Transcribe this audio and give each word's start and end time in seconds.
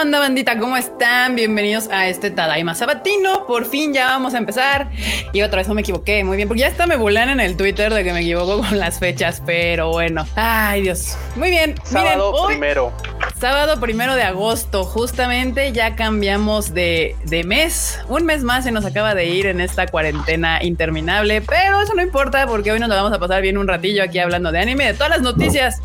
onda, 0.00 0.18
bandita? 0.18 0.58
¿Cómo 0.58 0.78
están? 0.78 1.36
Bienvenidos 1.36 1.88
a 1.90 2.08
este 2.08 2.30
Tadaima 2.30 2.74
Sabatino. 2.74 3.46
Por 3.46 3.66
fin 3.66 3.92
ya 3.92 4.06
vamos 4.06 4.32
a 4.32 4.38
empezar. 4.38 4.90
Y 5.34 5.42
otra 5.42 5.58
vez 5.58 5.68
no 5.68 5.74
me 5.74 5.82
equivoqué. 5.82 6.24
Muy 6.24 6.38
bien, 6.38 6.48
porque 6.48 6.60
ya 6.60 6.68
está 6.68 6.86
me 6.86 6.96
bulan 6.96 7.28
en 7.28 7.38
el 7.38 7.54
Twitter 7.54 7.92
de 7.92 8.02
que 8.02 8.14
me 8.14 8.20
equivoco 8.20 8.60
con 8.66 8.78
las 8.78 8.98
fechas, 8.98 9.42
pero 9.44 9.90
bueno. 9.90 10.26
Ay, 10.36 10.82
Dios. 10.82 11.18
Muy 11.36 11.50
bien. 11.50 11.74
Sábado 11.84 12.46
primero. 12.46 12.94
Sábado 13.38 13.78
primero 13.78 14.14
de 14.14 14.22
agosto, 14.22 14.84
justamente 14.84 15.72
ya 15.72 15.96
cambiamos 15.96 16.72
de, 16.72 17.14
de 17.26 17.44
mes. 17.44 18.00
Un 18.08 18.24
mes 18.24 18.42
más 18.42 18.64
se 18.64 18.72
nos 18.72 18.86
acaba 18.86 19.14
de 19.14 19.26
ir 19.26 19.46
en 19.46 19.60
esta 19.60 19.86
cuarentena 19.86 20.62
interminable, 20.62 21.42
pero 21.42 21.82
eso 21.82 21.92
no 21.94 22.00
importa 22.00 22.46
porque 22.46 22.72
hoy 22.72 22.80
nos 22.80 22.88
lo 22.88 22.94
vamos 22.94 23.12
a 23.12 23.18
pasar 23.18 23.42
bien 23.42 23.58
un 23.58 23.68
ratillo 23.68 24.02
aquí 24.02 24.18
hablando 24.18 24.50
de 24.50 24.60
anime, 24.60 24.86
de 24.86 24.94
todas 24.94 25.10
las 25.10 25.20
noticias 25.20 25.82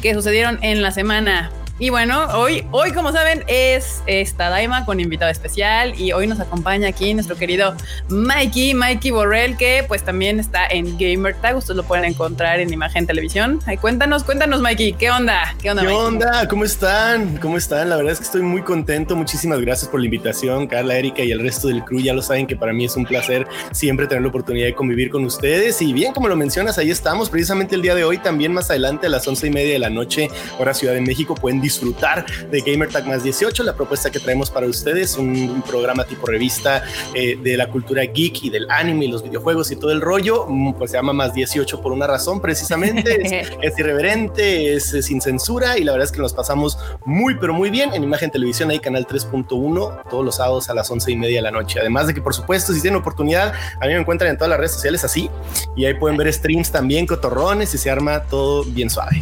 que 0.00 0.14
sucedieron 0.14 0.58
en 0.62 0.80
la 0.80 0.90
semana. 0.90 1.50
Y 1.80 1.90
bueno, 1.90 2.26
hoy, 2.34 2.66
hoy 2.72 2.90
como 2.90 3.12
saben, 3.12 3.44
es 3.46 4.02
esta 4.06 4.48
Daima 4.48 4.84
con 4.84 4.98
invitado 4.98 5.30
especial 5.30 5.94
y 5.96 6.10
hoy 6.10 6.26
nos 6.26 6.40
acompaña 6.40 6.88
aquí 6.88 7.14
nuestro 7.14 7.36
querido 7.36 7.72
Mikey, 8.08 8.74
Mikey 8.74 9.12
Borrell, 9.12 9.56
que 9.56 9.84
pues 9.86 10.02
también 10.02 10.40
está 10.40 10.66
en 10.66 10.98
Gamer 10.98 11.36
Tag. 11.36 11.56
Ustedes 11.56 11.76
lo 11.76 11.84
pueden 11.84 12.04
encontrar 12.04 12.58
en 12.58 12.72
Imagen 12.72 13.06
Televisión. 13.06 13.60
Ay, 13.64 13.76
cuéntanos, 13.76 14.24
cuéntanos, 14.24 14.60
Mikey, 14.60 14.94
¿qué 14.94 15.12
onda? 15.12 15.54
¿Qué 15.62 15.70
onda? 15.70 15.82
¿Qué 15.82 15.88
onda? 15.88 16.48
¿Cómo 16.48 16.64
están? 16.64 17.36
¿Cómo 17.36 17.56
están? 17.56 17.90
La 17.90 17.96
verdad 17.96 18.10
es 18.10 18.18
que 18.18 18.24
estoy 18.24 18.42
muy 18.42 18.62
contento. 18.62 19.14
Muchísimas 19.14 19.60
gracias 19.60 19.88
por 19.88 20.00
la 20.00 20.06
invitación, 20.06 20.66
Carla, 20.66 20.96
Erika 20.96 21.22
y 21.22 21.30
el 21.30 21.38
resto 21.38 21.68
del 21.68 21.84
crew. 21.84 22.00
Ya 22.00 22.12
lo 22.12 22.22
saben 22.22 22.48
que 22.48 22.56
para 22.56 22.72
mí 22.72 22.86
es 22.86 22.96
un 22.96 23.04
placer 23.04 23.46
siempre 23.70 24.08
tener 24.08 24.22
la 24.22 24.30
oportunidad 24.30 24.66
de 24.66 24.74
convivir 24.74 25.10
con 25.10 25.24
ustedes. 25.24 25.80
Y 25.80 25.92
bien, 25.92 26.12
como 26.12 26.26
lo 26.26 26.34
mencionas, 26.34 26.76
ahí 26.78 26.90
estamos. 26.90 27.30
Precisamente 27.30 27.76
el 27.76 27.82
día 27.82 27.94
de 27.94 28.02
hoy, 28.02 28.18
también 28.18 28.52
más 28.52 28.68
adelante 28.68 29.06
a 29.06 29.10
las 29.10 29.28
once 29.28 29.46
y 29.46 29.50
media 29.50 29.74
de 29.74 29.78
la 29.78 29.90
noche, 29.90 30.28
hora 30.58 30.74
Ciudad 30.74 30.94
de 30.94 31.02
México, 31.02 31.36
pueden 31.36 31.67
disfrutar 31.68 32.24
de 32.50 32.60
Gamer 32.62 32.88
Tag 32.88 33.06
más 33.06 33.22
18, 33.22 33.62
la 33.62 33.74
propuesta 33.74 34.10
que 34.10 34.18
traemos 34.20 34.50
para 34.50 34.66
ustedes, 34.66 35.16
un, 35.18 35.62
programa 35.68 36.04
tipo 36.04 36.26
revista 36.26 36.82
eh, 37.14 37.36
de 37.42 37.56
la 37.56 37.68
cultura 37.68 38.02
geek 38.02 38.44
y 38.44 38.50
del 38.50 38.70
anime 38.70 39.04
y 39.04 39.08
los 39.08 39.22
videojuegos 39.22 39.70
y 39.70 39.76
todo 39.76 39.90
el 39.90 40.00
rollo, 40.00 40.46
mm, 40.48 40.74
pues 40.74 40.92
se 40.92 40.96
llama 40.96 41.12
más 41.12 41.34
18 41.34 41.82
por 41.82 41.92
una 41.92 42.06
razón 42.06 42.40
precisamente, 42.40 43.42
es, 43.60 43.78
irreverente, 43.78 44.74
es, 44.74 44.96
sin 45.02 45.20
censura 45.20 45.76
y 45.76 45.84
la 45.84 45.92
verdad 45.92 46.06
es 46.06 46.12
que 46.12 46.20
nos 46.20 46.32
pasamos 46.32 46.78
muy 47.04 47.34
pero 47.34 47.52
muy 47.52 47.68
bien 47.68 47.92
en 47.92 48.02
Imagen 48.02 48.30
Televisión, 48.30 48.70
ahí 48.70 48.78
canal 48.78 49.06
3.1, 49.06 50.08
todos 50.08 50.24
los 50.24 50.36
sábados 50.36 50.70
a 50.70 50.74
las 50.74 50.90
11 50.90 51.10
y 51.12 51.16
media 51.16 51.36
de 51.36 51.42
la 51.42 51.50
noche. 51.50 51.80
Además 51.80 52.06
de 52.06 52.14
que 52.14 52.22
por 52.22 52.34
supuesto 52.34 52.72
si 52.72 52.80
tienen 52.80 52.98
oportunidad, 52.98 53.52
a 53.80 53.86
mí 53.86 53.92
me 53.92 54.00
encuentran 54.00 54.30
en 54.30 54.38
todas 54.38 54.48
las 54.48 54.58
redes 54.58 54.72
sociales 54.72 55.04
así 55.04 55.28
y 55.76 55.84
ahí 55.84 55.94
pueden 55.94 56.16
ver 56.16 56.32
streams 56.32 56.70
también, 56.70 57.06
cotorrones 57.06 57.74
y 57.74 57.78
se 57.78 57.90
arma 57.90 58.22
todo 58.22 58.64
bien 58.64 58.88
suave. 58.88 59.20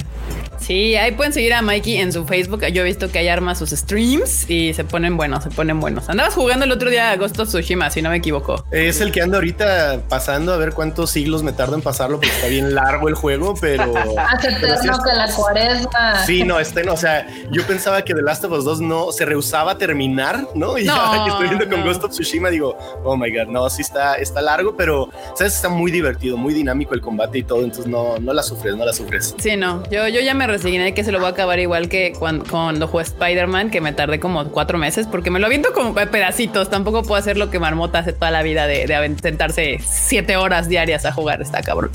Sí, 0.61 0.97
ahí 0.97 1.13
pueden 1.13 1.33
seguir 1.33 1.55
a 1.55 1.63
Mikey 1.63 1.97
en 1.97 2.13
su 2.13 2.25
Facebook. 2.25 2.65
Yo 2.67 2.83
he 2.83 2.85
visto 2.85 3.11
que 3.11 3.19
hay 3.19 3.29
armas 3.29 3.59
sus 3.59 3.71
streams 3.71 4.49
y 4.51 4.75
se 4.75 4.85
ponen 4.85 5.17
buenos, 5.17 5.45
se 5.45 5.51
ponen 5.51 5.81
buenos. 5.81 6.09
Andabas 6.09 6.35
jugando 6.35 6.65
el 6.65 6.73
otro 6.73 6.91
día 6.91 7.11
a 7.11 7.17
Ghost 7.17 7.39
of 7.39 7.49
Tsushima, 7.49 7.91
si 7.91 8.03
no 8.03 8.11
me 8.11 8.17
equivoco. 8.17 8.65
Es 8.71 9.01
el 9.01 9.13
que 9.13 9.23
ando 9.23 9.37
ahorita 9.37 10.03
pasando 10.09 10.53
a 10.53 10.57
ver 10.57 10.73
cuántos 10.73 11.11
siglos 11.11 11.43
me 11.43 11.53
tardo 11.53 11.75
en 11.75 11.83
pasarlo 11.83 12.17
porque 12.17 12.35
está 12.35 12.49
bien 12.49 12.75
largo 12.75 13.09
el 13.09 13.15
juego, 13.15 13.55
pero. 13.61 13.93
Hace 14.19 14.49
eterno 14.49 14.99
que 15.03 15.13
la 15.13 15.33
cuaresma. 15.35 16.25
Sí, 16.27 16.45
no, 16.45 16.59
este 16.59 16.85
no. 16.85 16.95
O 16.95 16.97
sea, 16.97 17.27
yo 17.51 17.67
pensaba 17.67 18.03
que 18.03 18.15
The 18.15 18.23
Last 18.23 18.45
of 18.45 18.53
Us 18.53 18.65
2 18.65 18.81
no 18.81 19.13
se 19.13 19.25
rehusaba 19.25 19.73
a 19.73 19.79
terminar, 19.79 20.49
¿no? 20.55 20.79
Y 20.79 20.85
no, 20.87 20.95
ahora 20.95 21.25
que 21.25 21.31
estoy 21.31 21.49
viendo 21.49 21.69
con 21.69 21.85
Ghost 21.85 22.05
of 22.05 22.11
Tsushima, 22.13 22.51
digo, 22.51 22.77
oh 23.05 23.17
my 23.17 23.31
god, 23.31 23.49
no, 23.49 23.69
sí 23.71 23.83
está, 23.83 24.15
está 24.15 24.41
largo, 24.43 24.77
pero 24.77 25.09
sabes, 25.35 25.55
está 25.55 25.69
muy 25.69 25.91
divertido, 25.91 26.37
muy 26.37 26.55
dinámico 26.55 26.95
el 26.95 27.01
combate 27.01 27.39
y 27.39 27.43
todo. 27.43 27.63
Entonces 27.63 27.87
no, 27.87 28.19
no 28.19 28.33
la 28.33 28.43
sufres, 28.43 28.77
no 28.77 28.85
la 28.85 28.93
sufres. 28.93 29.35
Sí, 29.39 29.57
no, 29.57 29.83
yo, 29.91 30.09
yo 30.09 30.21
ya 30.21 30.35
me 30.35 30.46
resigné 30.47 30.95
que 30.95 31.05
se 31.05 31.13
lo 31.13 31.19
voy 31.19 31.29
a 31.29 31.31
acabar 31.31 31.59
igual 31.59 31.89
que 31.89 32.13
cuando, 32.19 32.45
cuando 32.51 32.89
jugué 32.89 33.05
Spider-Man, 33.05 33.71
que 33.71 33.81
me 33.81 33.93
tardé 33.93 34.21
como 34.21 34.51
cuatro 34.51 34.79
meses 34.79 35.07
porque 35.07 35.31
me 35.31 35.39
lo 35.39 35.47
aviento 35.47 35.73
como 35.73 35.95
pedacitos. 35.95 36.71
Tampoco 36.71 37.03
puedo 37.03 37.19
hacer 37.19 37.37
lo 37.37 37.51
que 37.51 37.59
Marmota 37.59 38.01
hace 38.01 38.13
toda 38.13 38.31
la 38.31 38.43
vida 38.43 38.67
de, 38.67 38.87
de 38.87 39.17
sentarse 39.21 39.79
siete 39.85 40.37
horas 40.37 40.69
diarias 40.69 41.05
a 41.05 41.13
jugar. 41.13 41.43
Está 41.43 41.63
cabrón. 41.63 41.91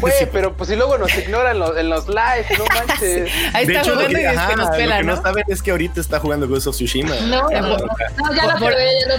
Güey, 0.00 0.14
pero 0.32 0.54
pues 0.54 0.70
si 0.70 0.76
luego 0.76 0.98
nos 0.98 1.16
ignoran 1.16 1.56
en 1.76 1.88
los 1.88 2.08
lives, 2.08 2.58
no 2.58 2.64
manches. 2.74 3.30
Ahí 3.52 3.66
está 3.66 3.84
jugando 3.84 4.18
y 4.18 4.24
es 4.24 4.40
que 4.40 4.56
nos 4.56 4.70
pela, 4.70 5.02
lo 5.02 5.06
que 5.06 5.16
¿no? 5.16 5.22
saben 5.22 5.44
es 5.48 5.62
que 5.62 5.70
ahorita 5.70 6.00
está 6.00 6.18
jugando 6.20 6.48
Ghost 6.48 6.66
of 6.66 6.76
Tsushima. 6.76 7.14
No, 7.26 7.42
no, 7.42 7.50
ya 7.50 7.62
la 7.62 8.58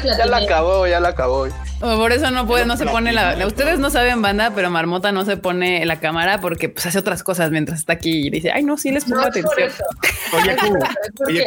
ya 0.04 0.18
Ya 0.18 0.26
la 0.26 0.38
acabó, 0.38 0.88
ya 0.88 1.00
la 1.00 1.10
acabó. 1.10 1.48
Por 1.80 2.12
eso 2.14 2.32
no 2.32 2.48
puede, 2.48 2.66
no 2.66 2.78
se 2.78 2.86
pone 2.86 3.12
la. 3.12 3.36
Ustedes 3.46 3.80
no 3.80 3.90
saben, 3.90 4.22
banda, 4.22 4.52
pero 4.56 4.70
Marmota 4.70 5.12
no 5.12 5.26
se 5.26 5.38
pone 5.38 5.86
la 5.86 6.00
cámara 6.00 6.40
porque 6.40 6.70
pues 6.70 6.86
hace 6.86 6.98
otras 6.98 7.22
cosas 7.22 7.52
mientras 7.52 7.80
está 7.80 7.94
aquí 7.94 8.28
y 8.28 8.30
dice, 8.30 8.52
ay, 8.52 8.64
no, 8.64 8.75
sí 8.78 8.92
les 8.92 9.06
pongo 9.06 9.22
atención. 9.22 9.72
Oye, 10.34 10.58
oye, 11.28 11.46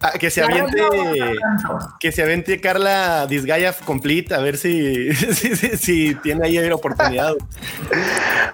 ah, 0.00 0.12
que 0.18 0.30
se 0.30 0.42
aviente, 0.42 0.82
que 2.00 2.12
se 2.12 2.22
aviente 2.22 2.60
Carla 2.60 3.26
Disgaea 3.26 3.72
Complete, 3.84 4.34
a 4.34 4.38
ver 4.38 4.56
si, 4.58 5.12
si, 5.14 5.56
si, 5.76 6.14
tiene 6.16 6.46
ahí 6.46 6.70
oportunidad. 6.70 7.34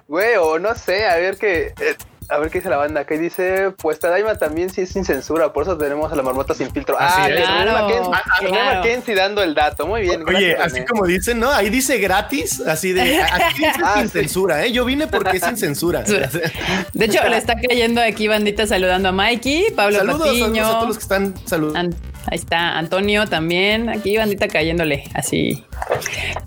Güey, 0.07 0.37
o 0.37 0.59
no 0.59 0.75
sé, 0.75 1.07
a 1.07 1.17
ver 1.17 1.37
que. 1.37 1.75
Eh, 1.81 1.97
a 2.29 2.39
ver 2.39 2.51
qué 2.51 2.59
dice 2.59 2.71
la 2.71 2.77
banda. 2.77 3.05
Que 3.05 3.19
dice, 3.19 3.73
pues 3.77 3.99
Tadaima 3.99 4.37
también 4.37 4.71
sí 4.71 4.83
es 4.83 4.91
sin 4.91 5.05
censura, 5.05 5.53
por 5.53 5.65
eso 5.65 5.77
tenemos 5.77 6.13
a 6.13 6.17
la 6.17 6.23
marmota 6.23 6.55
sin 6.55 6.71
filtro. 6.71 6.97
ah, 6.99 7.29
claro, 7.29 8.11
Mackenzie, 8.11 9.15
dando 9.15 9.43
el 9.43 9.55
dato. 9.55 9.87
Muy 9.87 10.03
bien. 10.03 10.25
Oye, 10.29 10.57
así 10.57 10.85
como 10.85 11.07
dicen, 11.07 11.39
¿no? 11.41 11.51
Ahí 11.51 11.71
dice 11.71 11.99
gratis, 11.99 12.61
así 12.61 12.93
de 12.93 13.23
aquí 13.23 13.59
dice 13.59 13.73
ah, 13.85 13.97
sin 13.99 14.09
censura, 14.09 14.65
¿eh? 14.65 14.73
Yo 14.73 14.85
vine 14.85 15.07
porque 15.07 15.39
es 15.39 15.45
sin 15.45 15.57
censura. 15.57 16.03
De 16.03 17.05
hecho, 17.05 17.27
le 17.29 17.37
está 17.37 17.55
cayendo 17.61 18.01
aquí 18.01 18.29
bandita 18.29 18.67
saludando 18.67 19.09
a 19.09 19.13
Mikey, 19.13 19.73
Pablo 19.75 19.99
saludos, 19.99 20.29
Patiño. 20.29 20.45
Saludos 20.45 20.69
a 20.69 20.73
todos 20.73 20.89
los 20.89 20.97
que 20.97 21.03
están 21.03 21.35
saludando. 21.47 21.97
Ahí 22.31 22.39
está 22.39 22.79
Antonio 22.79 23.27
también. 23.27 23.89
Aquí 23.89 24.17
bandita 24.17 24.49
cayéndole 24.49 25.05
así. 25.15 25.65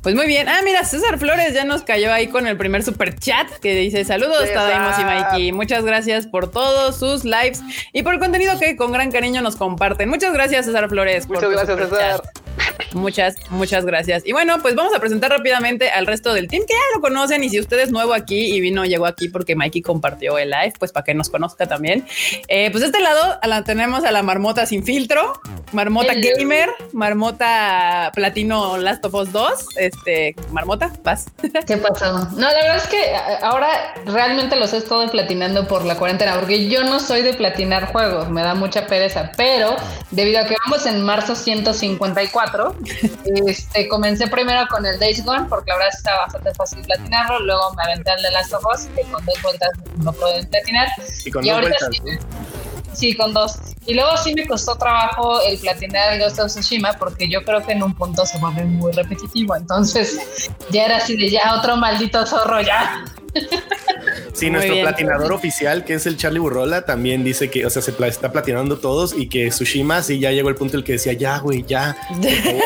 Pues 0.01 0.15
muy 0.15 0.27
bien. 0.27 0.47
Ah, 0.49 0.61
mira, 0.63 0.83
César 0.83 1.17
Flores 1.17 1.53
ya 1.53 1.63
nos 1.63 1.83
cayó 1.83 2.11
ahí 2.11 2.27
con 2.27 2.47
el 2.47 2.57
primer 2.57 2.83
super 2.83 3.17
chat 3.17 3.49
que 3.61 3.75
dice 3.75 4.03
saludos, 4.05 4.51
Tadaimos 4.53 4.99
y 4.99 5.03
Mikey. 5.03 5.51
Muchas 5.51 5.83
gracias 5.83 6.27
por 6.27 6.51
todos 6.51 6.97
sus 6.97 7.23
lives 7.23 7.61
y 7.93 8.03
por 8.03 8.13
el 8.13 8.19
contenido 8.19 8.59
que 8.59 8.75
con 8.75 8.91
gran 8.91 9.11
cariño 9.11 9.41
nos 9.41 9.55
comparten. 9.55 10.09
Muchas 10.09 10.33
gracias, 10.33 10.65
César 10.65 10.89
Flores. 10.89 11.27
Muchas 11.27 11.49
gracias, 11.49 11.89
César. 11.89 12.21
Muchas, 12.93 13.35
muchas 13.49 13.85
gracias. 13.85 14.23
Y 14.25 14.31
bueno, 14.33 14.57
pues 14.61 14.75
vamos 14.75 14.93
a 14.93 14.99
presentar 14.99 15.31
rápidamente 15.31 15.89
al 15.89 16.05
resto 16.05 16.33
del 16.33 16.47
team 16.47 16.63
que 16.67 16.73
ya 16.73 16.95
lo 16.95 17.01
conocen. 17.01 17.43
Y 17.43 17.49
si 17.49 17.59
usted 17.59 17.79
es 17.79 17.91
nuevo 17.91 18.13
aquí 18.13 18.53
y 18.53 18.59
vino, 18.59 18.83
llegó 18.85 19.05
aquí 19.05 19.29
porque 19.29 19.55
Mikey 19.55 19.81
compartió 19.81 20.37
el 20.37 20.49
live, 20.49 20.73
pues 20.77 20.91
para 20.91 21.03
que 21.03 21.13
nos 21.13 21.29
conozca 21.29 21.67
también. 21.67 22.05
Eh, 22.47 22.69
pues 22.71 22.81
de 22.81 22.87
este 22.87 22.99
lado 22.99 23.39
la, 23.43 23.63
tenemos 23.63 24.03
a 24.03 24.11
la 24.11 24.23
marmota 24.23 24.65
sin 24.65 24.83
filtro, 24.83 25.39
marmota 25.71 26.13
gamer, 26.13 26.69
marmota 26.91 28.11
platino 28.13 28.77
Last 28.77 29.05
of 29.05 29.13
Us 29.13 29.31
2. 29.31 29.65
Este, 29.77 30.35
marmota, 30.51 30.91
paz. 31.03 31.27
¿Qué 31.67 31.77
pasó? 31.77 32.29
No, 32.31 32.41
la 32.41 32.53
verdad 32.53 32.77
es 32.77 32.87
que 32.87 33.01
eh, 33.01 33.17
ahora 33.41 33.93
realmente 34.05 34.55
los 34.55 34.73
he 34.73 34.77
estado 34.77 35.09
platinando 35.09 35.67
por 35.67 35.85
la 35.85 35.95
cuarentena, 35.95 36.35
porque 36.39 36.67
yo 36.67 36.83
no 36.83 36.99
soy 36.99 37.21
de 37.21 37.33
platinar 37.33 37.91
juegos, 37.91 38.29
me 38.29 38.41
da 38.41 38.53
mucha 38.53 38.87
pereza, 38.87 39.31
pero 39.37 39.75
debido 40.11 40.41
a 40.41 40.45
que 40.45 40.55
vamos 40.65 40.85
en 40.85 41.01
marzo 41.01 41.35
154, 41.35 42.40
este, 43.47 43.87
comencé 43.87 44.27
primero 44.27 44.67
con 44.69 44.85
el 44.85 44.99
Days 44.99 45.23
Gone, 45.23 45.47
porque 45.49 45.71
la 45.71 45.77
verdad 45.77 45.93
está 45.95 46.17
bastante 46.17 46.53
fácil 46.53 46.81
platinarlo, 46.81 47.39
luego 47.39 47.73
me 47.75 47.83
aventé 47.83 48.11
al 48.11 48.21
de 48.21 48.31
Last 48.31 48.53
of 48.53 48.65
Us, 48.73 48.87
que 48.95 49.03
con 49.11 49.25
dos 49.25 49.41
vueltas 49.41 49.69
no 49.97 50.13
pueden 50.13 50.47
platinar. 50.47 50.87
Y 51.25 51.31
con 51.31 51.43
dos 51.45 51.59
vueltas, 51.59 51.89
sí, 51.91 52.01
sí, 52.93 53.15
con 53.15 53.33
dos. 53.33 53.57
Y 53.85 53.93
luego 53.93 54.15
sí 54.17 54.33
me 54.33 54.47
costó 54.47 54.75
trabajo 54.75 55.41
el 55.41 55.57
platinar 55.57 56.13
el 56.13 56.21
Ghost 56.21 56.39
of 56.39 56.47
Tsushima 56.47 56.93
porque 56.93 57.29
yo 57.29 57.43
creo 57.43 57.63
que 57.63 57.71
en 57.71 57.83
un 57.83 57.95
punto 57.95 58.25
se 58.25 58.37
vuelve 58.39 58.63
muy 58.65 58.91
repetitivo. 58.91 59.55
Entonces 59.55 60.19
ya 60.69 60.85
era 60.85 60.97
así 60.97 61.17
de 61.17 61.29
ya 61.29 61.55
otro 61.57 61.77
maldito 61.77 62.25
zorro 62.25 62.61
ya. 62.61 63.03
Sí, 64.33 64.49
nuestro 64.49 64.79
platinador 64.81 65.31
oficial, 65.31 65.85
que 65.85 65.93
es 65.93 66.05
el 66.05 66.17
Charlie 66.17 66.39
Burrola, 66.39 66.83
también 66.83 67.23
dice 67.23 67.49
que, 67.49 67.65
o 67.65 67.69
sea, 67.69 67.81
se 67.81 67.91
está 68.07 68.31
platinando 68.31 68.77
todos 68.77 69.13
y 69.17 69.29
que 69.29 69.49
Tsushima 69.49 70.01
sí 70.03 70.19
ya 70.19 70.31
llegó 70.31 70.49
el 70.49 70.55
punto 70.55 70.75
en 70.75 70.79
el 70.79 70.83
que 70.83 70.93
decía, 70.93 71.13
ya, 71.13 71.37
güey, 71.39 71.63
ya, 71.63 71.95
por 72.09 72.29
favor, 72.29 72.61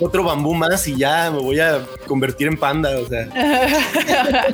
otro, 0.00 0.24
bambú 0.24 0.54
más 0.54 0.86
y 0.88 0.96
ya 0.96 1.30
me 1.30 1.38
voy 1.38 1.60
a 1.60 1.86
convertir 2.06 2.46
en 2.46 2.56
panda, 2.56 2.90
o 2.98 3.06
sea. 3.06 3.28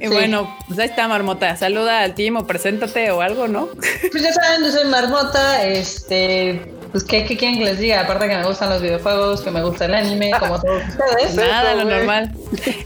y 0.00 0.06
bueno, 0.08 0.56
pues 0.66 0.78
ahí 0.78 0.88
está 0.88 1.08
Marmota, 1.08 1.56
saluda 1.56 2.00
al 2.02 2.14
team 2.14 2.36
o 2.36 2.46
preséntate 2.46 3.10
o 3.10 3.20
algo, 3.20 3.48
¿no? 3.48 3.68
pues 4.10 4.22
ya 4.22 4.32
saben, 4.32 4.64
yo 4.64 4.70
soy 4.70 4.88
Marmota, 4.88 5.64
este 5.64 6.79
pues, 6.92 7.04
¿qué, 7.04 7.24
quieren 7.24 7.58
que 7.58 7.64
les 7.64 7.78
diga? 7.78 8.00
Aparte 8.00 8.28
que 8.28 8.36
me 8.36 8.44
gustan 8.44 8.70
los 8.70 8.82
videojuegos, 8.82 9.42
que 9.42 9.50
me 9.50 9.62
gusta 9.62 9.84
el 9.84 9.94
anime, 9.94 10.30
como 10.38 10.60
todos 10.60 10.82
ustedes. 10.88 11.34
Nada, 11.34 11.74
lo 11.74 11.84
normal. 11.84 12.32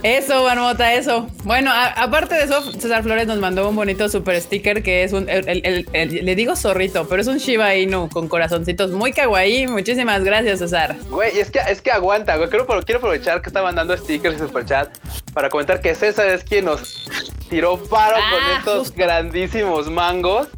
Eso, 0.02 0.44
Marmota, 0.44 0.92
eso. 0.92 1.28
Bueno, 1.44 1.70
aparte 1.72 2.34
de 2.34 2.44
eso, 2.44 2.72
César 2.72 3.02
Flores 3.02 3.26
nos 3.26 3.38
mandó 3.38 3.68
un 3.68 3.76
bonito 3.76 4.08
super 4.08 4.40
sticker 4.40 4.82
que 4.82 5.04
es 5.04 5.12
un, 5.12 5.26
le 5.26 6.34
digo 6.34 6.56
zorrito, 6.56 7.08
pero 7.08 7.22
es 7.22 7.28
un 7.28 7.38
Shiba 7.38 7.74
Inu 7.76 8.08
con 8.08 8.28
corazoncitos 8.28 8.90
muy 8.90 9.12
kawaii. 9.12 9.66
Muchísimas 9.66 10.22
gracias, 10.22 10.58
César. 10.58 10.96
Güey, 11.08 11.38
es 11.38 11.50
que, 11.50 11.60
es 11.68 11.80
que 11.80 11.90
aguanta, 11.90 12.36
güey. 12.36 12.48
Quiero, 12.50 12.66
quiero 12.66 12.98
aprovechar 12.98 13.40
que 13.40 13.48
está 13.48 13.62
mandando 13.62 13.96
stickers 13.96 14.36
y 14.36 14.38
super 14.38 14.64
chat 14.66 14.88
para 15.32 15.48
comentar 15.48 15.80
que 15.80 15.94
César 15.94 16.28
es 16.28 16.44
quien 16.44 16.66
nos 16.66 17.08
tiró 17.48 17.76
paro 17.76 18.16
con 18.16 18.42
ah, 18.42 18.56
estos 18.58 18.94
grandísimos 18.94 19.90
mangos 19.90 20.48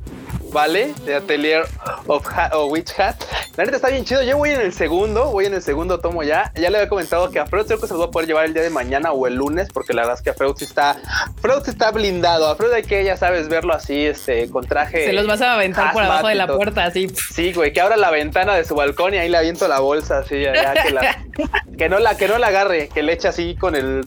¿vale? 0.52 0.94
De 1.04 1.14
Atelier 1.14 1.66
of 2.06 2.26
o 2.52 2.66
Witch 2.66 2.98
Hat. 2.98 3.16
La 3.56 3.64
neta 3.64 3.76
está 3.76 3.88
bien 3.88 4.04
chido. 4.04 4.22
Yo 4.22 4.36
voy 4.36 4.50
en 4.50 4.60
el 4.60 4.72
segundo, 4.72 5.30
voy 5.30 5.46
en 5.46 5.54
el 5.54 5.62
segundo 5.62 5.98
tomo 5.98 6.22
ya. 6.22 6.52
Ya 6.54 6.68
le 6.68 6.76
había 6.76 6.88
comentado 6.88 7.30
que 7.30 7.38
a 7.38 7.46
Freud 7.46 7.66
creo 7.66 7.80
que 7.80 7.86
se 7.86 7.94
lo 7.94 8.00
va 8.00 8.06
a 8.06 8.10
poder 8.10 8.28
llevar 8.28 8.44
el 8.44 8.52
día 8.52 8.62
de 8.62 8.70
mañana 8.70 9.12
o 9.12 9.26
el 9.26 9.34
lunes, 9.36 9.68
porque 9.72 9.94
la 9.94 10.02
verdad 10.02 10.16
es 10.16 10.22
que 10.22 10.30
a 10.30 10.34
Freud 10.34 10.54
sí 10.56 10.64
está, 10.64 10.96
Freud 11.40 11.62
sí 11.64 11.70
está 11.70 11.90
blindado. 11.90 12.48
A 12.48 12.56
Freud 12.56 12.72
hay 12.72 12.82
que, 12.82 13.02
ya 13.02 13.16
sabes, 13.16 13.48
verlo 13.48 13.72
así, 13.72 14.06
este, 14.06 14.50
con 14.50 14.66
traje. 14.66 15.06
Se 15.06 15.12
los 15.12 15.26
vas 15.26 15.40
a 15.40 15.54
aventar 15.54 15.92
por 15.92 16.02
abajo 16.02 16.28
de 16.28 16.34
la 16.34 16.46
puerta, 16.46 16.84
así. 16.84 17.08
Sí, 17.08 17.52
güey, 17.54 17.72
que 17.72 17.80
abra 17.80 17.96
la 17.96 18.10
ventana 18.10 18.54
de 18.54 18.64
su 18.64 18.74
balcón 18.74 19.14
y 19.14 19.18
ahí 19.18 19.28
le 19.30 19.38
aviento 19.38 19.68
la 19.68 19.80
bolsa, 19.80 20.18
así, 20.18 20.42
ya, 20.42 20.74
que, 20.82 20.90
la, 20.90 21.24
que 21.78 21.88
no 21.88 21.98
la, 21.98 22.16
que 22.16 22.28
no 22.28 22.36
la 22.36 22.48
agarre, 22.48 22.88
que 22.88 23.02
le 23.02 23.14
eche 23.14 23.28
así 23.28 23.56
con 23.56 23.74
el, 23.74 24.04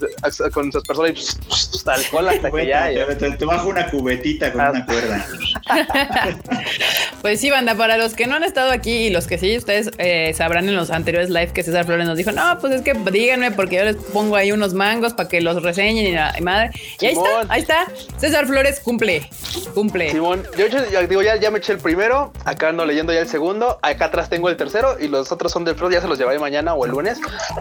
con 0.54 0.72
sus 0.72 0.84
personas 0.84 1.12
y 1.12 1.90
alcohol 1.90 2.30
hasta 2.30 2.52
que 2.52 2.68
ya. 2.68 2.90
Te, 3.18 3.46
bajo 3.46 3.70
una 3.70 3.90
cubetita 3.90 4.52
con 4.52 4.62
ah. 4.62 4.72
una 4.72 4.86
cuerda. 4.86 5.26
pues 7.22 7.40
sí, 7.40 7.50
banda, 7.50 7.76
para 7.76 7.98
los 7.98 8.14
que 8.14 8.28
no 8.28 8.36
han 8.36 8.44
estado 8.44 8.72
aquí 8.72 9.08
y 9.08 9.10
los 9.10 9.28
que 9.28 9.38
sí, 9.38 9.58
ustedes 9.58 9.92
eh, 9.98 10.34
sabrán 10.36 10.68
en 10.70 10.76
los 10.76 10.90
anteriores 10.90 11.30
live 11.30 11.52
que 11.54 11.64
César 11.64 11.86
Flores 11.86 12.08
nos 12.08 12.18
dijo, 12.18 12.32
no, 12.32 12.58
pues 12.60 12.74
es 12.74 12.82
que 12.82 12.94
díganme 12.94 13.52
porque 13.52 13.78
yo 13.78 13.84
les 13.84 13.96
pongo 13.98 14.36
ahí 14.36 14.52
unos 14.52 14.74
mangos 14.74 15.14
para 15.14 15.30
que 15.30 15.42
los 15.42 15.62
reseñen 15.64 16.06
y, 16.08 16.12
la, 16.12 16.34
madre. 16.42 16.72
Y 17.00 17.08
ahí 17.08 17.14
está, 17.14 17.30
ahí 17.50 17.62
está. 17.62 17.88
César 18.18 18.46
Flores 18.46 18.80
cumple, 18.80 19.30
cumple. 19.74 20.12
Simón, 20.12 20.44
yo, 20.58 20.68
digo, 21.08 21.22
ya, 21.22 21.36
ya 21.38 21.52
me 21.52 21.60
eché 21.60 21.74
el 21.74 21.80
primero, 21.80 22.32
acá 22.46 22.70
ando 22.70 22.86
leyendo 22.86 23.14
ya 23.14 23.20
el 23.20 23.28
segundo, 23.28 23.80
acá 23.82 24.06
atrás 24.06 24.30
tengo 24.30 24.50
el 24.50 24.58
tercero 24.58 24.98
y 25.00 25.08
los 25.08 25.32
otros 25.32 25.52
son 25.52 25.66
del 25.66 25.76
Flor, 25.76 25.92
ya 25.92 26.02
se 26.02 26.08
los 26.08 26.18
llevaré 26.18 26.40
mañana 26.40 26.74
o 26.74 26.86
el 26.86 26.92
lunes. 26.92 27.20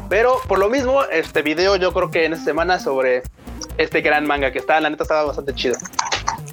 Pero 0.08 0.36
por 0.46 0.58
lo 0.58 0.68
mismo, 0.68 1.04
este 1.04 1.42
video 1.42 1.76
yo 1.76 1.92
creo 1.92 2.10
que 2.10 2.24
en 2.24 2.32
esta 2.32 2.44
semana 2.44 2.78
sobre 2.78 3.22
este 3.76 4.00
gran 4.00 4.26
manga 4.26 4.50
que 4.52 4.58
está, 4.58 4.80
la 4.80 4.90
neta 4.90 5.04
estaba 5.04 5.24
bastante 5.24 5.54
chido. 5.54 5.76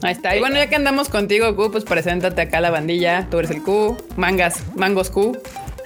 Ahí 0.02 0.14
está. 0.14 0.36
Y 0.36 0.40
bueno, 0.40 0.56
ya 0.58 0.68
que 0.68 0.76
andamos 0.76 1.10
contigo, 1.10 1.56
Q, 1.56 1.72
pues 1.72 1.84
preséntate 1.84 2.42
acá 2.42 2.60
a 2.60 2.62
la 2.62 2.72
bandilla. 2.72 3.28
Tú 3.30 3.40
eres 3.40 3.52
el 3.52 3.62
Q, 3.64 3.98
mangas, 4.18 4.62
mangos 4.76 5.10
Q. 5.10 5.38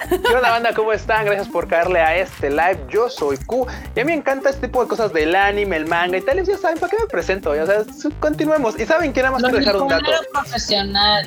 ¿Qué 0.08 0.34
onda, 0.34 0.50
banda? 0.50 0.72
¿Cómo 0.74 0.92
están? 0.92 1.26
Gracias 1.26 1.48
por 1.48 1.68
caerle 1.68 2.00
a 2.00 2.16
este 2.16 2.48
live. 2.48 2.80
Yo 2.88 3.10
soy 3.10 3.36
Q 3.36 3.66
y 3.94 4.00
a 4.00 4.04
mí 4.04 4.12
me 4.12 4.18
encanta 4.18 4.48
este 4.48 4.66
tipo 4.66 4.82
de 4.82 4.88
cosas 4.88 5.12
del 5.12 5.34
anime, 5.34 5.76
el 5.76 5.86
manga 5.86 6.16
y 6.16 6.22
tal. 6.22 6.42
Ya 6.42 6.56
saben, 6.56 6.78
¿para 6.78 6.90
qué 6.90 6.96
me 6.98 7.06
presento? 7.06 7.50
O 7.50 7.66
sea, 7.66 7.84
continuemos. 8.18 8.80
Y 8.80 8.86
saben 8.86 9.12
que 9.12 9.20
nada 9.20 9.32
más 9.32 9.42
quiero 9.42 9.58
dejar 9.58 9.76
un 9.76 9.88
dato. 9.88 10.10
profesional. 10.32 11.26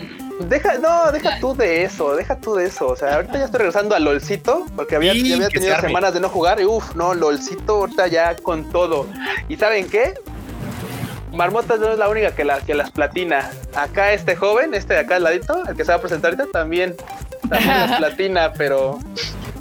Deja, 0.49 0.79
no, 0.79 1.11
deja 1.11 1.39
tú 1.39 1.55
de 1.55 1.83
eso, 1.83 2.15
deja 2.15 2.35
tú 2.37 2.55
de 2.55 2.65
eso. 2.65 2.87
O 2.87 2.95
sea, 2.95 3.15
ahorita 3.15 3.37
ya 3.37 3.45
estoy 3.45 3.59
regresando 3.59 3.95
a 3.95 3.99
LOLcito, 3.99 4.65
porque 4.75 4.95
había, 4.95 5.11
había 5.11 5.47
tenido 5.49 5.79
semanas 5.79 6.13
de 6.15 6.19
no 6.19 6.29
jugar 6.29 6.59
y 6.59 6.65
uff, 6.65 6.95
no, 6.95 7.13
LOLcito 7.13 7.75
ahorita 7.75 8.07
ya 8.07 8.35
con 8.37 8.67
todo. 8.71 9.07
¿Y 9.47 9.55
saben 9.57 9.87
qué? 9.87 10.15
Marmotas 11.33 11.79
no 11.79 11.91
es 11.91 11.97
la 11.97 12.09
única 12.09 12.31
que, 12.35 12.45
la, 12.45 12.61
que 12.61 12.75
las 12.75 12.91
platina. 12.91 13.51
Acá 13.75 14.13
este 14.13 14.35
joven, 14.35 14.73
este 14.73 14.93
de 14.93 14.99
acá 15.01 15.15
al 15.15 15.23
ladito, 15.23 15.63
el 15.67 15.75
que 15.75 15.83
se 15.83 15.91
va 15.91 15.97
a 15.97 16.01
presentar 16.01 16.31
ahorita, 16.31 16.51
también, 16.51 16.95
también 17.49 17.67
las 17.67 17.97
platina, 17.97 18.53
pero... 18.55 18.99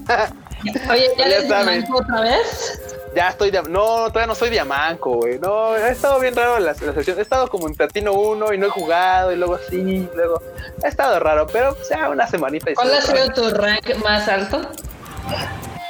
Oye, 0.91 1.11
¿ya, 1.19 1.29
ya 1.29 1.85
otra 1.93 2.21
vez? 2.21 2.81
Ya 3.17 3.29
estoy 3.31 3.51
de... 3.51 3.63
No, 3.63 4.09
todavía 4.09 4.27
no 4.27 4.35
soy 4.35 4.51
diamanco, 4.51 5.15
güey. 5.15 5.39
No, 5.39 5.77
he 5.77 5.91
estado 5.91 6.21
bien 6.21 6.37
raro 6.37 6.59
en 6.59 6.65
la, 6.65 6.75
sesión. 6.75 7.19
He 7.19 7.23
estado 7.23 7.49
como 7.49 7.67
en 7.67 7.75
platino 7.75 8.13
1 8.13 8.55
y 8.55 8.59
no 8.59 8.67
he 8.67 8.71
jugado 8.71 9.33
y 9.33 9.37
luego 9.37 9.59
sí, 9.69 10.09
luego... 10.15 10.41
He 10.85 10.89
estado 10.89 11.19
raro, 11.21 11.47
pero 11.47 11.75
sea 11.83 12.11
una 12.11 12.27
semanita. 12.27 12.71
Y 12.71 12.75
¿Cuál 12.75 12.95
ha 12.95 13.01
sido 13.01 13.29
tu 13.31 13.51
rank 13.51 13.97
más 14.05 14.29
alto? 14.29 14.71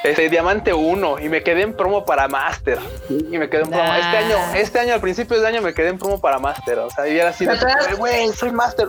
Ese 0.03 0.29
diamante 0.29 0.73
1 0.73 1.21
y 1.21 1.29
me 1.29 1.43
quedé 1.43 1.63
en 1.63 1.75
promo 1.75 2.05
para 2.05 2.27
Master. 2.27 2.79
Y 3.09 3.39
me 3.39 3.49
quedé 3.49 3.63
en 3.63 3.71
promo. 3.71 3.95
Este 3.95 4.17
año, 4.17 4.37
este 4.55 4.79
año, 4.81 4.95
al 4.95 5.01
principio 5.01 5.41
de 5.41 5.47
año, 5.47 5.63
me 5.63 5.73
quedé 5.73 5.89
en 5.89 5.99
promo 5.99 6.21
para 6.21 6.39
Master. 6.39 6.81
O 6.81 6.91
sea, 6.91 7.07
y 7.07 7.19
era 7.19 7.31
así 7.31 7.47
güey, 7.97 8.29
soy 8.33 8.51
Master. 8.51 8.89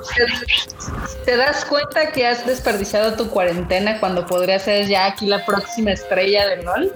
¿Te 1.23 1.37
das 1.37 1.65
cuenta 1.65 2.11
que 2.11 2.25
has 2.25 2.45
desperdiciado 2.45 3.15
tu 3.15 3.29
cuarentena 3.29 3.99
cuando 3.99 4.25
podría 4.25 4.57
ser 4.57 4.87
ya 4.87 5.05
aquí 5.05 5.27
la 5.27 5.45
próxima 5.45 5.91
estrella 5.91 6.47
del 6.47 6.65
LOL? 6.65 6.93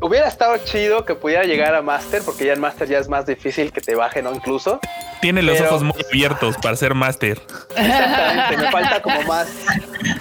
Hubiera 0.00 0.28
estado 0.28 0.56
chido 0.58 1.04
que 1.04 1.14
pudiera 1.14 1.42
llegar 1.44 1.74
a 1.74 1.82
Master, 1.82 2.22
porque 2.24 2.44
ya 2.44 2.52
en 2.52 2.60
Master 2.60 2.86
ya 2.86 2.98
es 2.98 3.08
más 3.08 3.26
difícil 3.26 3.72
que 3.72 3.80
te 3.80 3.94
baje, 3.94 4.22
¿no? 4.22 4.32
Incluso. 4.32 4.78
Tiene 5.20 5.42
los 5.42 5.60
ojos 5.60 5.82
muy 5.82 5.96
abiertos 6.08 6.56
para 6.58 6.76
ser 6.76 6.94
Master. 6.94 7.40
Exactamente, 7.76 8.56
me 8.56 8.70
falta 8.70 9.02
como 9.02 9.22
más. 9.22 9.48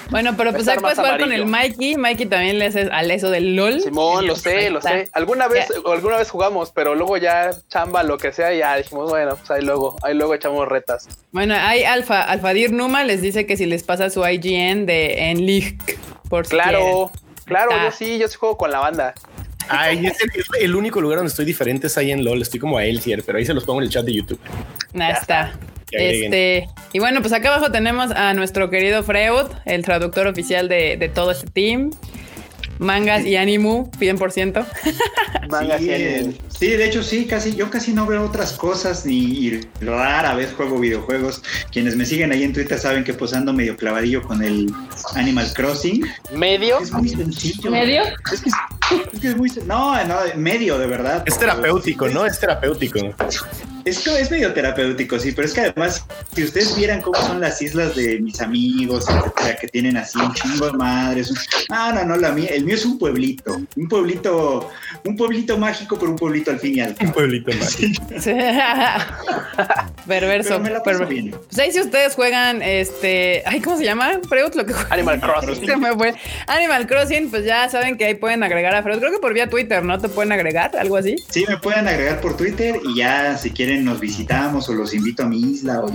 Bueno, 0.10 0.36
pero 0.38 0.52
pues 0.52 0.68
ahí 0.68 0.78
puedes 0.80 0.98
jugar 0.98 1.20
con 1.20 1.32
el 1.32 1.46
Mikey. 1.46 1.98
Mikey 1.98 2.26
también 2.28 2.60
le 2.60 2.68
hace 2.68 2.90
al 2.92 3.12
eso 3.12 3.30
del 3.30 3.56
LOL. 3.56 3.82
Simón, 3.82 4.26
lo 4.26 4.36
sé, 4.36 4.70
lo 4.70 4.82
sé. 4.82 5.10
Alguna 5.14 5.48
vez, 5.48 5.68
alguna 5.86 6.18
vez 6.18 6.30
jugamos, 6.30 6.72
pero 6.72 6.96
luego 6.96 7.18
ya 7.18 7.52
chamba, 7.70 8.04
lo 8.04 8.18
que 8.18 8.32
sea, 8.32 8.54
ya 8.54 8.76
dijimos, 8.76 9.10
bueno, 9.10 9.36
pues 9.36 9.52
ahí 9.52 9.62
luego, 9.64 9.96
ahí 10.04 10.14
luego 10.14 10.34
echamos 10.34 10.68
retas. 10.68 11.08
Bueno, 11.32 11.56
hay 11.56 11.84
Alfa, 11.84 12.22
Alfadir 12.22 12.72
Numa 12.72 13.04
les 13.04 13.22
dice 13.22 13.46
que 13.46 13.58
si 13.58 13.66
les 13.66 13.84
pasa 13.84 14.10
su 14.10 14.26
IGN 14.26 14.86
de 14.86 15.30
en 15.30 15.46
League, 15.46 15.78
por 16.30 16.48
Claro, 16.48 17.12
claro, 17.46 17.72
yo 17.84 17.92
sí, 17.92 18.18
yo 18.18 18.28
sí 18.28 18.38
juego 18.38 18.58
con 18.58 18.72
la 18.72 18.80
banda. 18.80 19.14
Ay, 19.70 20.08
es 20.08 20.18
el, 20.60 20.76
único 20.76 21.02
lugar 21.02 21.18
donde 21.18 21.30
estoy 21.30 21.46
diferente 21.46 21.88
es 21.88 21.98
ahí 21.98 22.12
en 22.12 22.24
LOL. 22.24 22.42
Estoy 22.42 22.60
como 22.60 22.78
a 22.78 22.86
Elsier, 22.86 23.24
pero 23.24 23.38
ahí 23.38 23.46
se 23.46 23.54
los 23.54 23.64
pongo 23.66 23.80
en 23.82 23.86
el 23.86 23.92
chat 23.92 24.06
de 24.06 24.14
YouTube. 24.14 24.40
Ahí 24.94 25.14
está. 25.14 25.54
Este, 25.92 26.68
y 26.92 27.00
bueno, 27.00 27.22
pues 27.22 27.32
acá 27.34 27.50
abajo 27.50 27.72
tenemos 27.72 28.12
a 28.12 28.34
nuestro 28.34 28.70
querido 28.70 29.04
Freud, 29.04 29.48
el 29.66 29.86
traductor 29.86 30.28
oficial 30.28 30.68
de, 30.68 30.98
de 30.98 31.10
todo 31.10 31.32
este 31.32 31.48
team. 31.48 31.92
Mangas 32.80 33.26
y 33.26 33.36
Animu, 33.36 33.90
100%. 34.00 34.66
Mangas 35.50 35.80
sí, 35.80 35.92
y 35.92 36.38
Sí, 36.50 36.68
de 36.70 36.86
hecho 36.86 37.04
sí, 37.04 37.26
casi 37.26 37.56
yo 37.56 37.70
casi 37.70 37.94
no 37.94 38.06
veo 38.08 38.26
otras 38.26 38.54
cosas 38.54 39.06
ni 39.06 39.60
rara 39.80 40.34
vez 40.34 40.54
juego 40.54 40.80
videojuegos. 40.80 41.44
Quienes 41.72 41.96
me 41.96 42.06
siguen 42.06 42.32
ahí 42.32 42.44
en 42.44 42.54
Twitter 42.54 42.80
saben 42.80 43.04
que 43.04 43.14
posando 43.14 43.54
medio 43.54 43.78
clavadillo 43.78 44.24
con 44.24 44.44
el 44.44 44.74
Animal 45.16 45.54
Crossing. 45.54 46.06
¿Medio? 46.34 46.80
Es 46.80 46.92
muy 46.92 47.10
sencillo. 47.10 47.70
¿Medio? 47.70 48.04
Es 48.32 48.42
que 49.22 49.28
es, 49.28 49.38
muy 49.38 49.52
no, 49.66 50.04
no, 50.06 50.16
medio 50.36 50.78
de 50.80 50.88
verdad. 50.88 51.24
Es 51.26 51.38
terapéutico, 51.38 52.08
¿no? 52.10 52.26
Es 52.26 52.40
terapéutico. 52.40 53.00
Esto 53.88 54.18
es 54.18 54.30
medio 54.30 54.52
terapéutico, 54.52 55.18
sí, 55.18 55.32
pero 55.32 55.48
es 55.48 55.54
que 55.54 55.62
además, 55.62 56.06
si 56.36 56.44
ustedes 56.44 56.76
vieran 56.76 57.02
cómo 57.02 57.16
son 57.22 57.40
las 57.40 57.62
islas 57.62 57.96
de 57.96 58.20
mis 58.20 58.42
amigos, 58.42 59.06
etcétera, 59.08 59.56
que 59.62 59.68
tienen 59.70 59.96
así 59.96 60.20
un 60.20 60.34
chingo 60.34 60.66
de 60.66 60.78
madres. 60.78 61.34
Ah, 61.70 61.94
no, 61.96 62.04
no, 62.04 62.18
la 62.18 62.34
mía, 62.34 62.50
el 62.50 62.66
mío 62.66 62.76
es 62.76 62.84
un 62.84 63.00
pueblito, 63.00 63.62
un 63.78 63.88
pueblito, 63.88 64.70
un 65.06 65.16
pueblito 65.16 65.58
mágico, 65.58 65.98
pero 65.98 66.12
un 66.12 66.18
pueblito 66.18 66.52
al 66.52 66.60
fin 66.60 66.76
y 66.76 66.82
al 66.82 66.96
cabo. 66.96 67.08
Un 67.08 67.14
pueblito 67.14 67.52
mágico. 67.58 68.04
Perverso. 70.06 70.62
Pero 70.62 70.84
Pues 71.08 71.60
ahí 71.60 71.72
si 71.72 71.80
ustedes 71.80 72.14
juegan, 72.14 72.62
este, 72.62 73.42
ay, 73.46 73.62
¿cómo 73.62 73.78
se 73.78 73.86
llama? 73.86 74.20
Freud, 74.28 74.54
lo 74.54 74.66
que 74.66 74.74
Animal 74.90 75.22
Crossing. 75.22 75.66
se 75.66 75.78
me 75.78 75.94
fue. 75.94 76.14
Animal 76.48 76.88
Crossing, 76.88 77.30
pues 77.30 77.46
ya 77.46 77.70
saben 77.70 77.98
que 77.98 78.04
ahí 78.04 78.16
pueden 78.16 78.44
agregar 78.44 78.76
a 78.76 78.84
Freud. 78.84 79.00
Creo 79.00 79.12
que 79.12 79.20
por 79.20 79.34
vía 79.34 79.48
Twitter, 79.50 79.82
¿no? 79.82 79.98
¿Te 79.98 80.10
pueden 80.10 80.34
agregar? 80.34 80.76
¿Algo 80.76 80.98
así? 80.98 81.16
Sí, 81.30 81.46
me 81.48 81.58
pueden 81.58 81.88
agregar 81.88 82.20
por 82.20 82.36
Twitter 82.36 82.82
y 82.84 82.98
ya 82.98 83.38
si 83.38 83.52
quieren 83.52 83.77
nos 83.84 84.00
visitamos 84.00 84.70
o 84.70 84.74
los 84.74 84.94
invito 84.94 85.24
a 85.24 85.26
mi 85.28 85.40
isla 85.40 85.82
o 85.82 85.92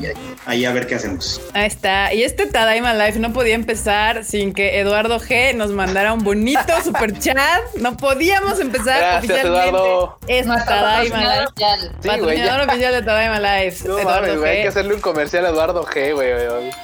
ahí, 0.46 0.64
a 0.64 0.72
ver 0.72 0.86
qué 0.86 0.96
hacemos. 0.96 1.40
Ahí 1.52 1.66
está. 1.66 2.12
Y 2.14 2.22
este 2.22 2.46
Tadaima 2.46 2.94
Life 2.94 3.18
no 3.18 3.32
podía 3.32 3.54
empezar 3.54 4.24
sin 4.24 4.52
que 4.52 4.78
Eduardo 4.80 5.20
G 5.20 5.54
nos 5.54 5.70
mandara 5.70 6.12
un 6.12 6.24
bonito 6.24 6.60
super 6.84 7.18
chat. 7.18 7.62
No 7.80 7.96
podíamos 7.96 8.60
empezar 8.60 8.98
Gracias, 8.98 9.18
oficialmente. 9.18 9.68
Eduardo. 9.68 10.18
Es 10.26 10.46
Tadaima 10.46 11.18
Life. 11.18 11.52
Sí, 12.00 12.08
Patrocinador 12.08 12.68
oficial 12.68 12.92
de 12.92 13.02
Tadaima 13.02 13.40
Life. 13.40 13.86
Eduardo 13.86 14.42
G. 14.42 14.48
hay 14.48 14.62
que 14.62 14.68
hacerle 14.68 14.94
un 14.94 15.00
comercial 15.00 15.46
a 15.46 15.50
Eduardo 15.50 15.84
G, 15.84 16.14
güey. 16.14 16.32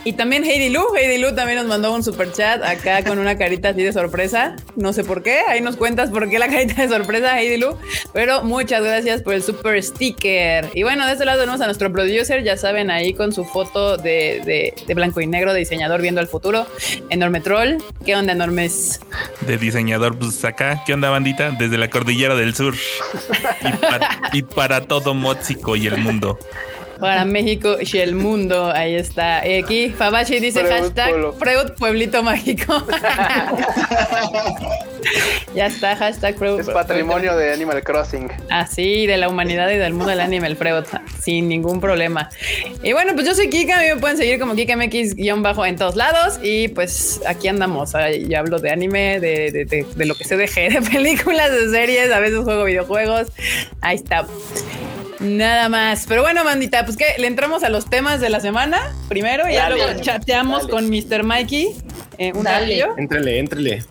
Y 0.05 0.13
también 0.13 0.45
Heidi 0.45 0.71
Lu. 0.71 0.83
Heidi 0.95 1.19
Lu 1.19 1.35
también 1.35 1.59
nos 1.59 1.67
mandó 1.67 1.93
un 1.93 2.03
super 2.03 2.33
chat 2.33 2.63
acá 2.63 3.03
con 3.05 3.19
una 3.19 3.37
carita 3.39 3.71
así 3.71 3.83
de 3.83 3.93
sorpresa. 3.93 4.57
No 4.77 4.93
sé 4.93 5.05
por 5.05 5.23
qué. 5.23 5.43
Ahí 5.49 5.61
nos 5.61 5.77
cuentas 5.77 6.11
por 6.11 6.29
qué 6.29 6.39
la 6.39 6.49
carita 6.49 6.83
de 6.83 6.89
sorpresa, 6.89 7.39
Heidi 7.39 7.57
Lu. 7.57 7.77
Pero 8.13 8.43
muchas 8.43 8.83
gracias 8.83 9.23
por 9.23 9.35
el 9.35 9.43
super 9.43 9.83
sticker. 9.83 10.71
Y 10.79 10.85
bueno, 10.85 11.05
de 11.07 11.11
este 11.15 11.25
lado 11.25 11.41
tenemos 11.41 11.61
a 11.61 11.65
nuestro 11.65 11.91
producer, 11.91 12.45
ya 12.45 12.57
saben, 12.57 12.89
ahí 12.89 13.13
con 13.13 13.33
su 13.33 13.45
foto 13.45 13.97
de, 13.97 14.73
blanco 14.95 15.21
y 15.21 15.27
negro 15.27 15.53
de 15.53 15.59
diseñador 15.59 16.01
viendo 16.01 16.21
al 16.21 16.29
futuro. 16.29 16.69
Enorme 17.11 17.41
Troll. 17.41 17.79
¿Qué 18.07 18.15
onda, 18.15 18.33
enormes? 18.33 19.01
De 19.41 19.59
diseñador, 19.59 20.17
pues 20.17 20.45
acá, 20.45 20.85
¿qué 20.87 20.95
onda, 20.95 21.11
bandita? 21.11 21.51
Desde 21.51 21.79
la 21.79 21.91
cordillera 21.91 22.37
del 22.37 22.55
sur. 22.55 22.77
y, 24.33 24.43
para 24.43 24.83
todo 24.83 25.15
Móxico 25.15 25.75
y 25.75 25.89
el 25.89 25.99
mundo 25.99 26.39
para 27.01 27.25
México 27.25 27.77
y 27.81 27.99
el 27.99 28.15
mundo. 28.15 28.71
Ahí 28.73 28.95
está. 28.95 29.47
Y 29.47 29.63
aquí 29.63 29.91
Fabachi 29.91 30.41
dice 30.41 30.65
hashtag 30.65 31.35
Freud 31.39 31.73
Pueblito 31.79 32.23
Mágico. 32.23 32.85
ya 35.55 35.67
está, 35.67 35.97
hashtag 35.97 36.37
Freud. 36.37 36.61
Es 36.61 36.69
patrimonio 36.71 37.37
de 37.37 37.53
Animal 37.53 37.83
Crossing. 37.83 38.31
Así, 38.51 39.07
de 39.07 39.17
la 39.17 39.29
humanidad 39.29 39.71
y 39.71 39.77
del 39.77 39.93
mundo 39.93 40.11
del 40.11 40.21
Animal 40.21 40.57
Freud, 40.57 40.85
sin 41.21 41.49
ningún 41.49 41.81
problema. 41.81 42.31
Y 42.83 42.93
bueno, 42.93 43.15
pues 43.15 43.27
yo 43.27 43.35
soy 43.35 43.49
Kika, 43.49 43.79
a 43.79 43.83
mí 43.83 43.89
me 43.89 43.97
pueden 43.97 44.17
seguir 44.17 44.39
como 44.39 44.55
KikaMX-bajo 44.55 45.67
en 45.67 45.77
todos 45.77 45.97
lados. 45.97 46.39
Y 46.43 46.69
pues 46.69 47.21
aquí 47.27 47.49
andamos. 47.49 47.93
Ya 48.29 48.41
hablo 48.41 48.59
de 48.59 48.71
anime, 48.71 49.21
de, 49.21 49.51
de, 49.51 49.87
de 49.95 50.07
lo 50.07 50.15
que 50.15 50.25
se 50.25 50.37
deje, 50.37 50.69
de 50.71 50.83
películas, 50.83 51.51
de 51.53 51.71
series, 51.71 52.11
a 52.13 52.21
veces 52.21 52.41
juego 52.41 52.65
videojuegos. 52.65 53.29
Ahí 53.81 53.97
está. 53.97 54.27
Nada 55.21 55.69
más. 55.69 56.07
Pero 56.07 56.23
bueno, 56.23 56.45
mandita, 56.45 56.85
pues 56.85 56.97
que 56.97 57.05
le 57.19 57.27
entramos 57.27 57.63
a 57.65 57.69
los 57.69 57.91
temas 57.91 58.21
de 58.21 58.31
la 58.31 58.41
semana 58.41 58.79
primero 59.09 59.49
y 59.49 59.55
ya 59.55 59.69
luego 59.71 60.01
chateamos 60.01 60.69
con 60.69 60.89
Mr. 60.89 61.25
Mikey. 61.25 61.75
Eh, 62.19 62.33
un 62.35 62.47
Entrele, 62.97 63.39
entrele. 63.39 63.85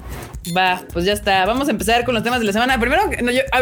Va, 0.56 0.82
pues 0.94 1.06
ya 1.06 1.13
está. 1.13 1.46
Vamos 1.46 1.68
a 1.68 1.72
empezar 1.72 2.06
con 2.06 2.13
los 2.13 2.24
temas 2.24 2.39
de 2.39 2.46
la 2.46 2.54
semana. 2.54 2.80
Primero, 2.80 3.04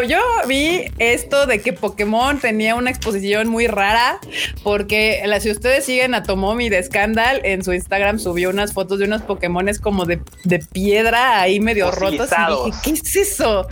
yo, 0.08 0.18
vi 0.46 0.84
esto 0.98 1.46
de 1.46 1.60
que 1.60 1.72
Pokémon 1.72 2.38
tenía 2.38 2.74
una 2.74 2.90
exposición 2.90 3.48
muy 3.48 3.66
rara, 3.66 4.18
porque 4.62 5.22
si 5.40 5.50
ustedes 5.50 5.84
siguen 5.84 6.14
a 6.14 6.22
Tomomi 6.22 6.68
de 6.68 6.82
Scandal, 6.82 7.40
en 7.44 7.64
su 7.64 7.72
Instagram 7.72 8.18
subió 8.18 8.50
unas 8.50 8.72
fotos 8.72 8.98
de 8.98 9.06
unos 9.06 9.22
Pokémones 9.22 9.80
como 9.80 10.04
de, 10.04 10.20
piedra 10.72 11.40
ahí 11.40 11.60
medio 11.60 11.90
rotos. 11.90 12.30
Y 12.30 12.66
dije, 12.66 12.78
¿qué 12.84 12.90
es 12.90 13.16
eso? 13.16 13.66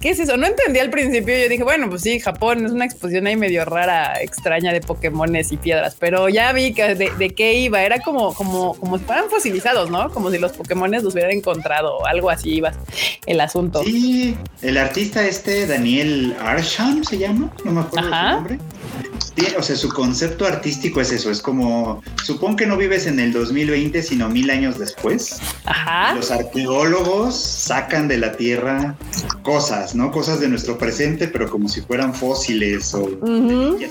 ¿Qué 0.00 0.10
es 0.10 0.18
eso? 0.18 0.36
No 0.36 0.46
entendí 0.46 0.80
al 0.80 0.90
principio. 0.90 1.38
Yo 1.38 1.48
dije, 1.48 1.62
bueno, 1.62 1.88
pues 1.88 2.02
sí, 2.02 2.20
Japón 2.20 2.66
es 2.66 2.72
una 2.72 2.84
exposición 2.84 3.26
ahí 3.26 3.36
medio 3.36 3.64
rara, 3.64 4.20
extraña 4.20 4.72
de 4.72 4.80
Pokémones 4.80 5.52
y 5.52 5.56
piedras, 5.56 5.96
pero 5.98 6.28
ya 6.28 6.52
vi 6.52 6.72
que 6.72 6.94
de, 6.94 7.30
qué 7.30 7.54
iba. 7.54 7.82
Era 7.82 8.00
como, 8.00 8.34
como, 8.34 8.74
como 8.74 8.98
si 8.98 9.04
fueran 9.04 9.30
fosilizados, 9.30 9.90
¿no? 9.90 10.10
Como 10.10 10.30
si 10.30 10.38
los 10.38 10.52
Pokémones 10.52 11.02
los 11.02 11.14
hubieran 11.14 11.32
encontrado, 11.32 12.04
algo 12.06 12.30
así 12.30 12.57
el 13.26 13.40
asunto. 13.40 13.82
Sí, 13.84 14.36
el 14.62 14.76
artista 14.76 15.26
este, 15.26 15.66
Daniel 15.66 16.36
Arsham 16.40 17.04
se 17.04 17.18
llama, 17.18 17.50
no 17.64 17.72
me 17.72 17.80
acuerdo 17.80 18.08
su 18.08 18.14
nombre. 18.14 18.58
o 19.56 19.62
sea, 19.62 19.76
su 19.76 19.88
concepto 19.88 20.46
artístico 20.46 21.00
es 21.00 21.12
eso, 21.12 21.30
es 21.30 21.40
como, 21.40 22.02
supongo 22.24 22.56
que 22.56 22.66
no 22.66 22.76
vives 22.76 23.06
en 23.06 23.20
el 23.20 23.32
2020, 23.32 24.02
sino 24.02 24.28
mil 24.28 24.50
años 24.50 24.78
después. 24.78 25.38
Ajá. 25.64 26.14
Los 26.14 26.30
arqueólogos 26.30 27.36
sacan 27.36 28.08
de 28.08 28.18
la 28.18 28.32
tierra 28.32 28.96
cosas, 29.42 29.94
¿no? 29.94 30.10
Cosas 30.10 30.40
de 30.40 30.48
nuestro 30.48 30.76
presente, 30.78 31.28
pero 31.28 31.48
como 31.48 31.68
si 31.68 31.80
fueran 31.82 32.14
fósiles 32.14 32.94
o 32.94 33.08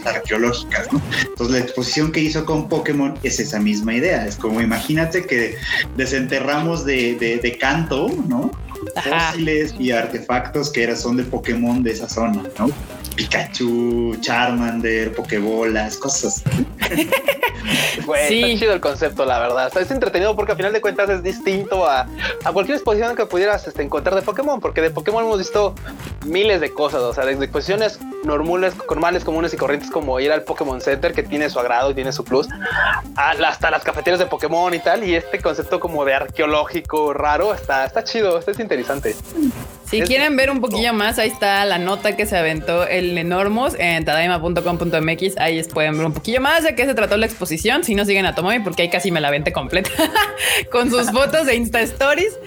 arqueológicas, 0.06 0.92
¿no? 0.92 1.02
Entonces 1.22 1.56
la 1.56 1.60
exposición 1.60 2.12
que 2.12 2.20
hizo 2.20 2.46
con 2.46 2.68
Pokémon 2.68 3.18
es 3.24 3.40
esa 3.40 3.60
misma 3.60 3.96
idea, 3.96 4.26
es 4.26 4.36
como 4.36 4.62
imagínate 4.62 5.26
que 5.26 5.56
desenterramos 5.96 6.86
de, 6.86 7.16
de 7.16 7.58
canto, 7.58 8.10
¿no? 8.28 8.52
Fósiles 8.96 9.76
y 9.80 9.92
artefactos 9.92 10.70
que 10.72 10.96
son 10.96 11.18
de 11.18 11.24
Pokémon 11.24 11.84
de 11.84 11.92
esa 11.92 12.10
zona, 12.10 12.44
¿no? 12.60 12.70
Pikachu, 13.16 14.16
Charmander, 14.22 15.14
Pokébolas, 15.14 15.98
cosas. 15.98 16.44
sí. 18.28 18.44
está 18.44 18.60
chido 18.60 18.74
el 18.74 18.82
concepto, 18.82 19.26
la 19.26 19.40
verdad. 19.40 19.72
es 19.78 19.92
entretenido 19.92 20.36
porque 20.36 20.52
al 20.54 20.58
final 20.58 20.74
de 20.74 20.82
cuentas 20.82 21.10
es 21.10 21.24
distinto 21.24 21.88
a, 21.88 22.08
cualquier 22.54 22.78
exposición 22.78 23.16
que 23.16 23.26
pudieras 23.26 23.68
este, 23.68 23.84
encontrar 23.84 24.16
de 24.16 24.22
Pokémon, 24.22 24.60
porque 24.60 24.82
de 24.82 24.90
Pokémon 24.90 25.24
hemos 25.24 25.38
visto 25.38 25.76
miles 26.26 26.62
de 26.62 26.72
cosas, 26.72 27.02
o 27.02 27.14
sea, 27.14 27.26
desde 27.26 27.44
exposiciones 27.46 28.00
normales, 28.24 28.74
normales, 28.90 29.24
comunes 29.24 29.54
y 29.54 29.58
corrientes 29.58 29.92
como 29.92 30.20
ir 30.20 30.32
al 30.32 30.44
Pokémon 30.44 30.82
Center, 30.82 31.14
que 31.14 31.24
tiene 31.24 31.50
su 31.50 31.60
agrado 31.60 31.92
y 31.92 31.94
tiene 31.94 32.12
su 32.12 32.24
plus, 32.24 32.48
hasta 33.16 33.72
las 33.72 33.84
cafeterías 33.84 34.20
de 34.20 34.26
Pokémon 34.26 34.74
y 34.74 34.80
tal, 34.80 35.04
y 35.04 35.16
este 35.16 35.40
concepto 35.40 35.80
como 35.80 36.06
de 36.06 36.14
arqueológico 36.14 37.14
raro 37.14 37.54
está, 37.54 37.86
está 37.86 38.04
chido, 38.04 38.40
está 38.40 38.62
interesante. 38.62 39.16
Si 39.90 40.02
quieren 40.02 40.36
ver 40.36 40.52
un 40.52 40.60
poquillo 40.60 40.94
más, 40.94 41.18
ahí 41.18 41.30
está 41.30 41.64
la 41.64 41.78
nota 41.78 42.18
que 42.18 42.26
se 42.26 42.36
aventó 42.36 42.86
el 42.86 43.18
Enormos 43.18 43.74
en 43.80 44.04
tadaima.com.mx. 44.04 45.38
Ahí 45.38 45.64
pueden 45.64 45.98
ver 45.98 46.08
un 46.08 46.14
poquillo 46.14 46.42
más 46.42 46.64
de 46.64 46.76
qué 46.76 46.86
se 46.86 46.94
trató 46.94 47.16
la 47.16 47.26
exposición. 47.26 47.86
Si 47.86 47.96
no 47.96 48.04
siguen 48.04 48.26
a 48.26 48.36
Tomomi, 48.36 48.60
porque 48.60 48.82
ahí 48.82 48.90
casi 48.90 49.12
me 49.12 49.22
la 49.22 49.32
vente 49.32 49.54
completa 49.54 49.90
con 50.72 50.90
sus 50.90 51.10
fotos 51.12 51.46
de 51.46 51.56
Insta 51.56 51.80
Stories. 51.82 52.38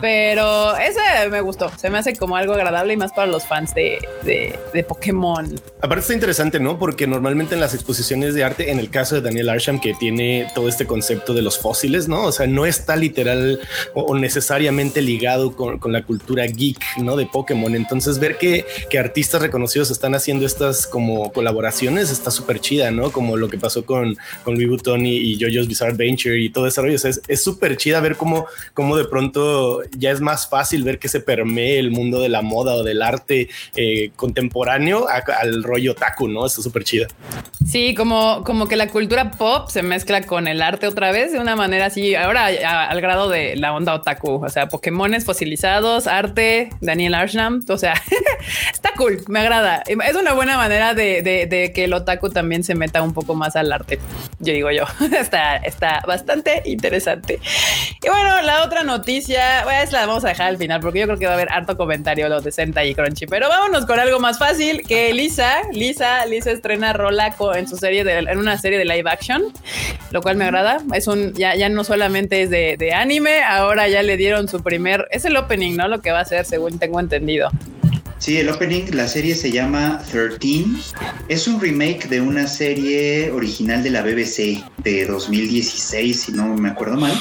Pero 0.00 0.76
ese 0.76 1.28
me 1.30 1.40
gustó. 1.40 1.70
Se 1.78 1.88
me 1.88 1.98
hace 1.98 2.16
como 2.16 2.36
algo 2.36 2.54
agradable 2.54 2.94
y 2.94 2.96
más 2.96 3.12
para 3.12 3.28
los 3.28 3.46
fans 3.46 3.74
de, 3.74 4.00
de, 4.24 4.82
Pokémon. 4.82 5.54
Aparte 5.80 6.00
está 6.00 6.14
interesante, 6.14 6.58
¿no? 6.58 6.78
Porque 6.80 7.06
normalmente 7.06 7.54
en 7.54 7.60
las 7.60 7.74
exposiciones 7.74 8.34
de 8.34 8.42
arte, 8.42 8.72
en 8.72 8.80
el 8.80 8.90
caso 8.90 9.14
de 9.14 9.20
Daniel 9.20 9.50
Arsham, 9.50 9.80
que 9.80 9.94
tiene 9.94 10.48
todo 10.52 10.68
este 10.68 10.86
concepto 10.86 11.32
de 11.32 11.42
los 11.42 11.58
fósiles, 11.58 12.08
¿no? 12.08 12.24
O 12.24 12.32
sea, 12.32 12.48
no 12.48 12.66
está 12.66 12.96
literal 12.96 13.60
o, 13.94 14.16
necesariamente 14.16 15.00
ligado 15.00 15.54
con, 15.54 15.78
con 15.78 15.92
la 15.92 16.02
cultura 16.02 16.46
geek 16.46 16.87
¿no? 16.96 17.16
De 17.16 17.26
Pokémon. 17.26 17.74
Entonces 17.74 18.18
ver 18.18 18.38
que, 18.38 18.64
que 18.90 18.98
artistas 18.98 19.42
reconocidos 19.42 19.90
están 19.90 20.14
haciendo 20.14 20.46
estas 20.46 20.86
como 20.86 21.32
colaboraciones 21.32 22.10
está 22.10 22.30
súper 22.30 22.60
chida, 22.60 22.90
¿no? 22.90 23.10
Como 23.10 23.36
lo 23.36 23.48
que 23.48 23.58
pasó 23.58 23.84
con, 23.84 24.16
con 24.44 24.54
Louis 24.54 24.82
y, 25.02 25.38
JoJo's 25.38 25.68
Bizarre 25.68 25.92
Adventure 25.92 26.38
y 26.38 26.50
todo 26.50 26.66
ese 26.66 26.80
rollo. 26.80 26.96
es 26.96 27.42
súper 27.42 27.76
chida 27.76 28.00
ver 28.00 28.16
cómo, 28.16 28.46
cómo 28.74 28.96
de 28.96 29.04
pronto 29.04 29.82
ya 29.96 30.10
es 30.10 30.20
más 30.20 30.48
fácil 30.48 30.84
ver 30.84 30.98
que 30.98 31.08
se 31.08 31.20
permee 31.20 31.78
el 31.78 31.90
mundo 31.90 32.20
de 32.20 32.28
la 32.28 32.42
moda 32.42 32.74
o 32.74 32.82
del 32.82 33.02
arte 33.02 33.48
eh, 33.76 34.10
contemporáneo 34.16 35.06
al 35.08 35.62
rollo 35.62 35.94
taku, 35.94 36.28
¿no? 36.28 36.46
Está 36.46 36.62
súper 36.62 36.84
chida. 36.84 37.08
Sí, 37.66 37.94
como, 37.94 38.44
como 38.44 38.66
que 38.66 38.76
la 38.76 38.88
cultura 38.88 39.30
pop 39.32 39.68
se 39.68 39.82
mezcla 39.82 40.22
con 40.22 40.48
el 40.48 40.62
arte 40.62 40.86
otra 40.86 41.12
vez 41.12 41.32
de 41.32 41.38
una 41.38 41.56
manera 41.56 41.86
así, 41.86 42.14
ahora 42.14 42.46
al 42.46 43.00
grado 43.00 43.28
de 43.28 43.56
la 43.56 43.74
onda 43.74 43.94
otaku, 43.94 44.44
o 44.44 44.48
sea, 44.48 44.68
Pokémones 44.68 45.24
fosilizados, 45.24 46.06
arte, 46.06 46.70
Daniel 46.80 47.14
Arsham. 47.14 47.62
O 47.68 47.78
sea, 47.78 47.94
está 48.72 48.90
cool, 48.96 49.22
me 49.28 49.40
agrada. 49.40 49.82
Es 49.86 50.16
una 50.16 50.32
buena 50.34 50.56
manera 50.56 50.94
de, 50.94 51.72
que 51.74 51.84
el 51.84 51.92
otaku 51.92 52.30
también 52.30 52.64
se 52.64 52.74
meta 52.74 53.02
un 53.02 53.14
poco 53.14 53.34
más 53.34 53.56
al 53.56 53.72
arte. 53.72 53.98
Yo 54.40 54.52
digo 54.52 54.70
yo, 54.70 54.84
está, 55.18 55.56
está 55.56 56.02
bastante 56.06 56.62
interesante. 56.64 57.40
Y 58.02 58.08
bueno, 58.08 58.42
la 58.42 58.64
otra 58.64 58.82
noticia, 58.82 59.62
pues 59.64 59.92
la 59.92 60.06
vamos 60.06 60.24
a 60.24 60.28
dejar 60.28 60.48
al 60.48 60.58
final 60.58 60.80
porque 60.80 61.00
yo 61.00 61.06
creo 61.06 61.18
que 61.18 61.26
va 61.26 61.32
a 61.32 61.34
haber 61.34 61.52
harto 61.52 61.76
comentario 61.76 62.28
lo 62.28 62.40
de 62.40 62.52
Senta 62.52 62.84
y 62.84 62.94
Crunchy. 62.94 63.26
Pero 63.26 63.48
vámonos 63.48 63.86
con 63.86 63.98
algo 63.98 64.20
más 64.20 64.38
fácil 64.38 64.82
que 64.86 65.12
Lisa, 65.12 65.62
Lisa, 65.72 66.26
Lisa 66.26 66.50
estrena 66.50 66.92
Rola 66.92 67.34
en 67.54 67.68
su 67.68 67.76
serie 67.76 68.04
de, 68.04 68.18
en 68.18 68.38
una 68.38 68.58
serie 68.58 68.78
de 68.78 68.84
live 68.84 69.08
action, 69.10 69.42
lo 70.10 70.22
cual 70.22 70.36
me 70.36 70.44
agrada. 70.44 70.78
Es 70.94 71.06
un, 71.06 71.32
ya, 71.34 71.54
ya 71.54 71.68
no 71.68 71.84
solamente 71.84 72.42
es 72.42 72.50
de, 72.50 72.76
de 72.78 72.94
anime, 72.94 73.42
ahora 73.42 73.88
ya 73.88 74.02
le 74.02 74.16
dieron 74.16 74.48
su 74.48 74.62
primer, 74.62 75.06
es 75.10 75.24
el 75.24 75.36
opening, 75.36 75.76
¿no? 75.76 75.88
Lo 75.88 76.00
que 76.00 76.10
va 76.10 76.20
a 76.20 76.24
ser 76.24 76.44
según 76.68 76.78
tengo 76.78 77.00
entendido. 77.00 77.50
Sí, 78.18 78.36
el 78.36 78.48
opening, 78.48 78.90
la 78.94 79.06
serie 79.06 79.34
se 79.34 79.52
llama 79.52 80.02
13. 80.10 80.64
Es 81.28 81.46
un 81.46 81.60
remake 81.60 82.08
de 82.08 82.20
una 82.20 82.48
serie 82.48 83.30
original 83.30 83.82
de 83.82 83.90
la 83.90 84.02
BBC 84.02 84.64
de 84.78 85.06
2016, 85.06 86.20
si 86.20 86.32
no 86.32 86.54
me 86.56 86.70
acuerdo 86.70 86.96
mal. 86.96 87.12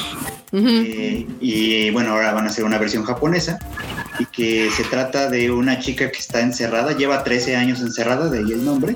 Eh, 0.52 1.28
y 1.40 1.90
bueno, 1.92 2.14
ahora 2.14 2.34
van 2.34 2.46
a 2.46 2.50
hacer 2.50 2.64
una 2.64 2.80
versión 2.80 3.04
japonesa 3.04 3.60
y 4.20 4.26
que 4.26 4.70
se 4.72 4.84
trata 4.84 5.30
de 5.30 5.52
una 5.52 5.80
chica 5.80 6.12
que 6.12 6.20
está 6.20 6.42
encerrada, 6.42 6.96
lleva 6.96 7.24
13 7.24 7.56
años 7.56 7.82
encerrada, 7.82 8.30
de 8.30 8.40
ahí 8.40 8.52
el 8.52 8.66
nombre, 8.66 8.96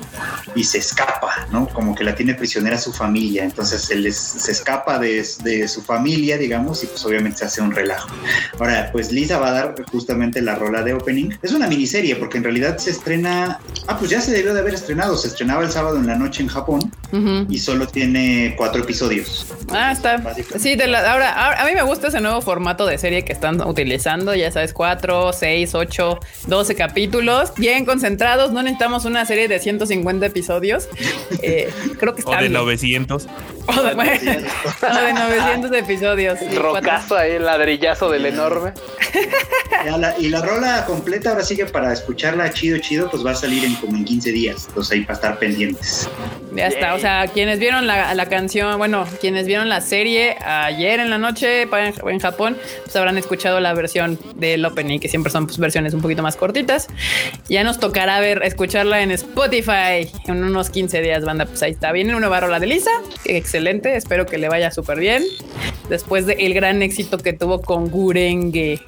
y 0.56 0.64
se 0.64 0.80
escapa, 0.80 1.48
¿no? 1.52 1.68
Como 1.68 1.96
que 1.96 2.04
la 2.04 2.16
tiene 2.16 2.34
prisionera 2.34 2.78
su 2.78 2.92
familia, 2.92 3.44
entonces 3.44 3.82
se, 3.82 4.12
se 4.12 4.52
escapa 4.52 5.00
de, 5.00 5.26
de, 5.44 5.68
su 5.68 5.82
familia, 5.82 6.38
digamos, 6.38 6.84
y 6.84 6.88
pues 6.88 7.06
obviamente 7.06 7.40
se 7.40 7.46
hace 7.46 7.62
un 7.62 7.72
relajo. 7.72 8.10
Ahora, 8.60 8.90
pues 8.92 9.12
Lisa 9.12 9.40
va 9.40 9.50
a 9.50 9.52
dar 9.52 9.76
justamente 9.92 10.42
la 10.42 10.56
rola 10.56 10.84
de 10.84 10.94
opening. 10.94 11.32
Es 11.42 11.54
una 11.54 11.68
miniserie 11.68 12.16
porque 12.16 12.38
en 12.38 12.44
realidad 12.44 12.78
se 12.78 12.92
estrena, 12.92 13.60
ah, 13.88 13.98
pues 13.98 14.12
ya 14.12 14.22
se 14.22 14.32
debió 14.32 14.54
de 14.54 14.60
haber 14.60 14.74
estrenado, 14.74 15.18
se 15.18 15.28
estrenaba 15.28 15.64
el 15.64 15.72
sábado 15.72 15.98
en 15.98 16.08
la 16.08 16.16
noche 16.16 16.42
en 16.44 16.50
Japón 16.50 16.92
y 17.50 17.60
solo 17.60 17.88
tiene 17.88 18.56
cuatro 18.58 18.82
episodios. 18.82 19.46
Ah, 19.70 19.92
está. 19.92 20.22
Sí, 20.58 20.76
de 20.76 20.88
la, 20.88 21.12
ahora, 21.12 21.62
a 21.62 21.66
mí 21.66 21.74
me 21.74 21.84
gusta 21.84 22.08
ese 22.08 22.22
nuevo 22.22 22.42
formato 22.42 22.86
de 22.86 22.98
serie 22.98 23.26
que 23.26 23.34
están 23.34 23.62
utilizando, 23.62 24.34
ya 24.34 24.50
sabes, 24.52 24.74
cuatro 24.74 25.11
6, 25.34 25.76
8, 25.76 26.20
12 26.48 26.76
capítulos, 26.76 27.54
bien 27.58 27.86
concentrados. 27.86 28.52
No 28.52 28.64
necesitamos 28.64 29.06
una 29.06 29.26
serie 29.26 29.48
de 29.48 29.60
150 29.60 30.26
episodios. 30.26 30.88
Eh, 31.44 31.72
creo 31.98 32.14
que 32.14 32.20
está. 32.20 32.38
O 32.38 32.42
de 32.42 32.50
900. 32.50 33.26
O 33.66 33.82
de, 33.82 33.96
900 33.96 35.72
episodios. 35.78 36.40
Rocazo 36.56 37.18
ahí, 37.18 37.32
el 37.32 37.46
ladrillazo 37.46 38.12
del 38.12 38.28
enorme. 38.28 38.74
y 40.20 40.30
la 40.30 40.42
rola 40.42 40.86
completa, 40.86 41.32
ahora 41.32 41.44
sigue 41.44 41.66
para 41.66 41.94
escucharla 41.94 42.52
chido, 42.52 42.78
chido, 42.78 43.10
pues 43.10 43.26
va 43.26 43.32
a 43.32 43.36
salir 43.36 43.64
en 43.64 43.74
como 43.76 43.98
en 43.98 44.06
15 44.06 44.32
días. 44.32 44.66
Entonces 44.68 44.92
ahí 44.92 45.02
para 45.02 45.16
estar 45.16 45.40
pendientes. 45.40 46.10
Ya 46.54 46.68
está. 46.68 46.94
O 46.94 47.00
sea, 47.00 47.28
quienes 47.28 47.60
vieron 47.60 47.88
la, 47.88 48.14
la 48.14 48.26
canción, 48.28 48.78
bueno, 48.78 49.08
quienes 49.20 49.48
vieron 49.48 49.70
la 49.70 49.82
serie 49.82 50.38
ayer 50.44 51.00
en 51.00 51.10
la 51.10 51.18
noche 51.18 51.64
en 51.64 52.20
Japón, 52.20 52.58
pues 52.84 52.96
habrán 52.96 53.18
escuchado 53.18 53.60
la 53.60 53.74
versión 53.74 54.20
del 54.36 54.66
opening 54.66 55.00
que 55.02 55.10
siempre 55.10 55.32
son 55.32 55.48
pues, 55.48 55.58
versiones 55.58 55.94
un 55.94 56.02
poquito 56.02 56.24
más 56.24 56.38
cortitas. 56.38 56.88
Ya 57.50 57.66
nos 57.66 57.80
tocará 57.80 58.20
ver, 58.22 58.42
escucharla 58.44 59.02
en 59.02 59.12
Spotify 59.12 60.10
en 60.28 60.44
unos 60.44 60.70
15 60.70 61.02
días, 61.02 61.26
banda. 61.26 61.46
Pues 61.46 61.62
ahí 61.64 61.72
está. 61.72 61.92
Viene 61.92 62.12
una 62.12 62.22
nueva 62.22 62.40
rola 62.40 62.60
de 62.60 62.68
Lisa. 62.68 62.92
Excelente. 63.26 63.98
Espero 63.98 64.26
que 64.26 64.38
le 64.38 64.48
vaya 64.48 64.72
súper 64.72 65.00
bien. 65.00 65.24
Después 65.90 66.26
del 66.26 66.54
gran 66.54 66.82
éxito 66.82 67.18
que 67.18 67.34
tuvo 67.34 67.62
con 67.62 67.90
Gurenge, 67.90 68.80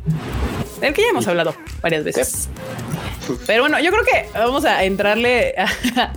del 0.80 0.94
que 0.94 1.02
ya 1.02 1.10
hemos 1.10 1.28
hablado 1.28 1.56
varias 1.82 2.04
veces. 2.04 2.50
Pero 3.46 3.64
bueno, 3.64 3.80
yo 3.80 3.92
creo 3.92 4.04
que 4.04 4.30
vamos 4.38 4.66
a 4.66 4.84
entrarle 4.84 5.56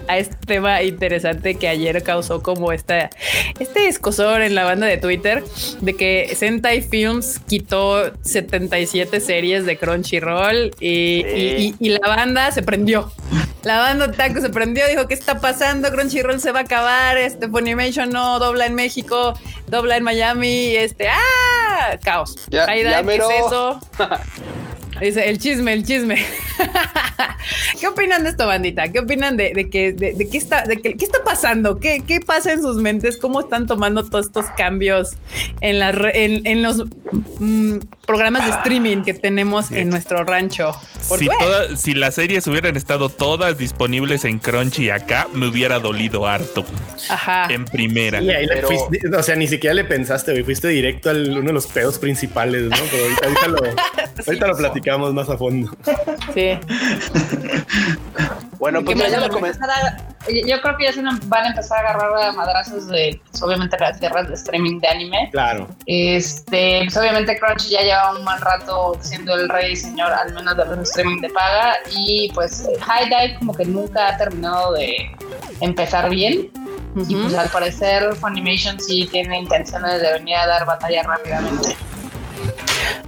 a, 0.09 0.19
este 0.19 0.37
tema 0.47 0.83
interesante 0.83 1.57
que 1.57 1.69
ayer 1.69 2.03
causó 2.03 2.43
como 2.43 2.73
esta, 2.73 3.11
este 3.59 3.89
escosor 3.89 4.43
en 4.43 4.55
la 4.55 4.65
banda 4.65 4.87
de 4.87 4.97
Twitter 4.99 5.45
de 5.81 5.95
que 5.95 6.33
Sentai 6.35 6.83
Films 6.83 7.41
quitó 7.47 8.13
77 8.23 9.21
series 9.21 9.67
de 9.67 9.77
Crunchyroll 9.77 10.73
y, 10.81 11.75
y 11.79 11.89
la 11.91 12.09
banda 12.09 12.51
se 12.53 12.63
prendió. 12.63 13.13
la 13.63 13.79
banda 13.79 14.13
Taco 14.13 14.41
se 14.41 14.51
prendió, 14.51 14.87
dijo, 14.89 15.09
¿qué 15.09 15.15
está 15.15 15.41
pasando? 15.41 15.91
Crunchyroll 15.91 16.41
se 16.41 16.53
va 16.53 16.61
a 16.61 16.63
acabar, 16.63 17.19
este 17.19 17.49
Funimation 17.49 18.11
no 18.11 18.39
dobla 18.39 18.67
en 18.67 18.75
México, 18.75 19.35
dobla 19.67 19.97
en 19.97 20.05
Miami, 20.05 20.77
este, 20.77 21.09
¡ah! 21.09 21.99
Caos. 22.03 22.37
Ya, 22.49 22.67
ya 22.67 23.03
¿qué 23.03 23.17
es 23.17 23.25
eso? 23.47 23.81
Dice, 25.01 25.29
el 25.29 25.39
chisme, 25.39 25.73
el 25.73 25.85
chisme. 25.85 26.17
¿Qué 27.81 27.87
opinan 27.87 28.25
de 28.25 28.31
esto, 28.31 28.47
bandita? 28.47 28.91
¿Qué 28.91 29.01
opinan 29.01 29.37
de, 29.37 29.53
de 29.55 29.69
que, 29.69 29.93
de, 29.93 30.29
qué 30.29 30.39
está, 30.39 30.65
de 30.65 30.81
qué 30.81 30.97
está 30.99 31.23
pasando? 31.23 31.79
¿Qué, 31.79 32.03
¿Qué, 32.07 32.21
pasa 32.21 32.53
en 32.53 32.63
sus 32.63 32.77
mentes? 32.77 33.19
¿Cómo 33.19 33.41
están 33.41 33.67
tomando 33.67 34.05
todos 34.05 34.27
estos 34.27 34.47
cambios 34.57 35.17
en, 35.61 35.79
la, 35.79 35.91
en, 35.91 36.47
en 36.47 36.63
los 36.63 36.85
mm, 37.39 37.79
programas 38.07 38.47
de 38.47 38.53
streaming 38.53 39.03
que 39.03 39.13
tenemos 39.13 39.71
en 39.71 39.91
nuestro 39.91 40.25
rancho? 40.25 40.73
Si, 41.01 41.29
si 41.77 41.95
las 41.95 42.15
series 42.15 42.47
hubieran 42.47 42.77
estado 42.77 43.11
todas 43.11 43.59
disponibles 43.59 44.25
en 44.25 44.39
Crunchy 44.39 44.91
acá, 44.91 45.29
me 45.33 45.47
hubiera 45.47 45.79
dolido 45.79 46.27
harto. 46.27 46.65
Ajá. 47.11 47.49
En 47.51 47.67
primera. 47.67 48.21
o 49.17 49.23
sea, 49.23 49.37
ni 49.37 49.47
siquiera 49.47 49.75
le 49.75 49.85
pensaste, 49.85 50.45
Fuiste 50.47 50.69
directo 50.69 51.11
al 51.11 51.31
uno 51.31 51.49
de 51.49 51.53
los 51.53 51.67
pedos 51.67 51.99
principales, 51.99 52.63
¿no? 52.65 52.77
Pero 52.91 53.05
ahorita, 53.23 53.49
lo, 53.49 53.59
ahorita 54.27 54.47
lo 54.47 54.57
platicamos 54.57 54.86
más 54.95 55.29
a 55.29 55.37
fondo. 55.37 55.71
Sí. 56.35 56.59
bueno, 58.59 58.85
pues 58.85 58.99
ya 58.99 59.21
lo 59.21 59.27
Yo 59.27 60.61
creo 60.61 60.77
que 60.77 60.85
ya 60.85 60.93
se 60.93 61.03
van 61.03 61.45
a 61.45 61.49
empezar 61.49 61.85
a 61.85 61.91
agarrar 61.91 62.29
a 62.29 62.33
madrazos 62.33 62.87
de, 62.89 63.21
pues, 63.31 63.43
obviamente, 63.43 63.77
las 63.79 63.99
tierras 63.99 64.29
de 64.29 64.35
streaming 64.35 64.81
de 64.81 64.89
anime. 64.89 65.29
Claro. 65.33 65.69
Este, 65.87 66.83
pues, 66.85 66.97
obviamente, 66.97 67.39
Crunch 67.39 67.69
ya 67.69 67.83
lleva 67.83 68.17
un 68.17 68.25
buen 68.25 68.41
rato 68.41 68.97
siendo 69.01 69.35
el 69.35 69.49
rey 69.49 69.75
señor, 69.77 70.13
al 70.13 70.33
menos 70.35 70.57
de 70.57 70.65
los 70.65 70.89
streaming 70.89 71.21
de 71.21 71.31
paga. 71.31 71.75
Y 71.91 72.31
pues, 72.35 72.69
High 72.81 73.07
Dive, 73.07 73.39
como 73.39 73.55
que 73.55 73.65
nunca 73.65 74.09
ha 74.09 74.17
terminado 74.17 74.73
de 74.75 75.11
empezar 75.61 76.09
bien. 76.11 76.51
Y 77.09 77.15
pues, 77.15 77.35
al 77.35 77.49
parecer, 77.51 78.15
Funimation 78.15 78.81
sí 78.81 79.09
tiene 79.11 79.41
intenciones 79.41 80.01
de 80.01 80.13
venir 80.13 80.37
a 80.37 80.47
dar 80.47 80.65
batalla 80.65 81.03
rápidamente. 81.03 81.77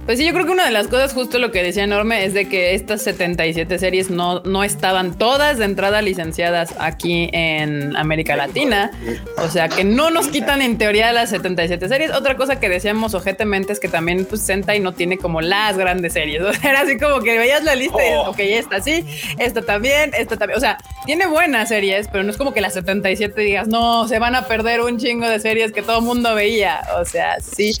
Pues 0.05 0.17
sí, 0.17 0.25
yo 0.25 0.33
creo 0.33 0.45
que 0.45 0.51
una 0.51 0.65
de 0.65 0.71
las 0.71 0.87
cosas, 0.87 1.13
justo 1.13 1.39
lo 1.39 1.51
que 1.51 1.61
decía 1.61 1.83
Enorme, 1.83 2.25
es 2.25 2.33
de 2.33 2.47
que 2.49 2.73
estas 2.73 3.01
77 3.03 3.77
series 3.77 4.09
no, 4.09 4.41
no 4.41 4.63
estaban 4.63 5.17
todas 5.17 5.57
de 5.57 5.65
entrada 5.65 6.01
licenciadas 6.01 6.73
aquí 6.79 7.29
en 7.31 7.95
América 7.95 8.35
Latina. 8.35 8.91
O 9.37 9.49
sea, 9.49 9.69
que 9.69 9.83
no 9.83 10.09
nos 10.09 10.27
quitan 10.27 10.61
en 10.61 10.77
teoría 10.77 11.11
las 11.13 11.29
77 11.29 11.87
series. 11.87 12.11
Otra 12.11 12.35
cosa 12.35 12.59
que 12.59 12.69
decíamos 12.69 13.13
ojetemente 13.13 13.73
es 13.73 13.79
que 13.79 13.87
también 13.87 14.25
pues, 14.25 14.41
Sentai 14.41 14.79
no 14.79 14.93
tiene 14.93 15.17
como 15.17 15.41
las 15.41 15.77
grandes 15.77 16.13
series. 16.13 16.41
O 16.49 16.53
sea, 16.53 16.71
era 16.71 16.81
así 16.81 16.97
como 16.97 17.21
que 17.21 17.37
veías 17.37 17.63
la 17.63 17.75
lista 17.75 17.97
y 18.03 18.13
oh. 18.13 18.31
ok, 18.31 18.39
esta 18.39 18.81
sí, 18.81 19.05
esta 19.37 19.61
también, 19.61 20.11
esta 20.17 20.35
también. 20.35 20.57
O 20.57 20.59
sea, 20.59 20.79
tiene 21.05 21.27
buenas 21.27 21.69
series, 21.69 22.07
pero 22.07 22.23
no 22.23 22.31
es 22.31 22.37
como 22.37 22.53
que 22.53 22.61
las 22.61 22.73
77 22.73 23.39
digas, 23.41 23.67
no, 23.67 24.07
se 24.07 24.17
van 24.17 24.35
a 24.35 24.47
perder 24.47 24.81
un 24.81 24.97
chingo 24.97 25.27
de 25.27 25.39
series 25.39 25.71
que 25.71 25.83
todo 25.83 25.99
el 25.99 26.05
mundo 26.05 26.33
veía. 26.33 26.81
O 26.99 27.05
sea, 27.05 27.39
sí, 27.39 27.73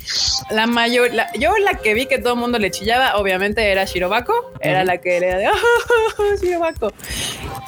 la 0.51 0.67
mayor, 0.67 1.09
yo 1.39 1.57
la 1.57 1.75
que 1.75 1.88
vi 1.93 2.05
que 2.05 2.19
todo 2.19 2.33
el 2.33 2.39
mundo 2.39 2.59
le 2.59 2.71
chillaba, 2.71 3.17
obviamente 3.17 3.71
era 3.71 3.85
Shirobako, 3.85 4.53
era 4.59 4.83
la 4.83 4.99
que 4.99 5.19
le 5.19 5.35
de 5.35 5.47
oh, 6.17 6.35
Shirobako. 6.41 6.93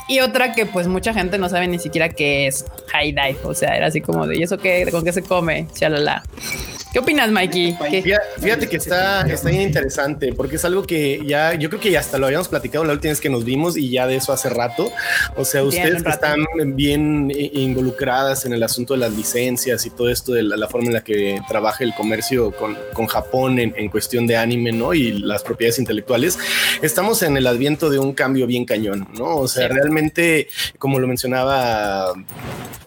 Y 0.07 0.19
otra 0.19 0.53
que 0.53 0.65
pues 0.65 0.87
mucha 0.87 1.13
gente 1.13 1.37
no 1.37 1.49
sabe 1.49 1.67
ni 1.67 1.79
siquiera 1.79 2.09
qué 2.09 2.47
es 2.47 2.65
High 2.91 3.11
Dive, 3.13 3.39
o 3.43 3.53
sea, 3.53 3.75
era 3.75 3.87
así 3.87 4.01
como 4.01 4.27
de, 4.27 4.37
¿y 4.37 4.43
eso 4.43 4.57
qué? 4.57 4.87
¿Con 4.91 5.03
qué 5.03 5.13
se 5.13 5.23
come? 5.23 5.67
Chalala. 5.73 6.23
¿Qué 6.91 6.99
opinas, 6.99 7.31
Mikey? 7.31 7.77
Fíjate, 8.41 8.67
que 8.67 8.75
está, 8.75 9.21
está 9.21 9.49
bien 9.49 9.61
interesante 9.61 10.33
porque 10.33 10.57
es 10.57 10.65
algo 10.65 10.83
que 10.83 11.21
ya, 11.25 11.53
yo 11.53 11.69
creo 11.69 11.79
que 11.79 11.89
ya 11.89 12.01
hasta 12.01 12.17
lo 12.17 12.25
habíamos 12.25 12.49
platicado 12.49 12.83
la 12.83 12.91
última 12.91 13.11
vez 13.11 13.21
que 13.21 13.29
nos 13.29 13.45
vimos 13.45 13.77
y 13.77 13.89
ya 13.89 14.07
de 14.07 14.17
eso 14.17 14.33
hace 14.33 14.49
rato. 14.49 14.91
O 15.37 15.45
sea, 15.45 15.63
ustedes 15.63 16.05
están 16.05 16.45
bien 16.75 17.31
involucradas 17.33 18.45
en 18.45 18.51
el 18.51 18.61
asunto 18.61 18.93
de 18.93 18.99
las 18.99 19.13
licencias 19.13 19.85
y 19.85 19.89
todo 19.89 20.09
esto 20.09 20.33
de 20.33 20.43
la, 20.43 20.67
forma 20.67 20.87
en 20.87 20.93
la 20.93 21.03
que 21.03 21.39
trabaja 21.47 21.85
el 21.85 21.93
comercio 21.93 22.51
con, 22.51 22.77
con 22.91 23.07
Japón 23.07 23.59
en, 23.59 23.73
en, 23.77 23.87
cuestión 23.87 24.27
de 24.27 24.35
anime, 24.35 24.73
¿no? 24.73 24.93
Y 24.93 25.13
las 25.13 25.43
propiedades 25.43 25.79
intelectuales. 25.79 26.37
Estamos 26.81 27.23
en 27.23 27.37
el 27.37 27.47
adviento 27.47 27.89
de 27.89 27.99
un 27.99 28.11
cambio 28.11 28.47
bien 28.47 28.65
cañón, 28.65 29.07
¿no? 29.17 29.37
O 29.37 29.47
sea, 29.47 29.69
realmente, 29.69 30.49
como 30.77 30.99
lo 30.99 31.07
mencionaba 31.07 32.13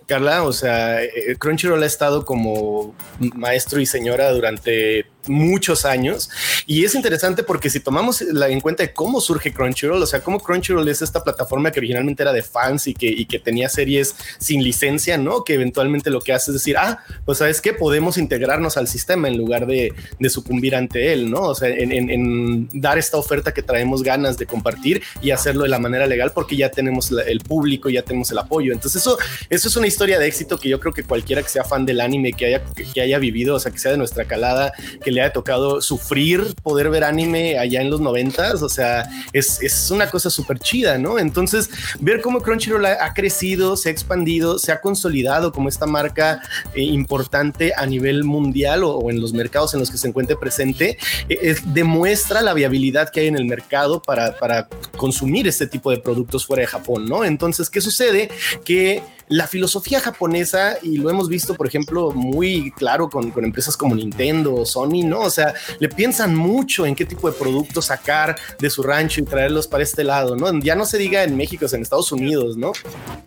Carla, 0.07 0.43
o 0.43 0.53
sea, 0.53 1.03
eh, 1.03 1.37
Crunchyroll 1.39 1.83
ha 1.83 1.87
estado 1.87 2.25
como 2.25 2.95
maestro 3.35 3.81
y 3.81 3.87
señora 3.87 4.31
durante 4.31 5.07
muchos 5.27 5.85
años. 5.85 6.31
Y 6.67 6.85
es 6.85 6.95
interesante 6.95 7.43
porque 7.43 7.71
si 7.71 7.81
tomamos 7.81 8.21
la, 8.23 8.49
en 8.49 8.61
cuenta 8.61 8.83
de 8.83 8.93
cómo 8.93 9.21
surge 9.21 9.53
Crunchyroll, 9.53 10.03
o 10.03 10.07
sea, 10.07 10.21
cómo 10.21 10.41
Crunchyroll 10.41 10.89
es 10.89 11.03
esta 11.03 11.23
plataforma 11.23 11.71
que 11.71 11.81
originalmente 11.81 12.23
era 12.23 12.33
de 12.33 12.43
fans 12.43 12.87
y 12.87 12.95
que, 12.95 13.07
y 13.07 13.27
que 13.27 13.39
tenía 13.39 13.69
series 13.69 14.15
sin 14.39 14.63
licencia, 14.63 15.19
¿no? 15.19 15.45
Que 15.45 15.55
eventualmente 15.55 16.11
lo 16.11 16.21
que 16.21 16.33
hace 16.33 16.51
es 16.51 16.55
decir, 16.55 16.77
ah, 16.77 16.99
pues 17.25 17.39
sabes 17.39 17.61
que 17.61 17.73
podemos 17.73 18.19
integrarnos 18.19 18.77
al 18.77 18.89
sistema 18.89 19.29
en 19.29 19.37
lugar 19.37 19.67
de, 19.67 19.93
de 20.19 20.31
sucumbir 20.31 20.75
ante 20.75 21.13
él, 21.13 21.31
¿no? 21.31 21.41
O 21.43 21.55
sea, 21.55 21.69
en, 21.69 21.93
en, 21.93 22.69
dar 22.73 22.99
esta 22.99 23.17
oferta 23.17 23.53
que 23.53 23.63
traemos 23.63 24.03
ganas 24.03 24.39
de 24.39 24.47
compartir 24.47 25.03
y 25.23 25.31
hacerlo 25.31 25.63
de 25.63 25.69
la 25.69 25.79
manera 25.79 26.07
legal 26.07 26.33
porque 26.35 26.57
ya 26.57 26.71
tenemos 26.71 27.11
el 27.11 27.41
público, 27.41 27.89
ya 27.89 28.03
tenemos 28.03 28.31
el 28.31 28.39
apoyo. 28.39 28.73
Entonces 28.73 29.03
eso, 29.03 29.19
eso 29.51 29.69
es 29.69 29.77
una 29.77 29.87
historia 29.87 30.19
de 30.19 30.27
éxito 30.27 30.59
que 30.59 30.69
yo 30.69 30.81
creo 30.81 30.93
que 30.93 31.05
cualquiera 31.05 31.43
que 31.43 31.49
sea 31.49 31.65
fan 31.65 31.87
del 31.87 32.01
anime, 32.01 32.33
que 32.33 32.47
haya, 32.47 32.63
que 32.93 33.01
haya 33.01 33.19
vivido, 33.19 33.57
o 33.57 33.61
sea, 33.61 33.73
que 33.73 33.79
sea 33.79 33.93
de 33.93 33.99
nuestra 33.99 34.25
calada, 34.25 34.73
que 35.03 35.11
le 35.15 35.23
haya 35.23 35.33
tocado 35.33 35.81
sufrir 35.81 36.55
poder 36.63 36.91
ver 36.91 37.05
anime 37.05 37.59
allá 37.59 37.81
en 37.81 37.91
los 37.91 38.01
noventas, 38.01 38.63
o 38.63 38.69
sea, 38.69 39.09
es, 39.33 39.63
es 39.63 39.91
una 39.91 40.11
cosa 40.11 40.31
súper 40.31 40.59
chida, 40.59 40.99
¿no? 40.99 41.19
Entonces, 41.19 41.71
ver 42.01 42.21
cómo 42.21 42.41
Crunchyroll 42.41 42.87
ha, 42.87 43.15
crecido, 43.15 43.77
se 43.77 43.89
ha 43.89 43.93
expandido, 43.93 44.59
se 44.59 44.73
ha 44.73 44.81
consolidado 44.81 45.53
como 45.53 45.69
esta 45.69 45.87
marca 45.87 46.43
eh, 46.75 46.83
importante 46.83 47.73
a 47.77 47.87
nivel 47.87 48.25
mundial 48.25 48.85
o, 48.85 49.11
en 49.11 49.21
los 49.21 49.33
mercados 49.33 49.75
en 49.75 49.81
los 49.81 49.91
que 49.91 49.99
se 49.99 50.09
encuentre 50.09 50.37
presente, 50.37 50.99
eh, 51.29 51.57
demuestra 51.67 52.43
la 52.43 52.55
viabilidad 52.55 53.11
que 53.11 53.21
hay 53.21 53.27
en 53.29 53.37
el 53.37 53.45
mercado 53.45 54.03
para, 54.03 54.37
para 54.37 54.69
consumir 54.97 55.47
este 55.49 55.67
tipo 55.67 55.91
de 55.91 55.99
productos 55.99 56.47
fuera 56.47 56.63
de 56.63 56.67
Japón, 56.67 57.07
¿no? 57.07 57.25
Entonces, 57.25 57.71
¿qué 57.71 57.81
sucede? 57.81 58.31
Que 58.65 59.03
la 59.29 59.47
filosofía 59.47 60.01
japonesa, 60.01 60.77
y 60.83 60.97
lo 60.97 61.11
hemos 61.11 61.29
visto, 61.29 61.55
por 61.55 61.67
ejemplo, 61.67 62.11
muy 62.13 62.71
claro 62.73 63.09
con, 63.09 63.31
con, 63.31 63.45
empresas 63.45 63.77
como 63.77 63.95
Nintendo 63.95 64.55
o 64.55 64.67
Sony, 64.67 65.05
¿no? 65.05 65.21
O 65.21 65.31
sea, 65.31 65.55
le 65.79 65.89
piensan 65.89 66.35
mucho 66.35 66.87
en 66.87 66.95
qué 66.95 67.05
tipo 67.05 67.31
de 67.31 67.37
productos 67.37 67.87
sacar 67.87 68.37
de 68.59 68.71
su 68.71 68.83
rancho 68.83 69.21
y 69.21 69.25
traerlos 69.25 69.67
para 69.67 69.83
este 69.83 70.05
lado, 70.05 70.37
¿no? 70.37 70.53
Ya 70.61 70.75
no 70.75 70.85
se 70.87 70.99
diga 70.99 71.23
en 71.25 71.37
México, 71.37 71.67
es 71.67 71.73
en 71.73 71.83
Estados 71.83 72.13
Unidos, 72.13 72.57
¿no? 72.57 72.73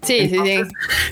Sí, 0.04 0.30
sí, 0.30 0.38
sí. 0.44 0.62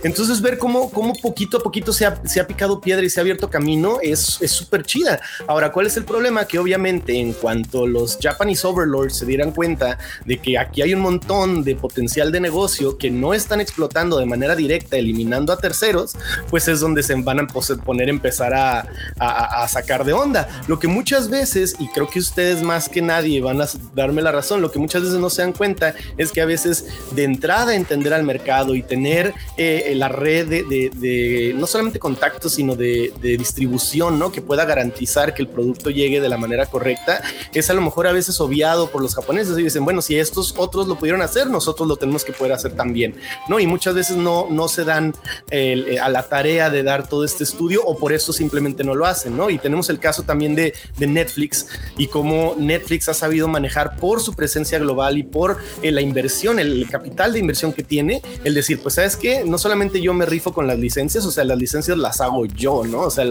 Entonces, 0.03 0.41
ver 0.41 0.57
cómo, 0.57 0.89
cómo 0.91 1.13
poquito 1.21 1.57
a 1.57 1.59
poquito 1.61 1.91
se 1.91 2.05
ha, 2.05 2.21
se 2.25 2.39
ha 2.39 2.47
picado 2.47 2.81
piedra 2.81 3.05
y 3.05 3.09
se 3.09 3.19
ha 3.19 3.21
abierto 3.21 3.49
camino 3.49 3.99
es 4.01 4.39
súper 4.47 4.83
chida. 4.83 5.19
Ahora, 5.47 5.71
¿cuál 5.71 5.87
es 5.87 5.97
el 5.97 6.05
problema? 6.05 6.45
Que 6.45 6.59
obviamente, 6.59 7.19
en 7.19 7.33
cuanto 7.33 7.87
los 7.87 8.17
Japanese 8.21 8.65
Overlords 8.67 9.17
se 9.17 9.25
dieran 9.25 9.51
cuenta 9.51 9.97
de 10.25 10.37
que 10.37 10.57
aquí 10.57 10.81
hay 10.81 10.93
un 10.93 11.01
montón 11.01 11.63
de 11.63 11.75
potencial 11.75 12.31
de 12.31 12.39
negocio 12.39 12.97
que 12.97 13.09
no 13.09 13.33
están 13.33 13.61
explotando 13.61 14.17
de 14.17 14.25
manera 14.25 14.55
directa, 14.55 14.74
eliminando 14.91 15.53
a 15.53 15.57
terceros, 15.57 16.13
pues 16.49 16.67
es 16.67 16.79
donde 16.79 17.03
se 17.03 17.15
van 17.15 17.39
a 17.39 17.47
poner 17.83 18.09
empezar 18.09 18.53
a, 18.53 18.87
a, 19.19 19.67
sacar 19.67 20.05
de 20.05 20.13
onda. 20.13 20.47
Lo 20.67 20.79
que 20.79 20.87
muchas 20.87 21.29
veces, 21.29 21.75
y 21.79 21.87
creo 21.89 22.07
que 22.07 22.19
ustedes 22.19 22.61
más 22.61 22.89
que 22.89 23.01
nadie 23.01 23.41
van 23.41 23.61
a 23.61 23.67
darme 23.93 24.21
la 24.21 24.31
razón, 24.31 24.61
lo 24.61 24.71
que 24.71 24.79
muchas 24.79 25.03
veces 25.03 25.19
no 25.19 25.29
se 25.29 25.41
dan 25.41 25.53
cuenta 25.53 25.95
es 26.17 26.31
que 26.31 26.41
a 26.41 26.45
veces 26.45 26.85
de 27.11 27.23
entrada 27.23 27.75
entender 27.75 28.13
al 28.13 28.23
mercado 28.23 28.75
y 28.75 28.83
tener 28.83 29.33
eh, 29.57 29.93
la 29.95 30.09
red 30.09 30.47
de, 30.47 31.53
no 31.55 31.67
solamente 31.67 31.99
contactos, 31.99 32.53
sino 32.53 32.75
de, 32.75 33.13
distribución, 33.21 34.19
¿no? 34.19 34.31
Que 34.31 34.41
pueda 34.41 34.65
garantizar 34.65 35.33
que 35.33 35.41
el 35.41 35.47
producto 35.47 35.89
llegue 35.89 36.21
de 36.21 36.29
la 36.29 36.37
manera 36.37 36.65
correcta, 36.65 37.21
es 37.53 37.69
a 37.69 37.73
lo 37.73 37.81
mejor 37.81 38.07
a 38.07 38.11
veces 38.11 38.39
obviado 38.39 38.89
por 38.89 39.01
los 39.01 39.15
japoneses 39.15 39.57
y 39.57 39.63
dicen, 39.63 39.83
bueno, 39.83 40.01
si 40.01 40.17
estos 40.17 40.53
otros 40.57 40.87
lo 40.87 40.97
pudieron 40.97 41.21
hacer, 41.21 41.47
nosotros 41.49 41.87
lo 41.87 41.95
tenemos 41.97 42.23
que 42.23 42.33
poder 42.33 42.53
hacer 42.53 42.73
también, 42.73 43.15
¿no? 43.47 43.59
Y 43.59 43.67
muchas 43.67 43.93
veces 43.93 44.17
no, 44.17 44.47
no 44.49 44.64
se 44.67 44.83
dan 44.83 45.13
eh, 45.51 45.97
a 46.01 46.09
la 46.09 46.23
tarea 46.23 46.69
de 46.69 46.83
dar 46.83 47.07
todo 47.07 47.23
este 47.23 47.43
estudio 47.43 47.83
o 47.83 47.97
por 47.97 48.13
eso 48.13 48.33
simplemente 48.33 48.83
no 48.83 48.95
lo 48.95 49.05
hacen, 49.05 49.37
¿no? 49.37 49.49
Y 49.49 49.57
tenemos 49.57 49.89
el 49.89 49.99
caso 49.99 50.23
también 50.23 50.55
de, 50.55 50.73
Netflix 51.05 51.67
y 51.97 52.07
cómo 52.07 52.55
Netflix 52.57 53.09
ha 53.09 53.13
sabido 53.13 53.47
manejar 53.47 53.97
por 53.97 54.21
su 54.21 54.33
presencia 54.33 54.79
global 54.79 55.17
y 55.17 55.23
por 55.23 55.57
eh, 55.83 55.91
la 55.91 56.01
inversión, 56.01 56.57
el, 56.59 56.87
capital 56.89 57.33
de 57.33 57.39
inversión 57.39 57.73
que 57.73 57.83
tiene, 57.83 58.21
el 58.43 58.53
decir, 58.53 58.79
pues 58.79 58.95
sabes 58.95 59.15
que 59.15 59.43
no 59.43 59.57
solamente 59.57 60.01
yo 60.01 60.13
me 60.13 60.25
rifo 60.25 60.51
con 60.53 60.65
las 60.67 60.79
licencias, 60.79 61.25
o 61.25 61.31
sea, 61.31 61.43
las 61.43 61.57
licencias 61.57 61.97
las 61.97 62.21
hago 62.21 62.45
yo, 62.45 62.83
¿no? 62.85 63.01
O 63.01 63.11
sea, 63.11 63.25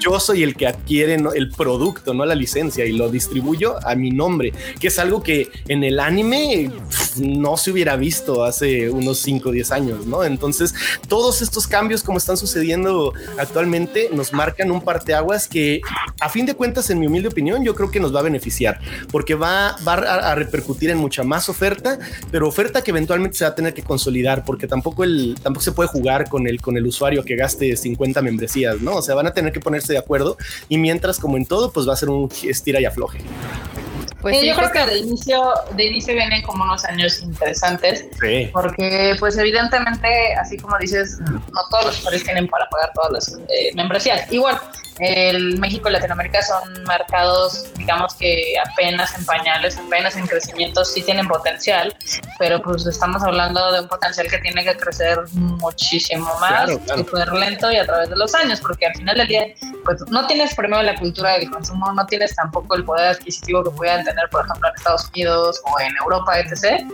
yo 0.00 0.18
soy 0.20 0.42
el 0.42 0.56
que 0.56 0.66
adquiere 0.66 1.16
el 1.34 1.50
producto, 1.50 2.14
no 2.14 2.24
la 2.24 2.34
licencia 2.34 2.84
y 2.84 2.92
lo 2.92 3.10
distribuyo 3.10 3.76
a 3.86 3.94
mi 3.94 4.10
nombre, 4.10 4.52
que 4.80 4.88
es 4.88 4.98
algo 4.98 5.22
que 5.22 5.50
en 5.68 5.84
el 5.84 6.00
anime 6.00 6.70
no 7.16 7.56
se 7.56 7.70
hubiera 7.70 7.96
visto 7.96 8.44
hace 8.44 8.90
unos 8.90 9.18
5 9.18 9.48
o 9.48 9.52
10 9.52 9.72
años, 9.72 10.06
¿no? 10.06 10.24
Entonces, 10.24 10.74
todos 11.08 11.42
estos 11.42 11.66
cambios 11.66 12.02
como 12.02 12.18
están 12.18 12.36
sucediendo 12.36 13.12
actualmente 13.38 14.10
nos 14.12 14.32
marcan 14.32 14.70
un 14.70 14.80
parteaguas 14.80 15.48
que 15.48 15.80
a 16.20 16.28
fin 16.28 16.46
de 16.46 16.54
cuentas, 16.54 16.90
en 16.90 16.98
mi 16.98 17.06
humilde 17.06 17.28
opinión, 17.28 17.64
yo 17.64 17.74
creo 17.74 17.90
que 17.90 18.00
nos 18.00 18.14
va 18.14 18.20
a 18.20 18.22
beneficiar 18.22 18.80
porque 19.10 19.34
va, 19.34 19.76
va 19.86 19.94
a, 19.94 20.34
repercutir 20.34 20.90
en 20.90 20.98
mucha 20.98 21.22
más 21.22 21.48
oferta, 21.48 21.98
pero 22.30 22.48
oferta 22.48 22.82
que 22.82 22.90
eventualmente 22.90 23.38
se 23.38 23.44
va 23.44 23.50
a 23.50 23.54
tener 23.54 23.74
que 23.74 23.82
consolidar 23.82 24.44
porque 24.44 24.66
tampoco 24.66 25.04
el, 25.04 25.36
tampoco 25.42 25.64
se 25.64 25.72
puede 25.72 25.88
jugar 25.88 26.28
con 26.28 26.46
el, 26.46 26.60
con 26.60 26.76
el 26.76 26.86
usuario 26.86 27.24
que 27.24 27.36
gaste 27.36 27.76
50 27.76 28.22
membresías, 28.22 28.80
¿no? 28.80 28.96
O 28.96 29.02
sea, 29.02 29.14
van 29.14 29.26
a 29.26 29.32
tener 29.32 29.52
que 29.52 29.60
ponerse 29.60 29.92
de 29.92 29.98
acuerdo 29.98 30.36
y 30.68 30.78
mientras, 30.78 31.18
como 31.18 31.36
en 31.36 31.46
todo, 31.46 31.72
pues 31.72 31.88
va 31.88 31.92
a 31.92 31.96
ser 31.96 32.10
un 32.10 32.28
estira 32.42 32.80
y 32.80 32.84
afloje. 32.84 33.18
Pues 34.20 34.40
sí, 34.40 34.46
yo 34.48 34.56
creo 34.56 34.72
que 34.72 34.84
de 34.84 34.98
inicio, 34.98 35.52
de 35.76 35.84
inicio 35.84 36.14
vienen 36.14 36.42
como 36.42 36.64
unos 36.64 36.84
años 36.84 37.22
interesantes, 37.22 38.06
porque 38.52 39.14
pues 39.20 39.38
evidentemente, 39.38 40.34
así 40.34 40.56
como 40.56 40.76
dices, 40.78 41.18
no 41.20 41.60
todos 41.70 41.86
los 41.86 41.98
usuarios 41.98 42.24
tienen 42.24 42.48
para 42.48 42.68
pagar 42.68 42.90
todas 42.94 43.12
las 43.12 43.38
eh, 43.48 43.70
membresías. 43.74 44.30
Igual, 44.32 44.58
el 45.00 45.58
México 45.58 45.88
y 45.88 45.92
Latinoamérica 45.92 46.42
son 46.42 46.82
mercados, 46.84 47.72
digamos 47.74 48.14
que 48.14 48.54
apenas 48.70 49.16
en 49.16 49.24
pañales, 49.24 49.78
apenas 49.78 50.16
en 50.16 50.26
crecimiento, 50.26 50.84
sí 50.84 51.02
tienen 51.02 51.26
potencial, 51.28 51.94
pero 52.38 52.60
pues 52.62 52.86
estamos 52.86 53.22
hablando 53.22 53.72
de 53.72 53.80
un 53.80 53.88
potencial 53.88 54.28
que 54.28 54.38
tiene 54.38 54.64
que 54.64 54.76
crecer 54.76 55.18
muchísimo 55.32 56.28
más, 56.40 56.70
súper 56.70 57.32
lento 57.32 57.70
y 57.70 57.76
a 57.76 57.86
través 57.86 58.10
de 58.10 58.16
los 58.16 58.34
años, 58.34 58.60
porque 58.60 58.86
al 58.86 58.94
final 58.94 59.16
del 59.16 59.28
día, 59.28 59.46
pues 59.84 60.02
no 60.08 60.26
tienes 60.26 60.54
primero 60.54 60.82
la 60.82 60.94
cultura 60.96 61.38
del 61.38 61.50
consumo, 61.50 61.92
no 61.92 62.06
tienes 62.06 62.34
tampoco 62.34 62.76
el 62.76 62.84
poder 62.84 63.08
adquisitivo 63.08 63.64
que 63.64 63.70
puedan 63.70 64.04
tener, 64.04 64.28
por 64.30 64.44
ejemplo, 64.44 64.68
en 64.68 64.74
Estados 64.74 65.08
Unidos 65.14 65.60
o 65.64 65.80
en 65.80 65.96
Europa, 65.96 66.38
etc. 66.38 66.84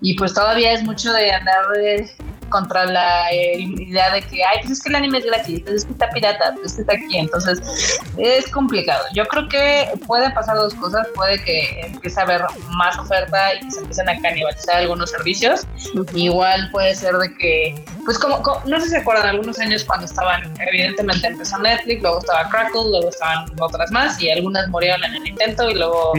Y 0.00 0.14
pues 0.14 0.34
todavía 0.34 0.72
es 0.72 0.82
mucho 0.82 1.12
de 1.12 1.32
andar 1.32 1.68
de 1.74 2.10
contra 2.48 2.86
la 2.86 3.30
eh, 3.32 3.60
idea 3.60 4.12
de 4.12 4.22
que, 4.22 4.42
ay, 4.44 4.58
pues 4.60 4.72
es 4.72 4.82
que 4.82 4.88
el 4.90 4.96
anime 4.96 5.18
es 5.18 5.24
gratis, 5.24 5.60
pues 5.62 5.74
es 5.76 5.84
que 5.84 5.92
está 5.92 6.08
pirata, 6.10 6.54
pues 6.54 6.66
es 6.66 6.74
que 6.76 6.80
está 6.82 6.92
aquí, 6.94 7.18
entonces 7.18 8.00
es 8.16 8.48
complicado. 8.50 9.04
Yo 9.14 9.24
creo 9.26 9.48
que 9.48 9.90
pueden 10.06 10.32
pasar 10.34 10.56
dos 10.56 10.74
cosas, 10.74 11.06
puede 11.14 11.42
que 11.42 11.80
empiece 11.80 12.20
a 12.20 12.24
haber 12.24 12.42
más 12.76 12.98
oferta 12.98 13.54
y 13.54 13.60
que 13.60 13.70
se 13.70 13.80
empiecen 13.80 14.08
a 14.08 14.20
canibalizar 14.20 14.76
algunos 14.76 15.10
servicios, 15.10 15.66
igual 16.14 16.68
puede 16.72 16.94
ser 16.94 17.14
de 17.16 17.34
que, 17.34 17.84
pues 18.04 18.18
como, 18.18 18.42
no 18.66 18.80
sé 18.80 18.86
si 18.86 18.90
se 18.90 18.96
acuerdan, 18.98 19.26
algunos 19.28 19.58
años 19.58 19.84
cuando 19.84 20.06
estaban, 20.06 20.54
evidentemente 20.60 21.26
empezó 21.26 21.58
Netflix, 21.58 22.02
luego 22.02 22.18
estaba 22.18 22.48
Crackle, 22.48 22.90
luego 22.90 23.08
estaban 23.08 23.50
otras 23.60 23.90
más 23.90 24.20
y 24.20 24.30
algunas 24.30 24.68
murieron 24.68 25.04
en 25.04 25.14
el 25.14 25.28
intento 25.28 25.70
y 25.70 25.74
luego 25.74 26.12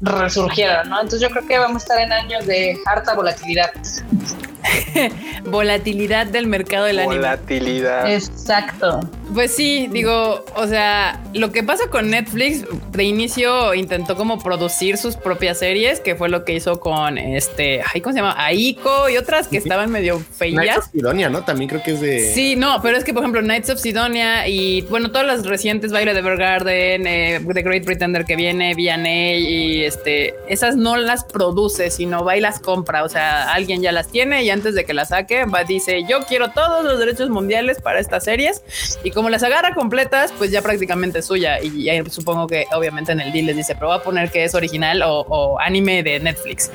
resurgieron, 0.00 0.88
¿no? 0.88 0.96
Entonces 0.96 1.20
yo 1.20 1.30
creo 1.30 1.46
que 1.46 1.58
vamos 1.58 1.82
a 1.82 1.84
estar 1.84 1.98
en 2.00 2.12
años 2.12 2.46
de 2.46 2.76
harta 2.86 3.14
volatilidad. 3.14 3.70
Volatilidad 5.44 6.26
del 6.26 6.46
mercado 6.46 6.86
del 6.86 6.98
anime. 6.98 7.16
Volatilidad. 7.16 8.12
Exacto. 8.12 9.00
Pues 9.34 9.54
sí, 9.54 9.88
digo, 9.90 10.44
o 10.56 10.66
sea, 10.66 11.22
lo 11.34 11.52
que 11.52 11.62
pasa 11.62 11.88
con 11.90 12.10
Netflix, 12.10 12.64
de 12.92 13.04
inicio 13.04 13.74
intentó 13.74 14.16
como 14.16 14.38
producir 14.42 14.96
sus 14.96 15.16
propias 15.16 15.58
series, 15.58 16.00
que 16.00 16.16
fue 16.16 16.28
lo 16.28 16.44
que 16.44 16.54
hizo 16.54 16.80
con 16.80 17.18
este, 17.18 17.82
¿cómo 18.02 18.12
se 18.12 18.20
llama? 18.20 18.34
Aiko 18.38 19.08
y 19.08 19.16
otras 19.16 19.48
que 19.48 19.58
estaban 19.58 19.90
medio 19.90 20.18
feillas. 20.18 20.64
Knights 20.64 20.78
of 20.78 20.92
Sidonia, 20.92 21.28
¿no? 21.28 21.44
También 21.44 21.68
creo 21.68 21.82
que 21.82 21.92
es 21.92 22.00
de... 22.00 22.32
Sí, 22.32 22.56
no, 22.56 22.80
pero 22.82 22.96
es 22.96 23.04
que, 23.04 23.12
por 23.12 23.22
ejemplo, 23.22 23.42
Knights 23.42 23.70
of 23.70 23.78
Sidonia 23.78 24.48
y, 24.48 24.82
bueno, 24.82 25.10
todas 25.10 25.26
las 25.26 25.46
recientes, 25.46 25.92
Baile 25.92 26.14
de 26.14 26.20
Evergarden, 26.20 27.06
eh, 27.06 27.40
The 27.52 27.62
Great 27.62 27.84
Pretender 27.84 28.24
que 28.24 28.36
viene, 28.36 28.74
V&A 28.74 29.36
y 29.36 29.84
este, 29.84 30.34
esas 30.48 30.76
no 30.76 30.96
las 30.96 31.24
produce, 31.24 31.90
sino 31.90 32.24
va 32.24 32.36
y 32.36 32.40
las 32.40 32.60
compra, 32.60 33.04
o 33.04 33.08
sea, 33.08 33.52
alguien 33.52 33.82
ya 33.82 33.92
las 33.92 34.08
tiene 34.08 34.42
y 34.44 34.50
antes 34.50 34.74
de 34.74 34.84
que 34.84 34.94
las 34.94 35.12
saque, 35.18 35.44
va, 35.44 35.64
dice, 35.64 36.04
yo 36.08 36.24
quiero 36.26 36.50
todos 36.50 36.84
los 36.84 36.98
derechos 36.98 37.28
mundiales 37.30 37.80
para 37.80 37.98
estas 37.98 38.24
series 38.24 38.62
y 39.02 39.10
como 39.10 39.30
las 39.30 39.42
agarra 39.42 39.74
completas, 39.74 40.32
pues 40.38 40.50
ya 40.50 40.62
prácticamente 40.62 41.20
es 41.20 41.26
suya. 41.26 41.60
Y, 41.60 41.88
supongo 42.10 42.46
que 42.46 42.66
obviamente 42.72 43.12
en 43.12 43.20
el 43.20 43.32
deal 43.32 43.46
les 43.46 43.56
dice, 43.56 43.74
pero 43.74 43.88
va 43.88 43.96
a 43.96 44.02
poner 44.02 44.30
que 44.30 44.44
es 44.44 44.54
original 44.54 45.02
o, 45.04 45.58
anime 45.60 46.02
de 46.02 46.20
Netflix. 46.20 46.70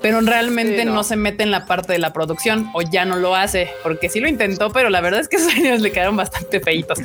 Pero 0.00 0.20
realmente 0.20 0.84
no. 0.84 1.02
se 1.04 1.16
mete 1.16 1.42
en 1.42 1.50
la 1.50 1.66
parte 1.66 1.92
de 1.92 1.98
la 1.98 2.12
producción 2.12 2.70
o 2.74 2.82
ya 2.82 3.04
no 3.04 3.16
lo 3.16 3.34
hace, 3.34 3.70
porque 3.82 4.08
sí 4.08 4.20
lo 4.20 4.28
intentó, 4.28 4.70
pero 4.70 4.90
la 4.90 5.00
verdad 5.00 5.20
es 5.20 5.28
que 5.28 5.36
esos 5.36 5.52
años 5.54 5.80
le 5.80 5.92
quedaron 5.92 6.16
bastante 6.16 6.60
feitos. 6.60 6.98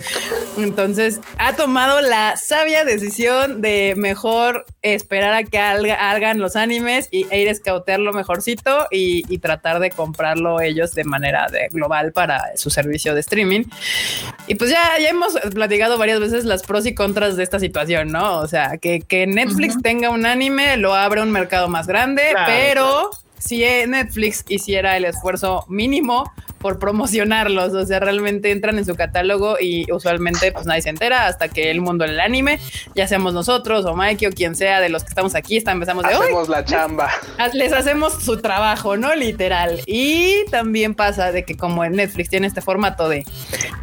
Entonces 0.58 1.20
ha 1.38 1.56
tomado 1.56 2.02
la 2.02 2.36
sabia 2.38 2.86
decisión 2.86 3.62
de 3.62 3.94
mejor 3.98 4.66
esperar 4.82 5.34
a 5.34 5.44
que 5.44 5.58
hagan 5.58 6.40
los 6.40 6.56
animes 6.56 7.08
y, 7.12 7.26
e 7.30 7.42
ir 7.42 7.48
a 7.48 7.52
escautearlo 7.52 8.14
mejorcito 8.14 8.88
y, 8.92 9.24
y 9.34 9.40
tratar 9.40 9.80
de 9.80 9.90
comprarlo 9.90 10.61
ellos 10.62 10.94
de 10.94 11.04
manera 11.04 11.48
de 11.52 11.68
global 11.72 12.12
para 12.12 12.56
su 12.56 12.70
servicio 12.70 13.14
de 13.14 13.22
streaming. 13.22 13.64
Y 14.48 14.56
pues 14.56 14.70
ya, 14.70 14.98
ya 15.00 15.10
hemos 15.10 15.34
platicado 15.54 15.98
varias 15.98 16.20
veces 16.20 16.46
las 16.46 16.64
pros 16.64 16.86
y 16.86 16.94
contras 16.94 17.36
de 17.36 17.44
esta 17.44 17.60
situación, 17.60 18.10
¿no? 18.12 18.40
O 18.40 18.48
sea, 18.48 18.78
que, 18.78 19.02
que 19.02 19.28
Netflix 19.28 19.82
tenga 19.82 20.10
un 20.10 20.26
anime 20.26 20.78
lo 20.78 20.96
abre 20.96 21.22
un 21.22 21.32
mercado 21.32 21.68
más 21.68 21.88
grande, 21.88 22.24
pero 22.46 23.12
si 23.38 23.60
Netflix 23.88 24.46
hiciera 24.48 24.98
el 24.98 25.06
esfuerzo 25.06 25.66
mínimo 25.68 26.32
por 26.62 26.80
promocionarlos, 26.80 27.74
o 27.74 27.86
sea, 27.86 28.00
realmente 28.00 28.52
entran 28.52 28.78
en 28.78 28.86
su 28.86 28.96
catálogo 28.96 29.58
y 29.60 29.92
usualmente 29.92 30.52
pues 30.52 30.66
nadie 30.66 30.82
se 30.82 30.90
entera 30.90 31.28
hasta 31.28 31.50
que 31.50 31.72
el 31.72 31.82
mundo 31.82 32.06
del 32.06 32.20
anime, 32.20 32.60
ya 32.96 33.08
seamos 33.08 33.34
nosotros 33.34 33.86
o 33.86 33.96
Mikey 33.96 34.28
o 34.28 34.32
quien 34.32 34.56
sea 34.56 34.80
de 34.80 34.90
los 34.90 35.04
que 35.04 35.10
estamos 35.10 35.36
aquí, 35.36 35.58
está, 35.58 35.72
empezamos 35.72 36.04
de 36.04 36.14
Hacemos 36.14 36.50
la 36.50 36.64
chamba. 36.64 37.10
Les 37.54 37.74
hacemos 37.74 38.24
su 38.24 38.38
trabajo, 38.42 38.98
¿no? 38.98 39.16
Literal. 39.16 39.82
Y 39.86 40.46
también 40.52 40.96
pasa 40.96 41.32
de 41.32 41.44
que 41.44 41.58
como 41.58 41.84
en 41.84 41.94
Netflix 41.94 42.30
tiene 42.30 42.48
este 42.48 42.62
formato 42.62 43.10
de, 43.10 43.26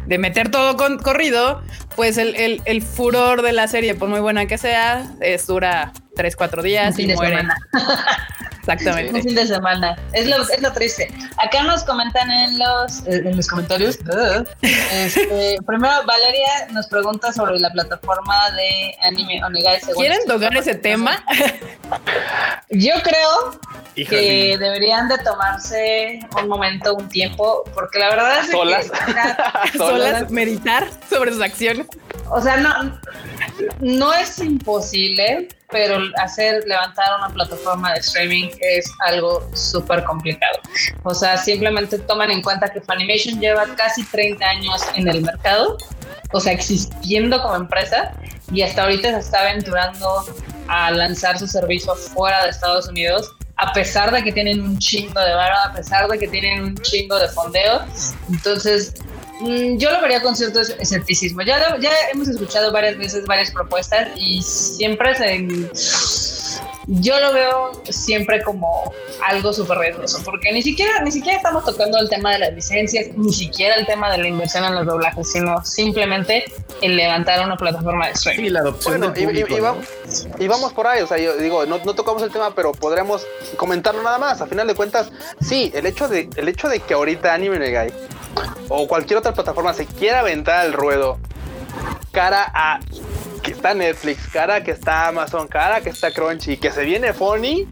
de 0.05 0.17
meter 0.17 0.49
todo 0.49 0.77
con 0.77 0.97
corrido, 0.99 1.61
pues 1.95 2.17
el, 2.17 2.35
el, 2.35 2.61
el, 2.65 2.81
furor 2.81 3.41
de 3.41 3.51
la 3.51 3.67
serie, 3.67 3.95
por 3.95 4.09
muy 4.09 4.19
buena 4.19 4.45
que 4.45 4.57
sea, 4.57 5.05
es 5.21 5.47
dura 5.47 5.91
tres, 6.15 6.35
cuatro 6.35 6.61
días 6.61 6.97
y 6.99 7.07
muere. 7.07 7.43
Exactamente. 8.59 9.13
Un 9.13 9.23
fin 9.23 9.35
de 9.35 9.47
semana. 9.47 9.95
Es 10.13 10.27
lo, 10.27 10.41
es 10.43 10.61
lo 10.61 10.71
triste. 10.73 11.11
Acá 11.37 11.63
nos 11.63 11.83
comentan 11.83 12.29
en 12.29 12.59
los, 12.59 12.68
eh, 13.05 13.21
en 13.25 13.35
los 13.35 13.47
comentarios. 13.47 13.97
Este, 14.61 15.57
primero, 15.67 15.93
Valeria 16.05 16.67
nos 16.71 16.87
pregunta 16.87 17.31
sobre 17.33 17.59
la 17.59 17.71
plataforma 17.71 18.51
de 18.51 18.95
Anime 19.01 19.43
Onegai. 19.43 19.79
¿Quieren 19.95 20.25
tocar 20.27 20.55
ese 20.57 20.75
tema? 20.75 21.23
Yo 22.69 22.93
creo 23.03 23.59
que 23.95 24.57
deberían 24.57 25.07
de 25.07 25.17
tomarse 25.19 26.19
un 26.41 26.47
momento, 26.47 26.95
un 26.95 27.09
tiempo, 27.09 27.63
porque 27.73 27.99
la 27.99 28.09
verdad 28.09 28.39
es 28.43 28.51
solas. 28.51 28.91
que 29.71 29.77
solas 29.77 30.29
meditar 30.29 30.87
sobre 31.09 31.31
sus 31.31 31.41
acciones. 31.41 31.87
O 32.31 32.41
sea, 32.41 32.57
no, 32.57 32.99
no 33.79 34.13
es 34.13 34.39
imposible, 34.39 35.49
pero 35.69 35.99
hacer 36.21 36.63
levantar 36.65 37.05
una 37.17 37.29
plataforma 37.29 37.93
de 37.93 37.99
streaming 37.99 38.49
es 38.59 38.91
algo 39.05 39.47
súper 39.53 40.03
complicado. 40.03 40.59
O 41.03 41.13
sea, 41.13 41.37
simplemente 41.37 41.99
toman 41.99 42.31
en 42.31 42.41
cuenta 42.41 42.69
que 42.69 42.81
Funimation 42.81 43.39
lleva 43.39 43.65
casi 43.75 44.03
30 44.05 44.45
años 44.45 44.81
en 44.95 45.07
el 45.07 45.21
mercado, 45.21 45.77
o 46.31 46.39
sea, 46.39 46.53
existiendo 46.53 47.41
como 47.41 47.55
empresa, 47.55 48.13
y 48.51 48.61
hasta 48.63 48.83
ahorita 48.83 49.11
se 49.11 49.19
está 49.19 49.41
aventurando 49.41 50.25
a 50.67 50.91
lanzar 50.91 51.37
su 51.37 51.47
servicio 51.47 51.95
fuera 51.95 52.43
de 52.43 52.49
Estados 52.51 52.87
Unidos 52.87 53.31
a 53.59 53.73
pesar 53.73 54.11
de 54.11 54.23
que 54.23 54.31
tienen 54.31 54.61
un 54.61 54.79
chingo 54.79 55.19
de 55.19 55.33
varo, 55.33 55.55
a 55.65 55.73
pesar 55.73 56.07
de 56.07 56.17
que 56.17 56.27
tienen 56.29 56.63
un 56.63 56.77
chingo 56.77 57.19
de 57.19 57.27
fondeo. 57.27 57.81
Entonces, 58.29 58.93
yo 59.41 59.91
lo 59.91 60.01
vería 60.01 60.21
con 60.21 60.35
cierto 60.35 60.61
escepticismo. 60.61 61.41
Ya, 61.41 61.77
ya 61.79 61.91
hemos 62.13 62.27
escuchado 62.27 62.71
varias 62.71 62.97
veces 62.97 63.25
varias 63.25 63.51
propuestas 63.51 64.09
y 64.15 64.41
siempre 64.41 65.15
se, 65.15 65.47
yo 66.87 67.19
lo 67.19 67.33
veo 67.33 67.71
siempre 67.89 68.41
como 68.41 68.91
algo 69.27 69.53
súper 69.53 69.77
riesgoso, 69.77 70.21
porque 70.25 70.51
ni 70.51 70.63
siquiera, 70.63 71.01
ni 71.03 71.11
siquiera 71.11 71.37
estamos 71.37 71.63
tocando 71.63 71.99
el 71.99 72.09
tema 72.09 72.33
de 72.33 72.39
las 72.39 72.53
licencias, 72.53 73.07
ni 73.15 73.31
siquiera 73.31 73.75
el 73.75 73.85
tema 73.85 74.11
de 74.11 74.17
la 74.17 74.27
inversión 74.27 74.63
en 74.65 74.73
los 74.73 74.87
doblajes, 74.87 75.31
sino 75.31 75.63
simplemente 75.63 76.45
el 76.81 76.95
levantar 76.95 77.45
una 77.45 77.57
plataforma 77.57 78.07
de 78.07 78.13
streaming. 78.13 78.45
Y 78.45 78.49
la 78.49 78.61
adopción 78.61 79.13
y, 80.39 80.47
vamos, 80.47 80.73
por 80.73 80.87
ahí, 80.87 81.01
o 81.01 81.07
sea, 81.07 81.17
yo 81.17 81.37
digo, 81.37 81.65
no, 81.67 81.77
no 81.85 81.93
tocamos 81.93 82.23
el 82.23 82.31
tema, 82.31 82.55
pero 82.55 82.71
podremos 82.71 83.25
comentarlo 83.55 84.01
nada 84.01 84.17
más. 84.17 84.41
A 84.41 84.47
final 84.47 84.65
de 84.65 84.73
cuentas, 84.73 85.11
sí, 85.41 85.71
el 85.75 85.85
hecho 85.85 86.07
de, 86.07 86.27
el 86.37 86.47
hecho 86.47 86.67
de 86.69 86.79
que 86.79 86.95
ahorita 86.95 87.33
Anime 87.33 87.59
Negai 87.59 87.93
o 88.67 88.87
cualquier 88.87 89.19
otra 89.19 89.33
plataforma 89.33 89.73
se 89.73 89.85
quiera 89.85 90.19
aventar 90.19 90.59
al 90.65 90.73
ruedo 90.73 91.19
cara 92.11 92.51
a 92.53 92.79
que 93.43 93.51
está 93.51 93.73
Netflix, 93.73 94.27
cara 94.27 94.55
a 94.55 94.63
que 94.63 94.71
está 94.71 95.07
Amazon, 95.07 95.47
cara 95.47 95.77
a 95.77 95.81
que 95.81 95.89
está 95.89 96.11
Crunchy, 96.11 96.57
que 96.57 96.71
se 96.71 96.83
viene 96.83 97.13
Funny, 97.13 97.67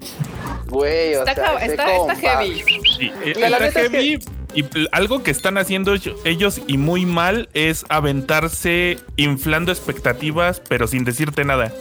güey, 0.68 1.16
o 1.16 1.24
está, 1.24 1.36
sea, 1.36 1.66
está, 1.66 1.96
está 1.96 2.16
heavy. 2.16 2.64
Sí, 2.98 3.12
está 3.26 3.72
heavy. 3.72 4.20
Y 4.58 4.66
algo 4.92 5.22
que 5.22 5.30
están 5.30 5.60
haciendo 5.60 5.94
ellos 6.26 6.62
y 6.66 6.80
muy 6.80 7.06
mal 7.06 7.48
es 7.54 7.86
aventarse 7.90 8.98
inflando 9.16 9.72
expectativas, 9.72 10.64
pero 10.68 10.88
sin 10.88 11.04
decirte 11.04 11.46
nada. 11.46 11.72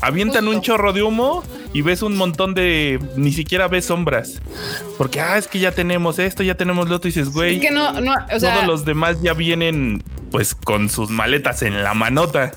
Avientan 0.00 0.48
un 0.48 0.60
chorro 0.60 0.92
de 0.92 1.04
humo 1.04 1.44
y 1.72 1.82
ves 1.82 2.02
un 2.02 2.16
montón 2.16 2.54
de. 2.54 2.98
Ni 3.14 3.30
siquiera 3.30 3.68
ves 3.68 3.84
sombras. 3.84 4.42
Porque, 4.98 5.20
ah, 5.20 5.38
es 5.38 5.46
que 5.46 5.60
ya 5.60 5.70
tenemos 5.70 6.18
esto, 6.18 6.42
ya 6.42 6.56
tenemos 6.56 6.88
lo 6.88 6.96
otro. 6.96 7.08
Y 7.08 7.12
dices, 7.12 7.32
güey. 7.32 7.60
que 7.60 7.70
no, 7.70 8.00
no, 8.00 8.12
o 8.12 8.40
sea, 8.40 8.54
todos 8.54 8.66
los 8.66 8.84
demás 8.84 9.22
ya 9.22 9.32
vienen, 9.32 10.02
pues, 10.32 10.56
con 10.56 10.90
sus 10.90 11.10
maletas 11.10 11.62
en 11.62 11.84
la 11.84 11.94
manota. 11.94 12.50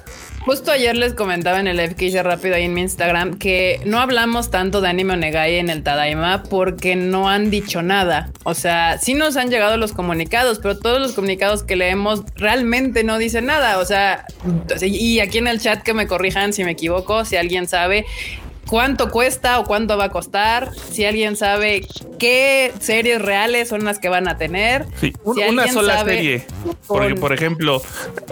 Justo 0.48 0.72
ayer 0.72 0.96
les 0.96 1.14
comentaba 1.14 1.60
en 1.60 1.68
el 1.68 1.94
hice 2.00 2.24
rápido 2.24 2.56
ahí 2.56 2.64
en 2.64 2.74
mi 2.74 2.80
Instagram 2.80 3.38
que 3.38 3.82
no 3.84 4.00
hablamos 4.00 4.50
tanto 4.50 4.80
de 4.80 4.88
anime 4.88 5.16
Onegai 5.16 5.58
en 5.58 5.70
el 5.70 5.84
Tadaima 5.84 6.44
porque 6.44 6.96
no 6.96 7.28
han 7.28 7.52
dicho 7.52 7.82
nada. 7.82 8.32
O 8.46 8.54
sea, 8.54 8.98
sí 8.98 9.14
nos 9.14 9.36
han 9.36 9.50
llegado 9.50 9.76
los 9.76 9.92
comunicados, 9.92 10.60
pero 10.60 10.80
todos 10.80 11.02
los 11.02 11.12
comunicados 11.12 11.64
que 11.64 11.76
leemos 11.76 12.24
realmente 12.36 13.04
no 13.04 13.18
dicen 13.18 13.46
nada. 13.46 13.78
O 13.80 13.84
sea, 13.84 14.26
y 14.82 15.20
aquí 15.20 15.40
en 15.40 15.48
el 15.48 15.60
chat 15.60 15.84
que 15.84 15.94
me 15.94 16.08
corrijan 16.08 16.54
si 16.54 16.64
me 16.64 16.72
equivoco, 16.72 17.26
si 17.26 17.36
alguien 17.36 17.68
sabe 17.68 18.06
cuánto 18.68 19.10
cuesta 19.10 19.60
o 19.60 19.64
cuánto 19.66 19.98
va 19.98 20.06
a 20.06 20.10
costar, 20.10 20.72
si 20.92 21.06
alguien 21.06 21.36
sabe 21.36 21.88
qué 22.20 22.74
series 22.80 23.22
reales 23.22 23.70
son 23.70 23.84
las 23.86 24.00
que 24.00 24.10
van 24.10 24.28
a 24.28 24.38
tener. 24.38 24.86
Sí, 25.00 25.14
una 25.24 25.68
sola 25.68 26.04
serie. 26.04 26.46
Porque, 26.88 27.16
por 27.16 27.34
ejemplo, 27.34 27.82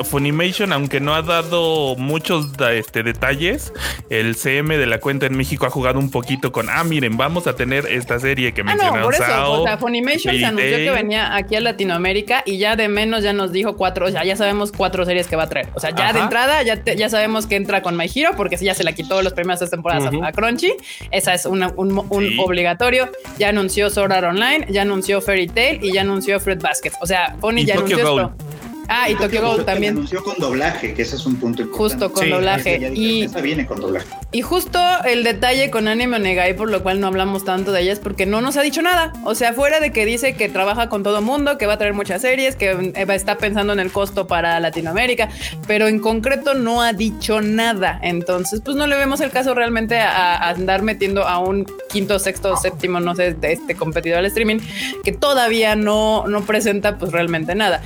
Funimation, 0.04 0.74
aunque 0.74 1.00
no 1.00 1.16
ha 1.16 1.22
dado 1.22 1.96
muchos 1.96 2.48
este, 2.72 3.04
detalles, 3.04 3.74
el 4.10 4.36
CM 4.36 4.78
de 4.78 4.86
la 4.86 5.00
cuenta 5.00 5.26
en 5.26 5.36
México 5.38 5.66
ha 5.66 5.70
jugado 5.70 6.00
un 6.00 6.12
poquito 6.12 6.52
con, 6.52 6.70
ah, 6.70 6.84
miren, 6.84 7.18
vamos 7.18 7.48
a 7.48 7.56
tener 7.56 7.86
esta 7.86 8.20
serie 8.20 8.54
que 8.54 8.62
ah, 8.62 8.76
No, 8.76 9.04
por 9.04 9.14
eso, 9.14 9.52
o 9.52 9.64
sea, 9.64 9.78
Funimation 9.78 10.36
se 10.36 10.46
anunció 10.46 10.78
que 10.78 10.92
venía 10.92 11.36
aquí 11.36 11.56
a 11.56 11.62
Latinoamérica 11.62 12.44
y 12.46 12.58
ya 12.58 12.76
de 12.76 12.88
menos 12.88 13.24
ya 13.24 13.34
nos 13.34 13.52
dijo 13.52 13.76
cuatro, 13.76 14.08
o 14.08 14.12
sea, 14.12 14.24
ya 14.24 14.36
sabemos 14.36 14.72
cuatro 14.72 15.06
series 15.06 15.28
que 15.28 15.36
va 15.36 15.44
a 15.44 15.50
traer. 15.50 15.70
O 15.74 15.80
sea, 15.80 15.92
ya 15.92 16.14
de 16.14 16.20
entrada 16.20 16.64
ya, 16.64 16.84
ya 16.84 17.10
sabemos 17.10 17.48
que 17.48 17.56
entra 17.56 17.82
con 17.82 17.96
My 17.96 18.10
Hero 18.14 18.32
porque 18.36 18.58
ya 18.58 18.74
se 18.74 18.84
la 18.84 18.94
quitó 18.94 19.22
los 19.22 19.34
primeras 19.34 19.60
tres 19.60 19.72
temporadas 19.72 20.06
a 20.26 20.32
Crunchy. 20.32 20.74
Esa 21.12 21.34
es 21.34 21.46
un, 21.46 21.64
obligatorio. 21.64 23.10
Ya 23.38 23.50
anunció 23.50 23.90
Sword 23.90 24.12
Art 24.12 24.26
Online, 24.26 24.68
ya 24.70 24.82
anunció 24.82 25.22
Fairy 25.22 25.48
Tail 25.48 25.84
y 25.84 25.94
ya 25.94 26.02
anunció 26.02 26.40
Fruit 26.40 26.62
Basket. 26.62 26.92
O 27.02 27.06
sea, 27.06 27.36
Pony 27.40 27.66
ya 27.66 27.76
anunció 27.76 27.98
esto. 27.98 28.55
Ah, 28.88 29.10
y 29.10 29.16
Tokyo 29.16 29.42
Ghoul 29.42 29.66
también. 29.66 29.94
anunció 29.94 30.24
con 30.24 30.36
doblaje, 30.38 30.94
que 30.94 31.02
ese 31.02 31.16
es 31.16 31.26
un 31.26 31.36
punto 31.36 31.62
importante. 31.62 32.06
Justo 32.06 32.14
con 32.14 32.30
doblaje. 32.30 32.92
y 32.94 33.28
viene 33.42 33.66
con 33.66 33.80
doblaje. 33.80 34.08
Y 34.32 34.42
justo 34.42 34.80
el 35.06 35.24
detalle 35.24 35.70
con 35.72 35.88
Anime 35.88 36.18
Onegai, 36.18 36.56
por 36.56 36.70
lo 36.70 36.84
cual 36.84 37.00
no 37.00 37.08
hablamos 37.08 37.46
tanto 37.46 37.72
de 37.72 37.82
ella, 37.82 37.94
es 37.94 38.00
porque 38.00 38.26
no 38.26 38.42
nos 38.42 38.58
ha 38.58 38.62
dicho 38.62 38.82
nada. 38.82 39.14
O 39.24 39.34
sea, 39.34 39.54
fuera 39.54 39.80
de 39.80 39.92
que 39.92 40.06
dice 40.06 40.36
que 40.36 40.50
trabaja 40.50 40.90
con 40.90 41.04
todo 41.04 41.22
mundo, 41.22 41.58
que 41.58 41.66
va 41.66 41.74
a 41.74 41.78
traer 41.78 41.94
muchas 41.94 42.22
series, 42.22 42.56
que 42.56 42.94
está 43.10 43.38
pensando 43.38 43.72
en 43.72 43.80
el 43.80 43.92
costo 43.92 44.28
para 44.28 44.60
Latinoamérica, 44.60 45.30
pero 45.68 45.88
en 45.88 46.00
concreto 46.00 46.54
no 46.54 46.82
ha 46.82 46.92
dicho 46.92 47.40
nada. 47.42 48.00
Entonces, 48.04 48.62
pues 48.64 48.76
no 48.76 48.88
le 48.88 48.98
vemos 48.98 49.22
el 49.22 49.32
caso 49.32 49.54
realmente 49.54 50.00
a, 50.00 50.50
andar 50.50 50.82
metiendo 50.82 51.26
a 51.26 51.40
un 51.40 51.66
quinto, 51.90 52.20
sexto, 52.20 52.58
séptimo, 52.58 53.00
no 53.00 53.16
sé, 53.16 53.36
de 53.36 53.54
este 53.54 53.76
competidor 53.76 54.20
al 54.20 54.26
streaming, 54.26 54.58
que 55.04 55.14
todavía 55.14 55.76
no, 55.76 56.28
no 56.28 56.42
presenta 56.42 56.98
pues 56.98 57.14
realmente 57.14 57.56
nada. 57.56 57.82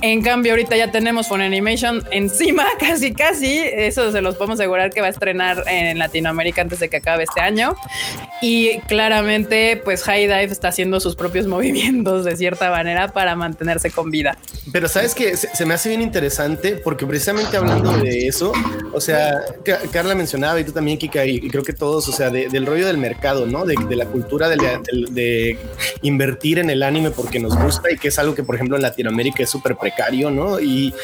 en 0.00 0.22
cambio, 0.22 0.33
cambio, 0.34 0.54
ahorita 0.54 0.76
ya 0.76 0.90
tenemos 0.90 1.28
Fun 1.28 1.42
Animation 1.42 2.02
encima, 2.10 2.64
casi, 2.80 3.14
casi. 3.14 3.56
Eso 3.56 4.10
se 4.10 4.20
los 4.20 4.34
podemos 4.34 4.58
asegurar 4.58 4.90
que 4.90 5.00
va 5.00 5.06
a 5.06 5.10
estrenar 5.10 5.62
en 5.68 5.96
Latinoamérica 5.96 6.60
antes 6.60 6.80
de 6.80 6.88
que 6.88 6.96
acabe 6.96 7.22
este 7.22 7.40
año. 7.40 7.76
Y 8.42 8.80
claramente, 8.88 9.80
pues 9.84 10.02
High 10.02 10.26
Dive 10.26 10.50
está 10.50 10.68
haciendo 10.68 10.98
sus 10.98 11.14
propios 11.14 11.46
movimientos 11.54 12.24
de 12.24 12.36
cierta 12.36 12.68
manera 12.72 13.12
para 13.12 13.36
mantenerse 13.36 13.92
con 13.92 14.10
vida. 14.10 14.36
Pero 14.72 14.88
sabes 14.88 15.14
que 15.14 15.36
se, 15.36 15.64
me 15.66 15.74
hace 15.74 15.90
bien 15.90 16.02
interesante 16.02 16.72
porque 16.82 17.06
precisamente 17.06 17.56
hablando 17.56 17.96
de 17.98 18.26
eso, 18.26 18.52
o 18.92 19.00
sea, 19.00 19.40
Carla 19.92 20.16
mencionaba 20.16 20.58
y 20.58 20.64
tú 20.64 20.72
también, 20.72 20.98
Kika, 20.98 21.24
y, 21.26 21.48
creo 21.48 21.62
que 21.62 21.72
todos, 21.72 22.08
o 22.08 22.12
sea, 22.12 22.30
del 22.30 22.66
rollo 22.66 22.88
del 22.88 22.98
mercado, 22.98 23.46
¿no? 23.46 23.64
De, 23.64 23.76
la 23.94 24.06
cultura 24.06 24.48
de, 24.48 24.56
de 25.10 25.58
invertir 26.02 26.58
en 26.58 26.70
el 26.70 26.82
anime 26.82 27.12
porque 27.12 27.38
nos 27.38 27.56
gusta 27.56 27.92
y 27.92 27.98
que 27.98 28.08
es 28.08 28.18
algo 28.18 28.34
que, 28.34 28.42
por 28.42 28.56
ejemplo, 28.56 28.74
en 28.74 28.82
Latinoamérica 28.82 29.44
es 29.44 29.50
súper 29.50 29.76
precario 29.76 30.23
¿no? 30.30 30.60
Y, 30.60 30.94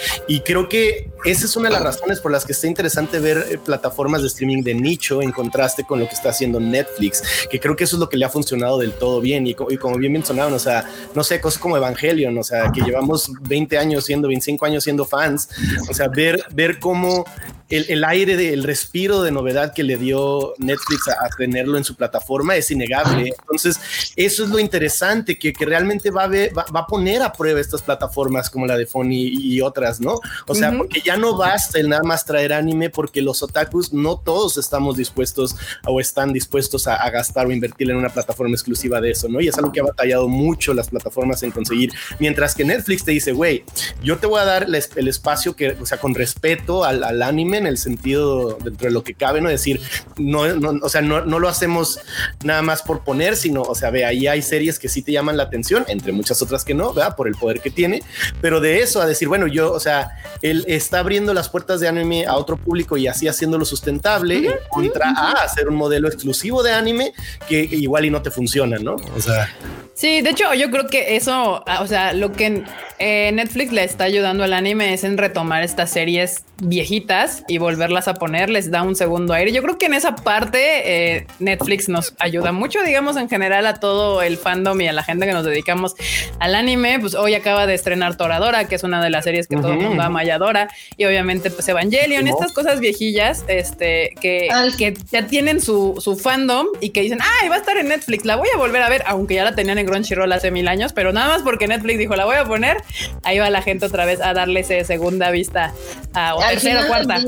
creo 0.45 0.69
que 0.69 1.11
esa 1.25 1.45
es 1.45 1.57
una 1.57 1.69
de 1.69 1.75
las 1.75 1.83
razones 1.83 2.21
por 2.21 2.33
las 2.33 2.45
que 2.45 2.53
está 2.53 2.67
interesante 2.67 3.19
ver 3.19 3.47
eh, 3.51 3.59
plataformas 3.59 4.23
de 4.23 4.29
streaming 4.29 4.63
de 4.63 4.75
nicho 4.75 5.21
en 5.21 5.33
contraste 5.33 5.85
con 5.85 6.01
lo 6.01 6.09
que 6.09 6.15
está 6.15 6.31
haciendo 6.31 6.59
Netflix, 6.59 7.23
que 7.51 7.61
creo 7.61 7.77
que 7.77 7.85
eso 7.85 7.97
es 7.97 8.01
lo 8.01 8.09
que 8.09 8.17
le 8.17 8.25
ha 8.25 8.31
funcionado 8.31 8.79
del 8.79 8.93
todo 8.93 9.21
bien. 9.21 9.47
Y, 9.47 9.55
como 9.55 9.97
bien 9.97 10.13
mencionaron, 10.13 10.53
o 10.55 10.59
sea, 10.59 10.89
no 11.15 11.23
sé, 11.23 11.41
cosas 11.41 11.61
como 11.61 11.77
Evangelion, 11.77 12.37
o 12.39 12.43
sea, 12.43 12.71
que 12.73 12.81
llevamos 12.81 13.31
20 13.43 13.79
años 13.79 14.05
siendo, 14.05 14.29
25 14.29 14.65
años 14.65 14.85
siendo 14.85 15.05
fans, 15.05 15.49
o 15.89 15.95
sea, 15.95 16.09
ver, 16.09 16.43
ver 16.53 16.79
cómo 16.79 17.25
el, 17.71 18.05
aire 18.05 18.37
del 18.37 18.65
respiro 18.65 19.23
de 19.23 19.31
novedad 19.31 19.73
que 19.73 19.85
le 19.85 19.97
dio 19.97 20.55
Netflix 20.59 21.09
a, 21.09 21.29
tenerlo 21.37 21.79
en 21.79 21.85
su 21.85 21.95
plataforma 21.95 22.57
es 22.57 22.71
innegable. 22.71 23.33
Entonces, 23.41 23.81
eso 24.17 24.45
es 24.45 24.51
lo 24.51 24.59
interesante, 24.59 25.39
que, 25.39 25.53
que 25.53 25.65
realmente 25.65 26.11
va 26.11 26.25
a, 26.25 26.29
va, 26.29 26.81
a, 26.81 26.87
poner 26.87 27.23
a 27.23 27.33
prueba 27.33 27.61
estas 27.61 27.83
plataformas 27.83 28.51
como 28.51 28.67
la 28.67 28.77
de 28.77 28.87
Fony 28.87 29.29
y, 29.31 29.61
otras, 29.61 30.01
¿no? 30.01 30.21
O 30.47 30.55
sea, 30.55 30.77
porque 30.77 31.01
ya 31.01 31.17
no 31.17 31.37
basta 31.37 31.79
el 31.79 31.89
nada 31.89 32.03
más 32.03 32.25
traer 32.25 32.53
anime, 32.53 32.91
porque 32.91 33.23
los 33.23 33.43
otakus 33.43 33.93
no 33.93 34.19
todos 34.19 34.57
estamos 34.57 34.97
dispuestos 34.97 35.55
o 35.87 36.01
están 36.01 36.33
dispuestos 36.33 36.87
a, 36.87 37.09
gastar 37.11 37.47
o 37.47 37.53
invertir 37.53 37.91
en 37.91 37.97
una 37.97 38.09
plataforma 38.09 38.55
exclusiva 38.55 39.01
de 39.01 39.13
eso, 39.13 39.29
¿no? 39.29 39.41
Y 39.41 39.49
es 39.49 39.57
algo 39.59 39.73
que 39.73 39.81
ha 39.81 39.85
batallado 39.85 40.29
mucho 40.29 40.75
las 40.75 40.89
plataformas 40.89 41.43
en 41.43 41.51
conseguir. 41.51 41.93
Mientras 42.19 42.55
que 42.55 42.65
Netflix 42.65 43.05
te 43.05 43.13
dice, 43.13 43.33
güey, 43.33 43.65
yo 44.03 44.19
te 44.19 44.27
voy 44.27 44.41
a 44.41 44.45
dar 44.45 44.67
el 44.97 45.09
espacio 45.09 45.55
que, 45.55 45.77
o 45.81 45.87
sea, 45.87 45.99
con 45.99 46.15
respeto 46.15 46.85
al, 46.85 47.05
al 47.05 47.23
anime 47.23 47.60
en 47.61 47.67
el 47.67 47.79
sentido 47.79 48.59
dentro 48.63 48.89
de 48.89 48.93
lo 48.93 49.05
que 49.05 49.15
cabe, 49.15 49.41
no 49.41 49.49
decir, 49.49 49.81
no, 50.17 50.41
o 50.83 50.89
sea, 50.89 51.01
no, 51.01 51.25
no, 51.25 51.39
lo 51.39 51.49
hacemos 51.49 52.01
nada 52.43 52.63
más 52.63 52.83
por 52.83 53.05
poner, 53.05 53.37
sino, 53.37 53.63
o 53.63 53.75
sea, 53.75 53.91
ve, 53.91 54.05
ahí 54.05 54.27
hay 54.27 54.43
series 54.43 54.79
que 54.79 54.89
sí 54.89 55.03
te 55.03 55.13
llaman 55.13 55.37
la 55.37 55.45
atención, 55.45 55.85
entre 55.89 56.13
muchas 56.13 56.43
otras 56.43 56.65
que 56.65 56.75
no, 56.75 56.93
¿verdad? 56.93 57.17
Por 57.17 57.29
el 57.29 57.35
poder 57.35 57.61
que 57.61 57.71
tiene, 57.71 58.03
pero 58.41 58.61
de 58.61 58.81
eso 58.81 59.01
a 59.01 59.07
decir, 59.07 59.29
bueno, 59.29 59.47
yo, 59.47 59.73
o 59.73 59.81
sea, 59.81 60.11
él 60.43 60.65
está 60.67 60.99
abriendo 60.99 61.33
las 61.35 61.49
puertas 61.49 61.81
de 61.81 61.89
anime 61.89 62.27
a 62.27 62.37
otro 62.37 62.57
público 62.57 62.97
y 62.97 63.07
así 63.07 63.29
haciéndolo 63.29 63.65
sustentable 63.65 64.59
contra 64.69 65.11
a 65.11 65.33
hacer 65.45 65.69
un 65.69 65.77
modelo 65.77 66.09
exclusivo 66.09 66.63
de 66.63 66.73
anime 66.73 67.13
que 67.49 67.61
igual 67.61 68.05
y 68.05 68.11
no 68.11 68.23
te 68.23 68.31
funciona, 68.31 68.79
¿no? 68.79 68.97
O 69.17 69.21
sea. 69.21 69.49
Sí, 69.95 70.23
de 70.23 70.31
hecho, 70.31 70.55
yo 70.55 70.71
creo 70.71 70.87
que 70.87 71.17
eso, 71.17 71.63
o 71.81 71.87
sea, 71.87 72.15
lo 72.15 72.33
que 72.33 72.65
eh, 72.99 73.31
Netflix 73.33 73.73
le 73.73 73.85
está 73.85 74.05
ayudando 74.05 74.45
al 74.45 74.55
anime 74.55 74.95
es 74.95 75.05
en 75.05 75.19
retomar 75.19 75.63
estas 75.63 75.91
series 75.91 76.45
viejitas 76.63 77.43
y 77.51 77.59
volverlas 77.59 78.07
a 78.07 78.15
poner, 78.15 78.49
les 78.49 78.71
da 78.71 78.83
un 78.83 78.95
segundo 78.95 79.35
aire. 79.35 79.51
Yo 79.53 79.61
creo 79.63 79.77
que 79.77 79.87
en 79.87 79.95
esa 79.95 80.15
parte 80.15 81.17
eh, 81.17 81.27
Netflix 81.41 81.89
nos 81.89 82.15
ayuda 82.19 82.53
mucho, 82.53 82.83
digamos, 82.83 83.17
en 83.17 83.29
general 83.29 83.67
a 83.67 83.81
todo 83.81 84.23
el 84.23 84.37
fandom 84.37 84.81
y 84.81 84.87
a 84.87 84.93
la 84.93 85.03
gente 85.03 85.27
que 85.27 85.33
nos 85.33 85.45
dedicamos 85.45 85.97
al 86.39 86.55
anime. 86.55 87.01
Pues 87.01 87.15
hoy 87.15 87.35
acaba 87.35 87.67
de 87.67 87.75
estrenar 87.75 88.17
Toradora, 88.17 88.69
que 88.69 88.77
es 88.77 88.85
una 88.85 89.03
de 89.03 89.11
las 89.11 89.25
series 89.25 89.49
que 89.49 89.57
todo 89.57 89.73
el 89.73 89.79
mundo 89.79 90.01
ama 90.01 90.25
y 90.25 90.31
adora. 90.31 90.69
Y 90.97 91.05
obviamente, 91.07 91.51
pues 91.51 91.69
Evangelion, 91.69 92.29
estas 92.29 92.53
cosas 92.53 92.79
viejillas, 92.79 93.45
este, 93.49 94.15
que, 94.21 94.49
que 94.79 94.97
ya 95.11 95.27
tienen 95.27 95.61
su, 95.61 95.97
su 96.01 96.17
fandom 96.17 96.67
y 96.81 96.91
que 96.91 97.01
dicen, 97.01 97.19
ay, 97.21 97.49
va 97.49 97.57
a 97.57 97.59
estar 97.59 97.77
en 97.77 97.89
Netflix, 97.89 98.25
la 98.25 98.37
voy 98.37 98.49
a 98.55 98.59
volver 98.59 98.83
a 98.83 98.89
ver, 98.89 99.03
aunque 99.07 99.35
ya 99.35 99.45
la 99.45 99.57
tenían 99.57 99.79
en 99.79 99.87
Crunchyroll 99.87 100.33
hace 100.33 100.53
mil 100.53 100.69
años, 100.69 100.93
pero 100.93 101.13
nada 101.13 101.29
más 101.29 101.43
porque 101.43 101.67
Netflix 101.67 101.99
dijo, 101.99 102.15
la 102.15 102.25
voy 102.25 102.37
a 102.37 102.45
poner, 102.45 102.77
ahí 103.25 103.41
va 103.41 103.51
la 103.51 103.63
gente 103.63 103.87
otra 103.87 104.05
vez 104.05 104.21
a 104.21 104.35
darle 104.35 104.61
ese 104.61 104.85
segunda 104.85 105.31
vista 105.33 105.73
a, 106.15 106.37
o 106.37 106.41
tercera 106.41 106.85
o 106.85 106.87
cuarta 106.87 107.19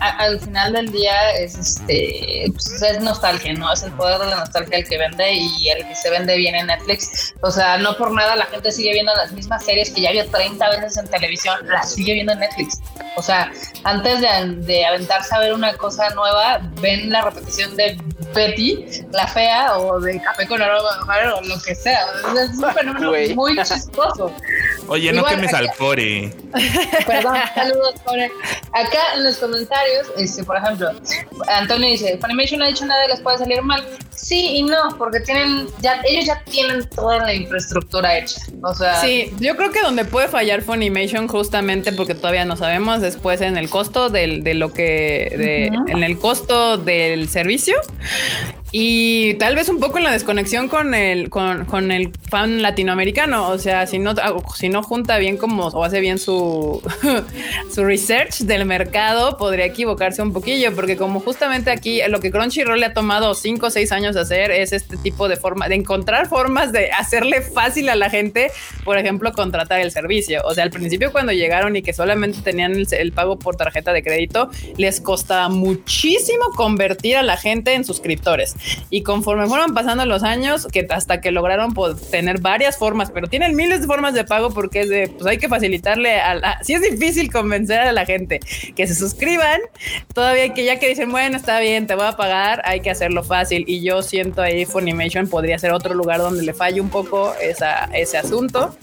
al 0.00 0.40
final 0.40 0.72
del 0.72 0.90
día 0.90 1.32
es 1.38 1.54
este 1.56 2.44
pues, 2.52 2.82
es 2.82 3.00
nostalgia, 3.00 3.54
¿no? 3.54 3.72
Es 3.72 3.82
el 3.82 3.92
poder 3.92 4.18
de 4.18 4.26
la 4.26 4.36
nostalgia 4.36 4.78
el 4.78 4.88
que 4.88 4.98
vende 4.98 5.32
y 5.32 5.68
el 5.68 5.86
que 5.86 5.94
se 5.94 6.10
vende 6.10 6.36
bien 6.36 6.54
en 6.54 6.66
Netflix. 6.66 7.34
O 7.40 7.50
sea, 7.50 7.78
no 7.78 7.96
por 7.96 8.12
nada 8.12 8.36
la 8.36 8.46
gente 8.46 8.72
sigue 8.72 8.92
viendo 8.92 9.14
las 9.14 9.32
mismas 9.32 9.64
series 9.64 9.90
que 9.90 10.02
ya 10.02 10.12
vio 10.12 10.28
30 10.28 10.68
veces 10.70 10.96
en 10.96 11.08
televisión, 11.08 11.58
las 11.68 11.92
sigue 11.92 12.14
viendo 12.14 12.32
en 12.32 12.40
Netflix. 12.40 12.80
O 13.16 13.22
sea, 13.22 13.50
antes 13.84 14.20
de, 14.20 14.56
de 14.66 14.84
aventarse 14.84 15.34
a 15.34 15.38
ver 15.38 15.54
una 15.54 15.74
cosa 15.74 16.10
nueva, 16.10 16.60
ven 16.80 17.10
la 17.10 17.22
repetición 17.22 17.76
de 17.76 17.96
Betty, 18.34 18.84
la 19.12 19.26
fea, 19.26 19.78
o 19.78 20.00
de 20.00 20.20
Café 20.20 20.46
con 20.46 20.60
aroma 20.60 20.90
o 21.36 21.40
lo 21.42 21.60
que 21.62 21.74
sea. 21.74 22.00
Es 22.42 22.58
un 22.58 22.74
fenómeno 22.74 23.12
muy 23.34 23.56
chistoso. 23.62 24.34
Oye, 24.88 25.12
no 25.12 25.24
quemes 25.24 25.52
al 25.54 25.74
Core. 25.76 26.30
Perdón, 27.06 27.36
saludos, 27.54 27.94
Core. 28.04 28.30
Acá 28.72 29.14
en 29.16 29.24
los 29.24 29.38
comentarios, 29.38 30.06
este, 30.16 30.44
por 30.44 30.56
ejemplo, 30.56 30.90
Antonio 31.48 31.88
dice, 31.88 32.18
Funimation 32.18 32.58
no 32.58 32.66
ha 32.66 32.68
dicho 32.68 32.84
nada 32.84 33.06
que 33.06 33.12
les 33.12 33.20
puede 33.20 33.38
salir 33.38 33.62
mal. 33.62 33.84
Sí 34.14 34.56
y 34.56 34.62
no, 34.62 34.96
porque 34.98 35.20
tienen, 35.20 35.66
ya, 35.80 36.00
ellos 36.04 36.26
ya 36.26 36.42
tienen 36.44 36.88
toda 36.88 37.18
la 37.18 37.34
infraestructura 37.34 38.18
hecha. 38.18 38.40
O 38.62 38.74
sea. 38.74 39.00
Sí, 39.00 39.32
yo 39.38 39.56
creo 39.56 39.70
que 39.70 39.80
donde 39.80 40.04
puede 40.04 40.28
fallar 40.28 40.62
Funimation, 40.62 41.28
justamente 41.28 41.92
porque 41.92 42.14
todavía 42.14 42.44
no 42.44 42.56
sabemos, 42.56 43.00
después 43.00 43.40
en 43.40 43.56
el 43.56 43.68
costo 43.68 44.10
del, 44.10 44.42
de 44.42 44.54
lo 44.54 44.72
que, 44.72 45.34
de, 45.36 45.92
en 45.92 46.02
el 46.02 46.18
costo 46.18 46.78
del 46.78 47.28
servicio 47.28 47.76
y 48.76 49.34
tal 49.34 49.54
vez 49.54 49.68
un 49.68 49.78
poco 49.78 49.98
en 49.98 50.04
la 50.04 50.10
desconexión 50.10 50.66
con 50.66 50.94
el, 50.94 51.30
con, 51.30 51.64
con 51.64 51.92
el 51.92 52.10
fan 52.28 52.60
latinoamericano. 52.60 53.50
O 53.50 53.56
sea, 53.56 53.86
si 53.86 54.00
no, 54.00 54.14
si 54.56 54.68
no 54.68 54.82
junta 54.82 55.16
bien 55.18 55.36
como 55.36 55.68
o 55.68 55.84
hace 55.84 56.00
bien 56.00 56.18
su, 56.18 56.82
su 57.72 57.84
research 57.84 58.38
del 58.38 58.64
mercado, 58.64 59.36
podría 59.36 59.66
equivocarse 59.66 60.22
un 60.22 60.32
poquillo, 60.32 60.74
porque 60.74 60.96
como 60.96 61.20
justamente 61.20 61.70
aquí 61.70 62.00
lo 62.08 62.18
que 62.18 62.32
Crunchyroll 62.32 62.80
le 62.80 62.86
ha 62.86 62.94
tomado 62.94 63.34
cinco 63.34 63.66
o 63.68 63.70
seis 63.70 63.92
años 63.92 64.16
de 64.16 64.22
hacer 64.22 64.50
es 64.50 64.72
este 64.72 64.96
tipo 64.96 65.28
de 65.28 65.36
forma 65.36 65.68
de 65.68 65.76
encontrar 65.76 66.28
formas 66.28 66.72
de 66.72 66.90
hacerle 66.90 67.42
fácil 67.42 67.88
a 67.90 67.94
la 67.94 68.10
gente, 68.10 68.50
por 68.82 68.98
ejemplo, 68.98 69.32
contratar 69.34 69.78
el 69.82 69.92
servicio. 69.92 70.42
O 70.46 70.52
sea, 70.52 70.64
al 70.64 70.70
principio 70.70 71.12
cuando 71.12 71.30
llegaron 71.30 71.76
y 71.76 71.82
que 71.82 71.92
solamente 71.92 72.40
tenían 72.42 72.84
el 72.90 73.12
pago 73.12 73.38
por 73.38 73.54
tarjeta 73.54 73.92
de 73.92 74.02
crédito, 74.02 74.50
les 74.76 75.00
costaba 75.00 75.48
muchísimo 75.48 76.46
convertir 76.56 77.16
a 77.16 77.22
la 77.22 77.36
gente 77.36 77.74
en 77.74 77.84
suscriptores. 77.84 78.56
Y 78.90 79.02
conforme 79.02 79.46
fueron 79.46 79.74
pasando 79.74 80.04
los 80.06 80.22
años, 80.22 80.66
que 80.72 80.86
hasta 80.90 81.20
que 81.20 81.30
lograron 81.30 81.74
tener 82.10 82.40
varias 82.40 82.78
formas, 82.78 83.10
pero 83.10 83.28
tienen 83.28 83.56
miles 83.56 83.80
de 83.80 83.86
formas 83.86 84.14
de 84.14 84.24
pago 84.24 84.50
porque 84.50 84.80
es 84.80 84.88
de, 84.88 85.08
pues 85.08 85.26
hay 85.26 85.38
que 85.38 85.48
facilitarle 85.48 86.20
a 86.20 86.34
la, 86.34 86.58
si 86.62 86.74
es 86.74 86.82
difícil 86.82 87.30
convencer 87.30 87.80
a 87.80 87.92
la 87.92 88.06
gente 88.06 88.40
que 88.74 88.86
se 88.86 88.94
suscriban, 88.94 89.60
todavía 90.12 90.52
que 90.54 90.64
ya 90.64 90.78
que 90.78 90.88
dicen, 90.88 91.10
bueno, 91.10 91.36
está 91.36 91.60
bien, 91.60 91.86
te 91.86 91.94
voy 91.94 92.06
a 92.06 92.12
pagar, 92.12 92.62
hay 92.64 92.80
que 92.80 92.90
hacerlo 92.90 93.24
fácil. 93.24 93.64
Y 93.66 93.82
yo 93.82 94.02
siento 94.02 94.42
ahí 94.42 94.64
Funimation 94.64 95.28
podría 95.28 95.58
ser 95.58 95.72
otro 95.72 95.94
lugar 95.94 96.18
donde 96.18 96.42
le 96.42 96.54
falle 96.54 96.80
un 96.80 96.90
poco 96.90 97.34
esa, 97.40 97.84
ese 97.92 98.18
asunto. 98.18 98.76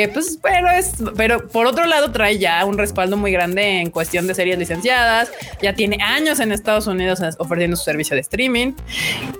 Que 0.00 0.08
pues, 0.08 0.38
pero 0.40 0.70
es, 0.70 0.94
pero 1.14 1.46
por 1.46 1.66
otro 1.66 1.84
lado 1.84 2.10
trae 2.10 2.38
ya 2.38 2.64
un 2.64 2.78
respaldo 2.78 3.18
muy 3.18 3.32
grande 3.32 3.82
en 3.82 3.90
cuestión 3.90 4.26
de 4.26 4.34
series 4.34 4.58
licenciadas. 4.58 5.30
Ya 5.60 5.74
tiene 5.74 6.02
años 6.02 6.40
en 6.40 6.52
Estados 6.52 6.86
Unidos 6.86 7.20
ofreciendo 7.36 7.76
su 7.76 7.84
servicio 7.84 8.14
de 8.14 8.22
streaming. 8.22 8.72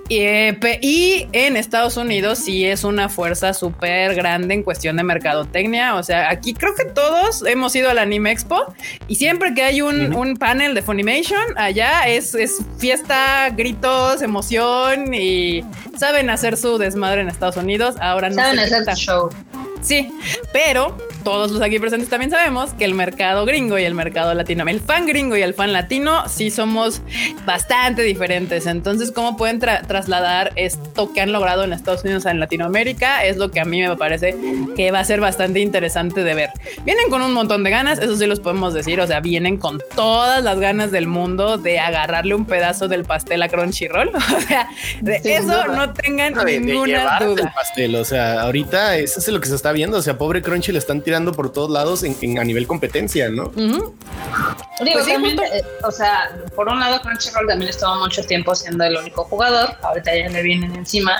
Y, 0.07 1.25
en 1.31 1.57
Estados 1.57 1.97
Unidos 1.97 2.37
sí 2.37 2.63
es 2.63 2.83
una 2.83 3.09
fuerza 3.09 3.55
súper 3.55 4.13
grande 4.13 4.53
en 4.53 4.61
cuestión 4.61 4.97
de 4.97 5.03
mercadotecnia. 5.03 5.95
O 5.95 6.03
sea, 6.03 6.29
aquí 6.29 6.53
creo 6.53 6.75
que 6.75 6.85
todos 6.85 7.43
hemos 7.47 7.75
ido 7.75 7.89
al 7.89 7.97
Anime 7.97 8.29
Expo 8.29 8.71
y 9.07 9.15
siempre 9.15 9.55
que 9.55 9.63
hay 9.63 9.81
un, 9.81 10.13
un 10.13 10.37
panel 10.37 10.75
de 10.75 10.83
Funimation, 10.83 11.57
allá 11.57 12.07
es, 12.07 12.35
es 12.35 12.59
fiesta, 12.77 13.49
gritos, 13.49 14.21
emoción 14.21 15.11
y 15.11 15.65
saben 15.97 16.29
hacer 16.29 16.55
su 16.55 16.77
desmadre 16.77 17.21
en 17.21 17.29
Estados 17.29 17.57
Unidos. 17.57 17.95
Ahora 17.99 18.29
no 18.29 18.35
saben 18.35 18.59
hacer 18.59 18.85
show. 18.95 19.31
Sí, 19.81 20.11
pero 20.53 20.95
todos 21.23 21.51
los 21.51 21.61
aquí 21.61 21.79
presentes 21.79 22.09
también 22.09 22.31
sabemos 22.31 22.73
que 22.73 22.85
el 22.85 22.93
mercado 22.93 23.45
gringo 23.45 23.77
y 23.77 23.83
el 23.83 23.93
mercado 23.93 24.33
latino, 24.33 24.65
el 24.67 24.79
fan 24.79 25.05
gringo 25.05 25.35
y 25.35 25.41
el 25.41 25.53
fan 25.53 25.73
latino, 25.73 26.27
sí 26.27 26.49
somos 26.51 27.01
bastante 27.45 28.01
diferentes. 28.03 28.65
Entonces, 28.65 29.11
¿cómo 29.11 29.37
pueden 29.37 29.59
trasladar 29.59 30.51
esto 30.55 31.13
que 31.13 31.21
han 31.21 31.31
logrado 31.31 31.63
en 31.63 31.73
Estados 31.73 32.03
Unidos 32.03 32.25
en 32.25 32.39
Latinoamérica? 32.39 33.23
Es 33.25 33.37
lo 33.37 33.51
que 33.51 33.59
a 33.59 33.65
mí 33.65 33.81
me 33.81 33.95
parece 33.95 34.35
que 34.75 34.91
va 34.91 34.99
a 34.99 35.05
ser 35.05 35.19
bastante 35.19 35.59
interesante 35.59 36.23
de 36.23 36.33
ver. 36.33 36.49
Vienen 36.85 37.09
con 37.09 37.21
un 37.21 37.33
montón 37.33 37.63
de 37.63 37.69
ganas, 37.69 37.99
eso 37.99 38.15
sí 38.15 38.25
los 38.25 38.39
podemos 38.39 38.73
decir, 38.73 38.99
o 38.99 39.07
sea, 39.07 39.19
vienen 39.19 39.57
con 39.57 39.79
todas 39.95 40.43
las 40.43 40.59
ganas 40.59 40.91
del 40.91 41.07
mundo 41.07 41.57
de 41.57 41.79
agarrarle 41.79 42.35
un 42.35 42.45
pedazo 42.45 42.87
del 42.87 43.03
pastel 43.05 43.41
a 43.43 43.49
Crunchyroll. 43.49 44.11
O 44.41 44.43
sea, 44.43 44.69
de 45.01 45.21
eso 45.23 45.67
no 45.67 45.93
tengan 45.93 46.33
ninguna 46.45 47.19
duda. 47.19 47.53
pastel, 47.53 47.95
o 47.95 48.05
sea, 48.05 48.41
ahorita 48.41 48.97
eso 48.97 49.19
es 49.19 49.27
lo 49.27 49.39
que 49.39 49.47
se 49.47 49.55
está 49.55 49.71
viendo. 49.71 49.97
O 49.97 50.01
sea, 50.01 50.17
pobre 50.17 50.41
Crunchy 50.41 50.71
le 50.71 50.79
están 50.79 51.01
tirando 51.01 51.10
por 51.33 51.51
todos 51.51 51.69
lados 51.69 52.03
en, 52.03 52.39
a 52.39 52.43
nivel 52.43 52.67
competencia, 52.67 53.29
¿no? 53.29 53.51
Digo, 54.83 54.99
pues 55.03 55.07
eh, 55.07 55.63
o 55.83 55.91
sea, 55.91 56.35
por 56.55 56.67
un 56.67 56.79
lado, 56.79 56.99
Crunchyroll 57.01 57.47
también 57.47 57.69
estuvo 57.69 57.95
mucho 57.97 58.23
tiempo 58.23 58.55
siendo 58.55 58.83
el 58.83 58.97
único 58.97 59.23
jugador. 59.25 59.75
Ahorita 59.83 60.15
ya 60.15 60.29
le 60.29 60.41
vienen 60.41 60.75
encima. 60.75 61.17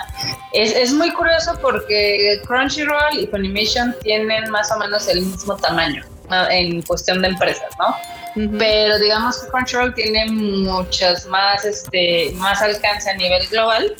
Es, 0.53 0.73
es 0.75 0.93
muy 0.93 1.11
curioso 1.11 1.53
porque 1.61 2.41
Crunchyroll 2.47 3.19
y 3.19 3.27
Funimation 3.27 3.95
tienen 4.01 4.49
más 4.49 4.71
o 4.71 4.79
menos 4.79 5.07
el 5.07 5.21
mismo 5.21 5.55
tamaño 5.57 6.03
en 6.49 6.81
cuestión 6.83 7.21
de 7.21 7.29
empresas, 7.29 7.69
¿no? 7.77 7.95
Pero 8.35 8.99
digamos 8.99 9.39
que 9.39 9.49
Crunchyroll 9.49 9.93
tiene 9.93 10.25
muchas 10.31 11.25
más, 11.25 11.65
este, 11.65 12.31
más 12.35 12.61
alcance 12.61 13.09
a 13.09 13.13
nivel 13.15 13.45
global. 13.47 13.95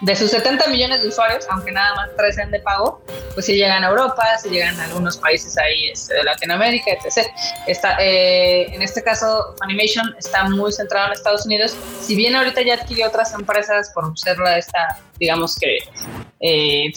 De 0.00 0.16
sus 0.16 0.30
70 0.30 0.68
millones 0.68 1.02
de 1.02 1.08
usuarios, 1.08 1.46
aunque 1.50 1.70
nada 1.70 1.94
más 1.94 2.10
3 2.16 2.34
sean 2.34 2.50
de 2.50 2.60
pago, 2.60 3.02
pues 3.34 3.46
si 3.46 3.56
llegan 3.56 3.84
a 3.84 3.88
Europa, 3.88 4.24
si 4.42 4.48
llegan 4.48 4.78
a 4.80 4.84
algunos 4.84 5.18
países 5.18 5.56
ahí 5.58 5.88
este, 5.90 6.14
de 6.14 6.24
Latinoamérica, 6.24 6.92
etc. 6.92 7.28
Está, 7.66 7.96
eh, 8.00 8.74
en 8.74 8.80
este 8.80 9.02
caso, 9.02 9.54
Animation 9.60 10.14
está 10.18 10.44
muy 10.44 10.72
centrado 10.72 11.08
en 11.08 11.12
Estados 11.12 11.44
Unidos. 11.44 11.76
Si 12.00 12.14
bien 12.16 12.34
ahorita 12.34 12.62
ya 12.62 12.74
adquirió 12.74 13.08
otras 13.08 13.34
empresas 13.34 13.90
por 13.94 14.18
ser 14.18 14.38
esta, 14.56 14.98
digamos 15.20 15.54
que 15.56 15.78
eh, 16.40 16.90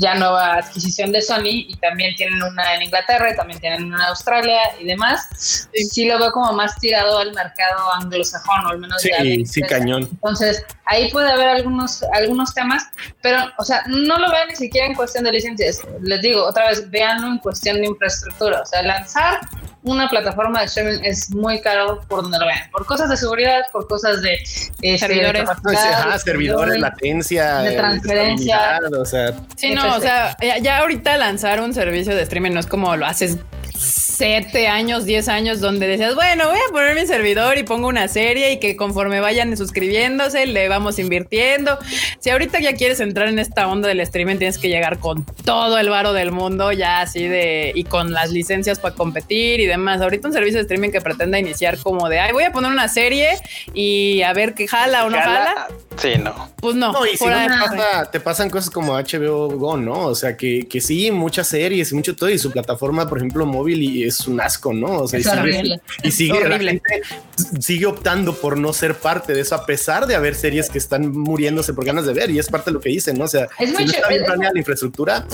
ya 0.00 0.16
nueva 0.16 0.54
adquisición 0.54 1.12
de 1.12 1.22
Sony 1.22 1.68
y 1.68 1.76
también 1.76 2.16
tienen 2.16 2.42
una 2.42 2.74
en 2.74 2.82
Inglaterra 2.82 3.30
y 3.32 3.36
también 3.36 3.60
tienen 3.60 3.84
una 3.84 3.96
en 3.96 4.02
Australia 4.02 4.58
y 4.80 4.84
demás. 4.84 5.68
Sí. 5.72 6.06
lo 6.06 6.18
veo 6.18 6.32
como 6.32 6.52
más 6.52 6.74
tirado 6.80 7.18
al 7.18 7.32
mercado 7.32 7.92
anglosajón 7.94 8.66
o 8.66 8.70
al 8.70 8.78
menos 8.78 9.00
sí, 9.00 9.46
sí, 9.46 9.62
cañón. 9.62 10.08
Entonces 10.10 10.64
ahí 10.86 11.10
puede 11.12 11.30
haber 11.30 11.48
algunos 11.48 12.02
algunos 12.12 12.52
temas, 12.52 12.88
pero 13.22 13.38
o 13.58 13.64
sea 13.64 13.84
no 13.86 14.18
lo 14.18 14.30
vean 14.30 14.48
ni 14.48 14.56
siquiera 14.56 14.88
en 14.88 14.94
cuestión 14.94 15.24
de 15.24 15.32
licencias. 15.32 15.80
Les 16.02 16.20
digo 16.20 16.44
otra 16.44 16.68
vez, 16.68 16.90
véanlo 16.90 17.28
en 17.28 17.38
cuestión 17.38 17.76
de 17.76 17.86
infraestructura, 17.86 18.62
o 18.62 18.66
sea 18.66 18.82
lanzar 18.82 19.40
una 19.88 20.08
plataforma 20.08 20.60
de 20.60 20.66
streaming 20.66 21.00
es 21.02 21.30
muy 21.30 21.60
caro 21.60 22.00
por 22.08 22.22
donde 22.22 22.38
lo 22.38 22.46
vean, 22.46 22.70
por 22.70 22.86
cosas 22.86 23.08
de 23.08 23.16
seguridad, 23.16 23.62
por 23.72 23.86
cosas 23.88 24.22
de 24.22 24.34
este, 24.34 24.98
servidores, 24.98 25.48
servidores, 26.22 26.80
latencia, 26.80 27.58
de 27.58 27.72
transferencia, 27.72 28.80
o 28.98 29.04
sea, 29.04 29.34
sí, 29.56 29.74
no, 29.74 29.96
o 29.96 30.00
sea, 30.00 30.36
ya, 30.60 30.78
ahorita 30.78 31.16
lanzar 31.16 31.60
un 31.60 31.74
servicio 31.74 32.14
de 32.14 32.22
streaming 32.22 32.52
no 32.52 32.60
es 32.60 32.66
como 32.66 32.96
lo 32.96 33.06
haces 33.06 33.38
siete 34.18 34.66
años, 34.66 35.04
diez 35.04 35.28
años, 35.28 35.60
donde 35.60 35.86
decías, 35.86 36.16
bueno, 36.16 36.48
voy 36.48 36.58
a 36.58 36.72
poner 36.72 36.96
mi 36.96 37.06
servidor 37.06 37.56
y 37.56 37.62
pongo 37.62 37.86
una 37.86 38.08
serie 38.08 38.52
y 38.52 38.58
que 38.58 38.74
conforme 38.74 39.20
vayan 39.20 39.56
suscribiéndose, 39.56 40.44
le 40.46 40.68
vamos 40.68 40.98
invirtiendo. 40.98 41.78
Si 42.18 42.28
ahorita 42.30 42.58
ya 42.58 42.74
quieres 42.74 42.98
entrar 42.98 43.28
en 43.28 43.38
esta 43.38 43.68
onda 43.68 43.86
del 43.86 44.00
streaming, 44.00 44.38
tienes 44.38 44.58
que 44.58 44.68
llegar 44.68 44.98
con 44.98 45.24
todo 45.44 45.78
el 45.78 45.88
varo 45.88 46.12
del 46.12 46.32
mundo, 46.32 46.72
ya 46.72 47.00
así 47.00 47.28
de, 47.28 47.70
y 47.76 47.84
con 47.84 48.12
las 48.12 48.32
licencias 48.32 48.80
para 48.80 48.96
competir 48.96 49.60
y 49.60 49.66
demás. 49.66 50.00
Ahorita 50.00 50.26
un 50.26 50.34
servicio 50.34 50.56
de 50.56 50.62
streaming 50.62 50.90
que 50.90 51.00
pretenda 51.00 51.38
iniciar 51.38 51.78
como 51.78 52.08
de, 52.08 52.18
ay, 52.18 52.32
voy 52.32 52.42
a 52.42 52.50
poner 52.50 52.72
una 52.72 52.88
serie 52.88 53.38
y 53.72 54.22
a 54.22 54.32
ver 54.32 54.54
qué 54.54 54.66
jala 54.66 55.06
o 55.06 55.10
no 55.10 55.16
jala. 55.16 55.68
Sí, 55.96 56.10
no. 56.18 56.48
Pues 56.60 56.74
no. 56.74 56.92
y 57.06 57.16
si 57.16 57.24
no 57.24 57.32
te, 58.10 58.18
pasan 58.18 58.50
cosas 58.50 58.70
como 58.70 58.94
HBO 58.94 59.48
Go, 59.48 59.76
¿no? 59.76 60.06
O 60.06 60.14
sea, 60.16 60.36
que, 60.36 60.66
que 60.68 60.80
sí, 60.80 61.12
muchas 61.12 61.46
series 61.46 61.92
y 61.92 61.94
mucho 61.94 62.16
todo, 62.16 62.30
y 62.30 62.38
su 62.38 62.50
plataforma, 62.50 63.08
por 63.08 63.18
ejemplo, 63.18 63.46
móvil 63.46 63.82
y 63.82 64.07
es 64.08 64.26
un 64.26 64.40
asco, 64.40 64.72
¿no? 64.72 65.02
O 65.02 65.08
sea, 65.08 65.20
y 66.02 66.10
sigue, 66.10 66.48
la 66.48 66.58
gente 66.58 67.02
sigue 67.60 67.86
optando 67.86 68.34
por 68.34 68.58
no 68.58 68.72
ser 68.72 68.94
parte 68.94 69.34
de 69.34 69.40
eso, 69.40 69.54
a 69.54 69.66
pesar 69.66 70.06
de 70.06 70.14
haber 70.14 70.34
series 70.34 70.68
que 70.68 70.78
están 70.78 71.10
muriéndose 71.12 71.72
por 71.74 71.84
ganas 71.84 72.06
de 72.06 72.14
ver, 72.14 72.30
y 72.30 72.38
es 72.38 72.48
parte 72.48 72.70
de 72.70 72.74
lo 72.74 72.80
que 72.80 72.90
dicen, 72.90 73.18
¿no? 73.18 73.24
O 73.24 73.28
sea, 73.28 73.48
es 73.58 73.70
si 73.70 73.84
no 73.84 73.90
está 73.90 74.08
bien 74.08 74.24
planeada 74.24 74.52
la 74.52 74.58
infraestructura. 74.58 75.26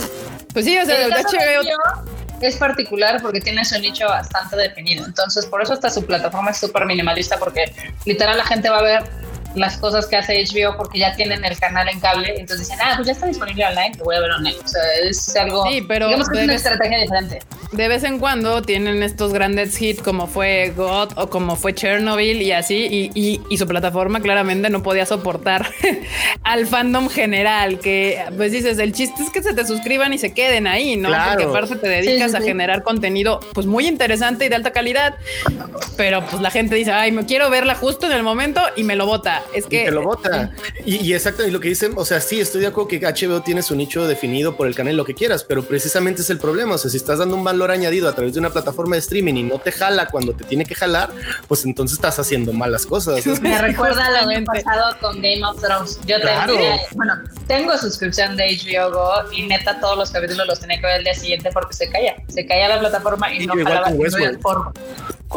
Pues 0.53 0.65
sí, 0.65 0.79
o 0.79 0.85
sea, 0.85 1.07
el 1.07 1.13
HBO 1.13 2.05
es 2.41 2.57
particular 2.57 3.21
porque 3.23 3.41
tiene 3.41 3.65
su 3.65 3.79
nicho 3.81 4.07
bastante 4.07 4.57
definido. 4.57 5.05
Entonces, 5.05 5.47
por 5.47 5.63
eso 5.63 5.73
hasta 5.73 5.91
su 5.91 6.05
plataforma 6.05 6.51
es 6.51 6.59
súper 6.59 6.87
minimalista, 6.87 7.39
porque 7.39 7.73
literal 8.05 8.37
la 8.37 8.45
gente 8.45 8.69
va 8.71 8.79
a 8.79 8.83
ver 8.83 9.03
las 9.55 9.77
cosas 9.79 10.07
que 10.07 10.17
hace 10.17 10.45
HBO 10.45 10.77
porque 10.77 10.99
ya 10.99 11.15
tienen 11.15 11.45
el 11.45 11.59
canal 11.59 11.89
en 11.89 12.01
cable, 12.01 12.35
entonces 12.37 12.69
dicen, 12.69 12.79
ah, 12.83 12.95
pues 12.97 13.07
ya 13.07 13.13
está 13.13 13.27
disponible 13.27 13.65
online, 13.67 13.93
te 13.97 14.03
voy 14.03 14.17
a 14.17 14.21
ver 14.21 14.31
online. 14.33 14.57
O 14.65 14.69
sea, 14.69 14.83
es 15.03 15.37
algo, 15.37 15.67
sí, 15.69 15.83
pero 15.83 16.07
digamos 16.07 16.29
que 16.29 16.39
es 16.39 16.45
una 16.45 16.55
estrategia 16.55 16.99
diferente. 16.99 17.41
De 17.73 17.89
vez 17.89 18.05
en 18.05 18.19
cuando 18.19 18.63
tienen 18.63 19.03
estos 19.03 19.33
grandes 19.33 19.81
hits 19.81 20.01
como 20.01 20.27
fue 20.27 20.73
God 20.77 21.13
o 21.17 21.29
como 21.29 21.57
fue 21.57 21.75
Chernobyl 21.75 22.41
y 22.41 22.53
así, 22.53 23.11
y, 23.15 23.41
y, 23.49 23.59
su 23.59 23.67
plataforma 23.67 24.21
claramente 24.21 24.69
no 24.69 24.83
podía 24.83 25.07
soportar 25.07 25.71
al 26.43 26.67
fandom 26.67 27.09
general, 27.09 27.79
que 27.79 28.23
pues 28.37 28.53
dices, 28.53 28.79
el 28.79 28.93
chiste 28.93 29.23
es 29.23 29.31
que 29.31 29.43
se 29.43 29.55
te 29.55 29.67
suscriban 29.67 30.13
y 30.13 30.19
se 30.19 30.33
queden 30.35 30.67
ahí, 30.67 30.97
¿no? 30.97 31.09
Porque 31.09 31.45
aparte 31.45 31.77
te 31.77 31.89
dedicas 31.89 32.35
a 32.35 32.41
generar 32.41 32.83
contenido 32.83 33.41
pues 33.53 33.67
muy 33.67 33.87
interesante 33.87 34.47
y 34.47 34.49
de 34.49 34.57
alta 34.57 34.73
calidad, 34.73 35.17
pero 35.97 36.25
pues 36.27 36.43
la 36.43 36.51
gente 36.51 36.75
dice, 36.75 36.93
ay, 36.93 37.13
me 37.13 37.25
quiero 37.27 37.51
verla 37.51 37.75
justo 37.75 38.07
en 38.07 38.13
el 38.13 38.23
momento 38.23 38.61
y 38.77 38.85
me 38.85 38.97
lo 38.97 39.07
bota 39.07 39.43
es 39.53 39.67
que. 39.67 39.85
te 39.85 39.91
lo 39.91 40.03
vota. 40.03 40.53
Y, 40.85 40.97
y 40.97 41.15
exactamente 41.15 41.53
lo 41.53 41.61
que 41.61 41.69
dicen, 41.69 41.93
o 41.97 42.05
sea, 42.05 42.21
sí, 42.21 42.41
estoy 42.41 42.61
de 42.63 42.69
acuerdo 42.69 42.89
que 42.89 43.01
HBO 43.01 43.43
tiene 43.43 43.63
su 43.63 43.75
nicho 43.75 44.07
definido 44.07 44.57
por 44.57 44.67
el 44.67 44.75
canal, 44.75 44.97
lo 44.97 45.05
que 45.05 45.15
quieras, 45.15 45.45
pero 45.45 45.65
precisamente 45.65 46.23
es 46.23 46.31
el 46.31 46.39
problema. 46.39 46.75
O 46.75 46.79
sea, 46.79 46.91
si 46.91 46.97
estás 46.97 47.19
dando 47.19 47.37
un 47.37 47.45
valor 47.45 47.71
añadido 47.71 48.09
a 48.09 48.15
través 48.15 48.35
de 48.35 48.41
una 48.41 48.51
plataforma 48.51 48.97
de 48.97 49.01
streaming 49.01 49.35
y 49.35 49.43
no 49.43 49.59
te 49.59 49.73
jala 49.73 50.09
cuando 50.09 50.35
te 50.35 50.45
tiene 50.45 50.65
que 50.65 50.75
jalar, 50.75 51.11
pues 51.49 51.65
entonces 51.65 51.97
estás 51.97 52.19
haciendo 52.19 52.53
malas 52.53 52.87
cosas. 52.87 53.25
Me 53.43 53.61
recuerda 53.61 54.07
al 54.07 54.29
año 54.29 54.45
pasado 54.45 54.97
con 55.01 55.17
Game 55.17 55.45
of 55.45 55.61
Thrones. 55.61 55.99
Yo 56.07 56.17
tengo, 56.21 56.59
bueno, 56.95 57.15
tengo 57.47 57.77
suscripción 57.79 58.37
de 58.37 58.57
HBO 58.57 58.91
Go 58.91 59.33
y 59.33 59.43
neta 59.47 59.81
todos 59.81 59.97
los 59.97 60.11
capítulos 60.11 60.47
los 60.47 60.61
tenía 60.61 60.81
que 60.81 60.87
ver 60.87 60.99
el 60.99 61.05
día 61.05 61.15
siguiente 61.15 61.51
porque 61.53 61.75
se 61.75 61.91
caía. 61.91 62.17
Se 62.29 62.47
caía 62.47 62.69
la 62.69 62.81
plataforma 62.81 63.33
y 63.33 63.47
no 63.47 63.55
jalaba 63.65 63.91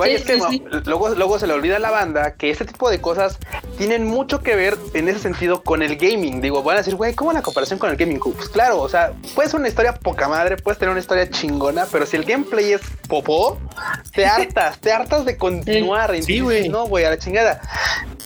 es 0.06 0.24
que 0.24 0.38
Luego, 0.86 1.10
luego 1.10 1.40
se 1.40 1.48
le 1.48 1.54
olvida 1.54 1.78
a 1.78 1.80
la 1.80 1.92
banda 1.92 2.36
que 2.36 2.50
este 2.50 2.66
tipo 2.66 2.90
de 2.90 3.02
cosas 3.02 3.38
tienen 3.78 4.06
mucho 4.06 4.42
que 4.42 4.56
ver 4.56 4.78
en 4.94 5.08
ese 5.08 5.20
sentido 5.20 5.64
con 5.64 5.82
el 5.82 5.98
gaming. 5.98 6.42
Digo, 6.42 6.64
van 6.64 6.78
a 6.78 6.80
decir, 6.80 6.96
güey, 6.96 7.14
¿cómo 7.14 7.34
la 7.34 7.42
comparación 7.42 7.80
con 7.80 7.90
el 7.90 7.98
gaming? 7.98 8.20
Pues 8.20 8.50
claro, 8.50 8.80
o 8.80 8.90
sea, 8.90 9.14
puede 9.36 9.50
ser 9.50 9.60
una 9.60 9.70
historia 9.70 9.94
poca 9.94 10.28
madre, 10.28 10.58
puedes 10.58 10.80
tener 10.80 10.92
una 10.92 11.00
historia 11.00 11.30
chingona, 11.30 11.88
pero 11.92 12.06
si 12.06 12.16
el 12.16 12.24
gameplay 12.24 12.74
es 12.74 12.82
popó, 13.08 13.60
te 14.14 14.26
hartas, 14.26 14.80
te 14.80 14.92
hartas 14.92 15.26
de 15.26 15.38
continuar. 15.38 16.16
Sí, 16.22 16.40
güey. 16.40 16.70
No, 16.70 16.88
güey, 16.88 17.06
a 17.06 17.10
la 17.12 17.18
chingada. 17.18 17.62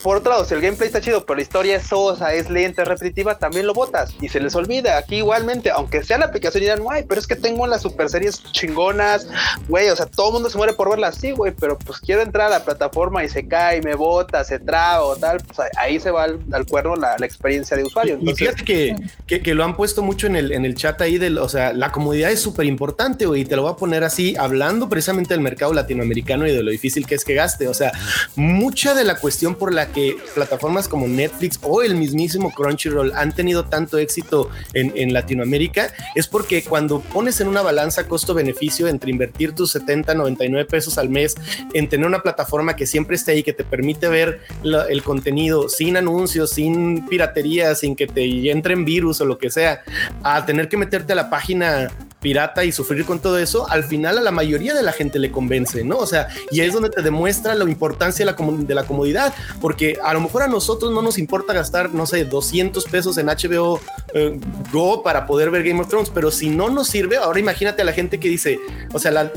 Por 0.02 0.16
otro 0.16 0.32
lado, 0.32 0.44
si 0.44 0.54
el 0.54 0.60
gameplay 0.60 0.88
está 0.88 1.00
chido, 1.00 1.24
pero 1.24 1.36
la 1.36 1.42
historia 1.42 1.76
es 1.76 1.86
sosa, 1.86 2.32
es 2.34 2.50
lenta, 2.50 2.82
es 2.82 2.88
repetitiva, 2.88 3.38
también 3.38 3.66
lo 3.66 3.74
botas 3.74 4.12
y 4.20 4.28
se 4.28 4.40
les 4.40 4.54
olvida. 4.56 4.98
Aquí 4.98 5.16
igualmente, 5.16 5.70
aunque 5.70 6.02
sea 6.02 6.18
la 6.18 6.26
aplicación 6.26 6.62
y 6.62 6.66
dirán, 6.66 6.80
güey, 6.80 7.04
pero 7.04 7.20
es 7.20 7.26
que 7.26 7.36
tengo 7.36 7.66
las 7.68 7.82
super 7.82 8.08
series 8.08 8.42
chingonas, 8.52 9.28
güey, 9.68 9.88
o 9.90 9.96
sea, 9.96 10.06
todo 10.06 10.28
el 10.28 10.32
mundo 10.34 10.50
se 10.50 10.58
muere 10.58 10.72
por 10.72 10.90
verlas, 10.90 11.16
sí, 11.16 11.30
güey, 11.30 11.52
pero 11.62 11.78
pues 11.78 12.00
quiero 12.00 12.22
entrar 12.22 12.48
a 12.48 12.50
la 12.58 12.64
plataforma 12.64 13.22
y 13.22 13.28
se 13.28 13.46
cae, 13.46 13.80
me 13.82 13.94
bota, 13.94 14.42
se 14.42 14.58
traba 14.58 15.04
o 15.04 15.14
tal, 15.14 15.38
pues 15.38 15.60
ahí 15.78 16.00
se 16.00 16.10
va 16.10 16.24
al, 16.24 16.66
cuerno 16.66 16.96
la, 16.96 17.14
experiencia 17.22 17.76
de 17.76 17.84
usuario. 17.84 18.18
y 18.20 18.34
fíjate 18.34 18.64
que, 18.64 18.96
que, 19.40 19.54
lo 19.54 19.62
han 19.62 19.76
puesto 19.76 20.02
mucho 20.02 20.26
en 20.26 20.34
el, 20.34 20.50
en 20.50 20.64
el 20.64 20.74
chat 20.74 21.00
ahí, 21.00 21.18
del, 21.18 21.38
o 21.38 21.48
sea, 21.48 21.72
la 21.72 21.92
comodidad 21.92 22.32
es 22.32 22.40
súper 22.40 22.66
importante, 22.66 23.26
güey, 23.26 23.42
y 23.42 23.44
te 23.44 23.54
lo 23.54 23.62
voy 23.62 23.70
a 23.70 23.76
poner 23.76 24.02
así, 24.02 24.34
hablando 24.36 24.88
precisamente 24.88 25.34
del 25.34 25.40
mercado 25.40 25.72
latinoamericano 25.72 26.48
y 26.48 26.52
de 26.52 26.64
lo 26.64 26.72
difícil 26.72 27.06
que 27.06 27.14
es 27.14 27.24
que 27.24 27.34
gaste, 27.34 27.68
o 27.68 27.74
sea, 27.74 27.92
mucha 28.34 28.92
de 28.96 29.04
la 29.04 29.14
cuestión 29.14 29.54
por 29.54 29.72
la 29.72 29.86
que 29.86 30.16
plataformas 30.34 30.88
como 30.88 31.06
Netflix 31.06 31.60
o 31.62 31.80
el 31.82 31.94
mismísimo 31.94 32.52
Crunchyroll 32.52 33.12
han 33.14 33.32
tenido 33.32 33.66
tanto 33.66 33.98
éxito 33.98 34.50
en, 34.74 34.92
en 34.96 35.12
Latinoamérica 35.12 35.92
es 36.16 36.26
porque 36.26 36.64
cuando 36.64 36.98
pones 36.98 37.40
en 37.40 37.46
una 37.46 37.62
balanza 37.62 38.08
costo-beneficio 38.08 38.88
entre 38.88 39.12
invertir 39.12 39.54
tus 39.54 39.70
70, 39.70 40.14
99 40.14 40.68
pesos 40.68 40.98
al 40.98 41.08
mes 41.08 41.36
en 41.72 41.88
tener 41.88 42.06
una 42.06 42.22
plataforma 42.22 42.76
que 42.76 42.86
siempre 42.86 43.16
esté 43.16 43.32
ahí, 43.32 43.42
que 43.42 43.52
te 43.52 43.64
permite 43.64 44.08
ver 44.08 44.40
el 44.62 45.02
contenido 45.02 45.68
sin 45.68 45.96
anuncios, 45.96 46.50
sin 46.50 47.06
piratería, 47.06 47.74
sin 47.74 47.96
que 47.96 48.06
te 48.06 48.50
entren 48.50 48.84
virus 48.84 49.20
o 49.20 49.24
lo 49.24 49.38
que 49.38 49.50
sea, 49.50 49.82
a 50.22 50.44
tener 50.44 50.68
que 50.68 50.76
meterte 50.76 51.12
a 51.12 51.16
la 51.16 51.30
página 51.30 51.90
pirata 52.22 52.64
y 52.64 52.72
sufrir 52.72 53.04
con 53.04 53.18
todo 53.18 53.38
eso, 53.38 53.68
al 53.68 53.84
final 53.84 54.16
a 54.16 54.22
la 54.22 54.30
mayoría 54.30 54.74
de 54.74 54.82
la 54.82 54.92
gente 54.92 55.18
le 55.18 55.30
convence, 55.30 55.84
¿no? 55.84 55.98
O 55.98 56.06
sea, 56.06 56.28
y 56.50 56.60
es 56.60 56.72
donde 56.72 56.88
te 56.88 57.02
demuestra 57.02 57.54
la 57.54 57.64
importancia 57.64 58.24
de 58.24 58.32
la, 58.32 58.36
de 58.38 58.74
la 58.74 58.84
comodidad, 58.84 59.34
porque 59.60 59.98
a 60.02 60.14
lo 60.14 60.20
mejor 60.20 60.42
a 60.42 60.48
nosotros 60.48 60.92
no 60.92 61.02
nos 61.02 61.18
importa 61.18 61.52
gastar, 61.52 61.92
no 61.92 62.06
sé, 62.06 62.24
200 62.24 62.84
pesos 62.84 63.18
en 63.18 63.26
HBO 63.26 63.80
eh, 64.14 64.38
Go 64.72 65.02
para 65.02 65.26
poder 65.26 65.50
ver 65.50 65.64
Game 65.64 65.80
of 65.80 65.88
Thrones, 65.88 66.10
pero 66.10 66.30
si 66.30 66.48
no 66.48 66.70
nos 66.70 66.88
sirve, 66.88 67.16
ahora 67.16 67.40
imagínate 67.40 67.82
a 67.82 67.84
la 67.84 67.92
gente 67.92 68.20
que 68.20 68.28
dice, 68.28 68.58
o 68.92 68.98
sea, 68.98 69.32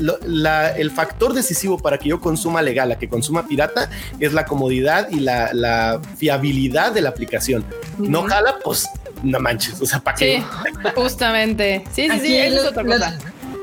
el 0.76 0.90
factor 0.90 1.34
decisivo 1.34 1.78
para 1.78 1.98
que 1.98 2.08
yo 2.08 2.20
consuma 2.20 2.62
legal, 2.62 2.92
a 2.92 2.98
que 2.98 3.08
consuma 3.08 3.46
pirata, 3.46 3.90
es 4.20 4.32
la 4.32 4.46
comodidad 4.46 5.08
y 5.10 5.20
la, 5.20 6.00
fiabilidad 6.16 6.92
de 6.92 7.00
la 7.00 7.10
aplicación. 7.10 7.64
No 7.98 8.22
jala, 8.22 8.58
pues 8.62 8.88
no 9.26 9.40
manches, 9.40 9.80
o 9.80 9.86
sea, 9.86 10.00
¿para 10.00 10.16
qué? 10.16 10.38
Sí, 10.38 10.88
justamente. 10.94 11.84
Sí, 11.92 12.08
sí, 12.10 12.20
sí, 12.20 12.36
eso 12.36 12.62
es 12.62 12.66
otra 12.66 12.84
cosa. 12.84 13.18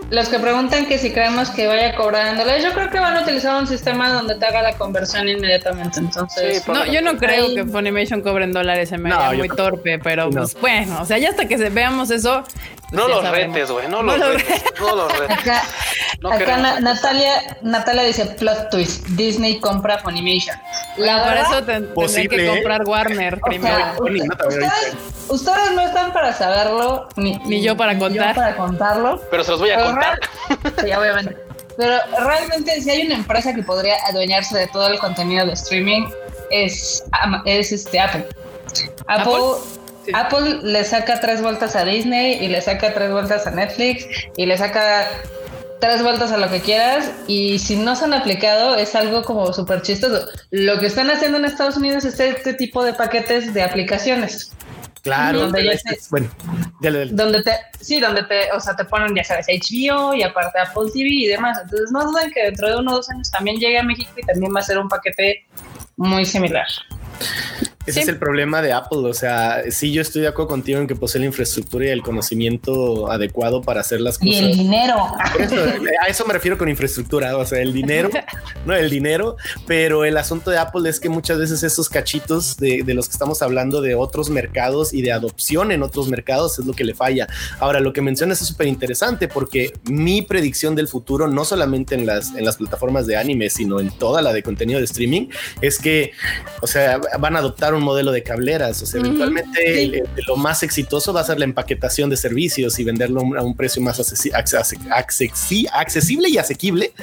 Los 0.10 0.30
que 0.30 0.38
preguntan 0.38 0.86
que 0.86 1.00
si 1.00 1.12
creemos 1.12 1.50
que 1.50 1.66
vaya 1.66 1.96
cobrándole, 1.96 2.62
yo 2.62 2.72
creo 2.74 2.90
que 2.92 3.00
van 3.00 3.18
a 3.18 3.22
utilizar 3.22 3.60
un 3.60 3.66
sistema 3.66 4.14
donde 4.14 4.36
te 4.36 4.46
haga 4.46 4.62
la 4.62 4.78
conversión 4.78 5.28
inmediatamente. 5.28 6.00
Entonces, 6.00 6.68
no, 6.68 6.86
yo 6.86 7.02
no 7.02 7.18
creo 7.18 7.56
que 7.56 7.66
Funimation 7.66 8.22
cobre 8.22 8.44
en 8.44 8.54
dólares, 8.54 8.90
se 8.90 8.98
me 9.00 9.10
no, 9.10 9.34
muy 9.34 9.50
torpe, 9.50 9.98
pero 9.98 10.30
pues 10.30 10.56
bueno, 10.62 11.02
o 11.02 11.06
sea, 11.06 11.18
ya 11.18 11.30
hasta 11.30 11.48
que 11.48 11.58
veamos 11.70 12.12
eso. 12.12 12.44
No 12.92 13.08
los 13.08 13.28
retes, 13.28 13.72
güey, 13.72 13.88
no, 13.88 14.04
los 14.04 14.20
retes, 14.20 14.64
no 14.80 14.96
los 14.96 15.18
retes. 15.18 15.40
Acá, 15.40 15.64
acá 16.32 16.80
Natalia, 16.80 17.58
Natalia 17.64 18.04
dice 18.04 18.26
plot 18.26 18.70
twist, 18.70 19.08
Disney 19.08 19.60
compra 19.60 19.98
Funimation. 19.98 20.56
La 20.98 21.24
Por 21.24 21.34
eso 21.34 21.64
tendría 21.64 22.30
que 22.30 22.46
¿eh? 22.46 22.56
comprar 22.56 22.84
Warner 22.86 23.40
primero. 23.46 23.78
ustedes, 25.30 25.72
no 25.74 25.82
están 25.82 26.14
para 26.14 26.34
saberlo, 26.34 27.10
ni, 27.16 27.62
yo 27.62 27.76
para 27.76 27.98
contar. 27.98 28.36
para 28.36 28.56
contarlo. 28.56 29.22
Pero 29.32 29.44
se 29.44 29.52
los 29.52 29.60
voy 29.60 29.72
a 29.72 29.84
contar 29.84 30.20
sí, 30.84 30.92
obviamente. 30.94 31.38
Pero 31.78 31.96
realmente 32.20 32.82
si 32.82 32.90
hay 32.90 33.06
una 33.08 33.16
empresa 33.16 33.54
que 33.54 33.64
podría 33.64 33.96
adueñarse 34.08 34.58
de 34.58 34.68
todo 34.68 34.88
el 34.90 35.00
contenido 35.00 35.46
de 35.46 35.54
streaming 35.54 36.06
es, 36.52 37.04
es 37.46 37.72
este 37.72 38.00
Apple. 38.00 38.28
Apple, 39.08 39.42
Apple, 40.14 40.60
le 40.62 40.84
saca 40.84 41.20
tres 41.20 41.42
vueltas 41.42 41.76
a 41.76 41.84
Disney 41.84 42.44
y 42.44 42.48
le 42.48 42.62
saca 42.62 42.94
tres 42.94 43.12
vueltas 43.12 43.48
a 43.48 43.52
Netflix 43.52 44.06
y 44.38 44.46
le 44.46 44.58
saca 44.58 45.08
tres 45.84 46.02
vueltas 46.02 46.32
a 46.32 46.38
lo 46.38 46.50
que 46.50 46.62
quieras 46.62 47.12
y 47.28 47.60
si 47.60 47.76
no 47.76 47.94
se 47.98 48.06
han 48.06 48.14
aplicado 48.14 48.78
es 48.78 48.96
algo 48.96 49.22
como 49.22 49.52
súper 49.52 49.82
chistoso. 49.82 50.30
Lo 50.50 50.80
que 50.80 50.86
están 50.86 51.12
haciendo 51.12 51.38
en 51.40 51.44
Estados 51.44 51.76
Unidos 51.76 52.06
es 52.06 52.18
este 52.22 52.54
tipo 52.54 52.86
de 52.86 52.94
paquetes 52.94 53.54
de 53.54 53.64
aplicaciones. 53.64 54.54
Claro, 55.02 55.42
donde 55.42 55.78
bueno, 56.10 56.30
donde 57.12 57.44
te, 57.44 57.52
sí, 57.82 58.00
donde 58.00 58.24
te, 58.24 58.50
o 58.54 58.62
sea, 58.62 58.74
te 58.78 58.86
ponen, 58.86 59.14
ya 59.14 59.26
sabes, 59.26 59.48
HBO 59.48 60.14
y 60.14 60.24
aparte 60.24 60.58
Apple 60.58 60.90
TV 60.94 61.10
y 61.10 61.28
demás. 61.28 61.60
Entonces 61.62 61.92
no 61.92 62.06
duden 62.06 62.32
que 62.32 62.46
dentro 62.46 62.70
de 62.70 62.78
uno 62.78 62.94
o 62.94 62.96
dos 62.96 63.10
años 63.10 63.30
también 63.30 63.58
llegue 63.58 63.78
a 63.78 63.84
México 63.84 64.12
y 64.16 64.22
también 64.22 64.56
va 64.56 64.62
a 64.62 64.64
ser 64.64 64.78
un 64.78 64.88
paquete 64.88 65.46
muy 65.98 66.26
similar. 66.26 66.68
Ese 67.86 68.02
es 68.02 68.08
el 68.08 68.18
problema 68.18 68.62
de 68.62 68.72
Apple. 68.72 69.00
O 69.00 69.14
sea, 69.14 69.64
sí, 69.70 69.92
yo 69.92 70.02
estoy 70.02 70.22
de 70.22 70.30
acuerdo 70.30 70.50
contigo 70.50 70.80
en 70.80 70.88
que 70.88 70.96
posee 70.96 71.20
la 71.20 71.26
infraestructura 71.26 71.86
y 71.86 71.90
el 71.90 72.02
conocimiento 72.02 73.12
adecuado 73.12 73.62
para 73.62 73.82
hacer 73.82 74.00
las 74.00 74.18
cosas. 74.18 74.34
Y 74.34 74.38
el 74.38 74.58
dinero. 74.58 74.96
a 74.98 76.08
eso 76.08 76.26
me 76.26 76.34
refiero 76.34 76.58
con 76.58 76.70
infraestructura. 76.70 77.36
O 77.38 77.46
sea, 77.46 77.60
el 77.60 77.74
dinero, 77.74 78.10
no 78.66 78.74
el 78.74 78.90
dinero, 78.90 79.36
pero 79.68 80.06
el 80.06 80.16
asunto 80.16 80.50
de 80.50 80.60
Apple 80.60 80.90
es 80.90 81.00
que 81.00 81.10
muchas 81.10 81.40
veces 81.40 81.62
esos 81.64 81.90
cachitos 81.90 82.56
de, 82.58 82.84
los 82.94 83.08
que 83.08 83.14
estamos 83.14 83.42
hablando 83.42 83.82
de 83.82 83.96
otros 83.96 84.30
mercados 84.30 84.94
y 84.94 85.02
de 85.02 85.12
adopción 85.12 85.72
en 85.72 85.84
otros 85.84 86.08
mercados 86.08 86.60
es 86.60 86.66
lo 86.66 86.74
que 86.74 86.86
le 86.86 86.94
falla. 86.94 87.28
Ahora, 87.60 87.82
lo 87.82 87.92
que 87.92 88.02
mencionas 88.02 88.42
es 88.42 88.48
súper 88.48 88.68
interesante 88.68 89.28
porque 89.28 89.74
mi 89.90 90.22
predicción 90.22 90.76
del 90.76 90.88
futuro, 90.88 91.28
no 91.28 91.44
solamente 91.44 91.96
en 91.96 92.06
las, 92.06 92.34
en 92.36 92.46
las 92.46 92.56
plataformas 92.56 93.08
de 93.08 93.18
anime, 93.18 93.50
sino 93.50 93.82
en 93.82 93.92
toda 93.92 94.22
la 94.22 94.32
de 94.32 94.42
contenido 94.42 94.80
de 94.80 94.86
streaming, 94.86 95.28
es 95.60 95.80
que, 95.84 96.14
o 96.62 96.68
sea, 96.68 97.00
van 97.20 97.36
a 97.36 97.40
adoptar 97.40 97.76
un 97.76 97.84
modelo 97.84 98.12
de 98.12 98.24
cableras. 98.24 98.82
O 98.82 98.86
sea, 98.86 99.00
eventualmente 99.02 100.04
lo 100.28 100.38
más 100.38 100.64
exitoso 100.64 101.14
va 101.14 101.22
a 101.22 101.26
ser 101.26 101.38
la 101.38 101.46
empaquetación 101.46 102.10
de 102.10 102.18
servicios 102.18 102.80
y 102.80 102.84
venderlo 102.84 103.22
a 103.38 103.44
un 103.44 103.56
precio 103.56 103.82
más 103.82 104.00
accesible 104.34 106.30
y 106.30 106.38
asequible. 106.38 106.94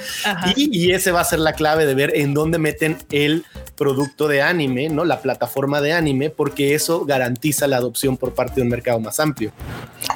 Y, 0.57 0.91
ese 0.91 1.11
va 1.11 1.21
a 1.21 1.25
ser 1.25 1.39
la 1.39 1.53
clave 1.53 1.85
de 1.85 1.93
ver 1.93 2.11
en 2.15 2.33
dónde 2.33 2.57
meten 2.57 2.97
el 3.11 3.45
producto 3.77 4.27
de 4.27 4.41
anime, 4.41 4.89
no 4.89 5.05
la 5.05 5.21
plataforma 5.21 5.79
de 5.79 5.93
anime, 5.93 6.29
porque 6.29 6.73
eso 6.73 7.05
garantiza 7.05 7.67
la 7.67 7.77
adopción 7.77 8.17
por 8.17 8.33
parte 8.33 8.55
de 8.55 8.61
un 8.63 8.69
mercado 8.69 8.99
más 8.99 9.19
amplio. 9.19 9.51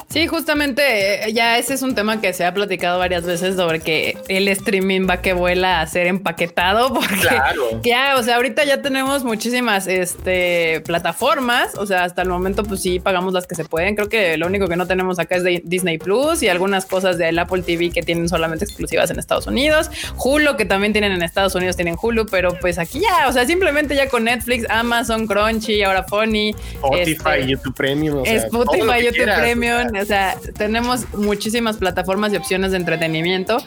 Sí, 0.09 0.27
justamente 0.27 1.27
eh, 1.27 1.33
ya 1.33 1.57
ese 1.57 1.73
es 1.73 1.81
un 1.81 1.93
tema 1.93 2.21
que 2.21 2.33
se 2.33 2.45
ha 2.45 2.53
platicado 2.53 2.99
varias 2.99 3.23
veces 3.23 3.55
sobre 3.55 3.79
que 3.79 4.17
el 4.27 4.47
streaming 4.47 5.07
va 5.09 5.21
que 5.21 5.33
vuela 5.33 5.81
a 5.81 5.87
ser 5.87 6.07
empaquetado 6.07 6.93
porque 6.93 7.15
claro. 7.15 7.81
ya, 7.83 8.15
o 8.17 8.23
sea, 8.23 8.37
ahorita 8.37 8.54
ya 8.63 8.81
tenemos 8.81 9.23
muchísimas 9.23 9.87
este 9.87 10.81
plataformas. 10.81 11.75
O 11.75 11.85
sea, 11.85 12.03
hasta 12.03 12.21
el 12.21 12.29
momento, 12.29 12.63
pues 12.63 12.81
sí 12.81 12.99
pagamos 12.99 13.33
las 13.33 13.47
que 13.47 13.55
se 13.55 13.65
pueden. 13.65 13.95
Creo 13.95 14.09
que 14.09 14.37
lo 14.37 14.47
único 14.47 14.67
que 14.67 14.75
no 14.75 14.87
tenemos 14.87 15.19
acá 15.19 15.35
es 15.35 15.43
de 15.43 15.61
Disney 15.65 15.97
Plus 15.97 16.43
y 16.43 16.47
algunas 16.47 16.85
cosas 16.85 17.17
del 17.17 17.37
Apple 17.39 17.63
TV 17.63 17.91
que 17.91 18.01
tienen 18.01 18.29
solamente 18.29 18.65
exclusivas 18.65 19.09
en 19.11 19.19
Estados 19.19 19.47
Unidos. 19.47 19.89
Hulu, 20.17 20.55
que 20.55 20.65
también 20.65 20.93
tienen 20.93 21.11
en 21.11 21.21
Estados 21.23 21.55
Unidos, 21.55 21.75
tienen 21.75 21.97
Hulu, 22.01 22.25
pero 22.27 22.57
pues 22.59 22.77
aquí 22.77 22.99
ya, 23.01 23.27
o 23.27 23.33
sea, 23.33 23.45
simplemente 23.45 23.95
ya 23.95 24.09
con 24.09 24.25
Netflix, 24.25 24.65
Amazon, 24.69 25.27
Crunchy, 25.27 25.83
ahora 25.83 26.03
Funny, 26.03 26.55
Spotify, 26.75 27.39
este, 27.39 27.47
YouTube 27.47 27.75
Premium, 27.75 28.17
o 28.19 28.25
sea, 28.25 28.35
Spotify, 28.35 29.05
YouTube 29.05 29.35
Premium. 29.35 29.87
O 30.01 30.05
sea, 30.05 30.35
tenemos 30.57 31.11
muchísimas 31.13 31.77
plataformas 31.77 32.33
y 32.33 32.37
opciones 32.37 32.71
de 32.71 32.77
entretenimiento. 32.77 33.57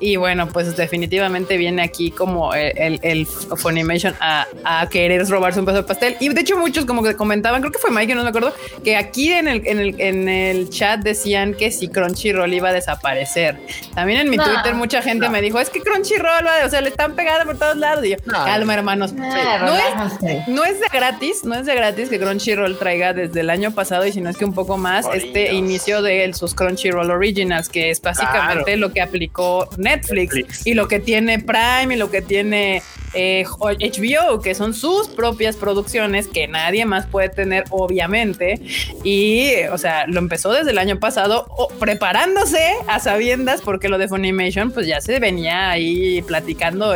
Y 0.00 0.16
bueno, 0.16 0.48
pues 0.48 0.76
definitivamente 0.76 1.56
viene 1.56 1.82
aquí 1.82 2.10
como 2.10 2.54
el, 2.54 3.00
el, 3.02 3.26
Funimation 3.26 4.14
a, 4.20 4.35
a 4.64 4.88
querer 4.88 5.26
robarse 5.28 5.60
un 5.60 5.66
peso 5.66 5.78
de 5.78 5.82
pastel. 5.84 6.16
Y 6.20 6.28
de 6.28 6.40
hecho, 6.40 6.58
muchos 6.58 6.84
como 6.84 7.02
que 7.02 7.14
comentaban, 7.14 7.60
creo 7.60 7.72
que 7.72 7.78
fue 7.78 7.90
Mike, 7.90 8.14
no 8.14 8.22
me 8.22 8.28
acuerdo, 8.28 8.52
que 8.84 8.96
aquí 8.96 9.32
en 9.32 9.48
el, 9.48 9.66
en 9.66 9.78
el, 9.78 10.00
en 10.00 10.28
el 10.28 10.70
chat 10.70 11.00
decían 11.00 11.54
que 11.54 11.70
si 11.70 11.88
Crunchyroll 11.88 12.52
iba 12.52 12.70
a 12.70 12.72
desaparecer. 12.72 13.58
También 13.94 14.20
en 14.20 14.30
mi 14.30 14.36
Twitter 14.36 14.74
mucha 14.74 15.02
gente 15.02 15.28
me 15.28 15.40
dijo, 15.40 15.60
es 15.60 15.70
que 15.70 15.80
Crunchyroll, 15.80 16.46
o 16.64 16.70
sea, 16.70 16.80
le 16.80 16.88
están 16.88 17.14
pegando 17.14 17.46
por 17.46 17.58
todos 17.58 17.76
lados. 17.76 18.04
Y 18.04 18.10
yo, 18.10 18.16
calma, 18.24 18.74
hermanos. 18.74 19.12
no, 19.12 19.24
es, 19.26 20.48
no 20.48 20.64
es 20.64 20.80
de 20.80 20.86
gratis, 20.92 21.44
no 21.44 21.54
es 21.54 21.66
de 21.66 21.74
gratis 21.74 22.08
que 22.08 22.18
Crunchyroll 22.18 22.78
traiga 22.78 23.12
desde 23.12 23.40
el 23.40 23.50
año 23.50 23.70
pasado 23.72 24.06
y 24.06 24.12
si 24.12 24.20
no 24.20 24.30
es 24.30 24.36
que 24.36 24.44
un 24.44 24.54
poco 24.54 24.76
más, 24.76 25.06
este 25.14 25.54
inicio 25.54 26.02
de 26.02 26.32
sus 26.34 26.54
Crunchyroll 26.54 27.10
Originals, 27.10 27.68
que 27.68 27.90
es 27.90 28.00
básicamente 28.00 28.76
lo 28.76 28.92
que 28.92 29.00
aplicó 29.00 29.68
Netflix, 29.76 30.66
y 30.66 30.74
lo 30.74 30.88
que 30.88 31.00
tiene 31.00 31.38
Prime 31.38 31.94
y 31.94 31.96
lo 31.96 32.10
que 32.10 32.22
tiene 32.22 32.82
HBO, 33.14 34.25
que 34.42 34.54
son 34.54 34.74
sus 34.74 35.08
propias 35.08 35.56
producciones 35.56 36.28
que 36.28 36.48
nadie 36.48 36.84
más 36.84 37.06
puede 37.06 37.28
tener, 37.28 37.64
obviamente. 37.70 38.60
Y, 39.04 39.64
o 39.72 39.78
sea, 39.78 40.06
lo 40.06 40.18
empezó 40.18 40.52
desde 40.52 40.70
el 40.70 40.78
año 40.78 40.98
pasado 40.98 41.46
preparándose 41.78 42.74
a 42.88 43.00
sabiendas 43.00 43.60
porque 43.62 43.88
lo 43.88 43.98
de 43.98 44.08
Funimation 44.08 44.70
pues 44.70 44.86
ya 44.86 45.00
se 45.00 45.18
venía 45.18 45.70
ahí 45.70 46.22
platicando 46.22 46.92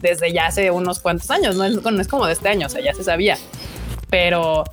desde 0.00 0.32
ya 0.32 0.46
hace 0.46 0.70
unos 0.70 1.00
cuantos 1.00 1.30
años, 1.30 1.56
no 1.56 1.68
no 1.68 2.00
es 2.00 2.08
como 2.08 2.26
de 2.26 2.32
este 2.32 2.48
año, 2.48 2.66
o 2.66 2.70
sea, 2.70 2.82
ya 2.82 2.94
se 2.94 3.04
sabía. 3.04 3.36
Pero 4.10 4.64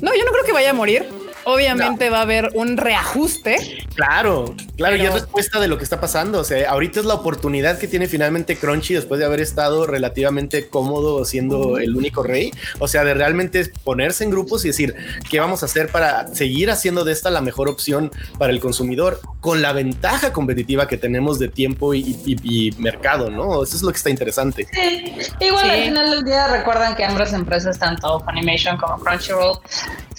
no, 0.00 0.14
yo 0.14 0.24
no 0.24 0.32
creo 0.32 0.44
que 0.44 0.52
vaya 0.52 0.70
a 0.70 0.74
morir. 0.74 1.06
Obviamente 1.48 2.10
va 2.10 2.18
a 2.18 2.22
haber 2.22 2.50
un 2.54 2.76
reajuste. 2.76 3.86
Claro, 3.94 4.56
claro, 4.76 4.96
y 4.96 5.02
es 5.02 5.12
respuesta 5.12 5.60
de 5.60 5.68
lo 5.68 5.78
que 5.78 5.84
está 5.84 6.00
pasando. 6.00 6.40
O 6.40 6.44
sea, 6.44 6.68
ahorita 6.68 6.98
es 6.98 7.06
la 7.06 7.14
oportunidad 7.14 7.78
que 7.78 7.86
tiene 7.86 8.08
finalmente 8.08 8.56
Crunchy 8.56 8.94
después 8.94 9.20
de 9.20 9.26
haber 9.26 9.40
estado 9.40 9.86
relativamente 9.86 10.66
cómodo 10.68 11.24
siendo 11.24 11.78
el 11.78 11.94
único 11.94 12.24
rey. 12.24 12.52
O 12.80 12.88
sea, 12.88 13.04
de 13.04 13.14
realmente 13.14 13.70
ponerse 13.84 14.24
en 14.24 14.30
grupos 14.30 14.64
y 14.64 14.68
decir 14.68 14.96
qué 15.30 15.38
vamos 15.38 15.62
a 15.62 15.66
hacer 15.66 15.88
para 15.88 16.26
seguir 16.34 16.68
haciendo 16.68 17.04
de 17.04 17.12
esta 17.12 17.30
la 17.30 17.40
mejor 17.40 17.68
opción 17.68 18.10
para 18.38 18.52
el 18.52 18.58
consumidor 18.58 19.20
con 19.38 19.62
la 19.62 19.72
ventaja 19.72 20.32
competitiva 20.32 20.88
que 20.88 20.96
tenemos 20.96 21.38
de 21.38 21.46
tiempo 21.46 21.94
y, 21.94 22.74
mercado, 22.78 23.30
¿no? 23.30 23.62
Eso 23.62 23.76
es 23.76 23.82
lo 23.82 23.92
que 23.92 23.98
está 23.98 24.10
interesante. 24.10 24.66
Sí. 24.72 25.14
Igual 25.38 25.70
al 25.70 25.82
final 25.84 26.10
del 26.10 26.24
día 26.24 26.48
recuerdan 26.48 26.96
que 26.96 27.04
ambas 27.04 27.32
empresas, 27.32 27.78
tanto 27.78 28.18
Funimation 28.18 28.76
como 28.78 28.98
Crunchyroll, 28.98 29.60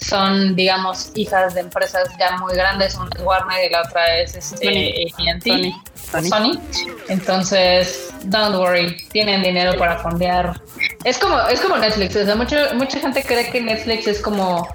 son, 0.00 0.54
digamos, 0.54 1.10
hijas 1.14 1.54
de 1.54 1.60
empresas 1.60 2.08
ya 2.18 2.36
muy 2.38 2.54
grandes, 2.54 2.94
una 2.94 3.10
es 3.16 3.22
Warner 3.22 3.64
y 3.66 3.72
la 3.72 3.82
otra 3.82 4.18
es 4.18 4.34
este, 4.34 5.06
Sony. 5.16 6.22
Sony. 6.22 6.60
Entonces, 7.08 8.10
don't 8.24 8.56
worry, 8.56 8.96
tienen 9.12 9.42
dinero 9.42 9.76
para 9.76 9.98
fondear. 9.98 10.60
Es 11.04 11.18
como, 11.18 11.40
es 11.48 11.60
como 11.60 11.76
Netflix, 11.76 12.16
o 12.16 12.24
sea, 12.24 12.36
mucha, 12.36 12.74
mucha 12.74 13.00
gente 13.00 13.22
cree 13.24 13.50
que 13.50 13.60
Netflix 13.60 14.06
es 14.06 14.20
como 14.20 14.68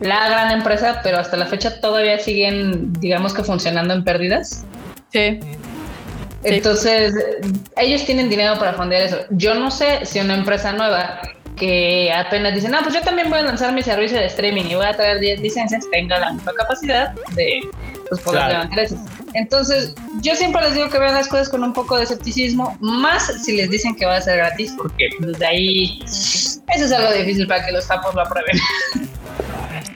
la 0.00 0.28
gran 0.28 0.52
empresa, 0.52 1.00
pero 1.02 1.18
hasta 1.18 1.36
la 1.36 1.46
fecha 1.46 1.80
todavía 1.80 2.18
siguen, 2.18 2.92
digamos 2.94 3.32
que 3.32 3.42
funcionando 3.42 3.94
en 3.94 4.04
pérdidas. 4.04 4.64
Sí. 5.10 5.40
Entonces, 6.44 7.14
ellos 7.76 8.04
tienen 8.04 8.28
dinero 8.28 8.58
para 8.58 8.74
fondear 8.74 9.02
eso. 9.02 9.18
Yo 9.30 9.54
no 9.54 9.70
sé 9.70 10.04
si 10.04 10.20
una 10.20 10.34
empresa 10.34 10.72
nueva 10.72 11.20
que 11.56 12.12
apenas 12.12 12.54
dicen, 12.54 12.70
no, 12.70 12.82
pues 12.82 12.94
yo 12.94 13.00
también 13.00 13.30
voy 13.30 13.38
a 13.38 13.42
lanzar 13.42 13.72
mi 13.72 13.82
servicio 13.82 14.18
de 14.18 14.26
streaming 14.26 14.64
y 14.64 14.74
voy 14.74 14.86
a 14.86 14.92
traer 14.92 15.18
10 15.20 15.40
licencias, 15.40 15.84
tenga 15.90 16.18
la 16.18 16.32
misma 16.32 16.52
capacidad 16.52 17.12
de 17.34 17.60
pues, 18.08 18.20
poder 18.20 18.46
levantar 18.48 18.78
eso. 18.78 18.96
Entonces, 19.34 19.94
yo 20.20 20.34
siempre 20.34 20.62
les 20.62 20.74
digo 20.74 20.88
que 20.88 20.98
vean 20.98 21.14
las 21.14 21.28
cosas 21.28 21.48
con 21.48 21.64
un 21.64 21.72
poco 21.72 21.96
de 21.96 22.04
escepticismo, 22.04 22.76
más 22.80 23.32
si 23.44 23.56
les 23.56 23.70
dicen 23.70 23.96
que 23.96 24.06
va 24.06 24.16
a 24.16 24.20
ser 24.20 24.36
gratis, 24.36 24.74
porque 24.76 25.08
desde 25.18 25.32
pues, 25.32 25.42
ahí 25.42 25.98
eso 26.04 26.84
es 26.84 26.92
algo 26.92 27.12
difícil 27.12 27.46
para 27.46 27.64
que 27.64 27.72
los 27.72 27.86
tapos 27.86 28.14
lo 28.14 28.22
aprueben. 28.22 28.58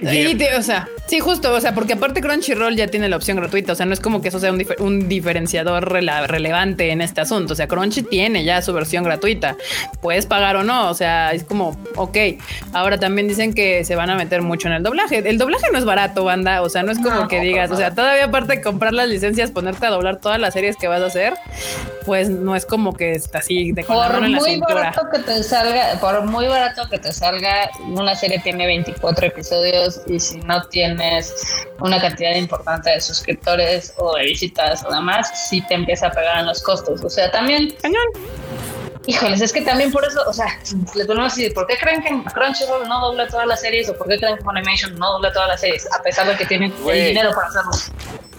Y, 0.03 0.43
o 0.57 0.63
sea, 0.63 0.89
sí, 1.07 1.21
justo, 1.21 1.53
o 1.53 1.61
sea, 1.61 1.75
porque 1.75 1.93
aparte 1.93 2.23
Crunchyroll 2.23 2.75
ya 2.75 2.87
tiene 2.87 3.09
la 3.09 3.17
opción 3.17 3.37
gratuita, 3.37 3.73
o 3.73 3.75
sea, 3.75 3.85
no 3.85 3.93
es 3.93 4.01
como 4.01 4.23
que 4.23 4.29
eso 4.29 4.41
sea 4.41 4.53
un, 4.79 5.09
diferenciador 5.09 5.91
relevante 5.91 6.91
en 6.91 7.03
este 7.03 7.21
asunto, 7.21 7.53
o 7.53 7.57
sea, 7.57 7.69
Crunchy 7.69 8.03
tiene 8.03 8.45
ya 8.45 8.63
su 8.63 8.73
versión 8.73 9.05
gratuita, 9.05 9.57
puedes 10.01 10.27
pagar 10.27 10.57
o 10.57 10.65
no, 10.65 10.89
o 10.89 10.95
sea, 10.95 11.33
es 11.33 11.45
como, 11.45 11.77
ok, 11.97 12.17
ahora 12.73 12.99
también 12.99 13.29
dicen 13.29 13.53
que 13.53 13.85
se 13.85 13.95
van 13.95 14.09
a 14.09 14.17
meter 14.17 14.41
mucho 14.43 14.69
en 14.69 14.75
el 14.75 14.83
doblaje, 14.83 15.19
el 15.29 15.37
doblaje 15.37 15.67
no 15.71 15.79
es 15.79 15.85
barato, 15.85 16.25
banda, 16.25 16.63
o 16.63 16.69
sea, 16.71 16.83
no 16.83 16.93
es 16.93 16.99
como 16.99 17.29
que 17.29 17.41
digas, 17.41 17.71
o 17.71 17.77
sea, 17.77 17.95
todavía 17.95 18.25
aparte 18.25 18.57
de 18.57 18.63
comprar 18.63 18.95
las 18.95 19.09
licencias, 19.09 19.51
ponerte 19.51 19.87
a 19.87 19.91
doblar 19.91 20.17
todas 20.17 20.41
las 20.41 20.55
series 20.55 20.77
que 20.77 20.89
vas 20.89 21.03
a 21.03 21.07
hacer, 21.07 21.35
pues 22.07 22.31
no 22.31 22.57
es 22.57 22.65
como 22.65 22.95
que 22.95 23.13
está 23.13 23.39
así 23.39 23.73
de 23.73 23.85
por 23.85 24.21
muy 24.21 24.59
barato 24.61 25.03
que 25.13 25.19
te 25.19 25.43
salga, 25.43 25.99
por 26.01 26.25
muy 26.25 26.47
barato 26.47 26.89
que 26.89 26.99
te 26.99 27.13
salga, 27.13 27.71
una 27.87 28.15
serie 28.15 28.39
tiene 28.39 28.67
24 28.67 29.27
episodios 29.27 29.90
y 30.07 30.21
si 30.21 30.39
no 30.41 30.63
tienes 30.69 31.67
una 31.81 32.01
cantidad 32.01 32.35
importante 32.35 32.91
de 32.91 33.01
suscriptores 33.01 33.95
o 33.99 34.17
de 34.17 34.25
visitas 34.25 34.85
o 34.85 34.93
demás, 34.93 35.49
sí 35.49 35.63
te 35.67 35.75
empieza 35.75 36.09
a 36.09 36.11
pegar 36.13 36.39
en 36.41 36.47
los 36.47 36.63
costos. 36.63 37.03
O 37.03 37.11
sea, 37.11 37.31
también... 37.31 37.75
Híjoles, 39.07 39.41
es 39.41 39.53
que 39.53 39.63
también 39.63 39.91
por 39.91 40.05
eso, 40.05 40.23
o 40.27 40.33
sea, 40.33 40.59
les 40.95 41.07
ponemos 41.07 41.33
así, 41.33 41.49
¿por 41.51 41.67
qué 41.67 41.77
creen 41.79 42.03
que 42.03 42.11
Crunchyroll 42.33 42.87
no 42.87 43.01
dobla 43.01 43.27
todas 43.29 43.47
las 43.47 43.61
series 43.61 43.89
o 43.89 43.97
por 43.97 44.09
qué 44.09 44.19
creen 44.19 44.37
que 44.37 44.43
Funimation 44.43 44.99
no 44.99 45.13
dobla 45.13 45.33
todas 45.33 45.49
las 45.49 45.61
series 45.61 45.89
a 45.93 46.03
pesar 46.03 46.27
de 46.27 46.37
que 46.37 46.45
tienen 46.45 46.73
el 46.87 47.07
dinero 47.07 47.31
para 47.35 47.49
hacerlo? 47.49 47.71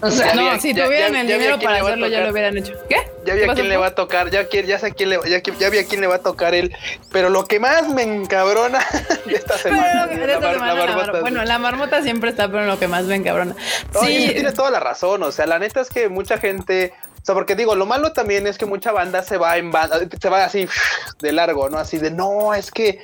O 0.02 0.10
sea, 0.10 0.34
no, 0.34 0.60
si 0.60 0.74
tuvieran 0.74 1.14
el 1.16 1.26
dinero 1.26 1.58
para 1.58 1.80
hacerlo 1.80 2.08
ya 2.08 2.20
lo 2.20 2.32
hubieran 2.32 2.58
hecho. 2.58 2.74
¿Qué? 2.88 2.96
Ya 3.24 3.34
vi 3.34 3.44
a 3.44 3.54
quién 3.54 3.68
le 3.68 3.76
va 3.76 3.86
a 3.86 3.94
tocar, 3.94 4.30
ya, 4.30 4.48
ya 4.48 4.78
sé 4.78 4.86
a 4.86 4.90
quién 4.90 5.10
le 5.10 5.18
ya, 5.28 5.40
ya 5.40 5.70
vi 5.70 5.78
a 5.78 5.86
quién 5.86 6.00
le 6.00 6.08
va 6.08 6.16
a 6.16 6.18
tocar 6.18 6.54
él, 6.54 6.74
pero 7.12 7.30
lo 7.30 7.46
que 7.46 7.60
más 7.60 7.88
me 7.88 8.02
encabrona 8.02 8.84
de 9.26 9.34
esta 9.34 9.56
semana, 9.58 10.08
bueno, 11.20 11.44
la 11.44 11.58
marmota 11.58 12.02
siempre 12.02 12.30
está, 12.30 12.48
pero 12.48 12.66
lo 12.66 12.78
que 12.80 12.88
más 12.88 13.04
me 13.04 13.14
encabrona. 13.14 13.54
sí, 14.00 14.30
tiene 14.32 14.52
toda 14.52 14.70
la 14.70 14.80
razón, 14.80 15.22
o 15.22 15.30
sea, 15.30 15.46
la 15.46 15.60
neta 15.60 15.80
es 15.80 15.88
que 15.88 16.08
mucha 16.08 16.38
gente 16.38 16.92
o 17.22 17.24
sea, 17.24 17.36
porque 17.36 17.54
digo, 17.54 17.76
lo 17.76 17.86
malo 17.86 18.12
también 18.12 18.48
es 18.48 18.58
que 18.58 18.66
mucha 18.66 18.90
banda 18.90 19.22
se 19.22 19.38
va 19.38 19.56
en 19.56 19.70
banda, 19.70 20.00
se 20.20 20.28
va 20.28 20.44
así 20.44 20.66
de 21.20 21.30
largo, 21.30 21.70
¿no? 21.70 21.78
Así 21.78 21.98
de, 21.98 22.10
no, 22.10 22.52
es 22.52 22.72
que, 22.72 22.98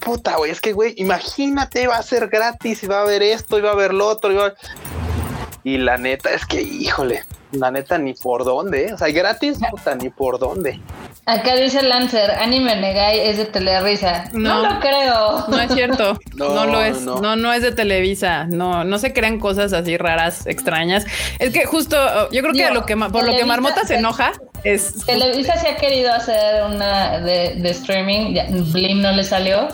puta, 0.00 0.36
güey, 0.36 0.50
es 0.50 0.60
que, 0.60 0.72
güey, 0.72 0.94
imagínate, 0.96 1.86
va 1.86 1.96
a 1.96 2.02
ser 2.02 2.26
gratis 2.26 2.82
y 2.82 2.88
va 2.88 2.98
a 2.98 3.02
haber 3.02 3.22
esto 3.22 3.58
y 3.58 3.62
va 3.62 3.70
a 3.70 3.74
haber 3.74 3.94
lo 3.94 4.08
otro. 4.08 4.32
Y, 4.32 5.74
y 5.74 5.78
la 5.78 5.96
neta 5.96 6.30
es 6.30 6.44
que, 6.44 6.60
híjole, 6.60 7.24
la 7.52 7.70
neta 7.70 7.98
ni 7.98 8.14
por 8.14 8.44
dónde, 8.44 8.88
¿eh? 8.88 8.94
o 8.94 8.98
sea, 8.98 9.08
gratis, 9.12 9.58
puta, 9.70 9.94
ni 9.94 10.10
por 10.10 10.40
dónde. 10.40 10.80
Acá 11.24 11.54
dice 11.54 11.82
Lancer, 11.82 12.32
Anime 12.32 12.74
Negai 12.74 13.20
es 13.20 13.36
de 13.36 13.44
Telerisa. 13.44 14.24
No, 14.32 14.60
lo 14.60 14.80
creo. 14.80 15.46
No 15.46 15.60
es 15.60 15.72
cierto. 15.72 16.18
no, 16.34 16.66
lo 16.66 16.82
es. 16.82 17.02
No. 17.02 17.36
no. 17.36 17.52
es 17.52 17.62
de 17.62 17.70
Televisa. 17.70 18.46
No, 18.46 18.82
no 18.82 18.98
se 18.98 19.12
crean 19.12 19.38
cosas 19.38 19.72
así 19.72 19.96
raras, 19.96 20.48
extrañas. 20.48 21.06
Es 21.38 21.52
que 21.52 21.64
justo, 21.64 21.96
yo 22.32 22.42
creo 22.42 22.52
que, 22.52 22.74
lo 22.74 22.84
que 22.86 22.96
por 22.96 23.24
lo 23.24 23.36
que 23.36 23.44
Marmota 23.44 23.86
se 23.86 23.96
enoja 23.96 24.32
es. 24.64 25.06
Televisa 25.06 25.56
se 25.58 25.68
ha 25.68 25.76
querido 25.76 26.12
hacer 26.12 26.64
una 26.64 27.20
de, 27.20 27.70
streaming. 27.70 28.34
Blim 28.72 29.00
no 29.00 29.12
le 29.12 29.22
salió. 29.22 29.68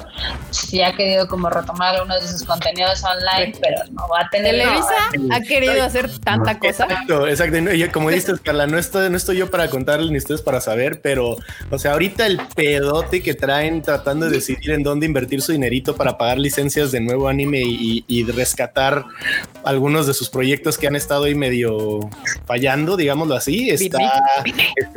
Sí 0.51 0.83
ha 0.83 0.93
querido 0.93 1.29
como 1.29 1.49
retomar 1.49 2.03
uno 2.03 2.15
de 2.15 2.27
sus 2.27 2.45
contenidos 2.45 3.03
online, 3.05 3.55
pero 3.59 3.79
no 3.93 4.07
va 4.09 4.21
a 4.21 4.29
tener. 4.29 4.51
Televisa 4.51 4.95
ha 5.33 5.41
querido 5.41 5.83
hacer 5.83 6.11
tanta 6.19 6.59
cosa. 6.59 6.85
Exacto, 6.85 7.27
exacto. 7.27 7.59
como 7.91 8.11
dices, 8.11 8.39
Carla, 8.41 8.67
no 8.67 8.77
estoy, 8.77 9.09
no 9.09 9.17
estoy 9.17 9.39
yo 9.39 9.51
para 9.51 9.71
contarles 9.71 10.11
ni 10.11 10.19
ustedes 10.19 10.43
para 10.43 10.61
saber, 10.61 11.01
pero 11.01 11.38
o 11.71 11.79
sea, 11.79 11.93
ahorita 11.93 12.27
el 12.27 12.41
pedote 12.55 13.23
que 13.23 13.35
traen 13.35 13.83
tratando 13.83 14.27
de 14.27 14.33
decidir 14.33 14.71
en 14.71 14.83
dónde 14.83 15.07
invertir 15.07 15.43
su 15.43 15.53
dinerito 15.53 15.97
para 15.97 16.19
pagar 16.19 16.39
licencias 16.39 16.93
de 16.93 17.01
nuevo 17.01 17.29
anime 17.29 17.63
y, 17.65 18.05
rescatar 18.29 19.05
algunos 19.65 20.07
de 20.07 20.13
sus 20.13 20.29
proyectos 20.29 20.77
que 20.77 20.87
han 20.87 20.97
estado 20.97 21.25
ahí 21.25 21.35
medio 21.35 22.01
fallando, 22.47 22.97
digámoslo 22.97 23.35
así, 23.35 23.71
está, 23.71 23.99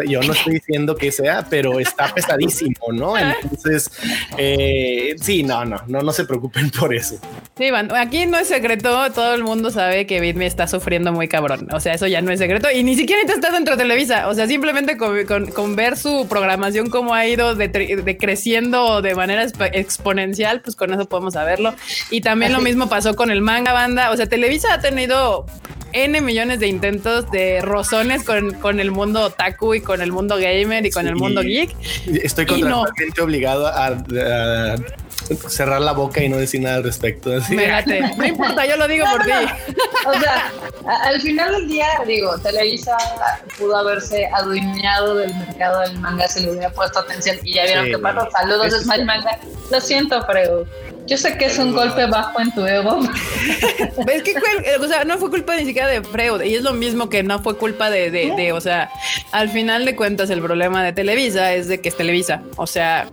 yo 0.05 0.21
no 0.21 0.33
estoy 0.33 0.55
diciendo 0.55 0.95
que 0.95 1.11
sea, 1.11 1.45
pero 1.49 1.79
está 1.79 2.13
pesadísimo, 2.13 2.91
¿no? 2.91 3.17
Entonces, 3.41 3.89
eh, 4.37 5.15
sí, 5.21 5.43
no, 5.43 5.63
no, 5.63 5.81
no, 5.87 6.01
no 6.01 6.11
se 6.11 6.25
preocupen 6.25 6.69
por 6.71 6.93
eso. 6.93 7.19
Sí, 7.57 7.69
aquí 7.95 8.25
no 8.25 8.37
es 8.37 8.47
secreto, 8.47 9.11
todo 9.11 9.33
el 9.33 9.43
mundo 9.43 9.71
sabe 9.71 10.05
que 10.05 10.19
Bitme 10.19 10.45
está 10.45 10.67
sufriendo 10.67 11.13
muy 11.13 11.27
cabrón, 11.27 11.67
o 11.71 11.79
sea, 11.79 11.93
eso 11.93 12.07
ya 12.07 12.21
no 12.21 12.31
es 12.31 12.39
secreto 12.39 12.69
y 12.69 12.83
ni 12.83 12.95
siquiera 12.95 13.21
está 13.21 13.51
dentro 13.51 13.75
de 13.75 13.83
Televisa, 13.83 14.27
o 14.27 14.33
sea, 14.33 14.47
simplemente 14.47 14.97
con 14.97 15.75
ver 15.75 15.97
su 15.97 16.27
programación 16.32 16.89
cómo 16.89 17.13
ha 17.13 17.27
ido 17.27 17.55
de, 17.55 18.17
creciendo 18.17 19.01
de 19.01 19.15
manera 19.15 19.43
exponencial, 19.73 20.61
pues 20.61 20.77
con 20.77 20.93
eso 20.93 21.09
podemos 21.09 21.34
saberlo. 21.34 21.75
Y 22.09 22.21
también 22.21 22.53
lo 22.53 22.61
mismo 22.61 22.88
pasó 22.88 23.17
con 23.17 23.32
el 23.32 23.41
manga 23.41 23.73
banda. 23.73 24.11
O 24.11 24.15
sea, 24.15 24.27
Televisa 24.27 24.73
ha 24.73 24.79
tenido 24.79 25.45
N 25.91 26.21
millones 26.21 26.61
de 26.61 26.67
intentos 26.67 27.29
de 27.32 27.59
rozones 27.59 28.23
con, 28.23 28.79
el 28.79 28.91
mundo 28.91 29.23
otaku 29.23 29.73
y 29.73 29.82
con 29.82 30.01
el 30.01 30.13
mundo 30.13 30.38
gamer 30.38 30.86
y 30.86 30.91
con 30.91 31.05
el 31.05 31.17
mundo 31.17 31.41
geek. 31.41 31.75
Estoy 32.23 32.45
contractualmente 32.45 33.21
obligado 33.21 33.67
a, 33.67 33.97
cerrar 35.36 35.82
la 35.82 35.91
boca 35.93 36.23
y 36.23 36.29
no 36.29 36.38
decir 36.38 36.61
nada 36.61 36.77
al 36.77 36.84
respecto. 36.84 37.34
Así. 37.36 37.55
no 38.17 38.25
importa, 38.25 38.65
yo 38.65 38.77
lo 38.77 38.88
digo 38.88 39.05
por 39.11 39.23
ti. 39.23 39.32
O 40.05 40.13
sea, 40.19 40.51
al 41.03 41.21
final 41.21 41.51
del 41.53 41.67
día, 41.67 41.88
digo, 42.05 42.38
Televisa 42.39 42.97
pudo 43.57 43.77
haberse 43.77 44.27
adueñado 44.34 45.15
del 45.15 45.34
mercado 45.36 45.82
del 45.82 45.99
manga 45.99 46.27
si 46.27 46.41
le 46.41 46.51
hubiera 46.51 46.69
puesto 46.71 46.99
atención 46.99 47.38
y 47.43 47.53
ya 47.53 47.65
vieron 47.65 47.86
que 47.86 47.97
pasó. 47.99 48.29
Saludos, 48.32 48.73
es 48.73 48.84
Smile 48.84 49.05
Manga. 49.05 49.38
Lo 49.69 49.82
siento, 49.82 50.23
pero 50.27 50.65
yo 51.08 51.18
sé 51.18 51.38
que 51.38 51.45
es 51.45 51.58
un 51.58 51.74
golpe 51.74 52.06
bajo 52.06 52.39
en 52.39 52.52
tu 52.54 52.66
ego. 52.66 52.99
¿Ves 54.06 54.24
que 54.24 54.34
o 54.80 54.88
sea, 54.88 55.04
no 55.04 55.18
fue 55.18 55.30
culpa 55.30 55.56
ni 55.56 55.66
siquiera 55.66 55.88
de 55.88 56.02
Freud 56.04 56.41
y 56.41 56.56
es 56.56 56.64
lo 56.64 56.74
mismo 56.74 57.10
que 57.10 57.24
no 57.24 57.41
fue 57.41 57.58
culpa 57.58 57.89
de, 57.89 58.12
de, 58.12 58.52
o 58.54 58.62
sea, 58.62 58.89
al 59.32 59.49
final 59.49 59.86
de 59.86 59.95
cuentas 59.95 60.30
el 60.30 60.41
problema 60.41 60.84
de 60.84 60.93
Televisa 60.93 61.54
es 61.54 61.68
de 61.68 61.82
que 61.82 61.89
es 61.89 61.97
Televisa, 61.97 62.43
o 62.56 62.68
sea, 62.68 63.10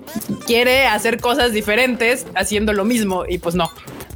quiere 0.46 0.86
hacer 0.86 1.20
cosas 1.20 1.52
diferentes 1.52 2.26
haciendo 2.34 2.72
lo 2.72 2.84
mismo 2.84 3.24
y 3.28 3.38
pues 3.38 3.54
no. 3.54 3.70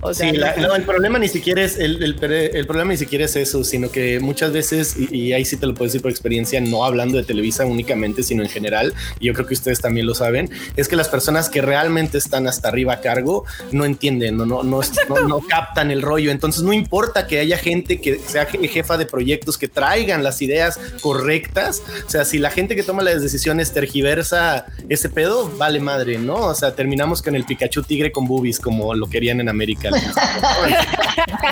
O 0.05 0.12
sea, 0.12 0.32
sí, 0.32 0.36
no, 0.36 0.74
el 0.74 0.82
problema 0.82 1.16
ni 1.20 1.28
siquiera 1.28 1.62
es 1.62 1.78
el, 1.78 2.03
el, 2.03 2.66
problema 2.66 2.90
ni 2.90 2.96
siquiera 2.96 3.24
es 3.24 3.36
eso, 3.36 3.62
sino 3.62 3.88
que 3.88 4.18
muchas 4.18 4.53
veces, 4.53 4.96
y, 4.98 5.32
ahí 5.32 5.44
sí 5.44 5.57
te 5.57 5.64
lo 5.64 5.74
puedo 5.74 5.84
decir 5.84 6.03
por 6.03 6.11
experiencia, 6.11 6.61
no 6.61 6.84
hablando 6.84 7.18
de 7.18 7.22
Televisa 7.22 7.64
únicamente, 7.66 8.24
sino 8.24 8.42
en 8.42 8.48
general, 8.48 8.94
y 9.20 9.26
yo 9.26 9.32
creo 9.32 9.46
que 9.46 9.55
ustedes 9.55 9.80
también 9.80 10.07
lo 10.07 10.16
saben, 10.16 10.50
es 10.74 10.88
que 10.88 10.96
las 10.96 11.09
personas 11.09 11.48
que 11.48 11.62
realmente 11.62 12.18
están 12.18 12.48
hasta 12.48 12.68
arriba 12.68 12.94
a 12.94 13.00
cargo 13.00 13.44
no 13.70 13.84
entienden, 13.84 14.36
no, 14.36 14.44
no, 14.44 14.64
no, 14.64 14.80
no, 15.28 15.40
captan 15.48 15.92
el 15.92 16.03
rollo. 16.03 16.32
Entonces 16.32 16.64
no 16.64 16.72
importa 16.72 17.28
que 17.28 17.38
haya 17.38 17.57
gente 17.57 18.00
que 18.00 18.18
sea 18.18 18.46
jefa 18.46 18.96
de 18.96 19.07
proyectos 19.07 19.57
que 19.57 19.68
traigan 19.68 20.24
las 20.24 20.42
ideas 20.42 20.80
correctas. 21.00 21.80
O 22.05 22.11
sea, 22.11 22.24
si 22.24 22.38
la 22.38 22.50
gente 22.50 22.74
que 22.74 22.82
toma 22.82 23.03
las 23.03 23.22
decisiones 23.22 23.72
tergiversa 23.72 24.66
ese 24.88 25.09
pedo, 25.09 25.48
vale 25.59 25.78
madre, 25.78 26.18
¿no? 26.18 26.34
O 26.34 26.55
sea, 26.57 26.74
terminamos 26.74 27.22
con 27.22 27.36
el 27.36 27.44
Pikachu 27.44 27.84
tigre 27.84 28.11
con 28.11 28.26
boobies 28.26 28.59
como 28.59 28.94
lo 28.94 29.09
querían 29.09 29.40
en 29.40 29.48
América. 29.48 29.91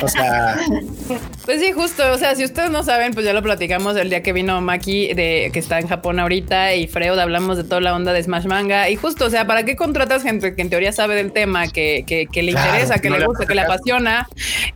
O 0.02 0.08
sea, 0.08 0.58
pues 1.44 1.60
sí, 1.60 1.72
justo. 1.72 2.10
O 2.12 2.18
sea, 2.18 2.34
si 2.34 2.44
ustedes 2.44 2.70
no 2.70 2.82
saben, 2.82 3.12
pues 3.12 3.26
ya 3.26 3.32
lo 3.32 3.42
platicamos 3.42 3.96
el 3.96 4.10
día 4.10 4.22
que 4.22 4.32
vino 4.32 4.60
Maki 4.60 5.14
de 5.14 5.50
que 5.52 5.58
está 5.58 5.78
en 5.78 5.88
Japón 5.88 6.20
ahorita 6.20 6.74
y 6.74 6.86
Freud 6.86 7.18
hablamos 7.18 7.56
de 7.56 7.64
toda 7.64 7.80
la 7.80 7.94
onda 7.94 8.12
de 8.12 8.22
Smash 8.22 8.46
Manga 8.46 8.88
y 8.88 8.96
justo, 8.96 9.26
o 9.26 9.30
sea, 9.30 9.46
¿para 9.46 9.64
qué 9.64 9.76
contratas 9.76 10.22
gente 10.22 10.54
que 10.54 10.62
en 10.62 10.70
teoría 10.70 10.92
sabe 10.92 11.14
del 11.14 11.32
tema, 11.32 11.68
que, 11.68 12.04
que, 12.06 12.42
le 12.42 12.52
interesa, 12.52 12.98
que 12.98 13.10
le 13.10 13.24
gusta, 13.24 13.46
que 13.46 13.54
le 13.54 13.62
apasiona 13.62 14.28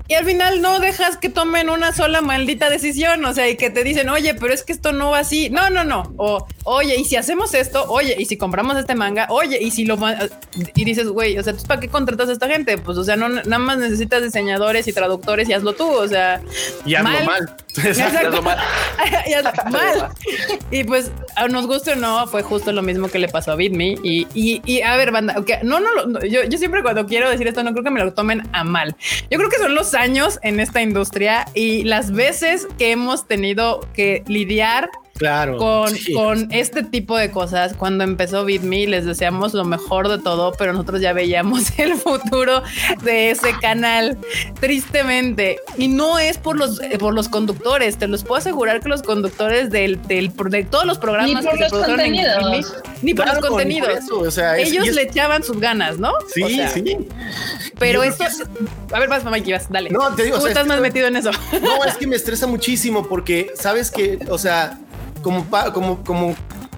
y 0.09 0.15
al 0.15 0.25
final 0.25 0.61
no 0.61 0.81
dejas 0.81 1.17
que 1.17 1.29
tomen 1.29 1.71
una 1.71 1.93
sola 1.93 2.21
maldita 2.21 2.71
decisión? 2.71 3.25
O 3.25 3.33
sea, 3.33 3.49
y 3.49 3.57
que 3.57 3.71
te 3.71 3.85
dicen, 3.85 4.09
oye, 4.09 4.35
pero 4.35 4.53
es 4.53 4.63
que 4.63 4.73
esto 4.73 4.93
no 4.93 5.11
va 5.11 5.21
así. 5.21 5.51
No, 5.51 5.71
no, 5.71 5.85
no. 5.85 6.13
O, 6.17 6.47
oye, 6.65 6.97
y 6.97 7.05
si 7.05 7.17
hacemos 7.17 7.55
esto, 7.55 7.85
oye, 7.89 8.17
y 8.19 8.27
si 8.27 8.37
compramos 8.37 8.77
este 8.77 8.95
manga, 8.95 9.27
oye, 9.31 9.59
y 9.61 9.71
si 9.71 9.85
lo 9.85 9.99
y 10.75 10.85
dices, 10.85 11.09
güey, 11.09 11.39
o 11.39 11.43
sea, 11.43 11.55
¿tú 11.55 11.65
para 11.65 11.81
qué 11.81 11.89
contratas 11.89 12.29
a 12.29 12.33
esta 12.33 12.49
gente? 12.49 12.79
Pues, 12.79 12.99
o 12.99 13.05
sea, 13.05 13.17
no 13.17 13.29
nada 13.55 13.65
más 13.65 13.79
necesitas 13.79 14.23
diseñadores 14.23 14.87
y 14.89 14.93
traductores 14.93 15.49
y 15.49 15.53
hazlo 15.53 15.75
tú. 15.75 15.89
O 15.89 16.09
sea, 16.09 16.41
y 16.85 16.95
hazlo 16.95 17.11
mal. 17.11 17.27
mal. 17.27 17.57
Hazlo 17.75 18.43
mal. 18.43 18.59
mal. 19.71 20.11
Y 20.71 20.85
pues, 20.85 21.11
nos 21.51 21.67
guste 21.67 21.93
o 21.93 21.97
no, 21.97 22.27
fue 22.27 22.43
justo 22.43 22.73
lo 22.73 22.83
mismo 22.83 23.09
que 23.09 23.19
le 23.19 23.29
pasó 23.29 23.53
a 23.53 23.57
BitMe. 23.57 23.97
Y, 24.03 24.27
y, 24.35 24.63
y 24.65 24.83
a 24.83 24.97
ver, 24.97 25.11
banda, 25.11 25.35
okay, 25.37 25.57
no, 25.63 25.81
no, 25.81 26.07
no 26.07 26.25
yo, 26.25 26.45
yo 26.45 26.59
siempre 26.59 26.83
cuando 26.83 27.07
quiero 27.07 27.29
decir 27.31 27.49
esto, 27.49 27.63
no 27.63 27.73
creo 27.73 27.85
que 27.85 27.91
me 27.91 28.05
lo 28.05 28.13
tomen 28.13 28.49
a 28.53 28.65
mal. 28.65 28.97
Yo 29.31 29.39
creo 29.39 29.51
que 29.51 29.59
son 29.59 29.75
los 29.75 29.95
años 29.95 30.39
en 30.43 30.61
esta 30.61 30.83
industria 30.83 31.47
y 31.55 31.85
las 31.85 32.13
veces 32.13 32.67
que 32.79 32.93
hemos 32.93 33.27
tenido 33.27 33.81
que 33.95 34.23
lidiar 34.27 34.91
Claro. 35.15 35.59
Con, 35.59 35.93
con 36.13 36.53
este 36.53 36.83
tipo 36.83 37.17
de 37.17 37.31
cosas. 37.31 37.75
Cuando 37.75 38.03
empezó 38.05 38.45
BitMe, 38.45 38.87
les 38.87 39.05
deseamos 39.05 39.55
lo 39.55 39.65
mejor 39.65 40.09
de 40.09 40.19
todo, 40.19 40.53
pero 40.59 40.73
nosotros 40.73 41.01
ya 41.01 41.13
veíamos 41.13 41.71
el 41.79 41.95
futuro 41.95 42.63
de 43.03 43.31
ese 43.31 43.57
canal, 43.61 44.19
tristemente. 44.61 45.61
Y 45.79 45.89
no 45.89 46.19
es 46.19 46.39
por 46.39 46.59
los, 46.59 46.81
eh, 46.81 46.99
por 46.99 47.15
los 47.15 47.29
conductores, 47.29 47.97
te 47.97 48.09
los 48.09 48.25
puedo 48.25 48.39
asegurar 48.39 48.81
que 48.81 48.89
los 48.89 49.03
conductores 49.03 49.71
del, 49.71 50.03
del 50.03 50.33
de 50.35 50.65
todos 50.65 50.85
los 50.85 50.99
programas 50.99 51.31
ni 51.31 51.49
por 51.49 51.57
que 51.57 51.61
los 51.61 51.73
contenidos. 51.73 52.75
ni 53.03 53.15
por 53.15 53.27
los 53.27 53.39
contenidos. 53.39 54.05
Ellos 54.57 54.89
le 54.95 55.03
echaban 55.03 55.43
sus 55.45 55.61
ganas, 55.61 55.99
¿no? 55.99 56.13
Sí, 56.33 56.61
sí. 56.73 56.97
Pero 57.79 58.03
esto, 58.03 58.25
a 58.93 58.99
ver, 58.99 59.09
vas, 59.09 59.25
mamá, 59.25 59.37
vas, 59.49 59.71
dale. 59.71 59.91
No, 59.91 60.15
te 60.15 60.25
digo, 60.25 60.37
¿Cómo 60.37 60.49
estás 60.49 60.67
más 60.67 60.81
metido 60.81 61.07
en 61.07 61.17
eso? 61.17 61.31
No, 61.63 61.85
es 61.85 61.97
que 61.97 62.07
me 62.07 62.17
estresa 62.17 62.47
muchísimo 62.47 63.07
porque 63.07 63.53
sabes 63.55 63.91
que, 63.91 64.19
o 64.29 64.39
sea, 64.39 64.79
como, 65.25 65.45
como, 65.73 66.05
como 66.05 66.35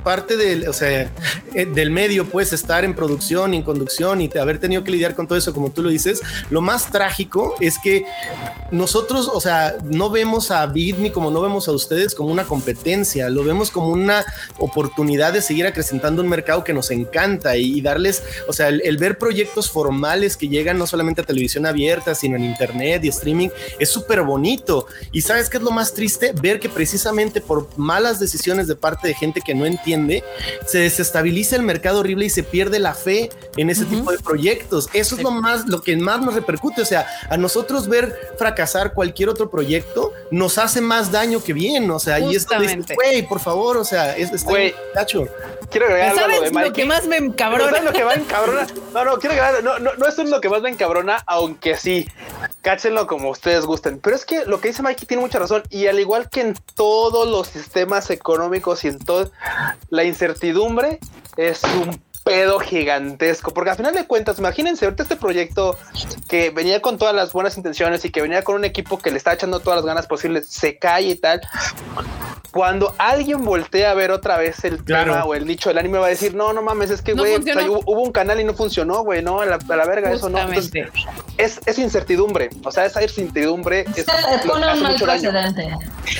parte 0.06 0.36
del, 0.36 0.68
o 0.68 0.72
sea, 0.72 1.10
eh, 1.52 1.66
del 1.66 1.90
medio, 1.90 2.26
pues 2.26 2.52
estar 2.52 2.84
en 2.84 2.94
producción 2.94 3.54
en 3.54 3.64
conducción 3.64 4.22
y 4.22 4.30
haber 4.38 4.60
tenido 4.60 4.84
que 4.84 4.92
lidiar 4.92 5.16
con 5.16 5.26
todo 5.26 5.36
eso, 5.36 5.52
como 5.52 5.72
tú 5.72 5.82
lo 5.82 5.88
dices, 5.88 6.22
lo 6.48 6.60
más 6.60 6.92
trágico 6.92 7.56
es 7.58 7.76
que 7.80 8.04
nosotros, 8.70 9.28
o 9.34 9.40
sea, 9.40 9.74
no 9.82 10.08
vemos 10.08 10.52
a 10.52 10.64
Bitme 10.66 11.10
como 11.10 11.32
no 11.32 11.40
vemos 11.40 11.66
a 11.66 11.72
ustedes 11.72 12.14
como 12.14 12.30
una 12.30 12.44
competencia, 12.44 13.28
lo 13.30 13.42
vemos 13.42 13.72
como 13.72 13.88
una 13.88 14.24
oportunidad 14.58 15.32
de 15.32 15.42
seguir 15.42 15.66
acrecentando 15.66 16.22
un 16.22 16.28
mercado 16.28 16.62
que 16.62 16.72
nos 16.72 16.92
encanta 16.92 17.56
y, 17.56 17.80
darles, 17.80 18.22
o 18.46 18.52
sea, 18.52 18.68
el, 18.68 18.96
ver 18.98 19.18
proyectos 19.18 19.68
formales 19.68 20.36
que 20.36 20.46
llegan 20.46 20.78
no 20.78 20.86
solamente 20.86 21.22
a 21.22 21.24
televisión 21.24 21.66
abierta, 21.66 22.14
sino 22.14 22.36
en 22.36 22.44
internet 22.44 23.04
y 23.04 23.08
streaming, 23.08 23.48
es 23.80 23.88
súper 23.88 24.22
bonito. 24.22 24.86
Y 25.10 25.22
sabes 25.22 25.50
qué 25.50 25.56
es 25.56 25.64
lo 25.64 25.72
más 25.72 25.94
triste? 25.94 26.32
Ver 26.40 26.60
que 26.60 26.68
precisamente 26.68 27.40
por 27.40 27.76
malas 27.76 28.20
decisiones 28.20 28.68
de 28.68 28.76
parte 28.76 29.08
de 29.08 29.14
gente 29.14 29.40
que 29.44 29.54
no 29.54 29.66
entiende, 29.66 29.95
se 30.66 30.78
desestabiliza 30.78 31.56
el 31.56 31.62
mercado 31.62 32.00
horrible 32.00 32.26
y 32.26 32.30
se 32.30 32.42
pierde 32.42 32.78
la 32.78 32.94
fe 32.94 33.30
en 33.56 33.70
ese 33.70 33.84
tipo 33.84 34.10
de 34.12 34.18
proyectos. 34.18 34.88
Eso 34.92 35.16
es 35.16 35.22
lo 35.22 35.30
más, 35.30 35.66
lo 35.66 35.82
que 35.82 35.96
más 35.96 36.20
nos 36.20 36.34
repercute. 36.34 36.82
O 36.82 36.86
sea, 36.86 37.06
a 37.28 37.36
nosotros 37.36 37.88
ver 37.88 38.34
fracasar 38.38 38.94
cualquier 38.94 39.28
otro 39.28 39.50
proyecto 39.50 40.12
nos 40.30 40.58
hace 40.58 40.80
más 40.80 41.10
daño 41.10 41.42
que 41.42 41.52
bien. 41.52 41.90
O 41.90 41.98
sea, 41.98 42.18
y 42.18 42.34
esto 42.34 42.54
güey, 42.94 43.26
por 43.26 43.40
favor, 43.40 43.76
o 43.76 43.84
sea, 43.84 44.16
es, 44.16 44.44
güey, 44.44 44.74
tacho. 44.94 45.28
Quiero 45.70 45.86
agregar 45.86 46.18
algo 46.18 46.42
de 46.42 46.50
Lo 46.68 46.72
que 46.72 46.84
más 46.84 47.06
me 47.06 47.16
encabrona. 47.16 47.80
lo 47.80 47.92
que 47.92 48.04
va 48.04 48.14
encabrona? 48.14 48.66
No, 48.92 49.04
no, 49.04 49.18
quiero 49.18 49.34
agregar, 49.34 49.64
no, 49.64 49.78
no, 49.78 49.94
no, 49.94 50.06
esto 50.06 50.22
es 50.22 50.30
lo 50.30 50.40
que 50.40 50.48
más 50.48 50.62
me 50.62 50.70
encabrona, 50.70 51.22
aunque 51.26 51.76
sí, 51.76 52.08
cáchenlo 52.62 53.06
como 53.06 53.30
ustedes 53.30 53.64
gusten. 53.64 53.98
Pero 53.98 54.16
es 54.16 54.24
que 54.24 54.44
lo 54.44 54.60
que 54.60 54.68
dice 54.68 54.82
Mikey 54.82 55.06
tiene 55.06 55.22
mucha 55.22 55.38
razón. 55.38 55.62
Y 55.70 55.86
al 55.86 55.98
igual 55.98 56.28
que 56.30 56.40
en 56.40 56.54
todos 56.74 57.28
los 57.28 57.48
sistemas 57.48 58.10
económicos 58.10 58.84
y 58.84 58.88
en 58.88 58.98
todo, 58.98 59.30
la 59.90 60.04
incertidumbre 60.04 60.98
es 61.36 61.62
un 61.64 62.00
pedo 62.26 62.58
gigantesco, 62.58 63.54
porque 63.54 63.70
al 63.70 63.76
final 63.76 63.94
de 63.94 64.04
cuentas, 64.04 64.40
imagínense 64.40 64.84
ahorita 64.84 65.04
este 65.04 65.14
proyecto 65.14 65.78
que 66.28 66.50
venía 66.50 66.82
con 66.82 66.98
todas 66.98 67.14
las 67.14 67.32
buenas 67.32 67.56
intenciones 67.56 68.04
y 68.04 68.10
que 68.10 68.20
venía 68.20 68.42
con 68.42 68.56
un 68.56 68.64
equipo 68.64 68.98
que 68.98 69.12
le 69.12 69.16
está 69.16 69.32
echando 69.32 69.60
todas 69.60 69.76
las 69.76 69.86
ganas 69.86 70.08
posibles, 70.08 70.48
se 70.48 70.76
cae 70.76 71.10
y 71.10 71.14
tal. 71.14 71.40
Cuando 72.50 72.96
alguien 72.98 73.44
voltea 73.44 73.92
a 73.92 73.94
ver 73.94 74.10
otra 74.10 74.38
vez 74.38 74.64
el 74.64 74.84
tema 74.84 75.24
o 75.24 75.34
el 75.34 75.46
nicho 75.46 75.68
del 75.68 75.78
anime, 75.78 75.98
va 75.98 76.06
a 76.06 76.10
decir: 76.10 76.34
No, 76.34 76.52
no 76.52 76.62
mames, 76.62 76.90
es 76.90 77.00
que 77.00 77.12
güey, 77.12 77.36
hubo, 77.36 78.02
un 78.02 78.10
canal 78.10 78.40
y 78.40 78.44
no 78.44 78.54
funcionó, 78.54 79.04
güey, 79.04 79.22
no, 79.22 79.42
a 79.42 79.46
la, 79.46 79.58
verga, 79.86 80.10
eso 80.10 80.28
no. 80.28 80.38
Es, 81.38 81.60
es 81.66 81.78
incertidumbre, 81.78 82.50
o 82.64 82.70
sea, 82.70 82.86
esa 82.86 83.02
incertidumbre 83.02 83.84
es, 83.96 84.06
pone 84.46 84.72
un 84.72 84.82
mal 84.82 84.96
precedente. 84.96 85.68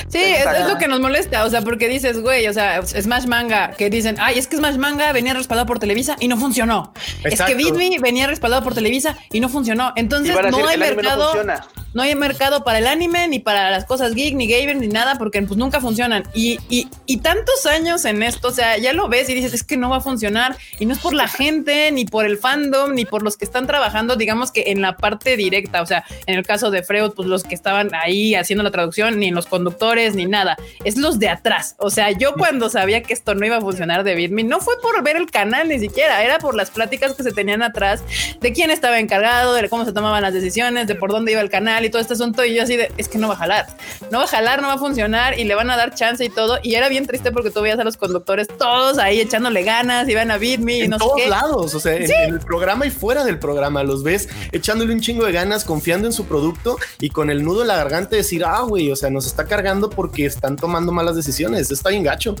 Sí, 0.07 0.19
es, 0.19 0.67
lo 0.67 0.77
que 0.77 0.87
nos 0.87 0.99
molesta, 0.99 1.45
o 1.45 1.49
sea, 1.49 1.61
porque 1.61 1.87
dices, 1.87 2.21
güey, 2.21 2.47
o 2.47 2.53
sea, 2.53 2.85
Smash 2.85 3.25
Manga, 3.25 3.71
que 3.71 3.89
dicen, 3.89 4.17
ay, 4.19 4.37
es 4.37 4.47
que 4.47 4.57
Smash 4.57 4.75
Manga 4.75 5.11
venía 5.13 5.33
respaldado 5.33 5.65
por 5.65 5.79
televisión 5.79 6.17
y 6.19 6.27
no 6.27 6.37
funcionó. 6.37 6.93
Es 7.23 7.41
que 7.41 7.55
Bitme 7.55 7.97
venía 7.99 8.27
respaldado 8.27 8.63
por 8.63 8.73
Televisa 8.73 9.17
y 9.31 9.39
no 9.39 9.49
funcionó. 9.49 9.93
Entonces 9.95 10.35
no 10.51 10.67
hay 10.67 10.77
mercado. 10.77 11.43
No, 11.43 11.53
hay 11.95 12.15
mercado 12.15 12.63
para 12.63 12.79
el 12.79 12.87
anime, 12.87 13.27
ni 13.27 13.39
para 13.39 13.71
las 13.71 13.85
cosas 13.85 14.13
geek, 14.13 14.35
ni 14.35 14.47
gamer, 14.47 14.75
ni 14.77 14.87
nada, 14.87 15.17
porque 15.17 15.41
pues 15.41 15.57
nunca 15.57 15.81
funcionan. 15.81 16.23
Y, 16.33 16.59
y, 16.69 16.87
y 17.05 17.17
tantos 17.17 17.65
años 17.65 18.05
en 18.05 18.23
esto, 18.23 18.49
o 18.49 18.51
sea, 18.51 18.77
ya 18.77 18.93
lo 18.93 19.07
ves 19.07 19.29
y 19.29 19.33
dices, 19.33 19.53
es 19.53 19.63
que 19.63 19.77
no 19.77 19.89
va 19.89 19.97
a 19.97 20.01
funcionar. 20.01 20.57
Y 20.79 20.85
no 20.85 20.93
es 20.93 20.99
por 20.99 21.13
la 21.13 21.27
gente, 21.27 21.91
ni 21.91 22.05
por 22.05 22.25
el 22.25 22.37
fandom, 22.37 22.93
ni 22.93 23.05
por 23.05 23.23
los 23.23 23.37
que 23.37 23.45
están 23.45 23.67
trabajando, 23.67 24.15
digamos 24.15 24.51
que 24.51 24.65
en 24.67 24.81
la 24.81 24.97
parte 24.97 25.37
directa. 25.37 25.81
O 25.81 25.85
sea, 25.85 26.05
en 26.25 26.37
el 26.37 26.45
caso 26.45 26.71
de 26.71 26.83
Freud, 26.83 27.11
pues 27.15 27.27
los 27.27 27.43
que 27.43 27.55
estaban 27.55 27.93
ahí 27.95 28.35
haciendo 28.35 28.63
la 28.63 28.71
traducción, 28.71 29.19
ni 29.19 29.31
los 29.31 29.47
conductores, 29.47 30.15
ni 30.15 30.25
nada. 30.25 30.57
Es 30.83 30.97
los 30.97 31.19
de 31.19 31.29
atrás. 31.29 31.75
O 31.77 31.89
sea, 31.89 32.11
yo 32.11 32.33
cuando 32.33 32.69
sabía 32.69 33.01
que 33.03 33.13
esto 33.13 33.35
no 33.35 33.45
iba 33.45 33.57
a 33.57 33.61
funcionar 33.61 34.03
de 34.03 34.15
Bitme, 34.15 34.43
no 34.43 34.59
fue 34.59 34.75
por 34.81 35.03
ver 35.03 35.15
el 35.15 35.29
canal 35.31 35.67
ni 35.67 35.79
siquiera 35.79 36.23
era 36.23 36.39
por 36.39 36.55
las 36.55 36.71
pláticas 36.71 37.13
que 37.13 37.23
se 37.23 37.31
tenían 37.31 37.61
atrás 37.61 38.03
de 38.39 38.53
quién 38.53 38.71
estaba 38.71 38.99
encargado, 38.99 39.53
de 39.53 39.69
cómo 39.69 39.85
se 39.85 39.93
tomaban 39.93 40.21
las 40.21 40.33
decisiones, 40.33 40.87
de 40.87 40.95
por 40.95 41.11
dónde 41.11 41.31
iba 41.31 41.41
el 41.41 41.49
canal 41.49 41.76
y 41.85 41.89
todo 41.89 42.01
este 42.01 42.13
asunto. 42.13 42.45
Y 42.45 42.55
yo 42.55 42.63
así 42.63 42.75
de, 42.75 42.91
es 42.97 43.07
que 43.07 43.17
no 43.17 43.27
va 43.27 43.33
a 43.35 43.37
jalar, 43.37 43.67
no 44.11 44.19
va 44.19 44.25
a 44.25 44.27
jalar, 44.27 44.61
no 44.61 44.67
va 44.67 44.75
a 44.75 44.77
funcionar 44.77 45.39
y 45.39 45.43
le 45.43 45.55
van 45.55 45.69
a 45.69 45.77
dar 45.77 45.93
chance 45.93 46.23
y 46.23 46.29
todo. 46.29 46.59
Y 46.63 46.75
era 46.75 46.89
bien 46.89 47.05
triste 47.05 47.31
porque 47.31 47.51
tú 47.51 47.61
veías 47.61 47.79
a 47.79 47.83
los 47.83 47.97
conductores 47.97 48.47
todos 48.47 48.97
ahí 48.97 49.19
echándole 49.19 49.63
ganas, 49.63 50.07
iban 50.09 50.31
a 50.31 50.37
Beat 50.37 50.59
Me 50.59 50.77
y 50.77 50.81
en 50.81 50.91
no 50.91 50.97
todos 50.97 51.27
lados, 51.27 51.73
o 51.73 51.79
sea, 51.79 51.95
en, 51.95 52.11
el 52.11 52.39
programa 52.39 52.85
y 52.85 52.89
fuera 52.89 53.23
del 53.23 53.39
programa, 53.39 53.83
los 53.83 54.03
ves 54.03 54.29
echándole 54.51 54.93
un 54.93 55.01
chingo 55.01 55.25
de 55.25 55.31
ganas, 55.31 55.63
confiando 55.63 56.07
en 56.07 56.13
su 56.13 56.25
producto 56.25 56.77
y 56.99 57.09
con 57.09 57.29
el 57.29 57.43
nudo 57.43 57.61
en 57.61 57.67
la 57.67 57.75
garganta 57.75 58.15
decir, 58.15 58.43
ah, 58.45 58.61
güey, 58.61 58.91
o 58.91 58.95
sea, 58.95 59.09
nos 59.09 59.25
está 59.25 59.45
cargando 59.45 59.89
porque 59.89 60.25
están 60.25 60.55
tomando 60.55 60.91
malas 60.91 61.15
decisiones. 61.15 61.71
Está 61.71 61.89
bien 61.89 62.03
gacho. 62.03 62.35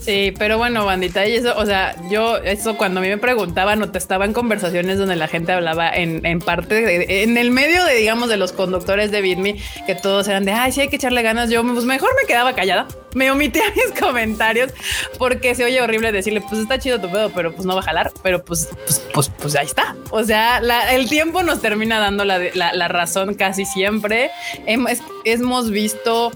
Sí, 0.00 0.32
pero 0.38 0.58
bueno, 0.58 0.84
bandita, 0.84 1.26
y 1.26 1.36
eso, 1.36 1.54
o 1.56 1.66
sea, 1.66 1.96
yo, 2.10 2.36
eso 2.36 2.76
cuando 2.76 3.00
a 3.00 3.02
mí 3.02 3.08
me 3.08 3.18
preguntaban 3.18 3.82
o 3.82 3.90
te 3.90 3.98
estaban 3.98 4.32
conversaciones 4.32 4.98
donde 4.98 5.16
la 5.16 5.28
gente 5.28 5.52
hablaba 5.52 5.90
en, 5.90 6.24
en 6.24 6.40
parte, 6.40 7.22
en 7.22 7.36
el 7.36 7.50
medio 7.50 7.84
de, 7.84 7.94
digamos, 7.94 8.28
de 8.28 8.36
los 8.36 8.52
conductores 8.52 8.75
de 8.84 9.20
Bitme, 9.20 9.56
que 9.86 9.94
todos 9.94 10.28
eran 10.28 10.44
de, 10.44 10.52
ay, 10.52 10.72
sí 10.72 10.80
hay 10.80 10.88
que 10.88 10.96
echarle 10.96 11.22
ganas. 11.22 11.50
Yo, 11.50 11.62
pues 11.62 11.84
mejor 11.84 12.10
me 12.20 12.26
quedaba 12.26 12.54
callada, 12.54 12.86
me 13.14 13.30
omitía 13.30 13.64
mis 13.74 13.98
comentarios 14.00 14.72
porque 15.18 15.54
se 15.54 15.64
oye 15.64 15.80
horrible 15.80 16.12
decirle, 16.12 16.40
pues 16.40 16.60
está 16.60 16.78
chido 16.78 17.00
tu 17.00 17.10
pedo, 17.10 17.30
pero 17.30 17.52
pues 17.52 17.66
no 17.66 17.74
va 17.74 17.80
a 17.80 17.84
jalar, 17.84 18.12
pero 18.22 18.44
pues, 18.44 18.68
pues, 18.84 19.02
pues, 19.12 19.30
pues 19.40 19.56
ahí 19.56 19.66
está. 19.66 19.96
O 20.10 20.24
sea, 20.24 20.60
el 20.90 21.08
tiempo 21.08 21.42
nos 21.42 21.60
termina 21.60 21.98
dando 21.98 22.24
la, 22.24 22.38
la, 22.54 22.88
razón 22.88 23.34
casi 23.34 23.64
siempre. 23.64 24.30
Hemos, 24.66 24.98
hemos 25.24 25.70
visto 25.70 26.32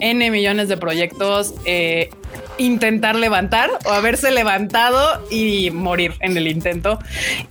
N 0.00 0.30
millones 0.30 0.68
de 0.68 0.76
proyectos. 0.76 1.54
Eh, 1.64 2.10
intentar 2.58 3.16
levantar 3.16 3.70
o 3.84 3.92
haberse 3.92 4.30
levantado 4.30 5.26
y 5.30 5.70
morir 5.70 6.14
en 6.20 6.36
el 6.36 6.46
intento. 6.48 6.98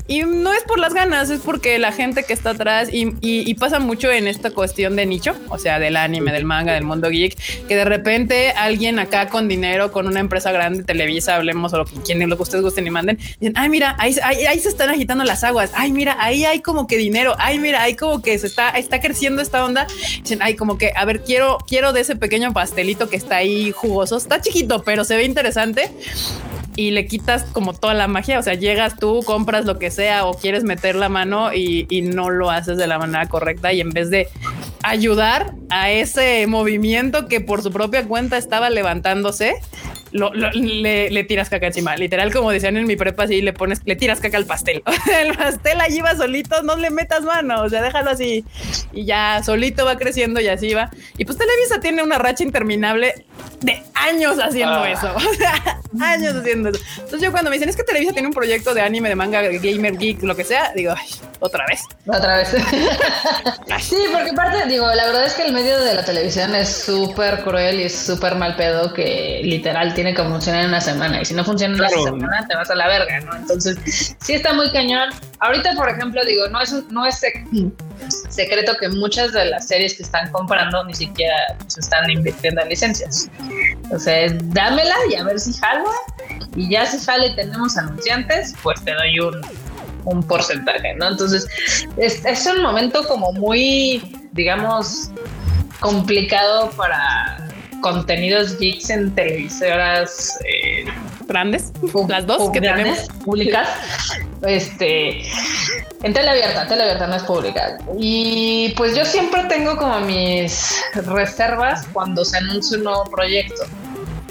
Y 0.07 0.21
no 0.21 0.53
es 0.53 0.63
por 0.63 0.79
las 0.79 0.93
ganas, 0.93 1.29
es 1.29 1.41
porque 1.41 1.79
la 1.79 1.91
gente 1.91 2.23
que 2.23 2.33
está 2.33 2.51
atrás 2.51 2.89
y, 2.91 3.53
pasa 3.55 3.79
mucho 3.79 4.11
en 4.11 4.27
esta 4.27 4.51
cuestión 4.51 4.95
de 4.95 5.05
nicho, 5.05 5.33
o 5.49 5.57
sea, 5.57 5.79
del 5.79 5.95
anime, 5.95 6.31
del 6.33 6.43
manga, 6.43 6.73
del 6.73 6.83
mundo 6.83 7.09
geek, 7.09 7.37
que 7.67 7.75
de 7.75 7.85
repente 7.85 8.51
alguien 8.51 8.99
acá 8.99 9.29
con 9.29 9.47
dinero, 9.47 9.91
con 9.91 10.07
una 10.07 10.19
empresa 10.19 10.51
grande, 10.51 10.83
Televisa, 10.83 11.35
hablemos 11.35 11.73
o 11.73 11.77
lo 11.77 11.85
que, 11.85 11.95
quien, 12.01 12.27
lo 12.29 12.35
que 12.35 12.43
ustedes 12.43 12.63
gusten 12.63 12.85
y 12.85 12.89
manden, 12.89 13.17
dicen, 13.39 13.53
ay, 13.55 13.69
mira, 13.69 13.95
ahí, 13.97 14.15
ahí, 14.21 14.59
se 14.59 14.69
están 14.69 14.89
agitando 14.89 15.23
las 15.23 15.43
aguas, 15.43 15.71
ay, 15.73 15.91
mira, 15.91 16.17
ahí 16.19 16.43
hay 16.45 16.61
como 16.61 16.85
que 16.85 16.97
dinero, 16.97 17.35
ay, 17.39 17.59
mira, 17.59 17.81
ahí 17.81 17.95
como 17.95 18.21
que 18.21 18.37
se 18.37 18.47
está, 18.47 18.69
está 18.71 18.99
creciendo 18.99 19.41
esta 19.41 19.63
onda. 19.63 19.87
Dicen, 20.21 20.39
ay, 20.41 20.55
como 20.55 20.77
que, 20.77 20.91
a 20.95 21.05
ver, 21.05 21.23
quiero, 21.23 21.57
quiero 21.67 21.93
de 21.93 22.01
ese 22.01 22.15
pequeño 22.15 22.53
pastelito 22.53 23.09
que 23.09 23.15
está 23.15 23.37
ahí 23.37 23.71
jugoso, 23.71 24.17
está 24.17 24.41
chiquito, 24.41 24.74
pero 24.83 25.03
se 25.03 25.15
ve 25.15 25.23
interesante 25.23 25.91
y 26.75 26.91
le 26.91 27.07
quitas 27.07 27.43
como 27.45 27.73
toda 27.73 27.93
la 27.93 28.07
magia. 28.07 28.39
O 28.39 28.43
sea, 28.43 28.53
llegas 28.53 28.97
tú, 28.97 29.21
compras 29.25 29.65
lo 29.65 29.79
que 29.79 29.91
sea 29.91 30.25
o 30.25 30.33
quieres 30.33 30.63
meter 30.63 30.95
la 30.95 31.09
mano 31.09 31.53
y, 31.53 31.87
y, 31.89 32.01
no 32.01 32.29
lo 32.29 32.51
haces 32.51 32.77
de 32.77 32.87
la 32.87 32.99
manera 32.99 33.27
correcta. 33.27 33.73
Y 33.73 33.81
en 33.81 33.91
vez 33.91 34.09
de 34.09 34.27
ayudar 34.85 35.55
a 35.69 35.89
ese 35.89 36.45
movimiento 36.47 37.27
que 37.27 37.41
por 37.41 37.63
su 37.63 37.71
propia 37.71 38.07
cuenta 38.07 38.37
estaba 38.37 38.69
levantándose, 38.69 39.55
le, 40.11 41.23
tiras 41.23 41.49
caca 41.49 41.67
encima. 41.67 41.95
Literal, 41.97 42.31
como 42.31 42.51
decían 42.51 42.77
en 42.77 42.85
mi 42.85 42.95
prepa, 42.95 43.23
así 43.23 43.41
le 43.41 43.51
pones, 43.51 43.81
le 43.85 43.95
tiras 43.95 44.19
caca 44.19 44.37
al 44.37 44.45
pastel. 44.45 44.83
el 45.19 45.35
pastel 45.35 45.81
allí 45.81 45.99
va 46.01 46.15
solito, 46.15 46.61
no 46.63 46.75
le 46.75 46.91
metas 46.91 47.23
mano, 47.23 47.63
o 47.63 47.69
sea, 47.69 47.81
déjalo 47.81 48.11
así 48.11 48.45
y 48.93 49.05
ya 49.05 49.41
solito 49.43 49.85
va 49.85 49.97
creciendo 49.97 50.39
y 50.39 50.47
así 50.47 50.73
va. 50.73 50.91
Y 51.17 51.25
pues 51.25 51.37
Televisa 51.37 51.79
tiene 51.79 52.03
una 52.03 52.17
racha 52.17 52.43
interminable 52.43 53.25
de 53.61 53.81
años 53.95 54.37
haciendo 54.39 54.75
ah. 54.75 54.91
eso, 54.91 55.13
o 55.15 55.33
sea, 55.33 55.81
años 55.99 56.35
haciendo 56.35 56.69
eso. 56.69 56.79
Entonces 56.97 57.21
yo 57.21 57.31
cuando 57.31 57.49
me 57.49 57.55
dicen 57.55 57.69
es 57.69 57.75
que 57.75 57.83
Televisa 57.83 58.13
tiene 58.13 58.27
un 58.27 58.33
proyecto 58.33 58.73
de 58.73 58.81
anime, 58.81 59.09
de 59.09 59.15
manga, 59.15 59.41
gamer, 59.41 59.97
geek, 59.97 60.21
lo 60.23 60.35
que 60.35 60.43
sea, 60.43 60.71
digo, 60.75 60.93
otra 61.45 61.65
vez. 61.67 61.83
Otra 62.07 62.37
vez. 62.37 62.49
sí, 63.81 63.97
porque 64.11 64.31
aparte, 64.31 64.67
digo, 64.67 64.87
la 64.93 65.05
verdad 65.05 65.25
es 65.25 65.33
que 65.33 65.45
el 65.45 65.53
medio 65.53 65.79
de 65.79 65.93
la 65.93 66.03
televisión 66.03 66.53
es 66.55 66.69
súper 66.69 67.43
cruel 67.43 67.79
y 67.79 67.83
es 67.83 67.95
súper 67.95 68.35
mal 68.35 68.55
pedo 68.55 68.93
que 68.93 69.41
literal 69.43 69.93
tiene 69.93 70.13
que 70.13 70.23
funcionar 70.23 70.63
en 70.63 70.69
una 70.69 70.81
semana. 70.81 71.21
Y 71.21 71.25
si 71.25 71.33
no 71.33 71.43
funciona 71.43 71.75
en 71.75 71.79
una 71.79 71.89
semana, 71.89 72.45
te 72.47 72.55
vas 72.55 72.69
a 72.69 72.75
la 72.75 72.87
verga, 72.87 73.19
¿no? 73.21 73.35
Entonces, 73.35 73.77
sí 74.19 74.33
está 74.33 74.53
muy 74.53 74.71
cañón. 74.71 75.09
Ahorita, 75.39 75.73
por 75.75 75.89
ejemplo, 75.89 76.23
digo, 76.25 76.47
no 76.49 76.61
es, 76.61 76.73
no 76.89 77.05
es 77.05 77.21
secreto 78.29 78.75
que 78.79 78.89
muchas 78.89 79.33
de 79.33 79.45
las 79.45 79.67
series 79.67 79.95
que 79.95 80.03
están 80.03 80.31
comprando 80.31 80.83
ni 80.85 80.93
siquiera 80.93 81.35
se 81.67 81.79
están 81.79 82.09
invirtiendo 82.09 82.61
en 82.61 82.69
licencias. 82.69 83.29
Entonces, 83.83 84.33
dámela 84.53 84.95
y 85.09 85.15
a 85.15 85.23
ver 85.23 85.39
si 85.39 85.53
jala. 85.53 85.89
Y 86.55 86.69
ya 86.69 86.85
si 86.85 87.03
jala 87.03 87.27
y 87.27 87.35
tenemos 87.35 87.77
anunciantes, 87.77 88.53
pues 88.63 88.83
te 88.83 88.93
doy 88.93 89.19
un, 89.19 89.41
un 90.05 90.23
porcentaje, 90.23 90.95
¿no? 90.95 91.09
Entonces, 91.09 91.47
es, 91.97 92.23
es 92.25 92.45
un 92.45 92.61
momento 92.61 93.03
como 93.07 93.33
muy, 93.33 94.01
digamos, 94.31 95.11
complicado 95.79 96.69
para 96.71 97.37
contenidos 97.81 98.57
geeks 98.57 98.89
en 98.89 99.13
televisoras 99.13 100.39
eh, 100.45 100.85
grandes, 101.27 101.71
las 102.07 102.25
dos 102.25 102.49
que 102.51 102.61
tenemos 102.61 103.07
públicas, 103.23 103.67
este, 104.41 105.21
en 106.01 106.13
tele 106.13 106.29
abierta, 106.29 106.67
tele 106.67 106.83
abierta 106.83 107.07
no 107.07 107.15
es 107.15 107.23
pública. 107.23 107.77
Y 107.99 108.73
pues 108.77 108.95
yo 108.95 109.05
siempre 109.05 109.43
tengo 109.45 109.77
como 109.77 109.99
mis 110.01 110.81
reservas 110.93 111.87
cuando 111.93 112.25
se 112.25 112.37
anuncia 112.37 112.77
un 112.77 112.85
nuevo 112.85 113.03
proyecto. 113.05 113.63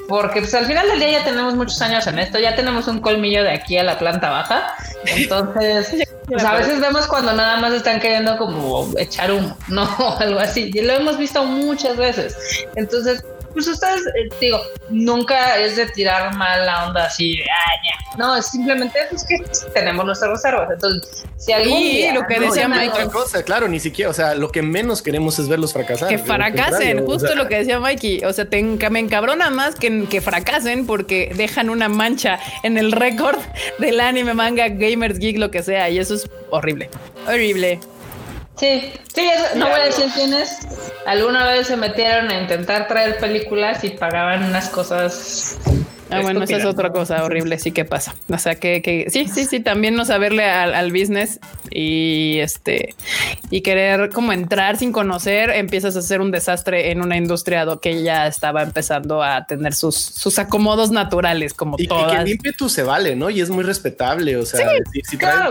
Porque 0.09 0.40
pues 0.40 0.55
al 0.55 0.66
final 0.66 0.86
del 0.86 0.98
día 0.98 1.12
ya 1.12 1.24
tenemos 1.24 1.55
muchos 1.55 1.80
años 1.80 2.07
en 2.07 2.18
esto, 2.18 2.38
ya 2.38 2.55
tenemos 2.55 2.86
un 2.88 3.00
colmillo 3.00 3.42
de 3.42 3.52
aquí 3.52 3.78
a 3.78 3.82
la 3.82 3.98
planta 3.98 4.30
baja. 4.30 4.74
Entonces, 5.07 6.09
pues 6.26 6.44
a 6.44 6.55
veces 6.55 6.80
vemos 6.80 7.07
cuando 7.07 7.32
nada 7.32 7.57
más 7.59 7.72
están 7.72 8.00
queriendo 8.00 8.36
como 8.36 8.88
echar 8.98 9.32
humo, 9.32 9.57
¿no? 9.68 9.88
Algo 10.18 10.40
así. 10.40 10.70
Y 10.74 10.82
lo 10.82 10.92
hemos 10.92 11.16
visto 11.16 11.44
muchas 11.44 11.96
veces. 11.96 12.36
Entonces, 12.76 13.24
pues 13.55 13.66
ustedes, 13.68 14.02
eh, 14.09 14.28
digo, 14.40 14.61
nunca 14.90 15.59
es 15.59 15.76
de 15.76 15.86
tirar 15.86 16.34
mal 16.34 16.66
la 16.66 16.88
onda 16.88 17.07
así 17.07 17.36
de, 17.36 17.44
ah, 17.44 18.16
no, 18.18 18.36
es 18.36 18.46
simplemente 18.46 18.98
pues, 19.11 19.24
que 19.24 19.38
tenemos 19.72 20.05
nuestras 20.05 20.30
reservas. 20.30 20.68
Entonces, 20.72 21.24
si 21.36 21.52
algún 21.52 21.78
y 21.78 22.12
lo 22.12 22.26
que 22.26 22.40
decía 22.40 22.68
Mike. 22.68 22.90
Otra 22.90 23.07
cosa, 23.09 23.42
claro, 23.42 23.68
ni 23.68 23.80
siquiera, 23.80 24.11
o 24.11 24.14
sea, 24.14 24.34
lo 24.34 24.50
que 24.50 24.62
menos 24.62 25.02
queremos 25.02 25.38
es 25.38 25.48
verlos 25.48 25.72
fracasar. 25.72 26.09
Que 26.09 26.18
fracasen, 26.18 27.05
justo 27.05 27.34
lo 27.34 27.48
que 27.48 27.59
decía 27.59 27.80
Mikey. 27.80 28.24
O 28.24 28.32
sea, 28.32 28.48
te, 28.48 28.62
me 28.62 28.98
encabrona 28.98 29.50
más 29.50 29.74
que, 29.74 30.07
que 30.07 30.20
fracasen 30.20 30.86
porque 30.86 31.32
dejan 31.34 31.70
una 31.70 31.88
mancha 31.88 32.38
en 32.62 32.78
el 32.78 32.92
récord 32.92 33.38
del 33.78 34.00
anime, 34.00 34.34
manga, 34.34 34.68
gamers, 34.68 35.18
geek, 35.18 35.38
lo 35.38 35.50
que 35.50 35.62
sea. 35.62 35.90
Y 35.90 35.98
eso 35.98 36.14
es 36.14 36.28
horrible. 36.50 36.90
Horrible. 37.26 37.80
Sí, 38.57 38.92
sí, 39.12 39.30
no 39.57 39.68
voy 39.68 39.80
a 39.80 39.84
decir 39.84 40.07
quiénes. 40.14 40.59
Alguna 41.07 41.46
vez 41.46 41.66
se 41.66 41.76
metieron 41.76 42.30
a 42.30 42.40
intentar 42.40 42.88
traer 42.88 43.18
películas 43.18 43.82
y 43.84 43.90
pagaban 43.90 44.44
unas 44.44 44.68
cosas 44.68 45.59
Ah, 46.18 46.22
bueno, 46.22 46.42
esa 46.42 46.56
es 46.56 46.64
otra 46.64 46.92
cosa 46.92 47.24
horrible, 47.24 47.58
sí 47.58 47.72
que 47.72 47.84
pasa. 47.84 48.14
O 48.28 48.38
sea, 48.38 48.56
que, 48.56 48.82
que 48.82 49.06
sí, 49.08 49.26
sí, 49.28 49.44
sí, 49.44 49.60
también 49.60 49.94
no 49.94 50.04
saberle 50.04 50.44
al, 50.44 50.74
al, 50.74 50.92
business 50.92 51.40
y 51.70 52.38
este 52.40 52.94
y 53.50 53.62
querer 53.62 54.10
como 54.10 54.32
entrar 54.32 54.76
sin 54.76 54.92
conocer, 54.92 55.50
empiezas 55.50 55.96
a 55.96 56.00
hacer 56.00 56.20
un 56.20 56.30
desastre 56.30 56.90
en 56.90 57.02
una 57.02 57.16
industria 57.16 57.64
que 57.80 58.02
ya 58.02 58.26
estaba 58.26 58.62
empezando 58.62 59.22
a 59.22 59.46
tener 59.46 59.74
sus, 59.74 59.96
sus 59.96 60.38
acomodos 60.38 60.90
naturales, 60.90 61.54
como 61.54 61.76
y, 61.78 61.86
todas. 61.86 62.12
Y 62.12 62.16
que 62.16 62.22
el 62.22 62.28
ímpetu 62.28 62.68
se 62.68 62.82
vale, 62.82 63.16
¿no? 63.16 63.30
Y 63.30 63.40
es 63.40 63.50
muy 63.50 63.64
respetable. 63.64 64.36
O 64.36 64.46
sea, 64.46 64.68
si, 64.92 65.00
si 65.02 65.16
claro, 65.16 65.50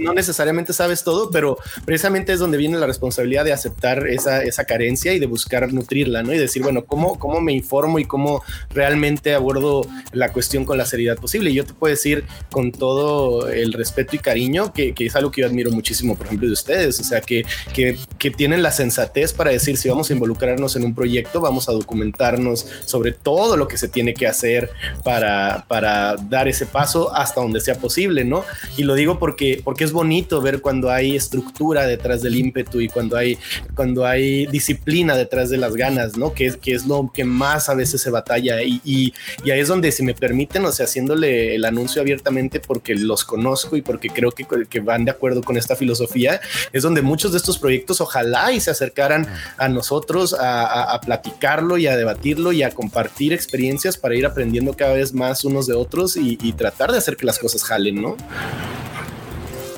no 0.00 0.12
necesariamente 0.12 0.72
sabes 0.72 1.04
todo, 1.04 1.30
pero 1.30 1.58
precisamente 1.84 2.32
es 2.32 2.38
donde 2.38 2.58
viene 2.58 2.78
la 2.78 2.86
responsabilidad 2.86 3.44
de 3.44 3.52
aceptar 3.52 4.06
esa, 4.08 4.42
esa 4.42 4.64
carencia 4.64 5.12
y 5.12 5.18
de 5.18 5.26
buscar 5.26 5.72
nutrirla, 5.72 6.22
¿no? 6.22 6.32
Y 6.32 6.38
decir, 6.38 6.62
bueno, 6.62 6.84
¿cómo, 6.84 7.18
cómo 7.18 7.40
me 7.40 7.52
informo 7.52 7.98
y 7.98 8.04
cómo 8.04 8.42
realmente 8.70 9.34
abordo 9.34 9.86
la 10.12 10.32
cuestión 10.32 10.64
con 10.64 10.78
la 10.78 10.86
seriedad 10.86 11.16
posible. 11.16 11.50
Y 11.50 11.54
yo 11.54 11.64
te 11.64 11.74
puedo 11.74 11.90
decir 11.90 12.24
con 12.50 12.72
todo 12.72 13.48
el 13.48 13.72
respeto 13.72 14.16
y 14.16 14.18
cariño 14.18 14.72
que, 14.72 14.94
es 14.96 15.16
algo 15.16 15.30
que 15.30 15.42
yo 15.42 15.46
admiro 15.46 15.70
muchísimo, 15.70 16.16
por 16.16 16.26
ejemplo, 16.26 16.46
de 16.46 16.52
ustedes. 16.52 17.00
O 17.00 17.04
sea, 17.04 17.20
que, 17.20 17.44
que, 17.72 17.96
tienen 18.36 18.62
la 18.62 18.72
sensatez 18.72 19.32
para 19.32 19.50
decir 19.50 19.76
si 19.76 19.88
vamos 19.88 20.10
a 20.10 20.12
involucrarnos 20.12 20.76
en 20.76 20.84
un 20.84 20.94
proyecto, 20.94 21.40
vamos 21.40 21.68
a 21.68 21.72
documentarnos 21.72 22.66
sobre 22.84 23.12
todo 23.12 23.56
lo 23.56 23.68
que 23.68 23.76
se 23.76 23.86
tiene 23.86 24.14
que 24.14 24.26
hacer 24.26 24.70
para, 25.04 25.66
para 25.68 26.16
dar 26.16 26.48
ese 26.48 26.66
paso 26.66 27.14
hasta 27.14 27.40
donde 27.40 27.60
sea 27.60 27.76
posible, 27.76 28.24
¿no? 28.24 28.44
Y 28.76 28.82
lo 28.82 28.94
digo 28.94 29.18
porque, 29.18 29.60
porque 29.62 29.84
es 29.84 29.92
bonito 29.92 30.40
ver 30.40 30.60
cuando 30.60 30.90
hay 30.90 31.14
estructura 31.14 31.86
detrás 31.86 32.22
del 32.22 32.36
ímpetu 32.36 32.80
y 32.80 32.88
cuando 32.88 33.16
hay, 33.16 33.38
cuando 33.74 34.06
hay 34.06 34.46
disciplina 34.46 35.16
detrás 35.16 35.50
de 35.50 35.58
las 35.58 35.74
ganas, 35.74 36.16
¿no? 36.16 36.32
Que, 36.32 36.52
que 36.60 36.72
es 36.72 36.86
lo 36.86 37.10
que 37.12 37.24
más 37.24 37.68
a 37.68 37.74
veces 37.74 38.00
se 38.00 38.10
batalla 38.10 38.62
y, 38.62 38.80
y 38.84 39.50
ahí 39.50 39.60
es 39.60 39.68
donde 39.68 39.92
si 39.94 40.02
me 40.02 40.14
permiten, 40.14 40.64
o 40.64 40.72
sea, 40.72 40.84
haciéndole 40.84 41.54
el 41.54 41.64
anuncio 41.64 42.02
abiertamente 42.02 42.60
porque 42.60 42.94
los 42.94 43.24
conozco 43.24 43.76
y 43.76 43.82
porque 43.82 44.08
creo 44.10 44.32
que, 44.32 44.46
que 44.68 44.80
van 44.80 45.04
de 45.04 45.10
acuerdo 45.10 45.42
con 45.42 45.56
esta 45.56 45.76
filosofía, 45.76 46.40
es 46.72 46.82
donde 46.82 47.02
muchos 47.02 47.32
de 47.32 47.38
estos 47.38 47.58
proyectos 47.58 48.00
ojalá 48.00 48.52
y 48.52 48.60
se 48.60 48.70
acercaran 48.70 49.26
a 49.56 49.68
nosotros 49.68 50.34
a, 50.38 51.00
platicarlo 51.04 51.76
y 51.76 51.86
a 51.86 51.96
debatirlo 51.96 52.52
y 52.52 52.62
a 52.62 52.70
compartir 52.70 53.32
experiencias 53.32 53.96
para 53.96 54.14
ir 54.14 54.26
aprendiendo 54.26 54.74
cada 54.74 54.94
vez 54.94 55.12
más 55.12 55.44
unos 55.44 55.66
de 55.66 55.74
otros 55.74 56.16
y, 56.16 56.38
y 56.40 56.52
tratar 56.52 56.92
de 56.92 56.98
hacer 56.98 57.16
que 57.16 57.26
las 57.26 57.38
cosas 57.38 57.64
jalen, 57.64 58.00
¿no? 58.00 58.16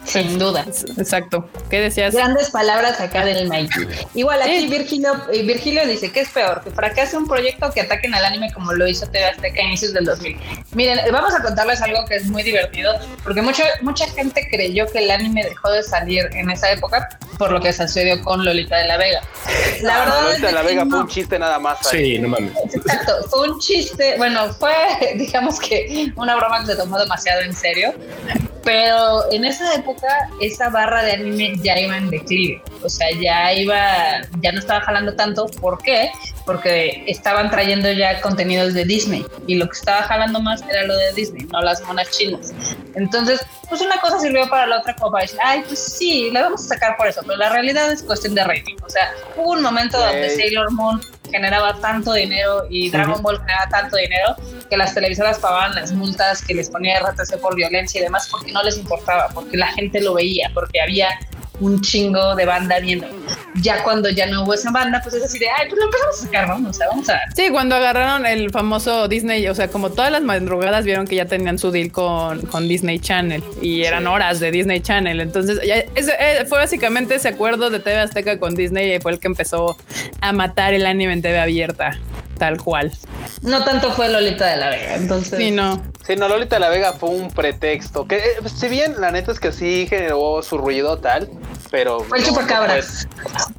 Sin 0.06 0.38
duda. 0.38 0.64
Exacto. 0.96 1.48
¿Qué 1.68 1.80
decías? 1.80 2.14
Grandes 2.14 2.50
palabras 2.50 3.00
acá 3.00 3.24
del 3.24 3.48
Mikey. 3.48 3.86
Igual 4.14 4.40
aquí 4.42 4.66
Virgilio, 4.68 5.12
eh, 5.32 5.42
Virgilio 5.42 5.86
dice 5.86 6.12
que 6.12 6.20
es 6.20 6.28
peor, 6.30 6.62
que 6.62 6.70
fracase 6.70 7.16
un 7.16 7.26
proyecto 7.26 7.70
que 7.72 7.80
ataquen 7.80 8.14
al 8.14 8.24
anime 8.24 8.52
como 8.52 8.72
lo 8.72 8.86
hizo 8.86 9.06
TV 9.06 9.24
Azteca 9.24 9.60
a 9.60 9.64
inicios 9.64 9.92
del 9.92 10.04
2000. 10.04 10.36
Miren, 10.72 11.00
vamos 11.12 11.34
a 11.34 11.42
contarles 11.42 11.82
algo 11.82 12.04
que 12.06 12.16
es 12.16 12.26
muy 12.26 12.42
divertido, 12.42 12.94
porque 13.24 13.42
mucha 13.42 13.64
mucha 13.82 14.06
gente 14.08 14.46
creyó 14.50 14.86
que 14.86 15.00
el 15.00 15.10
anime 15.10 15.44
dejó 15.44 15.70
de 15.70 15.82
salir 15.82 16.28
en 16.32 16.50
esa 16.50 16.70
época 16.70 17.08
por 17.38 17.50
lo 17.50 17.60
que 17.60 17.72
sucedió 17.72 18.22
con 18.22 18.44
Lolita 18.44 18.76
de 18.76 18.86
la 18.86 18.96
Vega. 18.96 19.20
La 19.82 19.98
verdad 20.00 20.22
Lolita 20.22 20.46
de 20.46 20.52
la 20.52 20.62
Vega 20.62 20.86
fue 20.88 21.00
un 21.00 21.08
chiste 21.08 21.38
nada 21.38 21.58
más. 21.58 21.78
Sí, 21.88 22.18
no 22.18 22.28
mames. 22.28 22.52
Exacto, 22.72 23.12
fue 23.28 23.50
un 23.50 23.58
chiste, 23.58 24.14
bueno, 24.16 24.52
fue 24.54 24.72
digamos 25.16 25.58
que 25.58 26.12
una 26.16 26.36
broma 26.36 26.60
que 26.60 26.66
se 26.66 26.76
tomó 26.76 26.98
demasiado 26.98 27.42
en 27.42 27.54
serio, 27.54 27.94
pero 28.62 29.30
en 29.32 29.44
esa 29.44 29.74
época 29.74 29.95
esa 30.40 30.68
barra 30.70 31.02
de 31.02 31.12
anime 31.12 31.54
ya 31.62 31.78
iba 31.78 31.96
en 31.96 32.10
declive, 32.10 32.62
o 32.82 32.88
sea, 32.88 33.08
ya 33.20 33.52
iba, 33.52 34.22
ya 34.40 34.52
no 34.52 34.58
estaba 34.58 34.80
jalando 34.80 35.14
tanto, 35.14 35.46
¿por 35.60 35.82
qué? 35.82 36.10
Porque 36.44 37.04
estaban 37.06 37.50
trayendo 37.50 37.90
ya 37.92 38.20
contenidos 38.20 38.74
de 38.74 38.84
Disney 38.84 39.26
y 39.46 39.56
lo 39.56 39.66
que 39.66 39.78
estaba 39.78 40.02
jalando 40.02 40.40
más 40.40 40.62
era 40.62 40.84
lo 40.84 40.96
de 40.96 41.12
Disney, 41.12 41.44
no 41.46 41.60
las 41.60 41.82
monas 41.82 42.10
chinas. 42.10 42.52
Entonces, 42.94 43.40
pues 43.68 43.80
una 43.80 44.00
cosa 44.00 44.18
sirvió 44.18 44.48
para 44.48 44.66
la 44.66 44.78
otra 44.78 44.94
como 44.94 45.12
para 45.12 45.22
decir, 45.22 45.38
ay, 45.42 45.62
pues 45.66 45.78
sí, 45.78 46.30
la 46.32 46.42
vamos 46.42 46.64
a 46.64 46.68
sacar 46.68 46.96
por 46.96 47.08
eso, 47.08 47.20
pero 47.26 47.36
la 47.36 47.48
realidad 47.48 47.90
es 47.90 48.02
cuestión 48.02 48.34
de 48.34 48.44
rating, 48.44 48.76
o 48.84 48.90
sea, 48.90 49.12
hubo 49.36 49.52
un 49.52 49.62
momento 49.62 49.98
donde 49.98 50.30
Sailor 50.30 50.72
Moon 50.72 51.00
generaba 51.30 51.74
tanto 51.80 52.12
dinero 52.12 52.64
y 52.70 52.90
Dragon 52.90 53.22
Ball 53.22 53.38
generaba 53.38 53.68
tanto 53.68 53.96
dinero 53.96 54.36
que 54.68 54.76
las 54.76 54.94
televisoras 54.94 55.38
pagaban 55.38 55.74
las 55.74 55.92
multas 55.92 56.44
que 56.44 56.54
les 56.54 56.70
ponía 56.70 57.00
RTC 57.00 57.38
por 57.40 57.54
violencia 57.54 58.00
y 58.00 58.04
demás 58.04 58.28
porque 58.30 58.52
no 58.52 58.62
les 58.62 58.78
importaba, 58.78 59.28
porque 59.34 59.56
la 59.56 59.68
gente 59.68 60.00
lo 60.00 60.14
veía, 60.14 60.50
porque 60.54 60.80
había 60.80 61.08
un 61.60 61.80
chingo 61.80 62.34
de 62.34 62.44
banda 62.44 62.78
viendo. 62.80 63.06
Ya 63.62 63.82
cuando 63.82 64.10
ya 64.10 64.26
no 64.26 64.44
hubo 64.44 64.54
esa 64.54 64.70
banda, 64.70 65.00
pues 65.02 65.14
es 65.14 65.24
así 65.24 65.38
de, 65.38 65.48
ay, 65.48 65.68
pues 65.68 65.78
lo 65.78 65.86
empezamos 65.86 66.18
a 66.18 66.22
sacar, 66.22 66.48
vamos, 66.48 66.76
sea, 66.76 66.88
vamos 66.88 67.08
a... 67.08 67.18
Sí, 67.34 67.48
cuando 67.50 67.74
agarraron 67.76 68.26
el 68.26 68.50
famoso 68.50 69.08
Disney, 69.08 69.46
o 69.48 69.54
sea, 69.54 69.68
como 69.68 69.90
todas 69.90 70.10
las 70.10 70.22
madrugadas 70.22 70.84
vieron 70.84 71.06
que 71.06 71.16
ya 71.16 71.26
tenían 71.26 71.58
su 71.58 71.70
deal 71.70 71.90
con, 71.90 72.42
con 72.42 72.68
Disney 72.68 72.98
Channel 72.98 73.42
y 73.62 73.82
eran 73.82 74.06
horas 74.06 74.40
de 74.40 74.50
Disney 74.50 74.80
Channel. 74.80 75.20
Entonces, 75.20 75.60
ya, 75.66 75.76
ese, 75.94 76.12
eh, 76.18 76.44
fue 76.46 76.58
básicamente 76.58 77.14
ese 77.14 77.28
acuerdo 77.28 77.70
de 77.70 77.78
TV 77.78 77.98
Azteca 77.98 78.38
con 78.38 78.54
Disney 78.54 78.94
y 78.94 79.00
fue 79.00 79.12
el 79.12 79.18
que 79.18 79.28
empezó 79.28 79.76
a 80.20 80.32
matar 80.32 80.74
el 80.74 80.86
anime 80.86 81.14
en 81.14 81.22
TV 81.22 81.38
abierta 81.38 81.98
tal 82.38 82.60
cual. 82.62 82.92
No 83.42 83.64
tanto 83.64 83.92
fue 83.92 84.08
Lolita 84.08 84.46
de 84.46 84.56
la 84.56 84.70
Vega, 84.70 84.94
entonces. 84.96 85.38
Sí, 85.38 85.50
no. 85.50 85.82
Sí, 86.06 86.16
no, 86.16 86.28
Lolita 86.28 86.56
de 86.56 86.60
la 86.60 86.68
Vega 86.68 86.92
fue 86.92 87.10
un 87.10 87.30
pretexto. 87.30 88.06
Que 88.06 88.16
eh, 88.16 88.48
si 88.54 88.68
bien 88.68 89.00
la 89.00 89.10
neta 89.10 89.32
es 89.32 89.40
que 89.40 89.52
sí 89.52 89.86
generó 89.88 90.42
su 90.42 90.58
ruido 90.58 90.98
tal, 90.98 91.28
pero. 91.76 92.00
Fue 92.00 92.20
el 92.20 92.24
chupacabra. 92.24 92.72
Pues, 92.72 93.06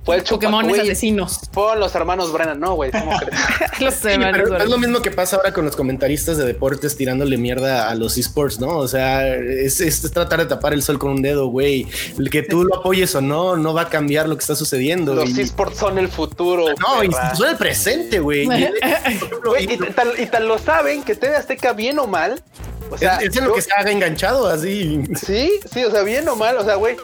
fue 0.04 0.16
el 0.16 0.24
Pokémon 0.24 0.68
asesinos. 0.72 1.40
Fueron 1.52 1.80
los 1.80 1.94
hermanos 1.94 2.34
Brennan, 2.34 2.60
¿no, 2.60 2.74
güey? 2.74 2.90
los 3.80 4.04
hermanos 4.06 4.50
Es 4.60 4.70
lo 4.70 4.80
mismo 4.80 5.04
que 5.04 5.12
pasa 5.12 5.36
ahora 5.36 5.54
con 5.54 5.66
los 5.66 5.76
comentaristas 5.76 6.36
de 6.38 6.46
deportes 6.46 6.98
tirándole 6.98 7.38
mierda 7.38 7.88
a 7.92 7.94
los 7.94 8.18
esports, 8.18 8.60
¿no? 8.60 8.70
O 8.70 8.88
sea, 8.88 9.36
es, 9.36 9.82
es 9.82 10.02
tratar 10.12 10.40
de 10.40 10.48
tapar 10.48 10.74
el 10.74 10.82
sol 10.82 10.98
con 10.98 11.12
un 11.12 11.22
dedo, 11.22 11.46
güey. 11.50 11.86
El 12.18 12.32
que 12.32 12.42
tú 12.42 12.64
lo 12.64 12.78
apoyes 12.78 13.14
o 13.14 13.22
no, 13.22 13.56
no 13.56 13.76
va 13.76 13.84
a 13.84 13.90
cambiar 13.90 14.28
lo 14.28 14.36
que 14.36 14.42
está 14.42 14.56
sucediendo. 14.56 15.14
Los 15.14 15.38
esports 15.38 15.78
son 15.78 16.00
el 16.00 16.08
futuro. 16.08 16.66
No, 16.80 17.04
y 17.04 17.12
son 17.36 17.50
el 17.50 17.56
presente, 17.56 18.18
güey. 18.18 18.50
y, 19.60 20.28
tal, 20.32 20.48
lo 20.48 20.58
saben 20.58 21.04
que 21.04 21.14
TV 21.14 21.36
Azteca, 21.36 21.74
bien 21.74 22.00
o 22.00 22.08
mal, 22.08 22.42
o 22.90 22.98
sea, 22.98 23.18
es, 23.18 23.36
en 23.36 23.46
lo 23.46 23.54
que 23.54 23.62
se 23.62 23.72
haga 23.74 23.92
enganchado 23.92 24.48
así. 24.48 25.04
Sí, 25.16 25.60
sí, 25.72 25.84
o 25.84 25.92
sea, 25.92 26.04
bien 26.04 26.28
o 26.28 26.36
mal, 26.36 26.58
o 26.58 26.64
sea, 26.64 26.76
güey, 26.76 26.96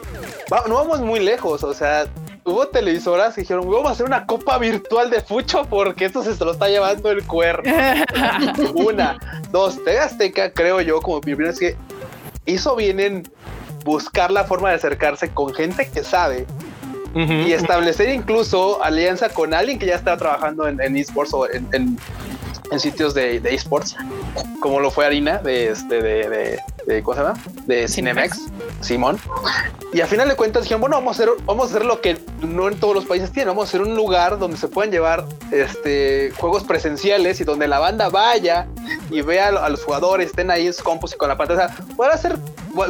no 0.68 0.74
vamos 0.74 1.00
muy 1.00 1.20
lejos, 1.20 1.62
o 1.62 1.74
sea, 1.74 2.06
hubo 2.44 2.68
televisoras 2.68 3.34
que 3.34 3.42
dijeron, 3.42 3.70
vamos 3.70 3.88
a 3.88 3.92
hacer 3.92 4.06
una 4.06 4.26
copa 4.26 4.58
virtual 4.58 5.10
de 5.10 5.20
fucho 5.20 5.64
porque 5.68 6.04
esto 6.04 6.22
se 6.22 6.44
lo 6.44 6.52
está 6.52 6.68
llevando 6.68 7.10
el 7.10 7.24
cuerno. 7.26 7.72
una, 8.74 9.18
dos, 9.50 9.82
TV 9.84 9.98
Azteca, 9.98 10.52
creo 10.52 10.80
yo, 10.80 11.00
como 11.00 11.20
mi 11.24 11.32
opinión 11.32 11.52
es 11.52 11.58
que 11.58 11.76
hizo 12.46 12.76
bien 12.76 13.00
en 13.00 13.32
buscar 13.84 14.30
la 14.30 14.44
forma 14.44 14.70
de 14.70 14.76
acercarse 14.76 15.30
con 15.30 15.54
gente 15.54 15.88
que 15.88 16.02
sabe 16.02 16.46
y 17.14 17.52
establecer 17.52 18.08
incluso 18.08 18.82
alianza 18.82 19.28
con 19.28 19.54
alguien 19.54 19.78
que 19.78 19.86
ya 19.86 19.94
estaba 19.94 20.16
trabajando 20.16 20.66
en, 20.66 20.96
esports 20.96 21.32
o 21.32 21.48
en, 21.48 21.96
sitios 22.78 23.14
de, 23.14 23.36
esports, 23.54 23.96
como 24.60 24.80
lo 24.80 24.90
fue 24.90 25.06
Harina 25.06 25.38
de 25.38 25.68
este 25.70 26.02
de, 26.02 26.28
de, 26.28 26.60
¿cómo 27.02 27.14
se 27.14 27.22
llama? 27.22 27.40
De 27.66 27.88
Cinemex, 27.88 28.46
Simón. 28.80 29.18
Y 29.92 30.00
al 30.00 30.08
final 30.08 30.28
de 30.28 30.36
cuentas 30.36 30.64
dijeron, 30.64 30.80
bueno, 30.80 30.96
vamos 30.96 31.18
a 31.18 31.22
hacer, 31.22 31.34
vamos 31.44 31.66
a 31.66 31.70
hacer 31.70 31.86
lo 31.86 32.00
que 32.00 32.18
no 32.42 32.68
en 32.68 32.78
todos 32.78 32.94
los 32.94 33.04
países 33.06 33.30
tienen, 33.30 33.48
vamos 33.48 33.66
a 33.66 33.68
hacer 33.68 33.82
un 33.82 33.94
lugar 33.94 34.38
donde 34.38 34.56
se 34.56 34.68
puedan 34.68 34.90
llevar 34.90 35.24
este 35.50 36.32
juegos 36.36 36.64
presenciales 36.64 37.40
y 37.40 37.44
donde 37.44 37.68
la 37.68 37.78
banda 37.78 38.08
vaya 38.08 38.66
y 39.10 39.22
vea 39.22 39.48
a 39.48 39.68
los 39.68 39.84
jugadores, 39.84 40.28
estén 40.28 40.50
ahí 40.50 40.66
en 40.66 40.72
sus 40.72 40.82
compus 40.82 41.14
y 41.14 41.16
con 41.16 41.28
la 41.28 41.36
pantalla. 41.36 41.74
O 41.96 42.02
hacer 42.02 42.36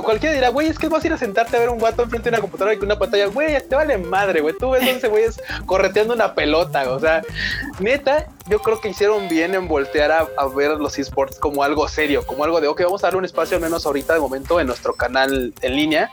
cualquiera 0.02 0.34
dirá, 0.34 0.48
güey, 0.48 0.68
es 0.68 0.78
que 0.78 0.88
vas 0.88 1.04
a 1.04 1.06
ir 1.06 1.12
a 1.12 1.18
sentarte 1.18 1.56
a 1.56 1.60
ver 1.60 1.68
un 1.68 1.78
guato 1.78 2.02
enfrente 2.02 2.30
de 2.30 2.36
una 2.36 2.40
computadora 2.40 2.74
y 2.74 2.78
con 2.78 2.86
una 2.86 2.98
pantalla, 2.98 3.26
güey, 3.26 3.54
te 3.68 3.76
vale 3.76 3.98
madre, 3.98 4.40
güey. 4.40 4.56
Tú 4.56 4.70
ves 4.70 4.82
11 4.82 5.08
güeyes 5.08 5.40
correteando 5.66 6.14
una 6.14 6.34
pelota, 6.34 6.90
o 6.90 6.98
sea, 6.98 7.22
neta, 7.80 8.26
yo 8.48 8.60
creo 8.60 8.80
que 8.80 8.88
hicieron 8.88 9.28
bien 9.28 9.54
en 9.54 9.68
voltear 9.68 10.10
a, 10.12 10.46
ver 10.54 10.72
los 10.72 10.98
esports 10.98 11.38
como 11.38 11.62
algo 11.62 11.88
serio, 11.88 12.26
como 12.26 12.44
algo 12.44 12.60
de, 12.60 12.68
ok, 12.68 12.82
vamos 12.82 13.02
a 13.02 13.08
darle 13.08 13.18
un 13.18 13.24
espacio 13.24 13.56
al 13.56 13.62
menos 13.62 13.83
ahorita 13.86 14.14
de 14.14 14.20
momento 14.20 14.60
en 14.60 14.66
nuestro 14.66 14.94
canal 14.94 15.52
en 15.60 15.76
línea 15.76 16.10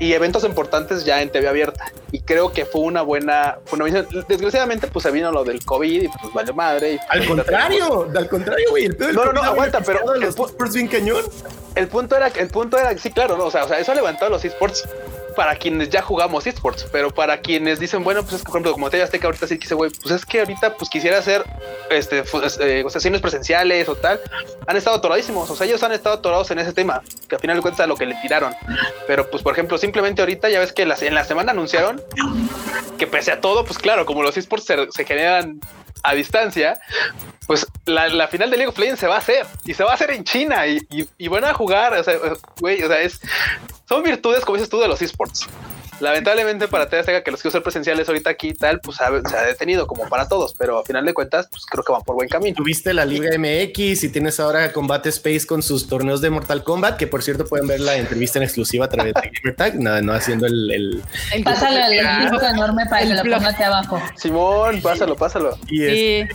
y 0.00 0.14
eventos 0.14 0.44
importantes 0.44 1.04
ya 1.04 1.20
en 1.20 1.30
TV 1.30 1.46
abierta. 1.46 1.92
Y 2.10 2.20
creo 2.20 2.52
que 2.52 2.64
fue 2.64 2.80
una 2.80 3.02
buena, 3.02 3.58
fue 3.66 3.78
una. 3.78 4.02
Desgraciadamente, 4.26 4.86
pues 4.88 5.02
se 5.02 5.10
vino 5.10 5.30
lo 5.30 5.44
del 5.44 5.64
COVID 5.64 6.02
y 6.02 6.08
pues 6.08 6.32
valió 6.32 6.54
madre. 6.54 6.94
Y, 6.94 6.98
al 7.08 7.26
contrario, 7.26 8.10
al 8.16 8.28
contrario, 8.28 8.70
güey. 8.70 8.88
No, 8.88 9.26
no, 9.26 9.32
no, 9.32 9.42
aguanta, 9.42 9.80
pero 9.82 10.00
los 10.16 10.30
esports 10.30 10.74
bien 10.74 10.88
cañón. 10.88 11.22
El 11.74 11.86
punto 11.86 12.16
era, 12.16 12.28
el 12.28 12.48
punto 12.48 12.78
era, 12.78 12.96
sí, 12.98 13.12
claro, 13.12 13.36
no, 13.36 13.44
o 13.44 13.50
sea, 13.50 13.64
o 13.64 13.68
sea, 13.68 13.78
eso 13.78 13.92
ha 13.92 13.94
levantado 13.94 14.30
los 14.30 14.44
esports 14.44 14.88
para 15.40 15.56
quienes 15.56 15.88
ya 15.88 16.02
jugamos 16.02 16.46
esports, 16.46 16.86
pero 16.92 17.10
para 17.10 17.40
quienes 17.40 17.80
dicen, 17.80 18.04
bueno, 18.04 18.20
pues 18.20 18.34
es 18.34 18.40
que, 18.40 18.52
por 18.52 18.56
ejemplo, 18.56 18.72
como 18.72 18.90
te 18.90 19.18
que 19.18 19.24
ahorita 19.26 19.46
sí 19.46 19.58
quise, 19.58 19.74
güey, 19.74 19.90
pues 19.90 20.14
es 20.14 20.26
que 20.26 20.40
ahorita 20.40 20.76
pues 20.76 20.90
quisiera 20.90 21.16
hacer 21.16 21.46
este 21.88 22.22
eh, 22.60 22.84
sesiones 22.90 23.22
presenciales 23.22 23.88
o 23.88 23.96
tal, 23.96 24.20
han 24.66 24.76
estado 24.76 24.96
atoradísimos, 24.96 25.48
o 25.48 25.56
sea, 25.56 25.66
ellos 25.66 25.82
han 25.82 25.92
estado 25.92 26.16
atorados 26.16 26.50
en 26.50 26.58
ese 26.58 26.74
tema, 26.74 27.00
que 27.26 27.36
al 27.36 27.40
final 27.40 27.56
de 27.56 27.62
cuentas 27.62 27.88
lo 27.88 27.96
que 27.96 28.04
le 28.04 28.16
tiraron. 28.16 28.52
Pero 29.06 29.30
pues, 29.30 29.42
por 29.42 29.54
ejemplo, 29.54 29.78
simplemente 29.78 30.20
ahorita 30.20 30.50
ya 30.50 30.60
ves 30.60 30.74
que 30.74 30.82
en 30.82 31.14
la 31.14 31.24
semana 31.24 31.52
anunciaron 31.52 32.02
que 32.98 33.06
pese 33.06 33.32
a 33.32 33.40
todo, 33.40 33.64
pues 33.64 33.78
claro, 33.78 34.04
como 34.04 34.22
los 34.22 34.36
esports 34.36 34.66
se, 34.66 35.04
generan 35.06 35.58
a 36.02 36.14
distancia, 36.14 36.78
pues 37.46 37.66
la, 37.86 38.28
final 38.28 38.50
de 38.50 38.56
League 38.56 38.70
of 38.70 38.78
Legends 38.78 39.00
se 39.00 39.06
va 39.06 39.16
a 39.16 39.18
hacer 39.18 39.46
y 39.64 39.74
se 39.74 39.84
va 39.84 39.92
a 39.92 39.94
hacer 39.94 40.10
en 40.10 40.24
China 40.24 40.66
y, 40.66 40.80
y 41.18 41.28
van 41.28 41.44
a 41.44 41.54
jugar, 41.54 41.94
o 41.94 42.04
sea, 42.04 42.14
güey, 42.60 42.82
o 42.82 42.88
sea, 42.88 43.00
es 43.00 43.20
son 43.90 44.04
virtudes, 44.04 44.44
como 44.44 44.54
dices 44.54 44.70
tú, 44.70 44.78
de 44.78 44.86
los 44.86 45.02
esports. 45.02 45.48
Lamentablemente 46.00 46.68
para 46.68 46.88
TV 46.88 47.22
que 47.22 47.30
los 47.30 47.40
quiero 47.40 47.52
ser 47.52 47.62
presenciales 47.62 48.08
ahorita 48.08 48.30
aquí 48.30 48.48
y 48.48 48.54
tal, 48.54 48.80
pues 48.80 48.96
se 48.96 49.04
ha 49.04 49.42
detenido 49.42 49.86
como 49.86 50.08
para 50.08 50.28
todos, 50.28 50.54
pero 50.56 50.78
a 50.78 50.84
final 50.84 51.04
de 51.04 51.14
cuentas, 51.14 51.48
pues 51.50 51.64
creo 51.66 51.84
que 51.84 51.92
van 51.92 52.02
por 52.02 52.14
buen 52.14 52.28
camino. 52.28 52.56
Tuviste 52.56 52.94
la 52.94 53.04
Liga 53.04 53.30
MX 53.38 54.04
y 54.04 54.08
tienes 54.08 54.40
ahora 54.40 54.72
Combate 54.72 55.08
Space 55.10 55.46
con 55.46 55.62
sus 55.62 55.88
torneos 55.88 56.20
de 56.20 56.30
Mortal 56.30 56.64
Kombat, 56.64 56.96
que 56.96 57.06
por 57.06 57.22
cierto 57.22 57.46
pueden 57.46 57.66
ver 57.66 57.80
la 57.80 57.96
entrevista 57.96 58.38
en 58.38 58.44
exclusiva 58.44 58.86
a 58.86 58.88
través 58.88 59.14
de 59.14 59.30
Gamertag, 59.42 59.80
no, 59.80 60.00
no 60.00 60.12
haciendo 60.12 60.46
el... 60.46 60.70
el, 60.70 61.44
pásalo 61.44 61.76
el 61.76 61.98
enorme 62.44 62.86
para 62.86 63.06
que 63.06 63.14
lo 63.14 63.22
ponga 63.22 63.48
aquí 63.48 63.62
abajo. 63.62 64.02
Simón, 64.16 64.80
pásalo, 64.82 65.16
pásalo. 65.16 65.58
Y 65.68 65.84
es 65.84 66.28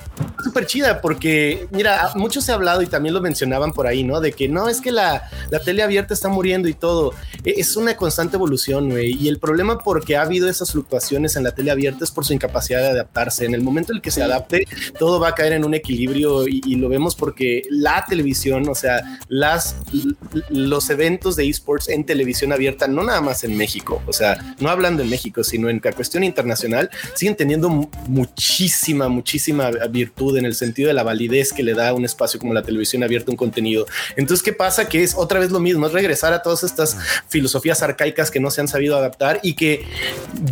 súper 0.43 0.65
chida 0.65 1.01
porque, 1.01 1.67
mira, 1.71 2.11
mucho 2.15 2.41
se 2.41 2.51
ha 2.51 2.55
hablado 2.55 2.81
y 2.81 2.87
también 2.87 3.13
lo 3.13 3.21
mencionaban 3.21 3.73
por 3.73 3.87
ahí, 3.87 4.03
¿no? 4.03 4.19
De 4.21 4.31
que 4.31 4.47
no, 4.47 4.69
es 4.69 4.81
que 4.81 4.91
la, 4.91 5.29
la 5.49 5.59
tele 5.59 5.83
abierta 5.83 6.13
está 6.13 6.29
muriendo 6.29 6.67
y 6.67 6.73
todo. 6.73 7.13
E, 7.43 7.55
es 7.57 7.75
una 7.75 7.95
constante 7.95 8.35
evolución, 8.35 8.89
güey. 8.89 9.13
Y 9.13 9.27
el 9.27 9.39
problema 9.39 9.54
porque 9.83 10.17
ha 10.17 10.21
habido 10.21 10.49
esas 10.49 10.71
fluctuaciones 10.71 11.35
en 11.35 11.43
la 11.43 11.51
tele 11.51 11.71
abierta 11.71 12.03
es 12.03 12.11
por 12.11 12.25
su 12.25 12.33
incapacidad 12.33 12.81
de 12.81 12.89
adaptarse. 12.89 13.45
En 13.45 13.53
el 13.53 13.61
momento 13.61 13.91
en 13.91 13.97
el 13.97 14.01
que 14.01 14.11
se 14.11 14.23
adapte, 14.23 14.67
todo 14.99 15.19
va 15.19 15.29
a 15.29 15.35
caer 15.35 15.53
en 15.53 15.65
un 15.65 15.73
equilibrio 15.73 16.47
y, 16.47 16.75
lo 16.75 16.89
vemos 16.89 17.15
porque 17.15 17.63
la 17.69 18.03
televisión, 18.07 18.67
o 18.67 18.75
sea, 18.75 19.19
las, 19.29 19.77
los 20.49 20.89
eventos 20.89 21.37
de 21.37 21.47
esports 21.47 21.87
en 21.87 22.05
televisión 22.05 22.51
abierta, 22.51 22.87
no 22.87 23.03
nada 23.03 23.21
más 23.21 23.45
en 23.45 23.55
México, 23.55 24.01
o 24.05 24.11
sea, 24.11 24.55
no 24.59 24.69
hablando 24.69 25.01
en 25.03 25.09
México, 25.09 25.41
sino 25.43 25.69
en 25.69 25.79
la 25.81 25.93
cuestión 25.93 26.25
internacional, 26.25 26.89
siguen 27.13 27.35
teniendo 27.35 27.69
muchísima, 27.69 29.07
muchísima 29.07 29.71
virtud 29.89 30.37
en 30.37 30.45
el 30.45 30.55
sentido 30.55 30.89
de 30.89 30.93
la 30.93 31.03
validez 31.03 31.53
que 31.53 31.63
le 31.63 31.73
da 31.73 31.93
un 31.93 32.03
espacio 32.03 32.39
como 32.39 32.53
la 32.53 32.61
televisión 32.61 33.03
abierta 33.03 33.31
un 33.31 33.37
contenido. 33.37 33.85
Entonces, 34.17 34.43
¿qué 34.43 34.51
pasa? 34.51 34.89
Que 34.89 35.03
es 35.03 35.15
otra 35.15 35.39
vez 35.39 35.51
lo 35.51 35.59
mismo, 35.59 35.87
es 35.87 35.93
regresar 35.93 36.33
a 36.33 36.41
todas 36.41 36.63
estas 36.63 36.97
filosofías 37.29 37.81
arcaicas 37.81 38.31
que 38.31 38.39
no 38.39 38.51
se 38.51 38.61
han 38.61 38.67
sabido 38.67 38.97
adaptar 38.97 39.39
y 39.45 39.53
que 39.53 39.85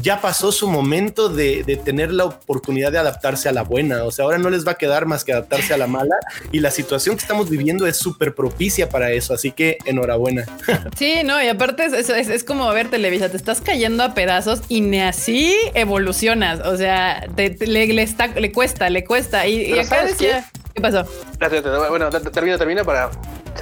ya 0.02 0.22
pasó 0.22 0.52
su 0.52 0.68
momento 0.68 1.28
de, 1.28 1.64
tener 1.84 2.14
la 2.14 2.26
oportunidad 2.26 2.92
de 2.92 3.00
adaptarse 3.00 3.50
a 3.50 3.52
la 3.52 3.64
buena. 3.64 4.04
O 4.04 4.12
sea, 4.12 4.26
ahora 4.26 4.38
no 4.38 4.52
les 4.52 4.68
va 4.68 4.74
a 4.74 4.76
quedar 4.76 5.08
más 5.08 5.24
que 5.24 5.34
adaptarse 5.34 5.74
a 5.74 5.78
la 5.78 5.88
mala 5.88 6.16
y 6.52 6.60
la 6.60 6.70
situación 6.70 7.16
que 7.16 7.22
estamos 7.22 7.50
viviendo 7.50 7.88
es 7.88 7.98
súper 7.98 8.36
propicia 8.36 8.90
para 8.90 9.12
eso. 9.12 9.34
Así 9.34 9.52
que 9.52 9.78
enhorabuena. 9.86 10.46
Sí, 10.98 11.22
no, 11.26 11.42
y 11.42 11.48
aparte 11.48 11.86
es, 11.86 12.10
es, 12.10 12.44
como, 12.44 12.70
a 12.70 12.74
ver, 12.74 12.90
Televisa, 12.90 13.30
te 13.30 13.38
estás 13.38 13.62
cayendo 13.62 14.04
a 14.04 14.14
pedazos 14.14 14.62
y 14.70 14.82
ni 14.82 15.02
así 15.02 15.56
evolucionas. 15.74 16.60
O 16.60 16.78
sea, 16.78 17.26
le, 17.36 18.04
está, 18.04 18.28
le 18.28 18.52
cuesta, 18.52 18.90
le 18.90 19.04
cuesta. 19.04 19.48
Y, 19.48 19.78
acá 19.80 20.06
decía, 20.06 20.46
¿qué? 20.74 20.82
pasó? 20.82 21.06
Bueno, 21.90 22.10
termina, 22.10 22.58
termina 22.58 22.84
para 22.84 23.10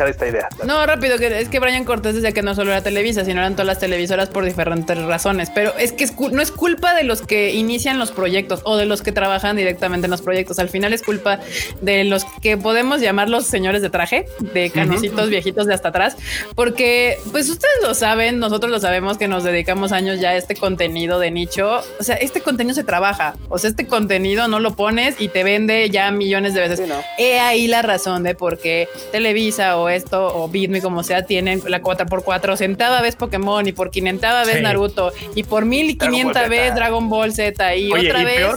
esta 0.10 0.28
idea. 0.28 0.50
No, 0.66 0.86
rápido, 0.86 1.18
que 1.18 1.40
es 1.40 1.50
que 1.50 1.60
Brian 1.60 1.86
Cortés 1.86 2.16
decía 2.16 2.32
que 2.32 2.42
no 2.42 2.56
solo 2.56 2.72
era 2.72 2.82
Televisa, 2.82 3.26
sino 3.26 3.40
eran 3.40 3.54
todas 3.54 3.68
las 3.68 3.80
televisoras 3.80 4.30
por 4.30 4.46
diferentes 4.46 4.98
razones. 5.04 5.50
Pero 5.54 5.74
es 5.78 5.92
que 5.92 6.08
no 6.32 6.42
es 6.42 6.52
culpa 6.52 6.94
de 6.94 7.04
los 7.04 7.22
que 7.22 7.54
inician 7.54 8.00
los 8.00 8.12
proyectos 8.12 8.62
o 8.64 8.78
de 8.78 8.86
los 8.86 9.02
que 9.02 9.12
trabajan 9.12 9.56
directamente 9.56 10.06
en 10.06 10.12
los 10.12 10.22
proyectos. 10.22 10.60
Al 10.60 10.70
final 10.70 10.94
es 10.94 11.02
culpa 11.02 11.40
de 11.82 12.04
los 12.04 12.26
que 12.42 12.58
podemos 12.58 13.02
llamar 13.02 13.30
los 13.30 13.46
señores 13.46 13.82
de 13.82 13.90
traje, 13.90 14.26
de 14.40 14.70
canositos 14.70 15.30
viejitos 15.30 15.68
de 15.68 15.74
hasta 15.74 15.90
atrás, 15.90 16.18
porque 16.56 17.18
pues 17.32 17.50
ustedes 17.50 17.74
lo 17.84 17.94
saben, 17.94 18.40
nosotros 18.40 18.72
lo 18.72 18.80
sabemos 18.80 19.18
que 19.18 19.28
nos 19.28 19.44
dedicamos 19.44 19.92
años 19.92 20.20
ya 20.20 20.30
a 20.30 20.36
este 20.36 20.56
contenido 20.56 21.20
de 21.20 21.32
nicho. 21.32 21.82
O 22.00 22.04
sea, 22.04 22.16
este 22.16 22.42
contenido 22.42 22.76
se 22.76 22.84
trabaja. 22.84 23.36
O 23.50 23.58
sea, 23.58 23.70
este 23.70 23.88
contenido 23.88 24.48
no 24.48 24.60
lo 24.60 24.76
pones 24.76 25.20
y 25.20 25.28
te 25.28 25.44
vende 25.44 25.90
ya 25.90 26.12
millones 26.12 26.54
de 26.54 26.62
veces. 26.62 26.82
He 27.18 27.40
ahí 27.40 27.68
la 27.68 27.82
razón 27.82 28.24
de 28.24 28.36
por 28.36 28.58
qué 28.58 28.88
Televisa 29.12 29.78
o 29.78 29.90
esto 29.92 30.28
o 30.36 30.48
Bitme 30.48 30.82
como 30.82 31.04
sea 31.04 31.26
tienen 31.26 31.62
la 31.68 31.82
4x4 31.82 32.56
sentada 32.56 33.02
vez 33.02 33.16
Pokémon 33.16 33.68
y 33.68 33.72
por 33.72 33.92
500 33.92 34.48
vez 34.48 34.62
Naruto 34.62 35.12
y 35.36 35.44
por 35.44 35.66
1500 35.66 36.50
vez 36.50 36.76
Dragon 36.76 37.10
Ball 37.10 37.34
Z 37.34 37.76
y 37.76 37.92
otra 37.92 38.24
vez 38.24 38.48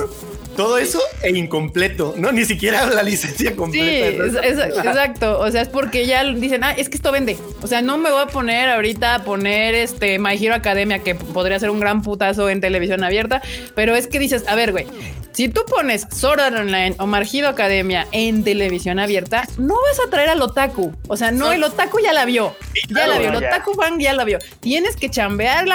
todo 0.57 0.79
eso 0.79 1.01
e 1.23 1.31
incompleto, 1.31 2.15
no 2.17 2.33
ni 2.33 2.45
siquiera 2.45 2.87
la 2.87 3.03
licencia 3.03 3.55
completa. 3.57 4.25
Sí, 4.25 4.49
exacto. 4.49 5.39
O 5.41 5.51
sea, 5.51 5.63
es 5.63 5.69
porque 5.69 6.07
ya 6.07 6.25
dicen, 6.25 6.65
ah, 6.65 6.73
es 6.73 6.89
que 6.89 6.97
esto 6.97 7.13
vende. 7.13 7.37
O 7.63 7.67
sea, 7.67 7.83
no 7.83 7.99
me 7.99 8.11
voy 8.11 8.23
a 8.23 8.27
poner 8.27 8.69
ahorita 8.69 9.17
a 9.17 9.25
poner 9.25 9.75
este 9.75 10.19
My 10.19 10.35
Hero 10.35 10.55
Academia, 10.55 11.01
que 11.01 11.15
podría 11.15 11.59
ser 11.59 11.71
un 11.71 11.81
gran 11.81 12.03
putazo 12.03 12.49
en 12.49 12.61
televisión 12.61 13.05
abierta, 13.05 13.43
pero 13.75 13.95
es 13.95 14.07
que 14.07 14.19
dices, 14.19 14.45
a 14.49 14.55
ver, 14.55 14.73
güey, 14.73 14.87
si 15.35 15.49
tú 15.49 15.63
pones 15.69 16.07
Sword 16.13 16.39
Art 16.39 16.57
Online 16.57 16.95
o 16.99 17.09
Hero 17.17 17.49
Academia 17.49 18.07
en 18.13 18.45
televisión 18.45 19.01
abierta, 19.01 19.49
no 19.59 19.75
vas 19.75 19.99
a 20.07 20.09
traer 20.09 20.29
al 20.29 20.41
otaku. 20.41 20.95
O 21.09 21.17
sea, 21.17 21.33
no, 21.33 21.53
el 21.53 21.65
otaku 21.65 21.99
ya 22.01 22.13
la 22.13 22.25
vio. 22.25 22.55
Ya 22.89 23.09
la 23.09 23.19
vio. 23.19 23.31
El 23.31 23.37
otaku 23.37 23.75
fan 23.75 23.99
ya 23.99 24.13
la 24.13 24.25
vio. 24.25 24.39
Tienes 24.61 24.95
que 24.95 25.11
chambear 25.11 25.67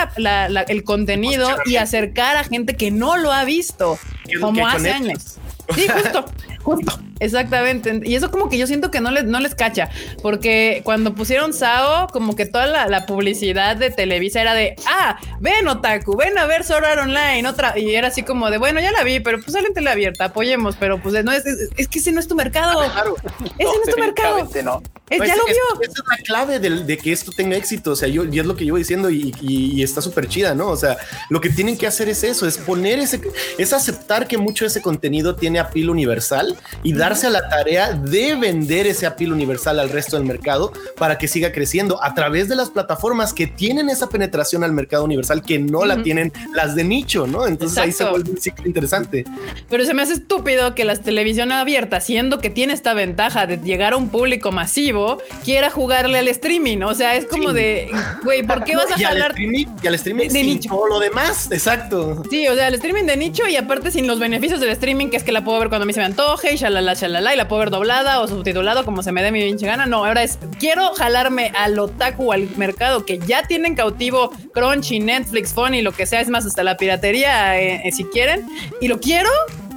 el 0.69 0.83
contenido 0.85 1.49
y 1.65 1.75
acercar 1.75 2.37
a 2.37 2.45
gente 2.45 2.77
que 2.77 2.89
no 2.89 3.17
lo 3.17 3.33
ha 3.33 3.43
visto, 3.43 3.99
como 4.39 4.67
hace 4.67 4.91
años. 4.91 5.37
Sí, 5.75 5.87
justo, 5.87 6.25
justo. 6.63 6.99
Exactamente. 7.19 8.01
Y 8.03 8.15
eso 8.15 8.31
como 8.31 8.49
que 8.49 8.57
yo 8.57 8.65
siento 8.65 8.91
que 8.91 9.01
no 9.01 9.11
les, 9.11 9.25
no 9.25 9.39
les 9.39 9.55
cacha, 9.55 9.89
porque 10.21 10.81
cuando 10.83 11.13
pusieron 11.15 11.53
Sao, 11.53 12.07
como 12.07 12.35
que 12.35 12.45
toda 12.45 12.67
la, 12.87 13.05
publicidad 13.05 13.75
de 13.75 13.89
Televisa 13.89 14.41
era 14.41 14.53
de, 14.53 14.75
ah, 14.85 15.19
ven 15.39 15.67
Otaku, 15.67 16.15
ven 16.15 16.37
a 16.37 16.45
ver 16.45 16.63
Sword 16.63 16.99
Online, 16.99 17.47
otra, 17.47 17.77
y 17.77 17.95
era 17.95 18.09
así 18.09 18.23
como 18.23 18.49
de, 18.49 18.57
bueno, 18.57 18.79
ya 18.79 18.91
la 18.91 19.03
vi, 19.03 19.19
pero 19.19 19.39
pues 19.39 19.53
sale 19.53 19.67
en 19.67 19.73
tele 19.73 19.89
abierta, 19.89 20.25
apoyemos, 20.25 20.75
pero 20.75 21.01
pues 21.01 21.23
no 21.23 21.31
es, 21.31 21.45
es, 21.45 21.87
que 21.87 21.99
ese 21.99 22.11
no 22.11 22.19
es 22.19 22.27
tu 22.27 22.35
mercado. 22.35 22.79
Claro. 22.91 23.15
Ese 23.57 23.63
no, 23.63 23.83
es 23.85 23.95
tu 23.95 23.99
mercado. 23.99 24.37
No. 24.63 24.81
ya 25.09 25.17
pues, 25.17 25.29
lo 25.29 25.45
vio. 25.45 25.81
Esa 25.81 25.91
es 25.91 26.03
la 26.07 26.17
clave 26.23 26.59
de, 26.59 26.97
que 26.97 27.11
esto 27.11 27.31
tenga 27.31 27.57
éxito. 27.57 27.91
O 27.91 27.95
sea, 27.95 28.07
yo, 28.07 28.25
y 28.25 28.39
es 28.39 28.45
lo 28.45 28.55
que 28.55 28.65
yo 28.65 28.73
voy 28.73 28.81
diciendo 28.81 29.09
y, 29.09 29.33
y, 29.41 29.81
está 29.81 30.01
súper 30.01 30.27
chida, 30.27 30.53
¿no? 30.53 30.67
O 30.67 30.77
sea, 30.77 30.97
lo 31.29 31.41
que 31.41 31.49
tienen 31.49 31.77
que 31.77 31.87
hacer 31.87 32.09
es 32.09 32.23
eso, 32.23 32.45
es 32.45 32.57
poner 32.57 32.99
ese, 32.99 33.21
es 33.57 33.73
aceptar 33.73 34.27
que 34.27 34.37
mucho 34.37 34.65
de 34.65 34.69
ese 34.69 34.81
contenido 34.81 35.35
tiene 35.35 35.59
apil 35.59 35.89
universal 35.89 36.48
y 36.83 36.93
dar 36.93 37.09
a 37.23 37.29
la 37.29 37.49
tarea 37.49 37.91
de 37.93 38.35
vender 38.35 38.85
ese 38.85 39.07
apil 39.07 39.33
universal 39.33 39.79
al 39.79 39.89
resto 39.89 40.15
del 40.15 40.25
mercado 40.25 40.71
para 40.97 41.17
que 41.17 41.27
siga 41.27 41.51
creciendo 41.51 42.01
a 42.03 42.13
través 42.13 42.47
de 42.47 42.55
las 42.55 42.69
plataformas 42.69 43.33
que 43.33 43.47
tienen 43.47 43.89
esa 43.89 44.09
penetración 44.09 44.63
al 44.63 44.73
mercado 44.73 45.03
universal 45.03 45.41
que 45.41 45.57
no 45.57 45.85
la 45.85 46.03
tienen 46.03 46.31
las 46.53 46.75
de 46.75 46.83
nicho, 46.83 47.25
¿no? 47.25 47.47
Entonces 47.47 47.77
ahí 47.79 47.91
se 47.91 48.05
vuelve 48.05 48.31
un 48.31 48.37
ciclo 48.37 48.67
interesante. 48.67 49.25
Pero 49.69 49.85
se 49.85 49.93
me 49.93 50.03
hace 50.03 50.13
estúpido 50.13 50.75
que 50.75 50.85
la 50.85 50.95
televisión 50.95 51.51
abierta, 51.51 51.99
siendo 51.99 52.39
que 52.39 52.49
tiene 52.49 52.73
esta 52.73 52.93
ventaja 52.93 53.47
de 53.47 53.57
llegar 53.57 53.93
a 53.93 53.97
un 53.97 54.09
público 54.09 54.51
masivo, 54.51 55.17
quiera 55.43 55.69
jugarle 55.71 56.19
al 56.19 56.27
streaming. 56.27 56.81
O 56.83 56.93
sea, 56.93 57.15
es 57.15 57.25
como 57.25 57.53
de, 57.53 57.89
güey, 58.23 58.43
¿por 58.43 58.63
qué 58.63 58.75
vas 58.75 58.91
a 58.91 58.97
jalar? 58.97 59.33
y 59.39 59.87
al 59.87 59.95
streaming 59.95 60.29
de, 60.29 60.43
nicho. 60.43 60.69
Todo 60.69 60.87
lo 60.87 60.99
demás, 60.99 61.49
exacto. 61.51 62.23
Sí, 62.29 62.47
o 62.47 62.55
sea, 62.55 62.67
el 62.67 62.75
streaming 62.75 63.05
de 63.05 63.17
nicho 63.17 63.47
y 63.47 63.55
aparte 63.55 63.91
sin 63.91 64.05
los 64.05 64.19
beneficios 64.19 64.59
del 64.59 64.69
streaming, 64.69 65.07
que 65.07 65.17
es 65.17 65.23
que 65.23 65.31
la 65.31 65.43
puedo 65.43 65.59
ver 65.59 65.69
cuando 65.69 65.83
a 65.83 65.87
mí 65.87 65.93
se 65.93 65.99
me 65.99 66.05
antoje 66.39 66.53
y 66.53 66.57
shalala, 66.57 66.93
shalala, 66.93 67.33
y 67.33 67.37
la 67.37 67.47
puedo 67.47 67.59
ver 67.59 67.69
doblada 67.69 68.21
o 68.21 68.27
subtitulado 68.27 68.85
como 68.85 69.03
se 69.03 69.11
me 69.11 69.21
dé 69.21 69.31
mi 69.31 69.41
pinche 69.41 69.65
gana. 69.65 69.85
No, 69.85 70.05
ahora 70.05 70.23
es 70.23 70.39
quiero 70.59 70.93
jalarme 70.93 71.51
al 71.55 71.77
otaku 71.77 72.31
al 72.31 72.47
mercado 72.55 73.05
que 73.05 73.19
ya 73.19 73.43
tienen 73.43 73.75
cautivo 73.75 74.31
Crunchy, 74.53 74.99
Netflix, 74.99 75.53
Funny, 75.53 75.81
lo 75.81 75.91
que 75.91 76.05
sea, 76.05 76.21
es 76.21 76.29
más, 76.29 76.45
hasta 76.45 76.63
la 76.63 76.77
piratería 76.77 77.59
eh, 77.59 77.81
eh, 77.83 77.91
si 77.91 78.05
quieren, 78.05 78.47
y 78.79 78.87
lo 78.87 78.99
quiero 78.99 79.29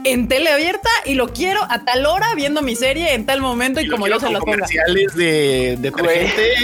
en 0.04 0.26
tele 0.26 0.50
abierta 0.50 0.88
y 1.04 1.14
lo 1.14 1.32
quiero 1.32 1.60
a 1.68 1.84
tal 1.84 2.06
hora 2.06 2.34
viendo 2.34 2.60
mi 2.60 2.74
serie 2.74 3.14
en 3.14 3.24
tal 3.24 3.40
momento 3.40 3.80
y, 3.80 3.88
como 3.88 4.08
yo 4.08 4.18
se 4.18 4.30
lo 4.30 4.40
ponga. 4.40 4.52
comerciales 4.54 5.14
de, 5.14 5.76
de 5.78 5.92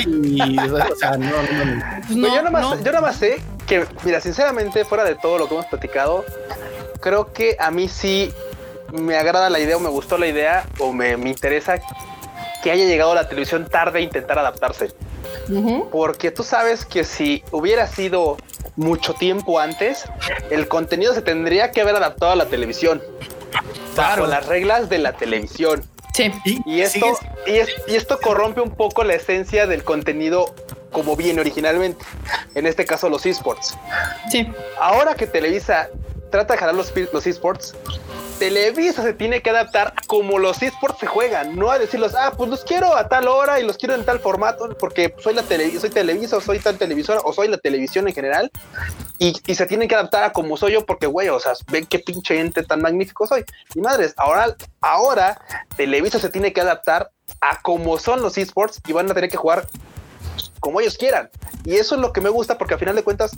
y 0.05 0.59
o 0.59 0.97
sea, 0.97 1.17
no, 1.17 1.31
no, 1.31 1.83
pues 2.07 2.17
no. 2.17 2.35
yo, 2.35 2.43
nomás, 2.43 2.85
yo 2.85 3.01
más 3.01 3.17
sé 3.17 3.41
que, 3.67 3.85
mira, 4.05 4.21
sinceramente, 4.21 4.85
fuera 4.85 5.05
de 5.05 5.15
todo 5.15 5.39
lo 5.39 5.49
que 5.49 5.55
hemos 5.55 5.67
platicado, 5.67 6.25
creo 7.01 7.33
que 7.33 7.57
a 7.61 7.71
mí 7.71 7.89
sí 7.89 8.33
me 8.93 9.17
agrada 9.17 9.51
la 9.51 9.59
idea 9.59 9.77
o 9.77 9.81
me 9.81 9.89
gustó 9.89 10.19
la 10.19 10.27
idea 10.27 10.67
o 10.79 10.93
me, 10.93 11.13
interesa 11.13 11.79
que 12.63 12.71
haya 12.71 12.85
llegado 12.85 13.13
a 13.13 13.15
la 13.15 13.29
televisión 13.29 13.69
tarde 13.69 14.01
e 14.01 14.03
intentar 14.03 14.39
adaptarse. 14.39 14.93
Porque 15.91 16.31
tú 16.31 16.43
sabes 16.43 16.85
que 16.85 17.05
si 17.05 17.43
hubiera 17.51 17.87
sido 17.87 18.37
mucho 18.77 19.15
tiempo 19.15 19.59
antes, 19.59 20.05
el 20.51 20.69
contenido 20.69 21.15
se 21.15 21.23
tendría 21.23 21.71
que 21.71 21.81
haber 21.81 21.97
adaptado 21.97 22.33
a 22.33 22.37
la 22.37 22.47
televisión. 22.47 23.03
Claro. 23.95 24.23
Bajo 24.23 24.27
las 24.27 24.47
reglas 24.47 24.89
de 24.89 24.99
la 24.99 25.15
televisión. 25.15 25.85
Sí. 26.15 26.33
Y, 26.45 26.81
esto, 26.81 27.19
y, 27.47 27.95
esto 27.95 28.19
corrompe 28.21 28.61
un 28.61 28.71
poco 28.71 29.05
la 29.05 29.15
esencia 29.15 29.67
del 29.67 29.85
contenido 29.85 30.55
como 30.93 31.17
viene 31.17 31.41
originalmente. 31.41 32.05
En 32.55 32.67
este 32.67 32.85
caso, 32.85 33.09
los 33.09 33.25
esports. 33.27 33.77
Sí. 34.31 34.51
Ahora 34.81 35.15
que 35.15 35.27
Televisa 35.27 35.89
trata 36.31 36.55
de 36.55 36.61
jalar 36.61 36.75
los, 36.75 36.93
los 37.13 37.27
esports, 37.27 37.75
Televisa 38.39 39.03
se 39.03 39.13
tiene 39.15 39.43
que 39.43 39.51
adaptar 39.51 39.95
como 40.07 40.39
los 40.39 40.63
esports 40.63 41.01
se 41.01 41.07
juegan, 41.07 41.57
no 41.57 41.71
a 41.71 41.79
decirlos, 41.79 42.15
ah, 42.15 42.33
pues 42.37 42.49
los 42.49 42.65
quiero 42.65 42.97
a 42.97 43.09
tal 43.09 43.29
hora 43.29 43.61
y 43.61 43.65
los 43.65 43.77
quiero 43.77 43.95
en 43.95 44.05
tal 44.05 44.21
formato, 44.21 44.69
porque 44.79 45.15
soy 45.19 45.35
la 45.35 45.43
tele, 45.43 45.79
soy 45.79 45.91
Televisa 45.91 46.41
soy 46.41 46.59
tal 46.61 46.79
televisora 46.79 47.21
o 47.25 47.33
soy 47.33 47.49
la 47.49 47.59
televisión 47.59 48.07
en 48.09 48.15
general, 48.15 48.51
y, 49.19 49.33
se 49.33 49.67
tienen 49.67 49.89
que 49.89 49.97
adaptar 49.97 50.23
a 50.25 50.33
como 50.33 50.57
soy 50.57 50.73
yo, 50.73 50.87
porque 50.87 51.07
güey, 51.07 51.29
o 51.29 51.41
sea, 51.41 51.53
ven 51.73 51.87
qué 51.87 51.99
pinche 51.99 52.39
ente 52.39 52.63
tan 52.63 52.81
magnífico 52.81 53.27
soy. 53.27 53.45
Y 53.75 53.81
madres, 53.81 54.15
ahora, 54.17 54.55
ahora 54.81 55.41
Televisa 55.77 56.21
se 56.21 56.29
tiene 56.29 56.53
que 56.53 56.61
adaptar 56.61 57.11
a 57.41 57.61
como 57.61 57.99
son 57.99 58.23
los 58.23 58.39
esports 58.39 58.81
y 58.87 58.93
van 58.93 59.11
a 59.11 59.15
tener 59.15 59.29
que 59.29 59.37
jugar 59.37 59.67
como 60.61 60.81
ellos 60.81 60.97
quieran. 60.97 61.31
Y 61.65 61.77
eso 61.77 61.97
es 61.97 62.01
lo 62.01 62.13
que 62.13 62.21
me 62.21 62.29
gusta 62.29 62.57
porque 62.57 62.75
al 62.75 62.81
final 62.81 62.95
de 62.95 63.03
cuentas 63.03 63.33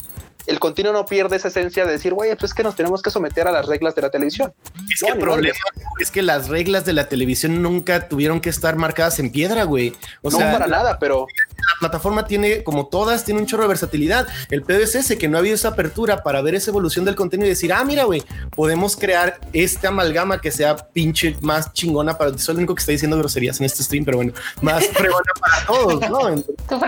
el 0.46 0.58
continuo 0.58 0.92
no 0.92 1.06
pierde 1.06 1.36
esa 1.36 1.48
esencia 1.48 1.84
de 1.86 1.92
decir, 1.92 2.14
güey, 2.14 2.34
pues 2.36 2.50
es 2.50 2.54
que 2.54 2.62
nos 2.62 2.76
tenemos 2.76 3.02
que 3.02 3.10
someter 3.10 3.46
a 3.46 3.52
las 3.52 3.66
reglas 3.66 3.94
de 3.94 4.02
la 4.02 4.10
televisión. 4.10 4.52
Es 4.92 5.02
que 5.02 5.12
el 5.12 5.18
problema 5.18 5.54
es 6.00 6.10
que 6.10 6.22
las 6.22 6.48
reglas 6.48 6.84
de 6.84 6.92
la 6.92 7.08
televisión 7.08 7.62
nunca 7.62 8.08
tuvieron 8.08 8.40
que 8.40 8.48
estar 8.50 8.76
marcadas 8.76 9.18
en 9.18 9.30
piedra, 9.30 9.64
güey. 9.64 9.94
O 10.22 10.30
no 10.30 10.38
sea, 10.38 10.52
para 10.52 10.66
nada, 10.66 10.98
pero 10.98 11.26
la 11.60 11.78
plataforma 11.80 12.26
tiene, 12.26 12.62
como 12.62 12.86
todas, 12.86 13.24
tiene 13.24 13.40
un 13.40 13.46
chorro 13.46 13.62
de 13.62 13.68
versatilidad. 13.68 14.26
El 14.50 14.62
pedo 14.62 14.80
es 14.80 14.94
ese, 14.94 15.18
que 15.18 15.28
no 15.28 15.36
ha 15.36 15.40
habido 15.40 15.54
esa 15.54 15.68
apertura 15.68 16.22
para 16.22 16.42
ver 16.42 16.54
esa 16.54 16.70
evolución 16.70 17.04
del 17.04 17.14
contenido 17.14 17.46
y 17.46 17.50
decir, 17.50 17.72
ah, 17.72 17.84
mira, 17.84 18.04
güey, 18.04 18.22
podemos 18.54 18.96
crear 18.96 19.40
este 19.52 19.86
amalgama 19.86 20.40
que 20.40 20.50
sea 20.50 20.76
pinche 20.76 21.36
más 21.40 21.72
chingona 21.72 22.16
para 22.16 22.32
ti. 22.32 22.38
Soy 22.38 22.54
el 22.54 22.58
único 22.58 22.74
que 22.74 22.80
está 22.80 22.92
diciendo 22.92 23.16
groserías 23.18 23.60
en 23.60 23.66
este 23.66 23.82
stream, 23.82 24.04
pero 24.04 24.18
bueno, 24.18 24.32
más 24.62 24.86
fregona 24.92 25.30
para 25.40 25.66
todos, 25.66 26.10
¿no? 26.10 26.42
Pues 26.68 26.82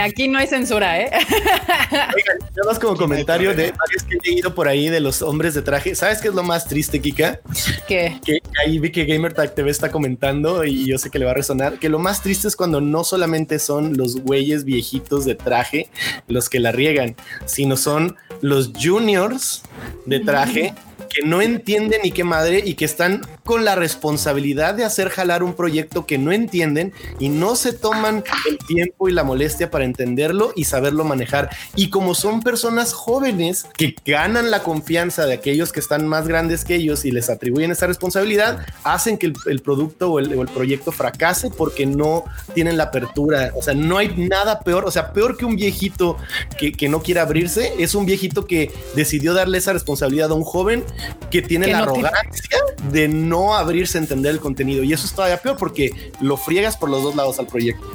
aquí, 0.00 0.28
no 0.28 0.38
hay 0.38 0.46
censura, 0.46 1.00
¿eh? 1.00 1.10
Oigan, 1.90 2.38
nada 2.56 2.66
más 2.66 2.78
como 2.78 2.96
comentario 2.96 3.54
de 3.54 3.72
varios 3.72 4.02
que 4.08 4.16
he 4.16 4.30
leído 4.30 4.54
por 4.54 4.68
ahí 4.68 4.88
de 4.88 5.00
los 5.00 5.22
hombres 5.22 5.54
de 5.54 5.62
traje. 5.62 5.94
¿Sabes 5.94 6.20
qué 6.20 6.28
es 6.28 6.34
lo 6.34 6.42
más 6.42 6.66
triste, 6.66 7.00
Kika? 7.00 7.40
¿Qué? 7.88 8.20
Que 8.24 8.38
ahí 8.64 8.78
vi 8.78 8.90
que 8.90 9.04
GamerTag 9.04 9.54
TV 9.54 9.70
está 9.70 9.90
comentando 9.90 10.64
y 10.64 10.86
yo 10.86 10.98
sé 10.98 11.10
que 11.10 11.18
le 11.18 11.24
va 11.24 11.32
a 11.32 11.34
resonar, 11.34 11.78
que 11.78 11.88
lo 11.88 11.98
más 11.98 12.22
triste 12.22 12.48
es 12.48 12.56
cuando 12.56 12.80
no 12.80 12.93
solamente 13.02 13.58
son 13.58 13.96
los 13.96 14.20
güeyes 14.20 14.64
viejitos 14.64 15.24
de 15.24 15.34
traje 15.34 15.88
los 16.28 16.48
que 16.48 16.60
la 16.60 16.70
riegan, 16.70 17.16
sino 17.46 17.76
son 17.76 18.16
los 18.40 18.70
juniors 18.80 19.62
de 20.06 20.20
traje 20.20 20.74
que 21.14 21.26
no 21.26 21.42
entienden 21.42 22.00
ni 22.02 22.10
qué 22.10 22.24
madre 22.24 22.62
y 22.64 22.74
que 22.74 22.84
están 22.84 23.22
con 23.44 23.64
la 23.64 23.74
responsabilidad 23.74 24.74
de 24.74 24.84
hacer 24.84 25.10
jalar 25.10 25.42
un 25.42 25.54
proyecto 25.54 26.06
que 26.06 26.18
no 26.18 26.32
entienden 26.32 26.92
y 27.18 27.28
no 27.28 27.56
se 27.56 27.72
toman 27.72 28.24
el 28.48 28.58
tiempo 28.58 29.08
y 29.08 29.12
la 29.12 29.24
molestia 29.24 29.70
para 29.70 29.84
entenderlo 29.84 30.52
y 30.56 30.64
saberlo 30.64 31.04
manejar. 31.04 31.50
Y 31.76 31.90
como 31.90 32.14
son 32.14 32.42
personas 32.42 32.92
jóvenes 32.92 33.66
que 33.76 33.94
ganan 34.04 34.50
la 34.50 34.62
confianza 34.62 35.26
de 35.26 35.34
aquellos 35.34 35.72
que 35.72 35.80
están 35.80 36.08
más 36.08 36.26
grandes 36.26 36.64
que 36.64 36.74
ellos 36.74 37.04
y 37.04 37.10
les 37.10 37.28
atribuyen 37.28 37.70
esa 37.70 37.86
responsabilidad, 37.86 38.66
hacen 38.82 39.18
que 39.18 39.32
el, 39.46 39.60
producto 39.60 40.12
o 40.12 40.18
el, 40.18 40.48
proyecto 40.48 40.92
fracase 40.92 41.50
porque 41.50 41.86
no 41.86 42.24
tienen 42.54 42.76
la 42.76 42.84
apertura. 42.84 43.52
O 43.56 43.62
sea, 43.62 43.74
no 43.74 43.98
hay 43.98 44.08
nada 44.16 44.60
peor, 44.60 44.84
o 44.84 44.90
sea, 44.90 45.12
peor 45.12 45.36
que 45.36 45.44
un 45.44 45.56
viejito 45.56 46.16
que, 46.58 46.72
que 46.72 46.88
no 46.88 47.02
quiere 47.02 47.20
abrirse, 47.20 47.74
es 47.78 47.94
un 47.94 48.06
viejito 48.06 48.46
que 48.46 48.72
decidió 48.94 49.34
darle 49.34 49.58
esa 49.58 49.72
responsabilidad 49.72 50.30
a 50.30 50.34
un 50.34 50.44
joven 50.44 50.83
que 51.30 51.42
tiene 51.42 51.66
la 51.68 51.78
arrogancia 51.78 52.58
de 52.90 53.08
no 53.08 53.54
abrirse 53.54 53.98
a 53.98 54.00
entender 54.00 54.32
el 54.32 54.40
contenido. 54.40 54.82
Y 54.82 54.92
eso 54.92 55.06
es 55.06 55.12
todavía 55.12 55.40
peor 55.40 55.56
porque 55.56 56.12
lo 56.20 56.36
friegas 56.36 56.76
por 56.76 56.90
los 56.90 57.02
dos 57.02 57.14
lados 57.16 57.38
al 57.38 57.46
proyecto. 57.46 57.86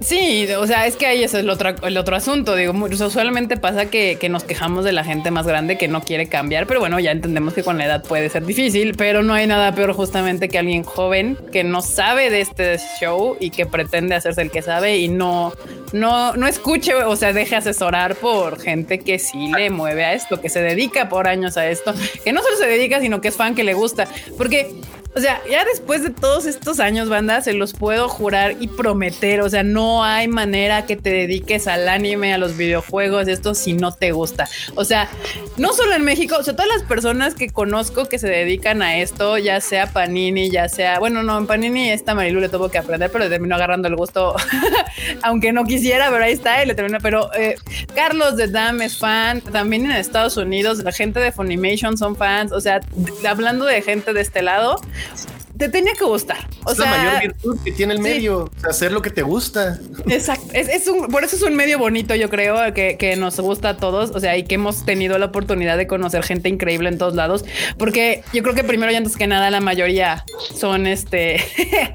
Sí, 0.00 0.46
o 0.58 0.66
sea, 0.66 0.86
es 0.86 0.96
que 0.96 1.06
ahí 1.06 1.22
es 1.22 1.34
el 1.34 1.48
otro, 1.48 1.70
el 1.82 1.96
otro 1.96 2.16
asunto. 2.16 2.56
Digo, 2.56 2.72
usualmente 2.72 3.56
pasa 3.56 3.86
que, 3.86 4.18
que, 4.20 4.28
nos 4.28 4.42
quejamos 4.42 4.84
de 4.84 4.92
la 4.92 5.04
gente 5.04 5.30
más 5.30 5.46
grande 5.46 5.78
que 5.78 5.86
no 5.86 6.02
quiere 6.02 6.28
cambiar, 6.28 6.66
pero 6.66 6.80
bueno, 6.80 6.98
ya 6.98 7.12
entendemos 7.12 7.54
que 7.54 7.62
con 7.62 7.78
la 7.78 7.86
edad 7.86 8.02
puede 8.02 8.28
ser 8.28 8.44
difícil, 8.44 8.94
pero 8.96 9.22
no 9.22 9.34
hay 9.34 9.46
nada 9.46 9.72
peor 9.74 9.92
justamente 9.92 10.48
que 10.48 10.58
alguien 10.58 10.82
joven 10.82 11.38
que 11.52 11.62
no 11.62 11.80
sabe 11.80 12.28
de 12.30 12.40
este 12.40 12.76
show 13.00 13.36
y 13.38 13.50
que 13.50 13.66
pretende 13.66 14.16
hacerse 14.16 14.42
el 14.42 14.50
que 14.50 14.62
sabe 14.62 14.98
y 14.98 15.08
no, 15.08 15.52
no, 15.92 16.34
no 16.34 16.46
escuche 16.48 16.94
o 16.94 17.16
sea, 17.16 17.32
deje 17.32 17.54
asesorar 17.56 18.16
por 18.16 18.60
gente 18.60 18.98
que 18.98 19.18
sí 19.20 19.52
le 19.56 19.70
mueve 19.70 20.04
a 20.04 20.12
esto, 20.12 20.40
que 20.40 20.48
se 20.48 20.60
dedica 20.60 21.08
por 21.08 21.28
años 21.28 21.56
a 21.56 21.68
esto, 21.68 21.94
que 22.24 22.32
no 22.32 22.42
solo 22.42 22.56
se 22.56 22.66
dedica, 22.66 23.00
sino 23.00 23.20
que 23.20 23.28
es 23.28 23.36
fan, 23.36 23.54
que 23.54 23.62
le 23.62 23.74
gusta, 23.74 24.08
porque 24.36 24.74
O 25.16 25.20
sea, 25.20 25.40
ya 25.48 25.64
después 25.64 26.02
de 26.02 26.10
todos 26.10 26.44
estos 26.44 26.80
años, 26.80 27.08
banda, 27.08 27.40
se 27.40 27.52
los 27.52 27.72
puedo 27.72 28.08
jurar 28.08 28.56
y 28.58 28.66
prometer. 28.66 29.42
O 29.42 29.48
sea, 29.48 29.62
no 29.62 30.02
hay 30.02 30.26
manera 30.26 30.86
que 30.86 30.96
te 30.96 31.10
dediques 31.10 31.68
al 31.68 31.88
anime, 31.88 32.34
a 32.34 32.38
los 32.38 32.56
videojuegos, 32.56 33.28
esto 33.28 33.54
si 33.54 33.74
no 33.74 33.92
te 33.92 34.10
gusta. 34.10 34.48
O 34.74 34.84
sea, 34.84 35.08
no 35.56 35.72
solo 35.72 35.94
en 35.94 36.04
México, 36.04 36.36
o 36.38 36.42
sea, 36.42 36.54
todas 36.56 36.70
las 36.72 36.82
personas 36.82 37.34
que 37.34 37.50
conozco 37.50 38.06
que 38.06 38.18
se 38.18 38.28
dedican 38.28 38.82
a 38.82 38.98
esto, 38.98 39.38
ya 39.38 39.60
sea 39.60 39.86
Panini, 39.86 40.50
ya 40.50 40.68
sea, 40.68 40.98
bueno, 40.98 41.22
no, 41.22 41.38
en 41.38 41.46
Panini 41.46 41.90
esta 41.90 42.14
Marilu 42.14 42.40
le 42.40 42.48
tuvo 42.48 42.68
que 42.68 42.78
aprender, 42.78 43.10
pero 43.10 43.24
le 43.24 43.30
terminó 43.30 43.54
agarrando 43.54 43.86
el 43.86 43.94
gusto, 43.94 44.34
aunque 45.22 45.52
no 45.52 45.64
quisiera, 45.64 46.10
pero 46.10 46.24
ahí 46.24 46.32
está 46.32 46.62
y 46.62 46.66
le 46.66 46.74
terminó. 46.74 46.98
Pero 47.00 47.32
eh, 47.34 47.54
Carlos 47.94 48.36
de 48.36 48.48
Dam 48.48 48.82
es 48.82 48.98
fan, 48.98 49.40
también 49.40 49.84
en 49.86 49.92
Estados 49.92 50.36
Unidos, 50.36 50.78
la 50.78 50.90
gente 50.92 51.20
de 51.20 51.30
Funimation 51.30 51.96
son 51.96 52.16
fans. 52.16 52.50
O 52.50 52.60
sea, 52.60 52.80
hablando 53.28 53.64
de 53.64 53.80
gente 53.80 54.12
de 54.12 54.20
este 54.20 54.42
lado, 54.42 54.80
Yeah. 55.04 55.43
Te 55.56 55.68
tenía 55.68 55.92
que 55.94 56.04
gustar. 56.04 56.48
O 56.64 56.72
es 56.72 56.78
sea, 56.78 56.90
la 56.90 56.96
mayor 56.96 57.22
virtud 57.22 57.58
que 57.64 57.72
tiene 57.72 57.94
el 57.94 58.00
medio, 58.00 58.50
hacer 58.68 58.90
lo 58.90 59.02
que 59.02 59.10
te 59.10 59.22
gusta. 59.22 59.78
Exacto. 60.08 60.48
Es, 60.52 60.86
un, 60.88 61.08
por 61.08 61.22
eso 61.24 61.36
es 61.36 61.42
un 61.42 61.54
medio 61.54 61.78
bonito, 61.78 62.14
yo 62.14 62.28
creo, 62.28 62.74
que, 62.74 62.96
que, 62.98 63.16
nos 63.16 63.38
gusta 63.38 63.70
a 63.70 63.76
todos. 63.76 64.10
O 64.10 64.20
sea, 64.20 64.36
y 64.36 64.44
que 64.44 64.56
hemos 64.56 64.84
tenido 64.84 65.16
la 65.18 65.26
oportunidad 65.26 65.76
de 65.76 65.86
conocer 65.86 66.24
gente 66.24 66.48
increíble 66.48 66.88
en 66.88 66.98
todos 66.98 67.14
lados. 67.14 67.44
Porque 67.78 68.22
yo 68.32 68.42
creo 68.42 68.54
que 68.54 68.64
primero 68.64 68.90
y 68.90 68.96
antes 68.96 69.16
que 69.16 69.26
nada, 69.26 69.50
la 69.50 69.60
mayoría 69.60 70.24
son 70.54 70.86
este. 70.86 71.40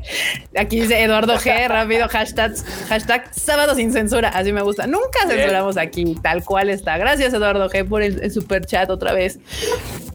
Aquí 0.57 0.79
dice 0.81 1.01
Eduardo 1.01 1.35
G. 1.35 1.67
rápido, 1.67 2.07
hashtag, 2.07 2.53
hashtag 2.87 3.33
sábado 3.33 3.75
sin 3.75 3.91
censura. 3.91 4.29
Así 4.29 4.53
me 4.53 4.61
gusta. 4.61 4.87
Nunca 4.87 5.19
censuramos 5.27 5.77
aquí, 5.77 6.15
tal 6.21 6.43
cual 6.43 6.69
está. 6.69 6.97
Gracias, 6.97 7.33
Eduardo 7.33 7.69
G, 7.69 7.87
por 7.87 8.01
el, 8.01 8.31
super 8.31 8.65
chat 8.65 8.89
otra 8.89 9.13
vez. 9.13 9.39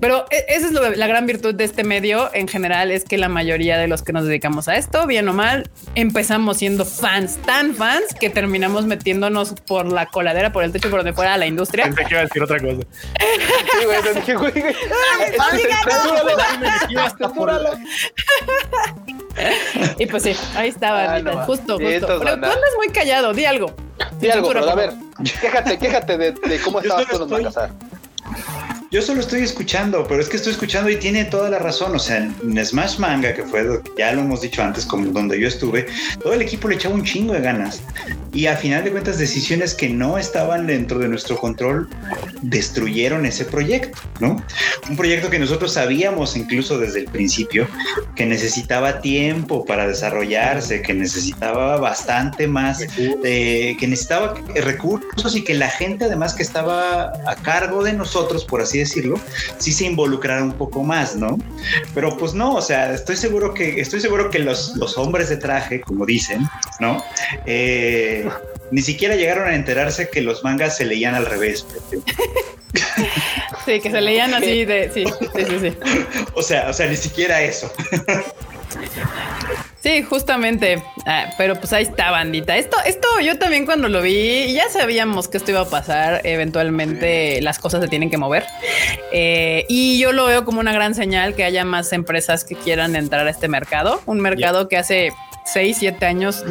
Pero 0.00 0.24
e, 0.30 0.44
esa 0.48 0.68
es 0.68 0.96
la 0.96 1.06
gran 1.06 1.26
virtud 1.26 1.54
de 1.54 1.64
este 1.64 1.84
medio 1.84 2.30
en 2.34 2.48
general, 2.48 2.90
es 2.90 3.04
que 3.04 3.18
la 3.18 3.28
mayoría 3.34 3.76
de 3.76 3.86
los 3.88 4.02
que 4.02 4.12
nos 4.12 4.24
dedicamos 4.24 4.68
a 4.68 4.76
esto, 4.76 5.06
bien 5.06 5.28
o 5.28 5.34
mal, 5.34 5.68
empezamos 5.94 6.56
siendo 6.56 6.86
fans, 6.86 7.36
tan 7.44 7.74
fans 7.74 8.14
que 8.18 8.30
terminamos 8.30 8.86
metiéndonos 8.86 9.54
por 9.66 9.92
la 9.92 10.06
coladera, 10.06 10.52
por 10.52 10.64
el 10.64 10.72
techo, 10.72 10.88
por 10.88 11.00
donde 11.00 11.12
fuera 11.12 11.36
la 11.36 11.46
industria. 11.46 11.84
Pensé 11.84 12.04
que 12.04 12.14
iba 12.14 12.20
a 12.20 12.24
decir 12.24 12.42
otra 12.42 12.58
cosa. 12.58 12.80
y 19.98 20.06
pues 20.06 20.22
sí, 20.22 20.36
ahí 20.56 20.68
estaba, 20.68 21.16
ah, 21.16 21.44
justo, 21.44 21.78
justo. 21.78 21.78
Pero 21.78 22.06
tú 22.06 22.28
andas 22.28 22.60
muy 22.76 22.88
callado, 22.88 23.34
di 23.34 23.44
algo. 23.44 23.74
Di 24.20 24.30
algo, 24.30 24.48
pero 24.48 24.70
a 24.70 24.74
ver, 24.74 24.92
quéjate, 25.40 25.78
quéjate 25.78 26.16
de, 26.16 26.32
de 26.32 26.60
cómo 26.60 26.80
estabas 26.80 27.06
tú 27.08 27.36
en 27.36 27.44
casar. 27.44 27.70
Yo 28.90 29.02
solo 29.02 29.20
estoy 29.20 29.42
escuchando, 29.42 30.06
pero 30.06 30.20
es 30.20 30.28
que 30.28 30.36
estoy 30.36 30.52
escuchando 30.52 30.88
y 30.88 30.96
tiene 30.96 31.24
toda 31.24 31.50
la 31.50 31.58
razón. 31.58 31.96
O 31.96 31.98
sea, 31.98 32.18
en 32.18 32.64
Smash 32.64 32.98
Manga, 32.98 33.34
que 33.34 33.42
fue, 33.42 33.80
ya 33.98 34.12
lo 34.12 34.20
hemos 34.20 34.40
dicho 34.40 34.62
antes, 34.62 34.86
como 34.86 35.06
donde 35.06 35.40
yo 35.40 35.48
estuve, 35.48 35.86
todo 36.22 36.32
el 36.32 36.42
equipo 36.42 36.68
le 36.68 36.76
echaba 36.76 36.94
un 36.94 37.04
chingo 37.04 37.32
de 37.32 37.40
ganas. 37.40 37.82
Y 38.32 38.46
a 38.46 38.56
final 38.56 38.84
de 38.84 38.90
cuentas, 38.90 39.18
decisiones 39.18 39.74
que 39.74 39.88
no 39.88 40.18
estaban 40.18 40.66
dentro 40.66 40.98
de 40.98 41.08
nuestro 41.08 41.36
control 41.36 41.88
destruyeron 42.42 43.26
ese 43.26 43.44
proyecto, 43.44 43.98
¿no? 44.20 44.36
Un 44.88 44.96
proyecto 44.96 45.30
que 45.30 45.38
nosotros 45.38 45.72
sabíamos 45.72 46.36
incluso 46.36 46.78
desde 46.78 47.00
el 47.00 47.06
principio 47.06 47.66
que 48.16 48.26
necesitaba 48.26 49.00
tiempo 49.00 49.64
para 49.64 49.86
desarrollarse, 49.86 50.82
que 50.82 50.94
necesitaba 50.94 51.76
bastante 51.76 52.46
más, 52.46 52.84
que 52.96 53.76
necesitaba 53.80 54.34
recursos 54.54 55.36
y 55.36 55.42
que 55.42 55.54
la 55.54 55.68
gente 55.68 56.04
además 56.04 56.34
que 56.34 56.42
estaba 56.42 57.12
a 57.26 57.36
cargo 57.42 57.84
de 57.84 57.92
nosotros, 57.92 58.44
por 58.44 58.60
así 58.60 58.78
decirlo, 58.78 58.83
sí 58.86 59.72
se 59.72 59.84
involucrara 59.84 60.42
un 60.42 60.52
poco 60.52 60.82
más, 60.82 61.16
¿no? 61.16 61.38
Pero 61.94 62.16
pues 62.16 62.34
no, 62.34 62.54
o 62.54 62.62
sea, 62.62 62.92
estoy 62.92 63.16
seguro 63.16 63.54
que, 63.54 63.80
estoy 63.80 64.00
seguro 64.00 64.30
que 64.30 64.38
los, 64.38 64.76
los 64.76 64.98
hombres 64.98 65.28
de 65.28 65.36
traje, 65.36 65.80
como 65.80 66.06
dicen, 66.06 66.48
¿no? 66.80 67.02
Eh, 67.46 68.28
ni 68.70 68.82
siquiera 68.82 69.14
llegaron 69.16 69.48
a 69.48 69.54
enterarse 69.54 70.08
que 70.10 70.20
los 70.20 70.44
mangas 70.44 70.76
se 70.76 70.84
leían 70.84 71.14
al 71.14 71.26
revés. 71.26 71.66
Sí, 73.64 73.80
que 73.80 73.90
se 73.90 74.00
leían 74.00 74.34
así 74.34 74.64
de, 74.64 74.90
sí, 74.92 75.04
sí, 75.06 75.44
sí, 75.48 75.58
sí. 75.60 75.76
O 76.34 76.42
sea, 76.42 76.68
o 76.68 76.72
sea, 76.72 76.86
ni 76.86 76.96
siquiera 76.96 77.40
eso. 77.40 77.70
Sí, 79.84 80.02
justamente. 80.02 80.82
Ah, 81.04 81.26
pero 81.36 81.56
pues 81.56 81.74
ahí 81.74 81.82
está, 81.82 82.10
bandita. 82.10 82.56
Esto, 82.56 82.78
esto 82.86 83.06
yo 83.22 83.38
también 83.38 83.66
cuando 83.66 83.90
lo 83.90 84.00
vi, 84.00 84.50
ya 84.54 84.70
sabíamos 84.70 85.28
que 85.28 85.36
esto 85.36 85.50
iba 85.50 85.60
a 85.60 85.68
pasar. 85.68 86.22
Eventualmente 86.24 87.42
las 87.42 87.58
cosas 87.58 87.82
se 87.82 87.88
tienen 87.88 88.08
que 88.08 88.16
mover. 88.16 88.46
Eh, 89.12 89.66
y 89.68 89.98
yo 89.98 90.12
lo 90.12 90.24
veo 90.24 90.46
como 90.46 90.60
una 90.60 90.72
gran 90.72 90.94
señal 90.94 91.34
que 91.34 91.44
haya 91.44 91.66
más 91.66 91.92
empresas 91.92 92.44
que 92.44 92.54
quieran 92.54 92.96
entrar 92.96 93.26
a 93.26 93.30
este 93.30 93.46
mercado. 93.46 94.00
Un 94.06 94.20
mercado 94.20 94.70
que 94.70 94.78
hace 94.78 95.12
6, 95.44 95.76
7 95.80 96.06
años 96.06 96.42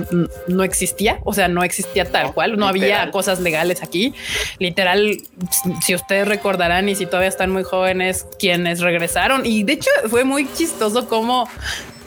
no 0.48 0.64
existía, 0.64 1.20
o 1.24 1.34
sea, 1.34 1.48
no 1.48 1.64
existía 1.64 2.06
tal 2.06 2.34
cual, 2.36 2.58
no 2.58 2.68
había 2.68 3.10
cosas 3.10 3.40
legales 3.40 3.82
aquí. 3.82 4.14
Literal, 4.60 5.18
si 5.82 5.96
ustedes 5.96 6.28
recordarán 6.28 6.88
y 6.88 6.96
si 6.96 7.08
todavía 7.08 7.30
están 7.30 7.50
muy 7.50 7.64
jóvenes, 7.64 8.28
quienes 8.38 8.80
regresaron, 8.82 9.44
y 9.44 9.64
de 9.64 9.74
hecho 9.74 9.90
fue 10.08 10.24
muy 10.24 10.48
chistoso 10.54 11.08
como 11.10 11.50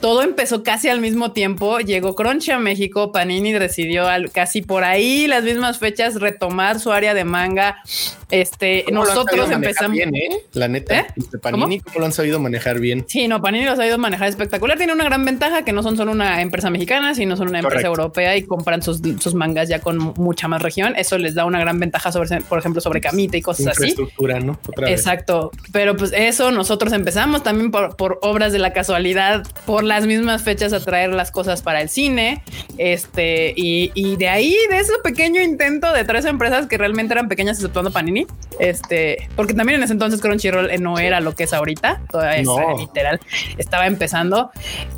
todo 0.00 0.22
empezó 0.22 0.62
casi 0.62 0.88
al 0.88 1.00
mismo 1.00 1.32
tiempo. 1.32 1.78
Llegó 1.80 2.14
Crunchy 2.14 2.50
a 2.50 2.58
México. 2.58 3.12
Panini 3.12 3.52
decidió 3.52 4.06
al, 4.06 4.30
casi 4.30 4.62
por 4.62 4.84
ahí 4.84 5.26
las 5.26 5.44
mismas 5.44 5.78
fechas 5.78 6.20
retomar 6.20 6.80
su 6.80 6.92
área 6.92 7.14
de 7.14 7.24
manga. 7.24 7.82
Este, 8.30 8.84
nosotros 8.92 9.50
empezamos. 9.50 9.92
Bien, 9.92 10.14
¿eh? 10.14 10.28
La 10.52 10.68
neta, 10.68 10.98
¿Eh? 10.98 11.06
Este, 11.16 11.38
Panini, 11.38 11.80
¿Cómo? 11.80 12.00
lo 12.00 12.06
han 12.06 12.12
sabido 12.12 12.40
manejar 12.40 12.80
bien? 12.80 13.04
Sí, 13.08 13.28
no, 13.28 13.40
Panini 13.40 13.64
lo 13.64 13.72
ha 13.72 13.76
sabido 13.76 13.98
manejar 13.98 14.28
espectacular. 14.28 14.76
Tiene 14.76 14.92
una 14.92 15.04
gran 15.04 15.24
ventaja 15.24 15.64
que 15.64 15.72
no 15.72 15.82
son 15.82 15.96
solo 15.96 16.12
una 16.12 16.42
empresa 16.42 16.70
mexicana, 16.70 17.14
sino 17.14 17.36
son 17.36 17.48
una 17.48 17.60
empresa 17.60 17.86
europea 17.86 18.36
y 18.36 18.42
compran 18.42 18.82
sus, 18.82 19.00
sus, 19.20 19.34
mangas 19.34 19.68
ya 19.68 19.80
con 19.80 19.98
mucha 19.98 20.48
más 20.48 20.62
región. 20.62 20.94
Eso 20.96 21.18
les 21.18 21.34
da 21.34 21.44
una 21.44 21.60
gran 21.60 21.78
ventaja 21.78 22.10
sobre, 22.10 22.40
por 22.42 22.58
ejemplo, 22.58 22.80
sobre 22.80 23.00
Camita 23.00 23.36
y 23.36 23.42
cosas 23.42 23.78
así. 23.78 23.94
¿no? 24.42 24.58
Exacto. 24.86 25.50
Pero 25.72 25.96
pues 25.96 26.12
eso 26.14 26.50
nosotros 26.50 26.92
empezamos 26.92 27.42
también 27.42 27.70
por, 27.70 27.96
por 27.96 28.18
obras 28.22 28.52
de 28.52 28.58
la 28.58 28.72
casualidad, 28.72 29.44
por 29.64 29.84
las 29.86 30.06
mismas 30.06 30.42
fechas 30.42 30.72
a 30.72 30.80
traer 30.80 31.12
las 31.12 31.30
cosas 31.30 31.62
para 31.62 31.80
el 31.80 31.88
cine. 31.88 32.42
Este, 32.78 33.52
y, 33.56 33.90
y 33.94 34.16
de 34.16 34.28
ahí, 34.28 34.56
de 34.70 34.78
ese 34.78 34.92
pequeño 35.02 35.42
intento 35.42 35.92
de 35.92 36.04
tres 36.04 36.24
empresas 36.24 36.66
que 36.66 36.78
realmente 36.78 37.14
eran 37.14 37.28
pequeñas, 37.28 37.56
exceptuando 37.56 37.92
Panini, 37.92 38.26
este, 38.58 39.28
porque 39.36 39.54
también 39.54 39.78
en 39.78 39.84
ese 39.84 39.92
entonces 39.92 40.20
Crunchyroll 40.20 40.70
eh, 40.70 40.78
no 40.78 40.98
era 40.98 41.20
lo 41.20 41.34
que 41.34 41.44
es 41.44 41.52
ahorita, 41.52 42.02
todavía 42.10 42.42
no. 42.42 42.78
literal, 42.78 43.20
estaba 43.58 43.86
empezando. 43.86 44.50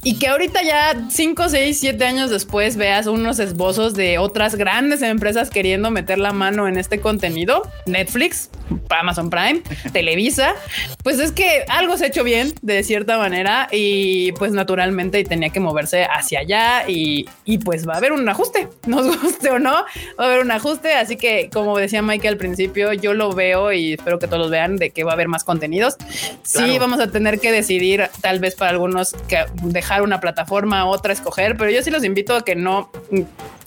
Y 0.02 0.18
que 0.18 0.28
ahorita 0.28 0.62
ya 0.62 1.08
5, 1.10 1.48
6, 1.48 1.78
7 1.78 2.04
años 2.04 2.30
después 2.30 2.76
veas 2.76 3.06
unos 3.06 3.38
esbozos 3.38 3.94
de 3.94 4.18
otras 4.18 4.54
grandes 4.54 5.02
empresas 5.02 5.50
queriendo 5.50 5.90
meter 5.90 6.18
la 6.18 6.32
mano 6.32 6.68
en 6.68 6.78
este 6.78 7.00
contenido, 7.00 7.62
Netflix, 7.86 8.50
Amazon 8.88 9.30
Prime, 9.30 9.62
Televisa, 9.92 10.54
pues 11.02 11.18
es 11.18 11.32
que 11.32 11.64
algo 11.68 11.96
se 11.96 12.04
ha 12.04 12.08
hecho 12.08 12.24
bien 12.24 12.54
de 12.62 12.82
cierta 12.82 13.18
manera 13.18 13.68
y 13.70 14.32
pues 14.32 14.52
natural 14.52 14.77
naturalmente 14.78 15.18
y 15.18 15.24
tenía 15.24 15.50
que 15.50 15.60
moverse 15.60 16.04
hacia 16.04 16.40
allá 16.40 16.88
y, 16.88 17.28
y, 17.44 17.58
pues 17.58 17.86
va 17.86 17.94
a 17.94 17.96
haber 17.96 18.12
un 18.12 18.28
ajuste, 18.28 18.68
nos 18.86 19.20
guste 19.20 19.50
o 19.50 19.58
no, 19.58 19.72
va 19.72 19.84
a 20.18 20.24
haber 20.24 20.40
un 20.40 20.50
ajuste, 20.50 20.94
así 20.94 21.16
que 21.16 21.50
como 21.52 21.76
decía 21.76 22.00
Mike 22.00 22.28
al 22.28 22.36
principio, 22.36 22.92
yo 22.92 23.12
lo 23.12 23.32
veo 23.32 23.72
y 23.72 23.94
espero 23.94 24.18
que 24.18 24.28
todos 24.28 24.50
vean 24.50 24.76
de 24.76 24.90
que 24.90 25.04
va 25.04 25.12
a 25.12 25.14
haber 25.14 25.28
más 25.28 25.44
contenidos. 25.44 25.96
Sí, 26.42 26.78
vamos 26.78 27.00
a 27.00 27.10
tener 27.10 27.40
que 27.40 27.50
decidir 27.50 28.08
tal 28.20 28.38
vez 28.38 28.54
para 28.54 28.70
algunos 28.70 29.14
que 29.28 29.44
dejar 29.62 30.02
una 30.02 30.20
plataforma, 30.20 30.86
otra 30.86 31.12
escoger, 31.12 31.56
pero 31.56 31.70
yo 31.70 31.82
sí 31.82 31.90
los 31.90 32.04
invito 32.04 32.36
a 32.36 32.44
que 32.44 32.54
no 32.54 32.90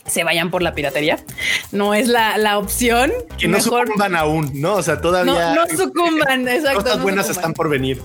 se 0.05 0.24
vayan 0.24 0.49
por 0.49 0.62
la 0.62 0.74
piratería. 0.74 1.20
No 1.72 1.93
es 1.93 2.07
la, 2.07 2.38
la 2.38 2.57
opción. 2.57 3.12
Que 3.38 3.47
no 3.47 3.62
sucumban 3.62 4.16
aún, 4.16 4.51
¿no? 4.55 4.76
O 4.76 4.84
sea, 4.84 4.99
todavía. 4.99 5.53
No, 5.53 5.66
no 5.66 5.78
sucumban, 5.78 6.47
exacto. 6.47 6.84
Cosas 6.84 7.01
buenas 7.01 7.30
están 7.30 7.53
por 7.53 7.70
venir. 7.70 8.01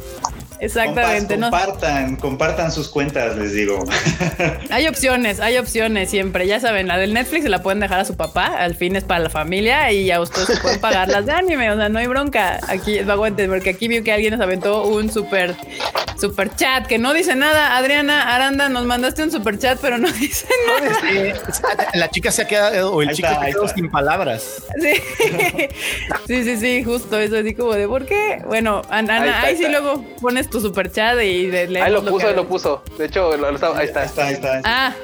Exactamente. 0.61 1.39
Compartan, 1.39 2.17
compartan 2.17 2.73
sus 2.73 2.89
cuentas, 2.89 3.37
les 3.37 3.53
digo. 3.53 3.85
Hay 4.71 4.87
opciones, 4.87 5.41
hay 5.41 5.59
opciones 5.59 6.11
siempre. 6.11 6.47
Ya 6.47 6.61
saben, 6.61 6.89
la 6.89 6.99
del 6.99 7.15
Netflix 7.15 7.45
se 7.45 7.49
la 7.49 7.63
pueden 7.63 7.81
dejar 7.81 8.01
a 8.01 8.05
su 8.05 8.17
papá, 8.17 8.47
al 8.47 8.75
fin 8.75 8.97
es 8.97 9.05
para 9.05 9.21
la 9.21 9.31
familia 9.31 9.91
y 9.93 10.11
a 10.11 10.21
ustedes 10.21 10.59
pueden 10.61 10.81
pagar 10.81 11.09
las 11.09 11.27
de 11.27 11.33
anime. 11.33 11.71
O 11.71 11.77
sea, 11.77 11.89
no 11.89 11.99
hay 11.99 12.07
bronca. 12.07 12.61
Aquí 12.69 12.99
es 12.99 13.09
aguanten, 13.09 13.51
porque 13.51 13.71
aquí 13.71 13.89
vio 13.89 14.03
que 14.03 14.13
alguien 14.13 14.33
nos 14.33 14.41
aventó 14.41 14.85
un 14.85 15.11
súper 15.11 15.57
super 16.19 16.55
chat 16.55 16.87
que 16.87 16.99
no 16.99 17.13
dice 17.13 17.35
nada. 17.35 17.77
Adriana 17.77 18.35
Aranda, 18.35 18.69
nos 18.69 18.85
mandaste 18.85 19.23
un 19.23 19.31
super 19.31 19.59
chat, 19.59 19.79
pero 19.81 19.99
no 19.99 20.11
dice 20.13 20.47
nada. 20.67 21.91
La 21.95 22.11
chica 22.11 22.31
se 22.31 22.43
ha 22.43 22.47
quedado, 22.47 22.93
o 22.93 23.03
el 23.03 23.11
chico 23.11 23.29
se 23.29 23.35
ha 23.35 23.47
quedado 23.47 23.69
sin 23.69 23.91
palabras. 23.91 24.63
Sí. 24.81 24.95
sí, 26.27 26.45
sí, 26.45 26.57
sí, 26.57 26.85
justo 26.85 27.19
eso, 27.19 27.37
así 27.39 27.55
como 27.55 27.75
de 27.75 27.87
por 27.87 28.07
qué. 28.07 28.43
Bueno, 28.47 28.83
Ana, 28.91 29.43
ahí, 29.43 29.57
sí 29.57 29.67
luego 29.69 30.05
pones 30.21 30.46
tu 30.51 30.61
super 30.61 30.91
chat 30.91 31.21
y 31.23 31.47
de, 31.47 31.81
Ahí 31.81 31.93
lo 31.93 32.05
puso, 32.05 32.29
ahí 32.29 32.35
lo 32.35 32.47
puso. 32.47 32.83
De 32.99 33.07
hecho, 33.07 33.33
ahí 33.33 33.55
está. 33.55 33.77
Ahí 33.77 33.87
está, 33.87 34.27
ahí 34.27 34.35
está. 34.35 34.61
Ah, 34.65 34.95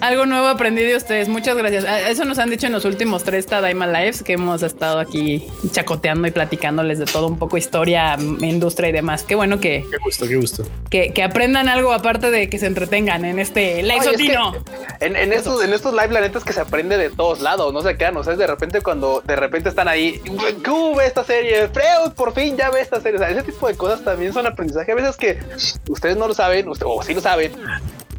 Algo 0.00 0.24
nuevo 0.24 0.48
aprendí 0.48 0.82
de 0.82 0.96
ustedes. 0.96 1.28
Muchas 1.28 1.56
gracias. 1.56 1.84
Eso 2.08 2.24
nos 2.24 2.38
han 2.38 2.48
dicho 2.48 2.66
en 2.66 2.72
los 2.72 2.84
últimos 2.86 3.22
tres 3.22 3.46
Tadaima 3.46 3.86
Lives 3.86 4.22
que 4.22 4.32
hemos 4.32 4.62
estado 4.62 4.98
aquí 4.98 5.46
chacoteando 5.70 6.26
y 6.26 6.30
platicándoles 6.30 6.98
de 6.98 7.04
todo 7.04 7.26
un 7.26 7.38
poco 7.38 7.58
historia, 7.58 8.16
industria 8.18 8.88
y 8.88 8.92
demás. 8.92 9.24
Qué 9.24 9.34
bueno 9.34 9.60
que. 9.60 9.84
Qué 9.90 9.98
gusto, 10.02 10.26
qué 10.26 10.36
gusto. 10.36 10.64
Que, 10.88 11.12
aprendan 11.22 11.68
algo 11.68 11.92
aparte 11.92 12.30
de 12.30 12.48
que 12.48 12.58
se 12.58 12.66
entretengan 12.66 13.26
en 13.26 13.38
este 13.38 13.82
live 13.82 14.00
en, 15.00 15.16
en, 15.16 15.32
estos, 15.32 15.62
en 15.62 15.72
estos 15.72 15.92
live, 15.92 16.08
la 16.08 16.20
neta 16.20 16.38
es 16.38 16.44
que 16.44 16.52
se 16.52 16.60
aprende 16.60 16.96
de 16.96 17.10
todos 17.10 17.40
lados. 17.40 17.72
No 17.72 17.82
se 17.82 17.96
quedan. 17.96 18.16
O 18.16 18.24
sea, 18.24 18.32
es 18.32 18.38
de 18.38 18.46
repente 18.46 18.80
cuando 18.80 19.22
de 19.26 19.36
repente 19.36 19.68
están 19.68 19.88
ahí. 19.88 20.20
¿Cómo 20.64 20.96
ve 20.96 21.06
esta 21.06 21.24
serie? 21.24 21.68
Freud, 21.68 22.12
por 22.16 22.32
fin 22.32 22.56
ya 22.56 22.70
ve 22.70 22.80
esta 22.80 23.00
serie. 23.00 23.16
O 23.16 23.18
sea, 23.18 23.30
ese 23.30 23.42
tipo 23.42 23.68
de 23.68 23.74
cosas 23.74 24.02
también 24.02 24.32
son 24.32 24.46
aprendizaje. 24.46 24.92
A 24.92 24.94
veces 24.94 25.16
que 25.16 25.38
ustedes 25.88 26.16
no 26.16 26.26
lo 26.26 26.34
saben, 26.34 26.66
o 26.68 27.02
sí 27.02 27.12
lo 27.12 27.20
saben, 27.20 27.52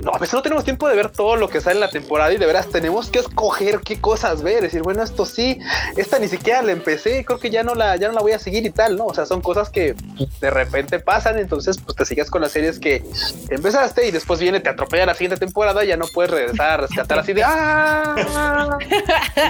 no, 0.04 0.12
a 0.14 0.18
veces 0.18 0.34
no 0.34 0.42
tenemos 0.42 0.64
tiempo 0.64 0.88
de 0.88 0.96
ver 0.96 1.10
todo 1.10 1.36
lo 1.36 1.50
que 1.50 1.62
sale 1.62 1.76
en 1.76 1.82
la 1.82 1.90
temporada 1.90 2.34
y 2.34 2.38
de 2.38 2.46
veras 2.46 2.70
tenemos 2.70 3.10
que 3.10 3.20
escoger 3.20 3.80
qué 3.82 4.00
cosas 4.00 4.42
ver, 4.42 4.62
decir, 4.62 4.82
bueno, 4.82 5.04
esto 5.04 5.26
sí, 5.26 5.60
esta 5.96 6.20
ni 6.20 6.28
siquiera 6.28 6.62
la 6.62 6.72
empecé, 6.72 7.24
creo 7.26 7.40
que 7.40 7.50
ya 7.50 7.64
no 7.64 7.76
la, 7.76 7.96
ya 7.98 8.08
no 8.08 8.14
la 8.14 8.22
voy 8.22 8.32
a 8.32 8.40
seguir 8.40 8.66
y 8.66 8.72
tal, 8.72 8.98
¿no? 8.98 9.06
O 9.06 9.14
sea, 9.14 9.26
son 9.26 9.42
cosas 9.42 9.70
que 9.70 9.96
de 10.40 10.50
repente 10.50 11.00
pasan, 11.00 11.38
entonces 11.38 11.78
pues 11.78 11.96
te 11.96 12.06
sigues 12.06 12.30
con 12.30 12.42
las 12.42 12.52
series 12.52 12.80
que 12.80 13.04
empezaste 13.50 14.08
y 14.08 14.12
después 14.12 14.40
viene, 14.40 14.60
te 14.60 14.70
atropella 14.70 15.06
la 15.06 15.14
siguiente 15.14 15.38
temporada, 15.38 15.84
ya 15.84 15.98
no 15.98 16.06
puedes 16.14 16.32
regresar 16.32 16.72
a 16.72 16.78
rescatar 16.78 17.20
así 17.20 17.34
de 17.34 17.44
¡ah! 17.44 18.78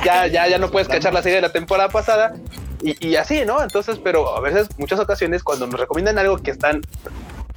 ya, 0.03 0.27
ya, 0.27 0.47
ya 0.47 0.57
no 0.57 0.69
puedes 0.69 0.87
cachar 0.87 1.13
la 1.13 1.21
serie 1.21 1.37
de 1.37 1.41
la 1.41 1.51
temporada 1.51 1.89
pasada. 1.89 2.33
Y, 2.83 3.09
y 3.09 3.15
así, 3.15 3.45
¿no? 3.45 3.61
Entonces, 3.61 3.99
pero 4.03 4.35
a 4.35 4.41
veces, 4.41 4.67
muchas 4.79 4.99
ocasiones, 4.99 5.43
cuando 5.43 5.67
nos 5.67 5.79
recomiendan 5.79 6.17
algo 6.17 6.39
que 6.39 6.49
están 6.49 6.81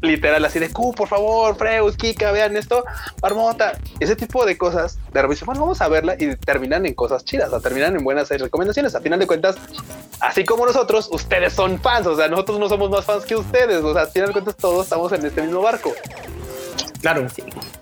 literal 0.04 0.44
así 0.44 0.58
de, 0.58 0.70
Q, 0.70 0.94
por 0.94 1.08
favor, 1.08 1.56
Freus, 1.56 1.96
Kika, 1.96 2.32
vean 2.32 2.56
esto, 2.56 2.84
Marmota, 3.22 3.78
ese 4.00 4.16
tipo 4.16 4.44
de 4.44 4.56
cosas, 4.56 4.98
de 5.12 5.22
repente, 5.22 5.44
bueno, 5.44 5.60
vamos 5.62 5.80
a 5.80 5.88
verla 5.88 6.14
y 6.18 6.36
terminan 6.36 6.86
en 6.86 6.94
cosas 6.94 7.24
chidas, 7.24 7.50
terminan 7.62 7.96
en 7.96 8.04
buenas 8.04 8.28
recomendaciones. 8.28 8.94
A 8.94 9.00
final 9.00 9.18
de 9.18 9.26
cuentas, 9.26 9.56
así 10.20 10.44
como 10.44 10.66
nosotros, 10.66 11.08
ustedes 11.10 11.52
son 11.52 11.80
fans, 11.80 12.06
o 12.06 12.16
sea, 12.16 12.28
nosotros 12.28 12.58
no 12.58 12.68
somos 12.68 12.90
más 12.90 13.04
fans 13.04 13.24
que 13.24 13.36
ustedes, 13.36 13.82
o 13.82 13.92
sea, 13.92 14.02
a 14.02 14.06
final 14.06 14.28
de 14.28 14.32
cuentas 14.32 14.56
todos 14.56 14.84
estamos 14.84 15.12
en 15.12 15.26
este 15.26 15.42
mismo 15.42 15.60
barco. 15.60 15.92
Claro. 17.00 17.26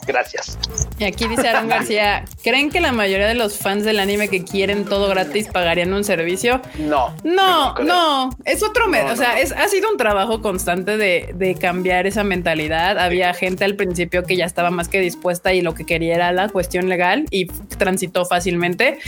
Gracias. 0.07 0.59
Y 0.99 1.05
aquí 1.05 1.27
dice 1.29 1.49
Aaron 1.49 1.69
García, 1.69 2.25
¿creen 2.43 2.71
que 2.71 2.81
la 2.81 2.93
mayoría 2.93 3.27
de 3.27 3.35
los 3.35 3.59
fans 3.59 3.85
del 3.85 4.01
anime 4.01 4.29
que 4.29 4.45
quieren 4.45 4.85
todo 4.85 5.09
gratis 5.09 5.49
pagarían 5.49 5.93
un 5.93 6.05
servicio? 6.05 6.61
No. 6.79 7.15
No, 7.23 7.75
no, 7.75 8.31
es 8.45 8.63
otro, 8.63 8.87
o 8.91 9.17
sea, 9.17 9.39
es, 9.39 9.53
ha 9.53 9.69
sido 9.69 9.91
un 9.91 9.97
trabajo 9.97 10.43
constante 10.43 10.97
de, 10.97 11.31
de, 11.35 11.55
cambiar 11.55 12.07
esa 12.07 12.25
mentalidad. 12.25 12.99
Había 12.99 13.33
gente 13.33 13.65
al 13.65 13.77
principio 13.77 14.25
que 14.25 14.37
ya 14.37 14.45
estaba 14.45 14.71
más 14.71 14.89
que 14.89 15.01
dispuesta 15.01 15.53
y 15.53 15.61
lo 15.61 15.75
que 15.75 15.85
quería 15.85 16.15
era 16.15 16.33
la 16.33 16.49
cuestión 16.49 16.89
legal 16.89 17.27
y 17.31 17.47
transitó 17.47 18.25
fácilmente. 18.25 18.99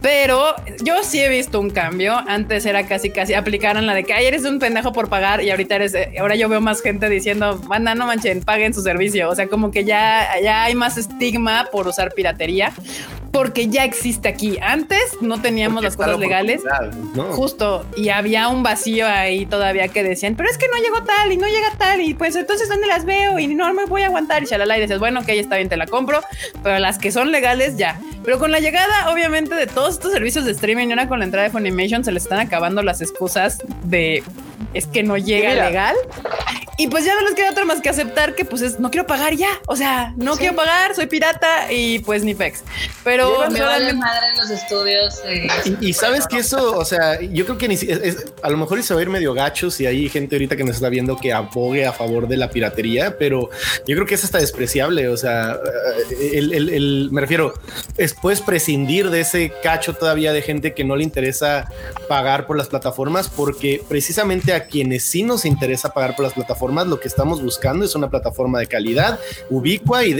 Pero 0.00 0.54
yo 0.84 1.02
sí 1.04 1.20
he 1.20 1.28
visto 1.28 1.60
un 1.60 1.70
cambio. 1.70 2.20
Antes 2.26 2.66
era 2.66 2.86
casi, 2.86 3.10
casi 3.10 3.34
aplicaron 3.34 3.86
la 3.86 3.94
de 3.94 4.02
que 4.02 4.12
eres 4.26 4.44
un 4.44 4.58
pendejo 4.58 4.92
por 4.92 5.08
pagar 5.08 5.42
y 5.42 5.50
ahorita 5.50 5.76
eres, 5.76 5.94
ahora 6.18 6.34
yo 6.34 6.48
veo 6.48 6.60
más 6.60 6.82
gente 6.82 7.08
diciendo, 7.08 7.60
manda, 7.68 7.94
no 7.94 8.06
manchen, 8.06 8.42
paguen 8.42 8.74
su 8.74 8.82
servicio. 8.82 9.30
O 9.30 9.34
sea, 9.34 9.46
como 9.46 9.70
que 9.70 9.84
ya, 9.84 10.31
ya 10.40 10.64
hay 10.64 10.74
más 10.74 10.96
estigma 10.96 11.68
por 11.70 11.88
usar 11.88 12.12
piratería 12.12 12.72
porque 13.32 13.68
ya 13.68 13.84
existe 13.84 14.28
aquí. 14.28 14.58
Antes 14.60 15.02
no 15.20 15.40
teníamos 15.40 15.82
las 15.82 15.96
cosas 15.96 16.18
legales. 16.18 16.62
Justo. 17.30 17.86
Y 17.96 18.10
había 18.10 18.48
un 18.48 18.62
vacío 18.62 19.08
ahí 19.08 19.46
todavía 19.46 19.88
que 19.88 20.04
decían, 20.04 20.36
pero 20.36 20.50
es 20.50 20.58
que 20.58 20.68
no 20.68 20.76
llegó 20.76 21.02
tal 21.02 21.32
y 21.32 21.38
no 21.38 21.46
llega 21.46 21.72
tal. 21.78 22.02
Y 22.02 22.14
pues 22.14 22.36
entonces, 22.36 22.68
¿dónde 22.68 22.86
las 22.86 23.06
veo? 23.06 23.38
Y 23.38 23.54
no 23.54 23.72
me 23.72 23.86
voy 23.86 24.02
a 24.02 24.06
aguantar. 24.06 24.42
Y 24.42 24.46
shalala. 24.46 24.76
Y 24.76 24.82
dices, 24.82 24.98
bueno, 24.98 25.20
ok, 25.20 25.28
está 25.30 25.56
bien, 25.56 25.70
te 25.70 25.78
la 25.78 25.86
compro. 25.86 26.20
Pero 26.62 26.78
las 26.78 26.98
que 26.98 27.10
son 27.10 27.32
legales, 27.32 27.78
ya. 27.78 27.98
Pero 28.22 28.38
con 28.38 28.50
la 28.50 28.60
llegada, 28.60 29.10
obviamente, 29.10 29.54
de 29.54 29.66
todos 29.66 29.94
estos 29.94 30.12
servicios 30.12 30.44
de 30.44 30.52
streaming 30.52 30.88
y 30.88 30.90
ahora 30.90 31.08
con 31.08 31.18
la 31.18 31.24
entrada 31.24 31.44
de 31.44 31.50
Funimation, 31.50 32.04
se 32.04 32.12
le 32.12 32.18
están 32.18 32.38
acabando 32.38 32.82
las 32.82 33.00
excusas 33.00 33.62
de 33.84 34.22
es 34.74 34.86
que 34.86 35.02
no 35.02 35.16
llega 35.16 35.54
legal. 35.54 35.96
Y 36.78 36.88
pues 36.88 37.04
ya 37.04 37.14
no 37.14 37.20
les 37.22 37.34
queda 37.34 37.50
otra 37.50 37.64
más 37.64 37.80
que 37.80 37.90
aceptar 37.90 38.34
que 38.34 38.44
pues 38.44 38.62
es, 38.62 38.80
no 38.80 38.90
quiero 38.90 39.06
pagar 39.06 39.34
ya. 39.34 39.50
O 39.66 39.76
sea, 39.76 40.14
no 40.22 40.36
quiero 40.36 40.56
pagar, 40.56 40.94
soy 40.94 41.06
pirata 41.06 41.72
y 41.72 41.98
pues 42.00 42.24
ni 42.24 42.34
pex. 42.34 42.62
Pero 43.04 43.50
me 43.50 43.60
vale 43.60 43.92
madre 43.94 44.28
los 44.36 44.50
estudios. 44.50 45.20
Eh, 45.24 45.48
y, 45.80 45.92
sabes 45.92 46.26
que 46.26 46.38
eso, 46.38 46.76
o 46.76 46.84
sea, 46.84 47.20
yo 47.20 47.44
creo 47.44 47.58
que 47.58 47.68
ni, 47.68 47.76
a 48.42 48.50
lo 48.50 48.56
mejor 48.56 48.82
se 48.82 48.94
va 48.94 49.00
a 49.00 49.02
ir 49.02 49.10
medio 49.10 49.34
gacho 49.34 49.70
si 49.70 49.86
hay 49.86 50.08
gente 50.08 50.36
ahorita 50.36 50.56
que 50.56 50.64
nos 50.64 50.76
está 50.76 50.88
viendo 50.88 51.16
que 51.16 51.32
abogue 51.32 51.86
a 51.86 51.92
favor 51.92 52.28
de 52.28 52.36
la 52.36 52.50
piratería, 52.50 53.18
pero 53.18 53.50
yo 53.86 53.94
creo 53.96 54.06
que 54.06 54.14
es 54.14 54.24
hasta 54.24 54.38
despreciable. 54.38 55.08
O 55.08 55.16
sea, 55.16 55.58
el, 56.32 56.52
el, 56.52 57.08
me 57.10 57.20
refiero, 57.20 57.54
es, 57.96 58.14
puedes 58.14 58.40
prescindir 58.40 59.10
de 59.10 59.20
ese 59.20 59.52
cacho 59.62 59.94
todavía 59.94 60.32
de 60.32 60.42
gente 60.42 60.74
que 60.74 60.84
no 60.84 60.96
le 60.96 61.04
interesa 61.04 61.68
pagar 62.08 62.46
por 62.46 62.56
las 62.56 62.68
plataformas 62.68 63.28
porque 63.28 63.82
precisamente 63.88 64.52
a 64.52 64.66
quienes 64.66 65.04
sí 65.04 65.22
nos 65.22 65.44
interesa 65.44 65.92
pagar 65.92 66.14
por 66.14 66.24
las 66.24 66.34
plataformas, 66.34 66.86
lo 66.86 67.00
que 67.00 67.08
estamos 67.08 67.42
buscando 67.42 67.84
es 67.84 67.94
una 67.94 68.10
plataforma 68.10 68.58
de 68.58 68.66
calidad, 68.66 69.18
ubicua 69.50 70.04
y, 70.04 70.11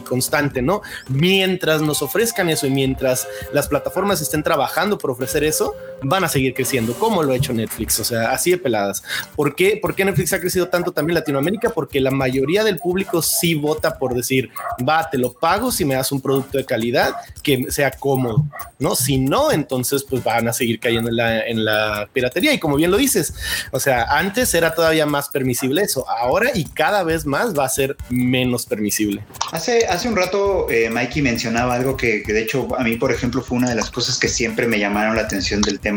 constante, 0.00 0.62
¿no? 0.62 0.82
Mientras 1.08 1.82
nos 1.82 2.02
ofrezcan 2.02 2.48
eso 2.48 2.66
y 2.66 2.70
mientras 2.70 3.26
las 3.52 3.68
plataformas 3.68 4.20
estén 4.20 4.42
trabajando 4.42 4.98
por 4.98 5.10
ofrecer 5.10 5.44
eso, 5.44 5.74
van 6.02 6.24
a 6.24 6.28
seguir 6.28 6.54
creciendo, 6.54 6.94
como 6.94 7.22
lo 7.22 7.32
ha 7.32 7.36
hecho 7.36 7.52
Netflix, 7.52 7.98
o 8.00 8.04
sea, 8.04 8.32
así 8.32 8.50
de 8.50 8.58
peladas. 8.58 9.02
¿Por 9.36 9.54
qué, 9.54 9.78
¿Por 9.80 9.94
qué 9.94 10.04
Netflix 10.04 10.32
ha 10.32 10.40
crecido 10.40 10.68
tanto 10.68 10.92
también 10.92 11.16
en 11.16 11.20
Latinoamérica? 11.20 11.70
Porque 11.70 12.00
la 12.00 12.10
mayoría 12.10 12.64
del 12.64 12.78
público 12.78 13.22
sí 13.22 13.54
vota 13.54 13.98
por 13.98 14.14
decir, 14.14 14.50
va, 14.86 15.08
te 15.10 15.18
lo 15.18 15.32
pago 15.32 15.70
si 15.72 15.84
me 15.84 15.94
das 15.94 16.12
un 16.12 16.20
producto 16.20 16.58
de 16.58 16.64
calidad 16.64 17.14
que 17.42 17.70
sea 17.70 17.90
cómodo, 17.90 18.44
¿no? 18.78 18.94
Si 18.94 19.18
no, 19.18 19.52
entonces 19.52 20.04
pues 20.08 20.22
van 20.22 20.48
a 20.48 20.52
seguir 20.52 20.80
cayendo 20.80 21.10
en 21.10 21.16
la, 21.16 21.46
en 21.46 21.64
la 21.64 22.08
piratería. 22.12 22.52
Y 22.52 22.58
como 22.58 22.76
bien 22.76 22.90
lo 22.90 22.96
dices, 22.96 23.34
o 23.70 23.80
sea, 23.80 24.04
antes 24.04 24.54
era 24.54 24.74
todavía 24.74 25.06
más 25.06 25.28
permisible 25.28 25.82
eso, 25.82 26.08
ahora 26.08 26.50
y 26.54 26.64
cada 26.64 27.02
vez 27.02 27.26
más 27.26 27.56
va 27.58 27.64
a 27.64 27.68
ser 27.68 27.96
menos 28.08 28.66
permisible. 28.66 29.24
Hace, 29.52 29.86
hace 29.86 30.08
un 30.08 30.16
rato 30.16 30.70
eh, 30.70 30.90
Mikey 30.90 31.22
mencionaba 31.22 31.74
algo 31.74 31.96
que, 31.96 32.22
de 32.22 32.40
hecho 32.40 32.68
a 32.76 32.82
mí, 32.82 32.96
por 32.96 33.12
ejemplo, 33.12 33.42
fue 33.42 33.58
una 33.58 33.68
de 33.68 33.74
las 33.74 33.90
cosas 33.90 34.18
que 34.18 34.28
siempre 34.28 34.66
me 34.66 34.78
llamaron 34.78 35.16
la 35.16 35.22
atención 35.22 35.60
del 35.60 35.80
tema, 35.80 35.89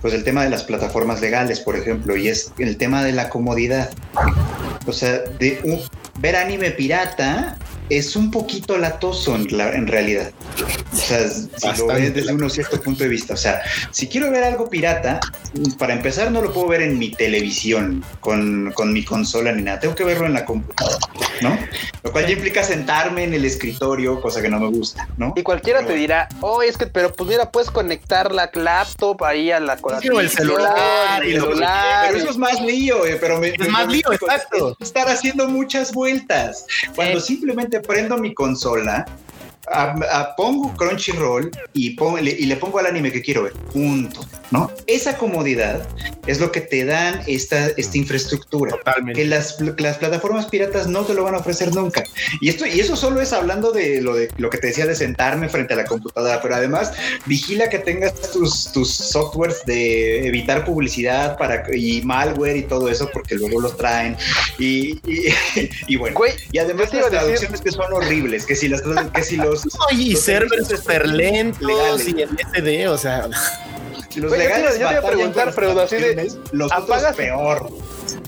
pues 0.00 0.14
el 0.14 0.24
tema 0.24 0.44
de 0.44 0.50
las 0.50 0.64
plataformas 0.64 1.20
legales, 1.20 1.60
por 1.60 1.76
ejemplo, 1.76 2.16
y 2.16 2.28
es 2.28 2.52
el 2.58 2.76
tema 2.76 3.04
de 3.04 3.12
la 3.12 3.28
comodidad. 3.28 3.90
O 4.86 4.92
sea, 4.92 5.20
ver 6.18 6.36
anime 6.36 6.70
pirata 6.70 7.58
es 7.88 8.16
un 8.16 8.30
poquito 8.30 8.78
latoso 8.78 9.34
en, 9.36 9.48
en 9.60 9.86
realidad. 9.86 10.32
O 10.92 10.96
sea, 10.96 11.28
si 11.28 11.78
lo 11.78 11.86
ves 11.86 12.14
desde 12.14 12.32
un 12.32 12.50
cierto 12.50 12.80
punto 12.80 13.04
de 13.04 13.10
vista. 13.10 13.34
O 13.34 13.36
sea, 13.36 13.60
si 13.90 14.08
quiero 14.08 14.30
ver 14.30 14.44
algo 14.44 14.68
pirata, 14.68 15.20
para 15.78 15.92
empezar 15.92 16.30
no 16.30 16.42
lo 16.42 16.52
puedo 16.52 16.68
ver 16.68 16.82
en 16.82 16.98
mi 16.98 17.10
televisión, 17.10 18.04
con, 18.20 18.72
con 18.72 18.92
mi 18.92 19.04
consola 19.04 19.52
ni 19.52 19.62
nada. 19.62 19.80
Tengo 19.80 19.94
que 19.94 20.04
verlo 20.04 20.26
en 20.26 20.34
la 20.34 20.44
computadora, 20.44 20.98
¿no? 21.42 21.58
Lo 22.02 22.12
cual 22.12 22.26
ya 22.26 22.32
implica 22.32 22.62
sentarme 22.62 23.24
en 23.24 23.34
el 23.34 23.44
escritorio, 23.44 24.20
cosa 24.20 24.40
que 24.42 24.48
no 24.48 24.58
me 24.60 24.68
gusta, 24.68 25.08
¿no? 25.16 25.32
Y 25.36 25.42
cualquiera 25.42 25.84
te 25.84 25.94
dirá, 25.94 26.28
oh, 26.40 26.62
es 26.62 26.76
que, 26.76 26.86
pero 26.86 27.12
pues 27.12 27.28
mira, 27.28 27.50
puedes 27.50 27.70
conectar 27.70 28.32
la 28.32 28.50
laptop 28.54 29.22
ahí 29.24 29.50
a 29.50 29.60
la 29.60 29.76
sí, 29.76 30.08
el 30.08 30.30
celular, 30.30 31.24
el 31.24 31.40
celular. 31.40 32.06
Pero 32.06 32.18
eso 32.18 32.30
es 32.30 32.36
más 32.36 32.60
lío, 32.60 33.06
eh, 33.06 33.18
pero 33.20 33.38
me, 33.38 33.48
es 33.48 33.68
más 33.68 33.88
lío, 33.88 34.12
exacto. 34.12 34.76
Estar 34.80 35.08
haciendo 35.08 35.48
muchas 35.48 35.92
vueltas. 35.92 36.66
Cuando 36.94 37.20
simplemente 37.20 37.75
prendo 37.80 38.16
mi 38.18 38.34
consola 38.34 39.06
pongo 40.36 40.72
Crunchyroll 40.76 41.50
y, 41.72 41.90
pongo, 41.90 42.18
y 42.18 42.46
le 42.46 42.56
pongo 42.56 42.78
al 42.78 42.86
anime 42.86 43.10
que 43.10 43.22
quiero 43.22 43.44
ver. 43.44 43.52
Punto. 43.72 44.20
¿No? 44.50 44.70
Esa 44.86 45.18
comodidad 45.18 45.86
es 46.26 46.40
lo 46.40 46.52
que 46.52 46.60
te 46.60 46.84
dan 46.84 47.22
esta, 47.26 47.68
esta 47.76 47.98
infraestructura. 47.98 48.76
Que 49.14 49.24
las, 49.24 49.58
las 49.78 49.98
plataformas 49.98 50.46
piratas 50.46 50.86
no 50.86 51.04
te 51.04 51.14
lo 51.14 51.24
van 51.24 51.34
a 51.34 51.38
ofrecer 51.38 51.74
nunca. 51.74 52.02
Y 52.40 52.48
esto, 52.48 52.66
y 52.66 52.80
eso 52.80 52.96
solo 52.96 53.20
es 53.20 53.32
hablando 53.32 53.72
de 53.72 54.00
lo, 54.00 54.14
de 54.14 54.28
lo 54.36 54.50
que 54.50 54.58
te 54.58 54.68
decía 54.68 54.86
de 54.86 54.94
sentarme 54.94 55.48
frente 55.48 55.74
a 55.74 55.76
la 55.76 55.84
computadora, 55.84 56.40
pero 56.42 56.54
además 56.54 56.92
vigila 57.26 57.68
que 57.68 57.78
tengas 57.78 58.14
tus, 58.32 58.72
tus 58.72 58.90
softwares 58.90 59.64
de 59.66 60.26
evitar 60.26 60.64
publicidad 60.64 61.36
para, 61.36 61.64
y 61.74 62.02
malware 62.02 62.56
y 62.56 62.62
todo 62.62 62.88
eso, 62.88 63.08
porque 63.12 63.34
luego 63.34 63.60
los 63.60 63.76
traen. 63.76 64.16
Y, 64.58 65.00
y, 65.86 65.96
bueno, 65.96 66.18
y 66.52 66.58
además 66.58 66.92
las 66.92 67.10
traducciones 67.10 67.60
que 67.60 67.70
son 67.70 67.92
horribles, 67.92 68.46
que 68.46 68.56
si 68.56 68.68
las 68.68 68.82
que 68.82 69.22
si 69.22 69.36
los 69.36 69.62
y 69.92 70.16
servers 70.16 70.68
super 70.68 71.06
lentos 71.08 72.08
y 72.08 72.22
en 72.22 72.30
SD, 72.36 72.88
o 72.88 72.98
sea. 72.98 73.28
Los 74.20 74.32
legales 74.32 74.78
yo 74.78 74.88
te, 74.88 74.94
voy 74.94 74.94
a 74.94 75.02
preguntar, 75.02 75.52
Freud, 75.52 75.78
así 75.78 75.96
de. 75.96 76.32
Los 76.52 76.72
apagas, 76.72 77.16
peor. 77.16 77.68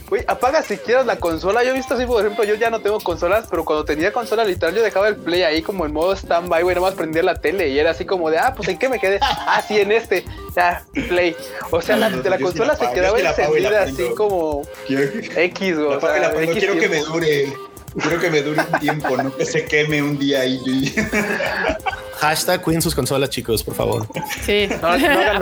Güey, 0.08 0.24
apaga 0.26 0.62
si 0.62 0.78
quieres 0.78 1.04
la 1.04 1.16
consola. 1.16 1.62
Yo 1.62 1.70
he 1.70 1.74
visto 1.74 1.94
así, 1.94 2.06
por 2.06 2.24
ejemplo, 2.24 2.44
yo 2.44 2.54
ya 2.54 2.70
no 2.70 2.80
tengo 2.80 2.98
consolas, 3.00 3.46
pero 3.50 3.64
cuando 3.64 3.84
tenía 3.84 4.10
consola 4.10 4.44
literal, 4.44 4.74
yo 4.74 4.82
dejaba 4.82 5.08
el 5.08 5.16
play 5.16 5.42
ahí 5.42 5.60
como 5.60 5.84
en 5.84 5.92
modo 5.92 6.16
standby, 6.16 6.62
güey, 6.62 6.74
nomás 6.74 6.94
prendía 6.94 7.22
la 7.22 7.34
tele 7.34 7.68
y 7.68 7.78
era 7.78 7.90
así 7.90 8.06
como 8.06 8.30
de, 8.30 8.38
ah, 8.38 8.54
pues 8.56 8.68
en 8.68 8.78
qué 8.78 8.88
me 8.88 8.98
quedé. 8.98 9.18
Ah, 9.50 9.62
sí, 9.66 9.78
en 9.78 9.92
este, 9.92 10.24
ya, 10.54 10.84
play. 11.08 11.34
O 11.70 11.80
sea, 11.80 11.96
la 11.96 12.38
consola 12.38 12.76
se 12.76 12.90
quedaba 12.92 13.18
encendida 13.18 13.82
así 13.82 14.10
como 14.16 14.62
X, 14.88 15.78
güey. 15.78 15.96
O 15.96 16.00
sea, 16.00 16.30
quiero 16.52 16.78
que 16.78 16.88
me 16.88 17.00
dure. 17.00 17.52
Creo 17.96 18.20
que 18.20 18.30
me 18.30 18.42
dure 18.42 18.60
un 18.60 18.80
tiempo, 18.80 19.16
no 19.16 19.34
que 19.34 19.44
se 19.44 19.64
queme 19.64 20.02
un 20.02 20.18
día 20.18 20.44
y 20.44 20.94
Hashtag 22.18 22.62
cuiden 22.62 22.82
sus 22.82 22.96
consolas, 22.96 23.30
chicos, 23.30 23.62
por 23.62 23.74
favor. 23.74 24.08
Sí, 24.44 24.68
no, 24.82 24.88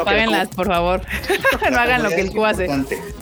apáguenlas, 0.02 0.48
por 0.48 0.66
favor. 0.66 1.00
no 1.70 1.78
hagan 1.78 2.02
lo 2.02 2.10
que 2.10 2.20
el 2.20 2.30
Q 2.32 2.44
hace. 2.44 2.68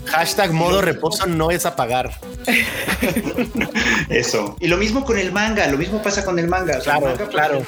Hashtag 0.07 0.53
modo 0.53 0.83
reposo 0.83 1.27
no 1.27 1.53
es 1.53 1.65
apagar. 1.65 2.19
Eso. 4.09 4.57
Y 4.59 4.67
lo 4.67 4.77
mismo 4.77 5.05
con 5.05 5.19
el 5.19 5.31
manga, 5.31 5.69
lo 5.69 5.79
mismo 5.79 6.03
pasa 6.03 6.25
con 6.25 6.39
el 6.39 6.49
manga. 6.49 6.81
claro, 6.81 7.15
claro. 7.31 7.63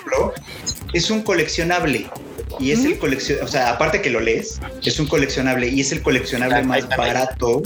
es 0.93 1.09
un 1.11 1.23
coleccionable 1.23 2.11
y 2.59 2.73
es 2.73 2.85
el 2.85 2.99
colección, 2.99 3.41
o 3.43 3.49
sea, 3.49 3.71
aparte 3.71 4.01
que 4.03 4.11
lo 4.11 4.21
lees, 4.21 4.61
es 4.83 4.99
un 4.99 5.07
coleccionable 5.07 5.69
y 5.69 5.81
es 5.81 5.93
el 5.93 6.03
coleccionable 6.03 6.63
más 6.63 6.89
barato 6.89 7.63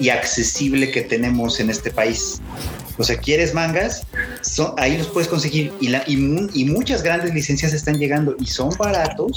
y 0.00 0.08
accesible 0.08 0.90
que 0.90 1.02
tenemos 1.02 1.60
en 1.60 1.70
este 1.70 1.90
país. 1.90 2.40
O 2.96 3.04
sea, 3.04 3.16
quieres 3.16 3.54
mangas, 3.54 4.06
ahí 4.76 4.96
los 4.98 5.08
puedes 5.08 5.28
conseguir 5.28 5.72
y, 5.80 6.64
muchas 6.66 7.02
grandes 7.02 7.34
licencias 7.34 7.72
están 7.72 7.98
llegando 7.98 8.36
y 8.38 8.46
son 8.46 8.70
baratos, 8.78 9.32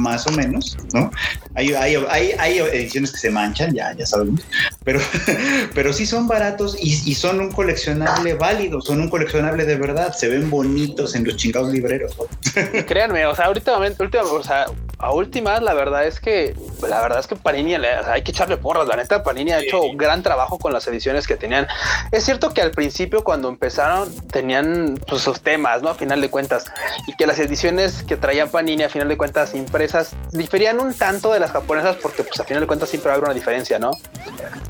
más 0.00 0.26
o 0.26 0.32
menos, 0.32 0.76
¿no? 0.92 1.10
Hay, 1.54 1.72
hay, 1.74 1.96
hay, 2.38 2.58
ediciones 2.58 3.12
que 3.12 3.18
se 3.18 3.30
manchan, 3.30 3.74
ya, 3.74 3.92
ya 3.94 4.06
sabemos, 4.06 4.42
pero, 4.84 5.00
pero 5.74 5.92
sí 5.92 6.06
son 6.06 6.28
baratos 6.28 6.76
y, 6.80 7.14
son 7.14 7.40
un 7.40 7.50
coleccionable 7.50 8.34
válido, 8.34 8.80
son 8.80 9.00
un 9.00 9.10
coleccionable 9.10 9.64
de 9.64 9.76
verdad, 9.76 10.14
se 10.14 10.28
ven 10.28 10.48
bonitos 10.48 11.14
en 11.14 11.24
los 11.24 11.36
chingados 11.36 11.72
libreros. 11.72 12.16
Créanme, 12.86 13.26
o 13.26 13.34
sea, 13.34 13.46
ahorita, 13.46 13.76
o 13.78 14.42
sea, 14.42 14.66
a 15.00 15.12
últimas, 15.12 15.62
la 15.62 15.74
verdad 15.74 16.06
es 16.06 16.20
que 16.20 16.54
la 16.88 17.00
verdad 17.00 17.20
es 17.20 17.26
que 17.26 17.36
Panini 17.36 17.74
hay 17.74 18.22
que 18.22 18.32
echarle 18.32 18.56
porras. 18.56 18.86
La 18.86 18.96
neta, 18.96 19.22
Panini 19.22 19.52
ha 19.52 19.60
hecho 19.60 19.82
un 19.82 19.96
gran 19.96 20.22
trabajo 20.22 20.58
con 20.58 20.72
las 20.72 20.86
ediciones 20.86 21.26
que 21.26 21.36
tenían. 21.36 21.66
Es 22.12 22.24
cierto 22.24 22.52
que 22.52 22.60
al 22.62 22.70
principio, 22.70 23.24
cuando 23.24 23.48
empezaron, 23.48 24.14
tenían 24.28 24.98
pues, 25.06 25.22
sus 25.22 25.40
temas, 25.40 25.82
¿no? 25.82 25.90
A 25.90 25.94
final 25.94 26.20
de 26.20 26.30
cuentas, 26.30 26.64
y 27.06 27.14
que 27.16 27.26
las 27.26 27.38
ediciones 27.38 28.02
que 28.02 28.16
traían 28.16 28.50
Panini, 28.50 28.82
a 28.82 28.88
final 28.88 29.08
de 29.08 29.16
cuentas, 29.16 29.54
impresas, 29.54 30.14
diferían 30.32 30.80
un 30.80 30.94
tanto 30.94 31.32
de 31.32 31.40
las 31.40 31.50
japonesas, 31.50 31.96
porque 31.96 32.22
pues 32.22 32.38
a 32.40 32.44
final 32.44 32.62
de 32.62 32.66
cuentas 32.66 32.88
siempre 32.88 33.08
va 33.08 33.14
a 33.14 33.16
haber 33.16 33.28
una 33.28 33.34
diferencia, 33.34 33.78
¿no? 33.78 33.92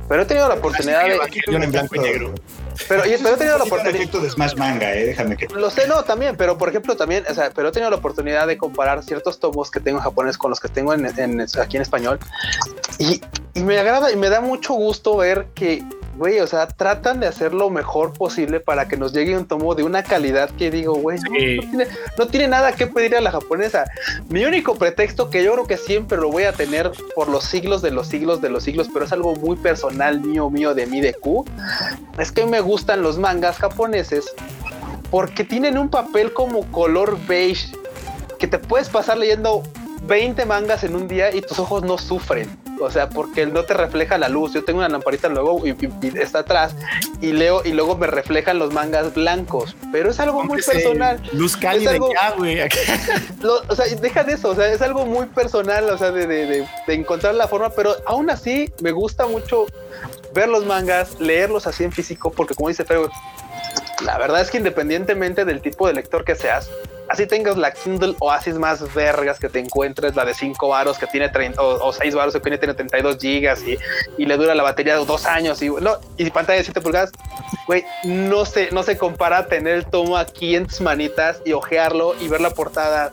Pero 0.08 0.22
he 0.22 0.26
tenido 0.26 0.48
la 0.48 0.54
oportunidad 0.54 1.04
de. 1.04 1.18
En 1.46 1.70
blanco 1.70 1.96
y 1.96 1.98
negro. 1.98 2.34
Pero, 2.88 3.04
he 3.04 3.16
tenido 3.18 3.58
la 3.58 3.64
oportunidad. 3.64 4.20
de 4.20 4.30
Smash 4.30 4.54
Manga, 4.56 4.94
eh, 4.94 5.06
déjame 5.06 5.36
que. 5.36 5.46
Lo 5.48 5.70
sé, 5.70 5.86
no, 5.86 6.02
también, 6.04 6.36
pero 6.36 6.58
por 6.58 6.68
ejemplo, 6.68 6.96
también, 6.96 7.24
o 7.28 7.34
sea, 7.34 7.50
pero 7.50 7.68
he 7.68 7.72
tenido 7.72 7.90
la 7.90 7.96
oportunidad 7.96 8.46
de 8.46 8.58
comparar 8.58 9.02
ciertos 9.02 9.38
tomos 9.38 9.70
que 9.70 9.80
tengo 9.80 9.98
en 9.98 10.04
japonés 10.04 10.38
con 10.38 10.50
los 10.50 10.60
que 10.60 10.68
tengo 10.68 10.94
en, 10.94 11.06
aquí 11.06 11.76
en 11.76 11.82
español. 11.82 12.18
Y, 12.98 13.20
y 13.54 13.62
me 13.62 13.78
agrada 13.78 14.10
y 14.10 14.16
me 14.16 14.28
da 14.28 14.40
mucho 14.40 14.74
gusto 14.74 15.16
ver 15.16 15.46
que 15.54 15.84
güey, 16.20 16.38
o 16.40 16.46
sea, 16.46 16.66
tratan 16.66 17.18
de 17.18 17.26
hacer 17.26 17.54
lo 17.54 17.70
mejor 17.70 18.12
posible 18.12 18.60
para 18.60 18.86
que 18.86 18.98
nos 18.98 19.14
llegue 19.14 19.38
un 19.38 19.46
tomo 19.46 19.74
de 19.74 19.84
una 19.84 20.02
calidad 20.02 20.50
que 20.50 20.70
digo, 20.70 20.92
güey, 20.92 21.18
no, 22.18 22.26
tiene, 22.26 22.46
nada 22.46 22.72
que 22.72 22.86
pedir 22.86 23.16
a 23.16 23.22
la 23.22 23.30
japonesa. 23.30 23.86
Mi 24.28 24.44
único 24.44 24.74
pretexto 24.74 25.30
que 25.30 25.42
yo 25.42 25.54
creo 25.54 25.66
que 25.66 25.78
siempre 25.78 26.18
lo 26.18 26.30
voy 26.30 26.42
a 26.42 26.52
tener 26.52 26.92
por 27.14 27.28
los 27.30 27.44
siglos 27.44 27.80
de 27.80 27.90
los 27.90 28.06
siglos 28.06 28.42
de 28.42 28.50
los 28.50 28.64
siglos, 28.64 28.90
pero 28.92 29.06
es 29.06 29.12
algo 29.12 29.34
muy 29.34 29.56
personal 29.56 30.20
mío, 30.20 30.50
mío, 30.50 30.74
de 30.74 30.84
mí, 30.86 31.00
de 31.00 31.14
Q, 31.14 31.46
es 32.18 32.30
que 32.30 32.44
me 32.44 32.60
gustan 32.60 33.02
los 33.02 33.16
mangas 33.16 33.56
japoneses 33.56 34.30
porque 35.10 35.42
tienen 35.42 35.78
un 35.78 35.88
papel 35.88 36.34
como 36.34 36.70
color 36.70 37.18
beige 37.26 37.72
que 38.38 38.46
te 38.46 38.58
puedes 38.58 38.90
pasar 38.90 39.16
leyendo 39.16 39.62
20 40.02 40.44
mangas 40.44 40.84
en 40.84 40.96
un 40.96 41.08
día 41.08 41.34
y 41.34 41.40
tus 41.40 41.58
ojos 41.58 41.82
no 41.82 41.96
sufren. 41.96 42.69
O 42.80 42.90
sea, 42.90 43.08
porque 43.08 43.46
no 43.46 43.64
te 43.64 43.74
refleja 43.74 44.18
la 44.18 44.28
luz. 44.28 44.52
Yo 44.52 44.64
tengo 44.64 44.78
una 44.78 44.88
lamparita 44.88 45.28
luego 45.28 45.66
y, 45.66 45.76
está 46.18 46.40
atrás 46.40 46.74
y 47.20 47.32
leo 47.32 47.62
y 47.64 47.72
luego 47.72 47.96
me 47.96 48.06
reflejan 48.06 48.58
los 48.58 48.72
mangas 48.72 49.14
blancos. 49.14 49.76
Pero 49.92 50.10
es 50.10 50.20
algo 50.20 50.42
muy 50.44 50.62
personal. 50.62 51.20
Luz 51.32 51.56
cálida 51.56 51.92
ya, 51.92 52.30
güey. 52.36 52.60
o 53.68 53.74
sea, 53.74 53.86
deja 54.00 54.24
de 54.24 54.34
eso. 54.34 54.50
O 54.50 54.54
sea, 54.54 54.72
es 54.72 54.82
algo 54.82 55.06
muy 55.06 55.26
personal, 55.26 55.88
o 55.90 55.98
sea, 55.98 56.10
de, 56.10 56.26
de, 56.26 56.66
de, 56.86 56.94
encontrar 56.94 57.34
la 57.34 57.48
forma. 57.48 57.70
Pero 57.70 57.96
aún 58.06 58.30
así 58.30 58.72
me 58.80 58.92
gusta 58.92 59.26
mucho 59.26 59.66
ver 60.34 60.48
los 60.48 60.64
mangas, 60.64 61.20
leerlos 61.20 61.66
así 61.66 61.84
en 61.84 61.92
físico, 61.92 62.30
porque 62.30 62.54
como 62.54 62.68
dice 62.68 62.84
Feo, 62.84 63.10
la 64.04 64.18
verdad 64.18 64.40
es 64.40 64.50
que 64.50 64.58
independientemente 64.58 65.44
del 65.44 65.60
tipo 65.60 65.86
de 65.86 65.94
lector 65.94 66.24
que 66.24 66.34
seas, 66.34 66.70
así 67.10 67.26
tengas 67.26 67.56
la 67.56 67.72
Kindle 67.72 68.14
Oasis 68.20 68.54
más 68.54 68.94
vergas 68.94 69.40
que 69.40 69.48
te 69.48 69.58
encuentres, 69.58 70.14
la 70.14 70.24
de 70.24 70.32
5 70.32 70.68
varos 70.68 70.96
que 70.96 71.08
tiene 71.08 71.28
30 71.28 71.60
o, 71.60 71.92
6 71.92 72.14
varos 72.14 72.32
que 72.32 72.40
tiene 72.40 72.56
32 72.56 73.18
gigas 73.18 73.62
y, 73.66 73.76
y, 74.16 74.26
le 74.26 74.36
dura 74.36 74.54
la 74.54 74.62
batería 74.62 74.94
dos 74.96 75.26
años 75.26 75.60
y, 75.60 75.68
no, 75.68 75.98
y 76.16 76.30
pantalla 76.30 76.58
de 76.58 76.64
7 76.64 76.80
pulgadas, 76.80 77.10
güey, 77.66 77.84
no 78.04 78.44
se, 78.44 78.70
no 78.70 78.84
se 78.84 78.96
compara 78.96 79.46
tener 79.46 79.74
el 79.74 79.86
tomo 79.86 80.16
aquí 80.16 80.54
en 80.54 80.66
tus 80.66 80.80
manitas 80.80 81.42
y 81.44 81.52
ojearlo 81.52 82.14
y 82.20 82.28
ver 82.28 82.40
la 82.40 82.50
portada 82.50 83.12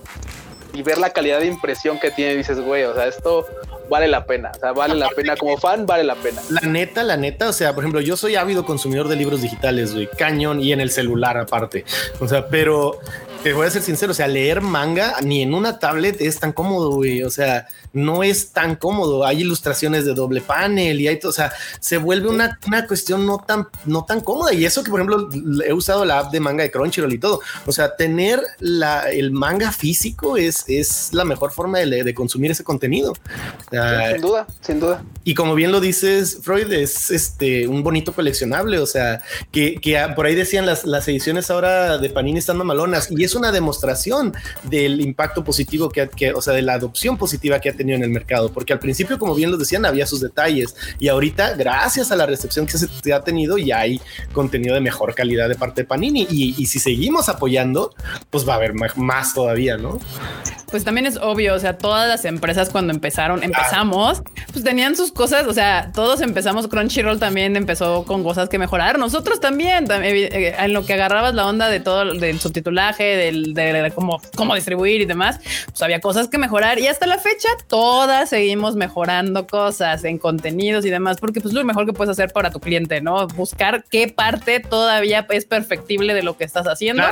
y 0.74 0.84
ver 0.84 1.00
la 1.00 1.10
calidad 1.10 1.40
de 1.40 1.48
impresión 1.48 2.00
que 2.00 2.12
tiene, 2.12 2.36
dices, 2.36 2.60
güey, 2.60 2.84
o 2.84 2.94
sea, 2.94 3.08
esto 3.08 3.48
vale 3.90 4.08
la 4.08 4.26
pena. 4.26 4.52
O 4.56 4.60
sea, 4.60 4.74
vale 4.74 4.96
la 4.96 5.10
pena. 5.10 5.36
Como 5.36 5.58
fan, 5.58 5.86
vale 5.86 6.04
la 6.04 6.16
pena. 6.16 6.42
La 6.50 6.62
neta, 6.62 7.04
la 7.04 7.18
neta. 7.18 7.50
O 7.50 7.54
sea, 7.54 7.74
por 7.74 7.84
ejemplo, 7.84 8.02
yo 8.02 8.18
soy 8.18 8.36
ávido 8.36 8.66
consumidor 8.66 9.08
de 9.08 9.16
libros 9.16 9.42
digitales, 9.42 9.94
güey. 9.94 10.08
Cañón 10.08 10.62
y 10.62 10.74
en 10.74 10.82
el 10.82 10.92
celular 10.92 11.38
aparte. 11.38 11.86
O 12.20 12.28
sea, 12.28 12.48
pero 12.48 13.00
te 13.44 13.54
voy 13.54 13.68
a 13.68 13.70
ser 13.70 13.82
sincero. 13.82 14.12
O 14.12 14.16
sea, 14.16 14.28
leer 14.28 14.62
manga 14.62 15.16
ni 15.22 15.42
en 15.42 15.54
una 15.54 15.80
tablet 15.80 16.22
es 16.22 16.40
tan 16.40 16.52
cómodo, 16.52 16.92
güey. 16.92 17.24
O 17.24 17.30
sea, 17.30 17.68
no 17.94 18.24
es 18.24 18.52
tan 18.52 18.76
cómodo. 18.76 19.26
Hay 19.26 19.42
ilustraciones 19.42 20.06
de 20.06 20.14
doble 20.14 20.42
panel 20.42 21.00
y 21.00 21.08
hay, 21.08 21.20
o 21.24 21.32
sea, 21.32 21.52
se 21.80 21.98
vuelve 21.98 22.30
una, 22.30 22.60
una 22.68 22.88
cuestión 22.88 23.26
no 23.26 23.38
tan, 23.46 23.68
no 23.86 24.06
tan 24.06 24.22
cómoda. 24.22 24.54
Y 24.54 24.66
eso 24.66 24.84
que, 24.84 24.92
por 24.92 25.00
ejemplo, 25.00 25.30
he 25.66 25.74
usado 25.74 26.06
la 26.06 26.20
app 26.20 26.32
de 26.32 26.40
manga 26.40 26.64
de 26.64 26.72
Crunchyroll 26.72 27.14
y 27.14 27.20
todo. 27.20 27.42
O 27.66 27.72
sea, 27.72 27.96
tener 27.96 28.42
la, 28.60 29.10
el 29.10 29.32
manga 29.32 29.72
físico 29.72 30.38
es, 30.38 30.66
es 30.68 31.14
la 31.14 31.26
mejor 31.26 31.52
forma 31.52 31.80
de, 31.80 32.04
de 32.04 32.14
consumir 32.14 32.52
ese 32.52 32.64
contenido. 32.64 33.14
sin 33.72 34.22
duda, 34.22 34.48
sin 34.62 34.80
duda. 34.80 35.04
Y 35.24 35.34
como 35.34 35.56
bien 35.56 35.72
lo 35.72 35.80
dices, 35.80 36.40
Freud, 36.42 36.72
es 36.72 37.12
este 37.12 37.68
un 37.68 37.84
bonito 37.84 38.14
coleccionable. 38.14 38.80
O 38.80 38.86
sea, 38.86 39.22
que, 39.52 39.76
que 39.76 39.98
por 40.16 40.26
ahí 40.26 40.36
decían 40.36 40.66
las, 40.66 40.86
las 40.86 41.08
ediciones 41.08 41.50
ahora 41.50 41.98
de 41.98 42.10
Panini 42.10 42.40
están 42.40 42.58
mamalonas 42.58 43.10
y 43.12 43.24
es 43.24 43.37
una 43.38 43.52
demostración 43.52 44.34
del 44.64 45.02
impacto 45.02 45.44
positivo 45.44 45.90
que, 45.90 46.10
que 46.10 46.34
o 46.34 46.42
sea, 46.42 46.54
de 46.54 46.62
la 46.62 46.74
adopción 46.74 47.18
positiva 47.18 47.60
que 47.60 47.70
ha 47.70 47.74
tenido 47.74 47.98
en 47.98 48.04
el 48.04 48.10
mercado, 48.10 48.52
porque 48.52 48.74
al 48.74 48.80
principio, 48.80 49.18
como 49.18 49.36
bien 49.36 49.52
lo 49.52 49.58
decían, 49.58 49.86
había 49.86 50.06
sus 50.06 50.22
detalles 50.22 50.76
y 51.00 51.08
ahorita, 51.08 51.54
gracias 51.56 52.12
a 52.12 52.16
la 52.16 52.26
recepción 52.26 52.66
que 52.66 52.78
se 52.78 53.14
ha 53.14 53.22
tenido, 53.22 53.58
ya 53.58 53.80
hay 53.80 54.02
contenido 54.34 54.76
de 54.76 54.82
mejor 54.82 55.14
calidad 55.16 55.50
de 55.50 55.56
parte 55.56 55.82
de 55.82 55.88
Panini 55.88 56.28
y, 56.30 56.56
y 56.58 56.66
si 56.66 56.80
seguimos 56.80 57.30
apoyando, 57.30 57.94
pues 58.30 58.48
va 58.48 58.54
a 58.54 58.56
haber 58.58 58.74
más 58.74 59.34
todavía, 59.34 59.78
¿no? 59.78 60.00
pues 60.70 60.84
también 60.84 61.06
es 61.08 61.18
obvio, 61.18 61.56
o 61.56 61.60
sea, 61.60 61.78
todas 61.78 62.08
las 62.10 62.26
empresas 62.26 62.70
cuando 62.70 62.92
empezaron, 62.94 63.42
empezamos, 63.42 64.22
pues 64.52 64.64
tenían 64.66 64.98
sus 64.98 65.12
cosas, 65.12 65.48
o 65.48 65.54
sea, 65.54 65.92
todos 65.94 66.20
empezamos, 66.22 66.68
Crunchyroll 66.68 67.20
también 67.20 67.56
empezó 67.56 68.04
con 68.04 68.24
cosas 68.24 68.50
que 68.50 68.60
mejorar, 68.60 69.00
nosotros 69.00 69.40
también, 69.40 69.88
eh, 69.90 70.56
en 70.60 70.74
lo 70.74 70.86
que 70.86 70.94
agarrabas 70.94 71.34
la 71.34 71.48
onda 71.48 71.70
de 71.70 71.80
todo, 71.80 72.14
del 72.14 72.40
subtitulaje, 72.40 73.04
del, 73.18 73.54
de, 73.54 73.92
cómo, 73.94 74.22
cómo 74.36 74.56
distribuir 74.56 75.02
y 75.02 75.06
demás, 75.06 75.40
pues 75.66 75.82
había 75.82 76.00
cosas 76.00 76.28
que 76.28 76.38
mejorar 76.38 76.80
y 76.80 76.88
hasta 76.88 77.08
la 77.08 77.18
fecha 77.18 77.50
todas 77.68 78.30
seguimos 78.30 78.76
mejorando 78.76 79.48
cosas 79.48 80.04
en 80.04 80.18
contenidos 80.18 80.86
y 80.86 80.90
demás, 80.90 81.18
porque 81.20 81.42
pues 81.42 81.54
lo 81.54 81.64
mejor 81.64 81.86
que 81.86 81.94
puedes 81.94 82.12
hacer 82.12 82.32
para 82.32 82.52
tu 82.52 82.60
cliente, 82.60 83.02
¿no? 83.02 83.28
Buscar 83.28 83.84
qué 83.90 84.08
parte 84.08 84.60
todavía 84.60 85.26
es 85.30 85.46
perfectible 85.46 86.14
de 86.14 86.24
lo 86.24 86.38
que 86.38 86.44
estás 86.44 86.68
haciendo 86.68 87.04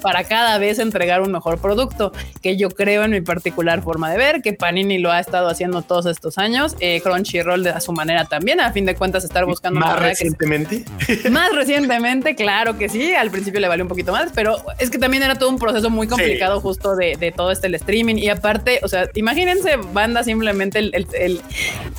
para 0.00 0.24
cada 0.24 0.58
vez 0.58 0.78
entregar 0.78 1.20
un 1.20 1.32
mejor 1.32 1.60
producto, 1.60 2.12
que 2.42 2.56
yo 2.56 2.70
creo 2.70 3.04
en 3.04 3.10
mi 3.10 3.20
particular 3.20 3.82
forma 3.82 4.10
de 4.10 4.18
ver, 4.18 4.42
que 4.42 4.52
Panini 4.52 4.98
lo 4.98 5.10
ha 5.10 5.20
estado 5.20 5.48
haciendo 5.48 5.82
todos 5.82 6.06
estos 6.06 6.38
años, 6.38 6.76
eh, 6.80 7.00
Crunchyroll 7.02 7.62
de 7.62 7.80
su 7.80 7.92
manera 7.92 8.24
también, 8.24 8.60
a 8.60 8.72
fin 8.72 8.84
de 8.84 8.94
cuentas 8.94 9.24
estar 9.24 9.44
buscando 9.44 9.80
más 9.80 9.98
recientemente. 9.98 10.84
más 11.30 11.52
recientemente, 11.52 12.34
claro 12.34 12.78
que 12.78 12.88
sí, 12.88 13.14
al 13.14 13.30
principio 13.30 13.60
le 13.60 13.68
valió 13.68 13.84
un 13.84 13.88
poquito 13.88 14.12
más, 14.12 14.30
pero 14.34 14.56
es 14.78 14.90
que 14.90 14.98
también 14.98 15.22
era 15.22 15.34
todo 15.42 15.50
un 15.50 15.58
proceso 15.58 15.90
muy 15.90 16.06
complicado 16.06 16.60
justo 16.60 16.94
de, 16.94 17.32
todo 17.34 17.50
este 17.50 17.66
el 17.66 17.74
streaming 17.74 18.16
y 18.16 18.28
aparte, 18.28 18.78
o 18.82 18.88
sea, 18.88 19.08
imagínense 19.14 19.76
banda 19.92 20.22
simplemente 20.22 20.78
el, 20.78 21.06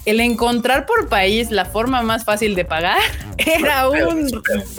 el, 0.05 0.19
encontrar 0.21 0.85
por 0.85 1.09
país 1.09 1.51
la 1.51 1.65
forma 1.65 2.01
más 2.03 2.23
fácil 2.23 2.55
de 2.55 2.63
pagar 2.63 2.99
era 3.37 3.89
un 3.89 4.29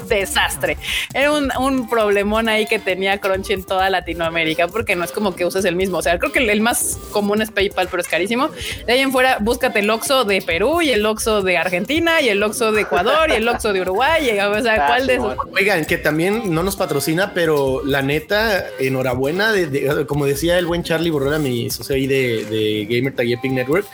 desastre, 0.08 0.78
era 1.12 1.32
un, 1.32 1.50
un 1.58 1.90
problemón 1.90 2.48
ahí 2.48 2.66
que 2.66 2.78
tenía 2.78 3.18
Crunchy 3.18 3.52
en 3.52 3.64
toda 3.64 3.90
Latinoamérica 3.90 4.68
porque 4.68 4.96
no 4.96 5.04
es 5.04 5.12
como 5.12 5.34
que 5.34 5.44
uses 5.44 5.64
el 5.64 5.76
mismo 5.76 6.00
sea, 6.04 6.18
creo 6.18 6.30
que 6.30 6.38
el, 6.38 6.60
más 6.60 6.98
común 7.10 7.42
es 7.42 7.50
PayPal, 7.50 7.88
pero 7.90 8.00
es 8.00 8.08
carísimo. 8.08 8.50
De 8.86 8.92
ahí 8.92 9.00
en 9.00 9.10
fuera, 9.10 9.38
búscate 9.40 9.80
el 9.80 9.90
Oxxo 9.90 10.24
de 10.24 10.40
Perú 10.42 10.82
y 10.82 10.90
el 10.90 11.04
Oxxo 11.04 11.42
de 11.42 11.56
Argentina 11.56 12.20
y 12.20 12.28
el 12.28 12.42
Oxxo 12.42 12.70
de 12.70 12.82
Ecuador 12.82 13.30
y 13.30 13.34
el 13.34 13.48
Oxxo 13.48 13.72
de 13.72 13.80
Uruguay. 13.80 14.38
o 14.38 14.62
sea, 14.62 14.86
¿cuál 14.86 15.06
de 15.06 15.14
esos? 15.14 15.36
Oigan, 15.52 15.84
que 15.84 15.98
también 15.98 16.54
no 16.54 16.62
nos 16.62 16.76
patrocina, 16.76 17.32
pero 17.34 17.82
la 17.84 18.02
neta, 18.02 18.53
enhorabuena, 18.78 19.52
de, 19.52 20.06
como 20.06 20.26
decía 20.26 20.59
el 20.59 20.66
buen 20.66 20.82
Charlie 20.82 21.10
Borrera, 21.10 21.39
mi 21.39 21.70
socio 21.70 21.94
ahí 21.94 22.06
de, 22.06 22.44
de 22.44 22.86
Gamer 22.89 23.14
Tag 23.14 23.26
Epic 23.31 23.52
Network, 23.52 23.86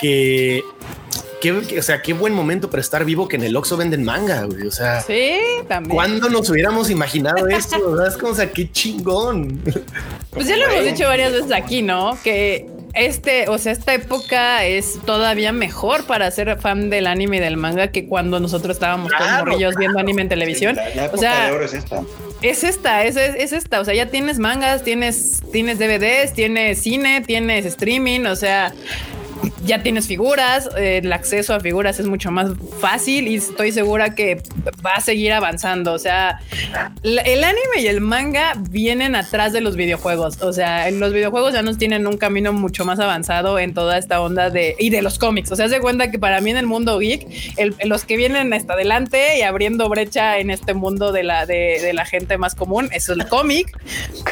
que 0.00 0.62
qué, 1.40 1.52
o 1.52 1.82
sea, 1.82 2.02
qué 2.02 2.12
buen 2.12 2.32
momento 2.32 2.70
para 2.70 2.80
estar 2.80 3.04
vivo 3.04 3.28
que 3.28 3.36
en 3.36 3.44
el 3.44 3.56
Oxxo 3.56 3.76
venden 3.76 4.04
manga, 4.04 4.44
güey. 4.44 4.66
O 4.66 4.70
sea, 4.70 5.00
sí, 5.00 5.38
también. 5.68 5.94
¿Cuándo 5.94 6.28
nos 6.28 6.48
hubiéramos 6.50 6.90
imaginado 6.90 7.48
esto? 7.48 7.78
Es 8.08 8.16
como, 8.16 8.32
o 8.32 8.34
sea, 8.34 8.50
qué 8.50 8.70
chingón. 8.70 9.60
Pues 10.30 10.46
ya 10.46 10.56
lo 10.56 10.66
hemos 10.66 10.84
dicho 10.84 11.04
varias 11.04 11.32
veces 11.32 11.52
aquí, 11.52 11.82
¿no? 11.82 12.18
Que 12.22 12.66
este, 12.94 13.48
o 13.48 13.58
sea, 13.58 13.72
esta 13.72 13.94
época 13.94 14.64
es 14.64 14.98
todavía 15.04 15.52
mejor 15.52 16.04
para 16.04 16.30
ser 16.30 16.58
fan 16.58 16.90
del 16.90 17.06
anime 17.06 17.36
y 17.36 17.40
del 17.40 17.56
manga 17.56 17.88
que 17.88 18.06
cuando 18.06 18.40
nosotros 18.40 18.76
estábamos 18.76 19.12
todos 19.16 19.30
morrillos 19.38 19.76
viendo 19.76 19.98
anime 19.98 20.22
en 20.22 20.28
televisión. 20.28 20.76
o 21.12 21.16
sea, 21.16 21.50
es 21.50 21.74
esta. 21.74 22.02
Es 22.40 22.62
esta, 22.62 23.04
es, 23.04 23.16
es, 23.16 23.52
esta. 23.52 23.80
O 23.80 23.84
sea, 23.84 23.94
ya 23.94 24.06
tienes 24.06 24.38
mangas, 24.38 24.84
tienes, 24.84 25.42
tienes 25.50 25.78
DVDs, 25.78 26.32
tienes 26.34 26.80
cine, 26.80 27.20
tienes 27.20 27.66
streaming, 27.66 28.26
o 28.26 28.36
sea, 28.36 28.72
ya 29.64 29.82
tienes 29.82 30.06
figuras, 30.06 30.70
eh, 30.76 31.00
el 31.02 31.12
acceso 31.12 31.54
a 31.54 31.60
figuras 31.60 32.00
es 32.00 32.06
mucho 32.06 32.30
más 32.30 32.50
fácil 32.80 33.28
y 33.28 33.36
estoy 33.36 33.72
segura 33.72 34.14
que 34.14 34.42
va 34.84 34.92
a 34.96 35.00
seguir 35.00 35.32
avanzando. 35.32 35.92
O 35.92 35.98
sea, 35.98 36.40
el 37.02 37.44
anime 37.44 37.80
y 37.80 37.86
el 37.86 38.00
manga 38.00 38.54
vienen 38.70 39.14
atrás 39.14 39.52
de 39.52 39.60
los 39.60 39.76
videojuegos. 39.76 40.42
O 40.42 40.52
sea, 40.52 40.90
los 40.90 41.12
videojuegos 41.12 41.52
ya 41.52 41.62
nos 41.62 41.78
tienen 41.78 42.06
un 42.06 42.16
camino 42.16 42.52
mucho 42.52 42.84
más 42.84 42.98
avanzado 42.98 43.58
en 43.58 43.74
toda 43.74 43.98
esta 43.98 44.20
onda 44.20 44.50
de 44.50 44.74
y 44.78 44.90
de 44.90 45.02
los 45.02 45.18
cómics. 45.18 45.52
O 45.52 45.56
sea, 45.56 45.68
se 45.68 45.80
cuenta 45.80 46.10
que 46.10 46.18
para 46.18 46.40
mí 46.40 46.50
en 46.50 46.56
el 46.56 46.66
mundo 46.66 46.98
geek, 46.98 47.26
los 47.84 48.04
que 48.04 48.16
vienen 48.16 48.52
hasta 48.52 48.72
adelante 48.72 49.38
y 49.38 49.42
abriendo 49.42 49.88
brecha 49.88 50.38
en 50.38 50.50
este 50.50 50.74
mundo 50.74 51.12
de 51.12 51.24
la, 51.24 51.46
de, 51.46 51.92
la 51.92 52.04
gente 52.04 52.38
más 52.38 52.54
común 52.54 52.88
es 52.92 53.08
el 53.08 53.26
cómic. 53.28 53.76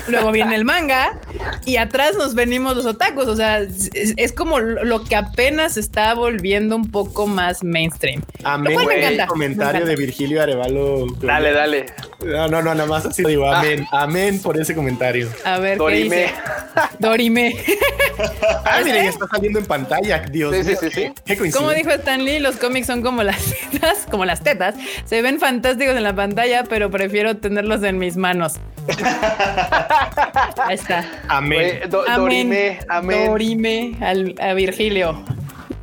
Luego 0.08 0.32
viene 0.32 0.54
el 0.54 0.64
manga 0.64 1.20
y 1.64 1.76
atrás 1.76 2.16
nos 2.16 2.34
venimos 2.34 2.76
los 2.76 2.86
otakus. 2.86 3.26
O 3.26 3.36
sea, 3.36 3.58
es, 3.60 3.90
es 3.92 4.32
como 4.32 4.60
lo 4.60 4.95
que 5.04 5.16
apenas 5.16 5.76
está 5.76 6.14
volviendo 6.14 6.76
un 6.76 6.90
poco 6.90 7.26
más 7.26 7.62
mainstream. 7.62 8.22
Amén. 8.44 8.78
El 8.90 9.26
comentario 9.26 9.86
de 9.86 9.96
Virgilio 9.96 10.42
Arevalo. 10.42 11.06
Dale, 11.20 11.52
dale. 11.52 11.86
No, 12.24 12.48
no, 12.48 12.62
no, 12.62 12.74
nada 12.74 12.86
más 12.88 13.06
así 13.06 13.22
digo, 13.24 13.50
ah. 13.50 13.60
amén, 13.60 13.86
amén 13.92 14.40
por 14.40 14.58
ese 14.58 14.74
comentario. 14.74 15.28
A 15.44 15.58
ver, 15.58 15.78
Dorime. 15.78 16.32
Dorime. 16.98 17.54
ah, 18.64 18.80
mire, 18.84 19.04
ya 19.04 19.10
está 19.10 19.26
saliendo 19.28 19.58
en 19.58 19.66
pantalla, 19.66 20.20
Dios 20.20 20.54
sí, 20.56 20.64
Sí, 20.64 20.90
sí, 20.90 21.12
sí. 21.36 21.50
Como 21.50 21.70
dijo 21.72 21.90
Stan 21.90 22.24
Lee, 22.24 22.38
los 22.38 22.56
cómics 22.56 22.86
son 22.86 23.02
como 23.02 23.22
las 23.22 23.54
tetas, 23.70 24.06
como 24.10 24.24
las 24.24 24.42
tetas. 24.42 24.74
Se 25.04 25.22
ven 25.22 25.38
fantásticos 25.38 25.96
en 25.96 26.02
la 26.02 26.14
pantalla, 26.14 26.64
pero 26.64 26.90
prefiero 26.90 27.36
tenerlos 27.36 27.82
en 27.82 27.98
mis 27.98 28.16
manos. 28.16 28.54
Ahí 30.56 30.74
está. 30.74 31.04
Amén. 31.28 31.80
dorime, 31.90 32.78
amén. 32.88 33.26
Dorime 33.26 33.96
al, 34.00 34.34
a 34.40 34.54
Virgilio. 34.54 34.85
Ilio. 34.86 35.35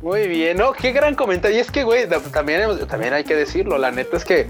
Muy 0.04 0.28
bien, 0.28 0.58
no, 0.58 0.74
qué 0.74 0.92
gran 0.92 1.14
comentario. 1.14 1.56
Y 1.56 1.60
es 1.60 1.70
que, 1.70 1.82
güey, 1.82 2.06
también, 2.30 2.86
también 2.86 3.14
hay 3.14 3.24
que 3.24 3.34
decirlo. 3.34 3.78
La 3.78 3.90
neta 3.90 4.18
es 4.18 4.24
que, 4.26 4.46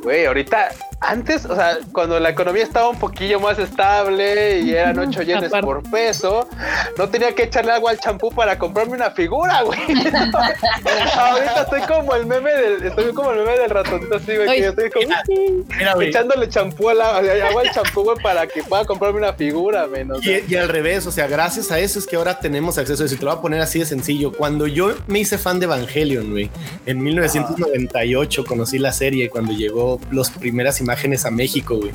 güey, 0.00 0.26
ahorita 0.26 0.68
antes, 1.00 1.44
o 1.44 1.56
sea, 1.56 1.78
cuando 1.92 2.20
la 2.20 2.30
economía 2.30 2.62
estaba 2.62 2.88
un 2.88 2.98
poquillo 2.98 3.40
más 3.40 3.58
estable 3.58 4.60
y 4.60 4.70
eran 4.70 4.96
8 4.96 5.22
yenes 5.22 5.50
por 5.60 5.82
peso, 5.90 6.48
no 6.96 7.08
tenía 7.08 7.34
que 7.34 7.42
echarle 7.42 7.72
agua 7.72 7.90
al 7.90 7.98
champú 7.98 8.30
para 8.30 8.56
comprarme 8.56 8.94
una 8.94 9.10
figura, 9.10 9.62
güey. 9.62 9.80
Ahorita 11.16 11.62
estoy 11.62 11.80
como 11.80 12.14
el 12.14 12.26
meme 12.26 12.52
del, 12.52 12.84
estoy 12.84 13.12
como 13.12 13.32
el 13.32 13.40
meme 13.40 13.58
del 13.58 13.70
ratoncito 13.70 14.14
así, 14.14 14.36
güey, 14.36 14.48
que 14.48 14.60
yo 14.60 14.68
estoy 14.70 14.90
como 14.90 16.02
echándole 16.02 16.48
champú 16.48 16.90
al 16.90 17.00
agua 17.00 17.62
al 17.62 17.70
champú, 17.72 18.04
güey, 18.04 18.18
para 18.22 18.46
que 18.46 18.62
pueda 18.62 18.84
comprarme 18.84 19.18
una 19.18 19.32
figura, 19.32 19.88
menos. 19.88 20.20
Y, 20.24 20.54
al 20.54 20.68
revés, 20.68 21.04
o 21.08 21.10
sea, 21.10 21.26
gracias 21.26 21.72
a 21.72 21.80
eso 21.80 21.98
es 21.98 22.06
que 22.06 22.14
ahora 22.14 22.38
tenemos 22.38 22.78
acceso 22.78 23.02
a 23.02 23.06
eso. 23.06 23.16
Y 23.16 23.18
te 23.18 23.24
lo 23.24 23.32
voy 23.32 23.38
a 23.38 23.42
poner 23.42 23.60
así 23.60 23.80
de 23.80 23.86
sencillo. 23.86 24.30
Cuando 24.30 24.68
yo 24.68 24.91
me 25.06 25.20
hice 25.20 25.38
fan 25.38 25.58
de 25.58 25.66
Evangelion, 25.66 26.30
güey, 26.30 26.50
en 26.86 27.02
1998 27.02 28.44
conocí 28.44 28.78
la 28.78 28.92
serie 28.92 29.28
cuando 29.30 29.52
llegó 29.52 30.00
las 30.10 30.30
primeras 30.30 30.80
imágenes 30.80 31.24
a 31.24 31.30
México, 31.30 31.76
güey. 31.76 31.92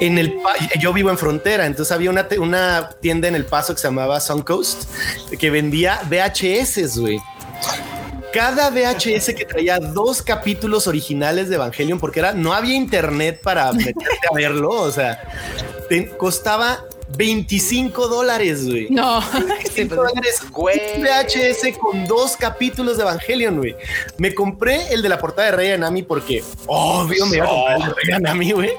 En 0.00 0.16
el 0.16 0.36
yo 0.80 0.92
vivo 0.92 1.10
en 1.10 1.18
frontera, 1.18 1.66
entonces 1.66 1.90
había 1.92 2.10
una, 2.10 2.28
una 2.38 2.90
tienda 3.00 3.26
en 3.26 3.34
el 3.34 3.44
paso 3.44 3.74
que 3.74 3.80
se 3.80 3.88
llamaba 3.88 4.20
Suncoast 4.20 4.84
que 5.38 5.50
vendía 5.50 6.00
VHS, 6.08 6.98
güey 6.98 7.18
cada 8.32 8.70
VHS 8.70 9.34
que 9.34 9.44
traía 9.44 9.78
dos 9.78 10.22
capítulos 10.22 10.86
originales 10.86 11.48
de 11.48 11.56
Evangelion, 11.56 11.98
porque 11.98 12.20
era, 12.20 12.32
no 12.32 12.52
había 12.52 12.74
internet 12.74 13.40
para 13.42 13.72
meterte 13.72 14.28
a 14.30 14.34
verlo, 14.34 14.70
o 14.70 14.90
sea, 14.90 15.22
costaba 16.16 16.84
25 17.16 18.08
dólares, 18.08 18.66
güey. 18.66 18.88
No, 18.90 19.20
25 19.32 19.94
dólares, 19.94 20.42
güey. 20.50 20.78
VHS 21.00 21.78
con 21.78 22.06
dos 22.06 22.36
capítulos 22.36 22.96
de 22.96 23.02
Evangelion, 23.02 23.58
güey. 23.58 23.74
Me 24.18 24.34
compré 24.34 24.92
el 24.92 25.02
de 25.02 25.08
la 25.08 25.18
portada 25.18 25.50
de 25.50 25.56
Rey 25.56 25.70
Anami 25.72 26.02
porque, 26.02 26.44
obvio, 26.66 27.26
me 27.26 27.38
iba 27.38 27.46
a 27.46 27.48
comprar 27.48 27.76
el 27.76 27.86
de 27.86 27.94
Rey 27.94 28.14
Anami, 28.14 28.52
güey. 28.52 28.70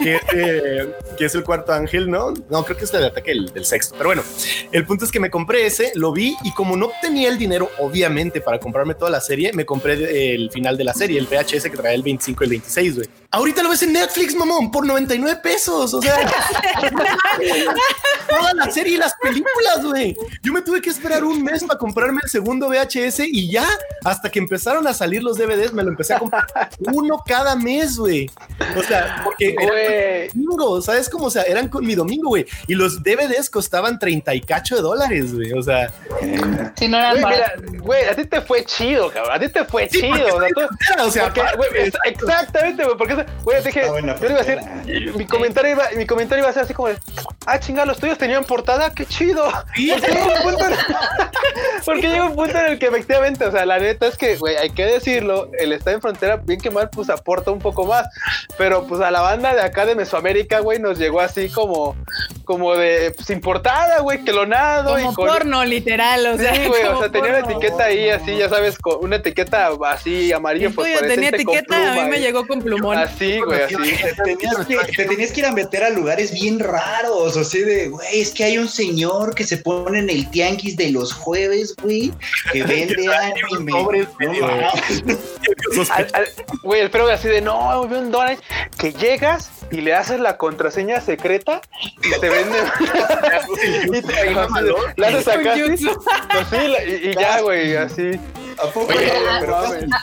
Eh, 0.00 0.92
que, 1.16 1.24
es 1.24 1.34
el 1.34 1.44
cuarto 1.44 1.72
ángel, 1.72 2.10
¿no? 2.10 2.34
No, 2.50 2.64
creo 2.64 2.76
que 2.76 2.84
es 2.84 2.94
el 2.94 3.04
ataque 3.04 3.32
del, 3.32 3.64
sexto. 3.64 3.94
Pero 3.96 4.08
bueno, 4.08 4.22
el 4.72 4.84
punto 4.84 5.04
es 5.04 5.10
que 5.10 5.20
me 5.20 5.30
compré 5.30 5.66
ese, 5.66 5.92
lo 5.94 6.12
vi 6.12 6.36
y 6.42 6.52
como 6.52 6.76
no 6.76 6.90
tenía 7.00 7.28
el 7.28 7.38
dinero, 7.38 7.70
obviamente, 7.78 8.40
para 8.40 8.58
comprarme 8.58 8.94
toda 8.94 9.10
la 9.10 9.20
serie, 9.20 9.52
me 9.52 9.64
compré 9.64 10.34
el 10.34 10.50
final 10.50 10.76
de 10.76 10.84
la 10.84 10.94
serie, 10.94 11.18
el 11.18 11.26
VHS 11.26 11.64
que 11.64 11.76
trae 11.76 11.94
el 11.94 12.02
25 12.02 12.42
y 12.42 12.46
el 12.46 12.50
26, 12.50 12.96
güey. 12.96 13.08
Ahorita 13.34 13.64
lo 13.64 13.70
ves 13.70 13.82
en 13.82 13.92
Netflix, 13.92 14.36
mamón, 14.36 14.70
por 14.70 14.86
99 14.86 15.40
pesos. 15.42 15.92
O 15.92 16.00
sea, 16.00 16.16
toda 18.28 18.54
la 18.54 18.70
serie 18.70 18.94
y 18.94 18.96
las 18.96 19.12
películas, 19.20 19.82
güey. 19.82 20.16
Yo 20.40 20.52
me 20.52 20.62
tuve 20.62 20.80
que 20.80 20.90
esperar 20.90 21.24
un 21.24 21.42
mes 21.42 21.64
para 21.64 21.76
comprarme 21.76 22.20
el 22.22 22.30
segundo 22.30 22.68
VHS 22.68 23.24
y 23.26 23.50
ya, 23.50 23.66
hasta 24.04 24.30
que 24.30 24.38
empezaron 24.38 24.86
a 24.86 24.94
salir 24.94 25.20
los 25.24 25.36
DVDs, 25.36 25.72
me 25.72 25.82
lo 25.82 25.88
empecé 25.90 26.14
a 26.14 26.20
comprar 26.20 26.46
uno 26.78 27.24
cada 27.26 27.56
mes, 27.56 27.96
güey. 27.96 28.30
O 28.76 28.82
sea, 28.84 29.22
porque 29.24 29.56
domingo, 30.32 30.80
¿sabes 30.80 31.08
cómo? 31.08 31.26
O 31.26 31.30
sea, 31.30 31.42
eran 31.42 31.66
con 31.66 31.84
mi 31.84 31.96
domingo, 31.96 32.28
güey. 32.28 32.46
Y 32.68 32.76
los 32.76 33.02
DVDs 33.02 33.50
costaban 33.50 33.98
30 33.98 34.32
y 34.32 34.42
cacho 34.42 34.76
de 34.76 34.82
dólares, 34.82 35.34
güey. 35.34 35.52
O 35.54 35.62
sea, 35.62 35.92
si 36.76 36.86
no 36.86 36.98
eran 36.98 37.20
güey, 37.20 37.78
güey, 37.80 38.04
a 38.04 38.14
ti 38.14 38.26
te 38.26 38.40
fue 38.42 38.64
chido, 38.64 39.10
cabrón. 39.10 39.34
A 39.34 39.40
ti 39.40 39.48
te 39.48 39.64
fue 39.64 39.88
chido. 39.88 40.38
O 41.00 41.10
sea, 41.10 41.32
exactamente, 42.04 42.84
güey, 42.84 42.96
porque, 42.96 43.23
güey, 43.42 43.62
dije, 43.62 43.82
yo 43.86 44.00
le 44.00 44.02
iba 44.02 44.40
a 44.40 44.42
decir, 44.42 44.60
mi 45.16 45.26
comentario 45.26 45.72
iba, 45.72 45.84
mi 45.96 46.06
comentario 46.06 46.42
iba 46.42 46.50
a 46.50 46.52
ser 46.52 46.64
así 46.64 46.74
como 46.74 46.88
de, 46.88 46.98
ah, 47.46 47.58
chinga, 47.58 47.84
los 47.84 47.98
tuyos 47.98 48.18
tenían 48.18 48.44
portada, 48.44 48.90
qué 48.90 49.06
chido. 49.06 49.50
porque 51.84 52.08
llega 52.08 52.24
un 52.24 52.34
punto 52.34 52.58
en 52.58 52.66
el 52.66 52.78
que 52.78 52.86
efectivamente, 52.86 53.44
o 53.44 53.52
sea, 53.52 53.66
la 53.66 53.78
neta 53.78 54.06
es 54.06 54.16
que, 54.16 54.36
güey, 54.36 54.56
hay 54.56 54.70
que 54.70 54.84
decirlo, 54.84 55.50
el 55.58 55.72
estar 55.72 55.94
en 55.94 56.00
frontera, 56.00 56.36
bien 56.36 56.60
que 56.60 56.70
mal, 56.70 56.90
pues 56.90 57.10
aporta 57.10 57.50
un 57.50 57.58
poco 57.58 57.86
más. 57.86 58.08
Pero 58.56 58.86
pues 58.86 59.00
a 59.00 59.10
la 59.10 59.20
banda 59.20 59.54
de 59.54 59.60
acá 59.60 59.86
de 59.86 59.94
Mesoamérica, 59.94 60.60
güey, 60.60 60.78
nos 60.78 60.98
llegó 60.98 61.20
así 61.20 61.50
como, 61.50 61.96
como 62.44 62.74
de 62.74 63.12
pues, 63.16 63.30
importada, 63.30 64.00
güey, 64.00 64.24
que 64.24 64.32
lo 64.32 64.46
nado. 64.46 64.94
Como 64.94 65.12
y 65.12 65.14
porno, 65.14 65.64
literal, 65.64 66.26
o 66.26 66.38
sea. 66.38 66.54
Sí, 66.54 66.66
güey, 66.66 66.84
o 66.84 66.98
sea, 66.98 67.10
tenía 67.10 67.30
una 67.30 67.40
etiqueta 67.40 67.84
ahí 67.84 68.10
así, 68.10 68.36
ya 68.36 68.48
sabes, 68.48 68.78
con 68.78 69.02
una 69.02 69.16
etiqueta 69.16 69.70
así 69.86 70.32
amarilla, 70.32 70.70
pues 70.70 70.98
tenía 71.00 71.30
etiqueta, 71.30 71.92
a 71.92 71.94
mí 71.94 72.10
me 72.10 72.20
llegó 72.20 72.46
con 72.46 72.60
plumón. 72.60 72.98
Así, 72.98 73.13
güey, 73.44 73.62
así. 73.62 73.76
Te 73.76 74.36
tenías, 74.36 74.66
que, 74.66 74.76
te 74.96 75.04
tenías 75.04 75.32
que 75.32 75.40
ir 75.40 75.46
a 75.46 75.52
meter 75.52 75.84
a 75.84 75.90
lugares 75.90 76.32
bien 76.32 76.58
raros, 76.58 77.36
así 77.36 77.60
de, 77.60 77.88
güey, 77.88 78.20
es 78.20 78.30
que 78.30 78.44
hay 78.44 78.58
un 78.58 78.68
señor 78.68 79.34
que 79.34 79.44
se 79.44 79.58
pone 79.58 79.98
en 79.98 80.10
el 80.10 80.30
tianguis 80.30 80.76
de 80.76 80.90
los 80.90 81.12
jueves, 81.12 81.74
güey, 81.82 82.12
que 82.52 82.62
vende 82.64 83.08
anime. 83.14 83.72
Güey, 86.62 86.80
el 86.80 86.90
pero 86.90 87.08
así 87.08 87.28
de, 87.28 87.40
no, 87.40 87.82
un 87.82 88.10
dólar 88.10 88.38
que 88.78 88.92
llegas 88.92 89.50
y 89.70 89.80
le 89.80 89.94
haces 89.94 90.20
la 90.20 90.36
contraseña 90.36 91.00
secreta 91.00 91.60
y 92.02 92.20
te 92.20 92.28
vende. 92.28 92.58
y 93.98 94.02
te 94.02 94.30
la 94.96 95.08
haces 95.08 95.28
acá. 95.28 95.56
y, 95.56 97.08
y 97.08 97.14
ya, 97.14 97.40
güey, 97.40 97.76
así. 97.76 98.12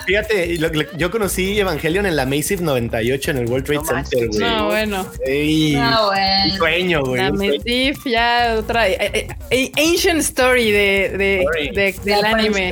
fíjate, 0.06 0.58
yo 0.98 1.12
conocí 1.12 1.60
Evangelion 1.60 2.06
en 2.06 2.16
la 2.16 2.26
Massive 2.26 2.64
98 3.02 3.32
en 3.32 3.38
el 3.38 3.46
World 3.48 3.66
Trade 3.66 3.86
Center, 3.86 4.28
güey. 4.28 4.40
No, 4.40 4.66
bueno. 4.68 5.04
no, 5.04 6.06
bueno. 6.08 6.56
Sueño, 6.58 7.04
güey. 7.04 7.22
La 7.22 7.32
Massive, 7.32 7.98
ya 8.06 8.56
otra. 8.58 8.88
Eh, 8.90 8.98
eh, 9.00 9.28
eh, 9.50 9.72
ancient 9.78 10.20
story 10.20 10.72
de, 10.72 11.10
de, 11.18 11.72
de 11.74 11.96
del 12.04 12.26
anime. 12.26 12.72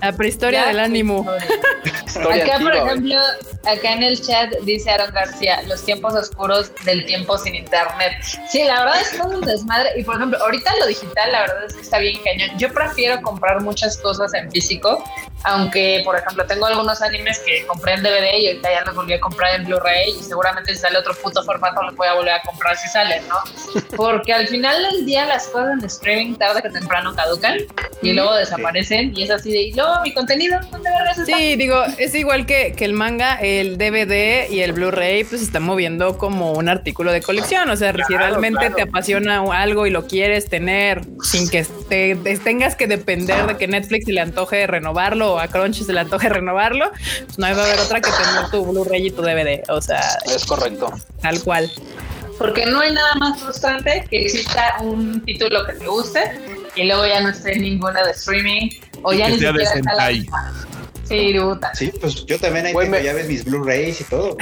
La 0.00 0.12
prehistoria 0.12 0.66
del 0.66 0.80
ánimo. 0.80 1.24
acá, 1.28 2.58
por 2.60 2.74
ejemplo, 2.74 3.16
acá 3.64 3.92
en 3.92 4.02
el 4.02 4.20
chat 4.20 4.52
dice 4.62 4.90
Aaron 4.90 5.12
García, 5.12 5.62
los 5.62 5.84
tiempos 5.84 6.14
oscuros 6.14 6.72
del 6.84 7.04
tiempo 7.06 7.38
sin 7.38 7.54
internet. 7.54 8.12
Sí, 8.50 8.64
la 8.64 8.84
verdad 8.84 9.00
es 9.00 9.18
todo 9.18 9.38
un 9.38 9.42
desmadre. 9.42 9.90
Y 9.96 10.02
por 10.02 10.16
ejemplo, 10.16 10.38
ahorita 10.42 10.72
lo 10.80 10.86
digital, 10.86 11.32
la 11.32 11.40
verdad 11.42 11.64
es 11.66 11.74
que 11.74 11.82
está 11.82 11.98
bien 11.98 12.18
cañón. 12.24 12.58
Yo 12.58 12.72
prefiero 12.72 13.20
comprar 13.22 13.60
muchas 13.60 13.96
cosas 13.98 14.34
en 14.34 14.50
físico 14.50 15.02
Aunque, 15.44 16.02
por 16.04 16.16
ejemplo, 16.16 16.46
tengo 16.46 16.66
algunos 16.66 17.02
animes 17.02 17.40
que 17.40 17.66
compré 17.66 17.94
en 17.94 18.02
DVD 18.02 18.38
y 18.38 18.46
ahorita 18.48 18.70
ya 18.70 18.84
los 18.84 18.94
volví 18.94 19.14
a 19.14 19.20
comprar 19.20 19.56
en 19.56 19.64
Blu-ray 19.64 20.10
y 20.10 20.22
seguramente 20.22 20.74
si 20.74 20.80
sale 20.80 20.98
otro 20.98 21.14
puto 21.14 21.42
formato 21.42 21.82
los 21.82 21.96
voy 21.96 22.06
a 22.06 22.14
volver 22.14 22.34
a 22.34 22.42
comprar 22.42 22.76
si 22.76 22.88
salen, 22.88 23.26
¿no? 23.28 23.36
Porque 23.96 24.32
al 24.32 24.46
final 24.46 24.80
del 24.82 25.04
día 25.04 25.26
las 25.26 25.48
cosas 25.48 25.78
en 25.80 25.84
streaming 25.84 26.34
tarde 26.36 26.62
que 26.62 26.70
temprano 26.70 27.14
caducan 27.14 27.58
y 28.02 28.12
luego 28.12 28.34
desaparecen 28.34 29.12
y 29.16 29.24
es 29.24 29.30
así 29.30 29.52
de, 29.52 29.72
mi 30.02 30.12
contenido, 30.12 30.58
¿dónde 30.70 30.90
vergas 30.90 31.18
está? 31.18 31.36
Sí, 31.36 31.56
digo, 31.56 31.82
es 31.98 32.14
igual 32.14 32.46
que, 32.46 32.72
que 32.76 32.84
el 32.84 32.92
manga, 32.92 33.34
el 33.40 33.78
DVD 33.78 34.50
y 34.50 34.60
el 34.60 34.72
Blu-ray, 34.72 35.24
pues 35.24 35.40
se 35.40 35.46
están 35.46 35.62
moviendo 35.62 36.18
como 36.18 36.52
un 36.52 36.68
artículo 36.68 37.12
de 37.12 37.20
colección. 37.22 37.70
O 37.70 37.76
sea, 37.76 37.92
si 38.06 38.16
realmente 38.16 38.70
te 38.70 38.82
apasiona 38.82 39.42
algo 39.52 39.86
y 39.86 39.90
lo 39.90 40.06
quieres 40.06 40.48
tener 40.48 41.02
sin 41.22 41.48
que 41.48 41.64
te, 41.88 42.16
te 42.16 42.38
tengas 42.38 42.76
que 42.76 42.86
depender 42.86 43.46
de 43.46 43.56
que 43.56 43.68
Netflix 43.68 44.06
se 44.06 44.12
le 44.12 44.20
antoje 44.20 44.66
renovarlo 44.66 45.34
o 45.34 45.38
a 45.38 45.48
Crunchy 45.48 45.84
se 45.84 45.92
le 45.92 46.00
antoje 46.00 46.28
renovarlo, 46.28 46.90
pues 47.26 47.38
no 47.38 47.46
va 47.46 47.62
a 47.62 47.64
haber 47.64 47.78
otra 47.80 48.00
que 48.00 48.10
tener 48.10 48.50
tu 48.50 48.64
Blu-ray 48.64 49.06
y 49.06 49.10
tu 49.10 49.22
DVD. 49.22 49.62
O 49.68 49.80
sea, 49.80 50.00
Es 50.26 50.44
correcto. 50.46 50.92
tal 51.20 51.40
cual. 51.42 51.70
Porque 52.38 52.66
no 52.66 52.80
hay 52.80 52.92
nada 52.92 53.14
más 53.16 53.40
frustrante 53.40 54.04
que 54.10 54.22
exista 54.22 54.76
un 54.80 55.24
título 55.24 55.64
que 55.66 55.74
te 55.74 55.86
guste 55.86 56.20
y 56.74 56.84
luego 56.84 57.06
ya 57.06 57.20
no 57.20 57.28
esté 57.28 57.52
en 57.54 57.62
ninguna 57.62 58.02
de 58.04 58.10
streaming 58.12 58.70
o 59.02 59.12
Y 59.12 59.18
ya 59.18 59.26
que 59.26 59.32
ni 59.32 59.38
sea 59.38 59.52
de 59.52 59.62
está 59.62 59.74
Sentai. 59.74 60.26
Sí. 61.08 61.34
Sí, 61.74 61.92
pues 62.00 62.24
yo 62.24 62.38
también 62.38 62.64
ahí 62.66 62.72
Güey, 62.72 62.86
tengo 62.86 62.96
me- 62.98 63.04
ya 63.04 63.12
ves 63.12 63.28
mis 63.28 63.44
Blu-rays 63.44 64.00
y 64.00 64.04
todo. 64.04 64.36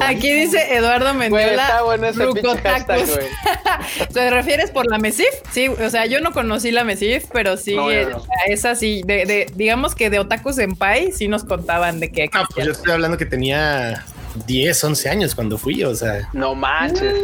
Aquí 0.00 0.32
mismo. 0.32 0.52
dice 0.52 0.74
Eduardo 0.74 1.14
Mendiola. 1.14 1.62
está 1.62 1.82
bueno 1.82 2.06
ese 2.08 2.24
pinche 2.26 2.40
Rucotacos. 2.40 2.72
hashtag, 2.72 3.06
güey. 3.06 4.08
¿Te 4.12 4.30
refieres 4.30 4.70
por 4.70 4.90
la 4.90 4.98
Mesif? 4.98 5.28
Sí, 5.52 5.68
o 5.68 5.90
sea, 5.90 6.06
yo 6.06 6.20
no 6.20 6.32
conocí 6.32 6.72
la 6.72 6.82
Mesif, 6.82 7.26
pero 7.32 7.56
sí, 7.56 7.76
No, 7.76 7.90
eh, 7.90 8.08
no. 8.10 8.22
es 8.48 8.64
así, 8.64 9.02
de, 9.06 9.26
de- 9.26 9.46
digamos 9.54 9.94
que 9.94 10.10
de 10.10 10.18
Otaku 10.18 10.52
Senpai 10.52 11.12
sí 11.12 11.28
nos 11.28 11.44
contaban 11.44 12.00
de 12.00 12.10
que 12.10 12.28
Ah, 12.32 12.44
pues 12.52 12.66
yo 12.66 12.72
estoy 12.72 12.92
hablando 12.92 13.16
que 13.16 13.26
tenía 13.26 14.04
10, 14.46 14.84
11 14.84 15.08
años 15.08 15.34
cuando 15.34 15.58
fui, 15.58 15.82
o 15.84 15.94
sea. 15.94 16.28
No 16.32 16.54
manches. 16.54 17.14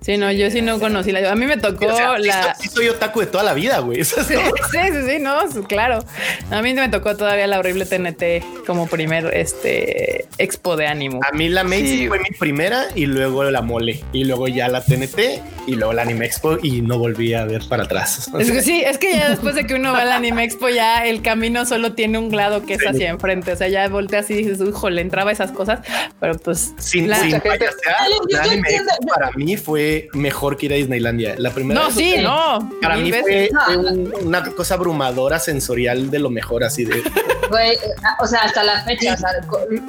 Sí, 0.00 0.18
no, 0.18 0.30
yo 0.30 0.50
sí 0.50 0.60
no 0.60 0.78
conocí 0.78 1.12
la. 1.12 1.32
A 1.32 1.34
mí 1.34 1.46
me 1.46 1.56
tocó 1.56 1.86
o 1.86 1.96
sea, 1.96 2.16
sí 2.18 2.24
la. 2.26 2.42
soy- 2.42 2.52
sí 2.60 2.68
soy 2.68 2.88
otaku 2.88 3.20
de 3.20 3.26
toda 3.26 3.42
la 3.42 3.54
vida, 3.54 3.78
güey. 3.78 4.04
Sí, 4.04 4.20
sí, 4.26 4.34
sí, 4.72 5.10
sí, 5.10 5.18
no, 5.18 5.38
claro. 5.66 6.04
A 6.50 6.60
mí 6.60 6.74
me 6.74 6.88
tocó 6.90 7.16
todavía 7.16 7.46
la 7.46 7.58
horrible 7.58 7.86
TNT 7.86 8.64
como 8.66 8.86
primer 8.86 9.26
este 9.34 10.26
expo 10.38 10.76
de 10.76 10.86
ánimo. 10.86 11.20
A 11.30 11.34
mí 11.34 11.48
la 11.48 11.64
Macy 11.64 11.84
Sí. 11.98 12.08
fue 12.08 12.18
mi 12.18 12.30
primera 12.38 12.86
y 12.94 13.06
luego 13.06 13.44
la 13.44 13.62
mole 13.62 14.04
y 14.12 14.24
luego 14.24 14.46
ya 14.48 14.68
la 14.68 14.82
TNT 14.84 15.40
y 15.66 15.76
luego 15.76 15.94
la 15.94 16.02
Anime 16.02 16.26
Expo 16.26 16.58
y 16.62 16.82
no 16.82 16.98
volví 16.98 17.32
a 17.32 17.44
ver 17.46 17.62
para 17.68 17.84
atrás. 17.84 18.30
O 18.34 18.38
Es 18.44 18.50
que 18.50 18.60
sí, 18.62 18.82
es 18.84 18.98
que 18.98 19.12
ya 19.16 19.30
después 19.30 19.54
de 19.54 19.66
que 19.66 19.74
uno 19.74 19.92
va 19.94 20.02
al 20.02 20.12
Anime 20.12 20.44
Expo, 20.44 20.68
ya 20.68 21.06
el 21.06 21.22
camino 21.22 21.64
solo 21.64 21.94
tiene 21.94 22.18
un 22.18 22.34
lado 22.36 22.66
que 22.66 22.74
es 22.74 22.86
hacia 22.86 23.08
enfrente. 23.08 23.52
O 23.52 23.56
sea, 23.56 23.68
ya 23.68 23.88
volteas 23.88 24.28
y 24.30 24.34
dices, 24.34 24.60
uy, 24.60 24.92
le 24.92 25.00
entraba 25.00 25.32
esas 25.32 25.52
cosas, 25.52 25.80
pero 26.20 26.38
pues 26.38 26.72
sin, 26.78 27.08
la- 27.08 27.18
sin 27.20 27.30
gente- 27.32 27.48
payasear, 27.48 28.08
yo 28.28 29.08
para 29.14 29.30
mí 29.32 29.56
fue 29.56 30.08
mejor 30.12 30.56
que 30.56 30.66
ir 30.66 30.72
a 30.72 30.76
Disneylandia. 30.76 31.34
La 31.38 31.50
primera 31.50 31.80
No, 31.80 31.86
vez, 31.86 31.94
sí, 31.96 32.12
Sí. 32.16 32.22
no. 32.22 32.70
Para 32.80 32.96
mí 32.96 33.10
fue, 33.12 33.50
fue 33.66 33.76
un- 33.76 34.12
una 34.26 34.42
cosa 34.52 34.74
abrumadora 34.74 35.38
sensorial 35.38 36.10
de 36.10 36.18
lo 36.18 36.30
mejor, 36.30 36.64
así 36.64 36.84
de 36.84 37.02
Güey, 37.50 37.76
ah, 38.02 38.16
o 38.20 38.26
sea, 38.26 38.40
hasta 38.40 38.64
la 38.64 38.82
fecha, 38.84 39.14
o 39.14 39.16
sea, 39.16 39.28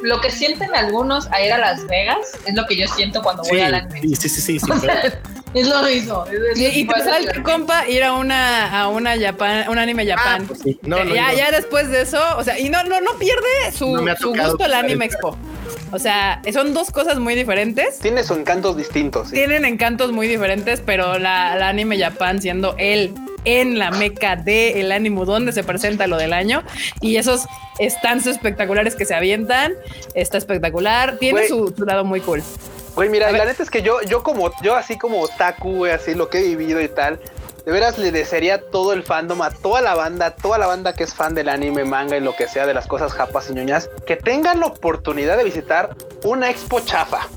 lo 0.03 0.19
que 0.21 0.29
sienten 0.29 0.75
algunos 0.75 1.27
a 1.31 1.41
ir 1.41 1.53
a 1.53 1.57
Las 1.57 1.87
Vegas 1.87 2.17
es 2.45 2.53
lo 2.53 2.65
que 2.65 2.75
yo 2.75 2.85
siento 2.87 3.21
cuando 3.21 3.43
voy 3.43 3.57
sí, 3.59 3.63
al 3.63 3.75
anime. 3.75 4.01
sí, 4.01 4.15
sí, 4.15 4.29
sí, 4.29 4.41
sí, 4.41 4.59
sí, 4.59 4.71
pero- 4.81 4.93
Es 5.55 5.69
lo 5.69 5.83
mismo. 5.83 6.25
es- 6.25 6.57
es- 6.59 6.75
Y, 6.75 6.81
y 6.81 6.85
te 6.87 6.99
sale 7.01 7.31
tu 7.31 7.41
compa 7.41 7.87
ir 7.87 8.03
a 8.03 8.11
una, 8.13 8.77
a 8.81 8.89
una 8.89 9.17
Japan, 9.17 9.69
un 9.69 9.77
anime 9.77 10.05
Japan. 10.05 10.41
Ah, 10.41 10.45
pues 10.49 10.59
sí. 10.59 10.77
No, 10.81 11.01
no, 11.05 11.15
ya, 11.15 11.31
no. 11.31 11.37
ya 11.37 11.49
después 11.51 11.89
de 11.89 12.01
eso, 12.01 12.19
o 12.37 12.43
sea, 12.43 12.59
y 12.59 12.67
no, 12.67 12.83
no, 12.83 12.99
no 12.99 13.11
pierde 13.17 13.71
su, 13.71 13.85
su 14.19 14.29
gusto 14.31 14.41
el 14.41 14.49
cruzar 14.49 14.73
Anime 14.73 15.05
el 15.05 15.11
Expo. 15.13 15.37
O 15.91 15.99
sea, 15.99 16.41
son 16.51 16.73
dos 16.73 16.91
cosas 16.91 17.19
muy 17.19 17.35
diferentes. 17.35 17.99
Tiene 17.99 18.23
sus 18.23 18.37
encantos 18.37 18.75
distintos. 18.77 19.29
sí. 19.29 19.35
Tienen 19.35 19.65
encantos 19.65 20.11
muy 20.11 20.27
diferentes, 20.27 20.81
pero 20.81 21.17
la, 21.19 21.55
la 21.55 21.69
Anime 21.69 21.97
Japan 21.99 22.41
siendo 22.41 22.75
él 22.77 23.13
en 23.45 23.77
la 23.77 23.91
meca 23.91 24.35
de 24.35 24.81
el 24.81 24.91
ánimo 24.91 25.23
donde 25.25 25.51
se 25.51 25.63
presenta 25.63 26.07
lo 26.07 26.17
del 26.17 26.33
año 26.33 26.63
y 26.99 27.17
esos 27.17 27.45
stands 27.79 28.25
espectaculares 28.25 28.95
que 28.95 29.05
se 29.05 29.13
avientan, 29.13 29.73
está 30.15 30.39
espectacular, 30.39 31.17
tiene 31.19 31.41
Güey. 31.41 31.49
su, 31.49 31.73
su 31.77 31.85
lado 31.85 32.03
muy 32.03 32.21
cool. 32.21 32.41
Güey, 32.95 33.09
mira, 33.09 33.31
la 33.31 33.45
neta 33.45 33.61
es 33.61 33.69
que 33.69 33.81
yo, 33.83 34.01
yo 34.03 34.23
como, 34.23 34.51
yo 34.63 34.75
así 34.75 34.97
como 34.97 35.19
otaku, 35.21 35.75
güey, 35.75 35.91
así 35.91 36.15
lo 36.15 36.29
que 36.29 36.39
he 36.39 36.43
vivido 36.43 36.81
y 36.81 36.87
tal, 36.87 37.19
de 37.65 37.71
veras 37.71 37.97
le 37.97 38.11
desearía 38.11 38.61
todo 38.69 38.93
el 38.93 39.03
fandom 39.03 39.41
a 39.41 39.49
toda 39.49 39.81
la 39.81 39.95
banda, 39.95 40.35
toda 40.35 40.57
la 40.57 40.67
banda 40.67 40.93
que 40.93 41.03
es 41.03 41.13
fan 41.13 41.33
del 41.33 41.49
anime, 41.49 41.83
manga 41.83 42.15
y 42.15 42.19
lo 42.19 42.35
que 42.35 42.47
sea 42.47 42.67
de 42.67 42.75
las 42.75 42.85
cosas 42.85 43.13
japas 43.13 43.49
y 43.49 43.53
ñoñas, 43.53 43.89
que 44.05 44.15
tengan 44.15 44.59
la 44.59 44.67
oportunidad 44.67 45.35
de 45.37 45.43
visitar 45.43 45.95
una 46.23 46.49
expo 46.49 46.79
chafa, 46.79 47.27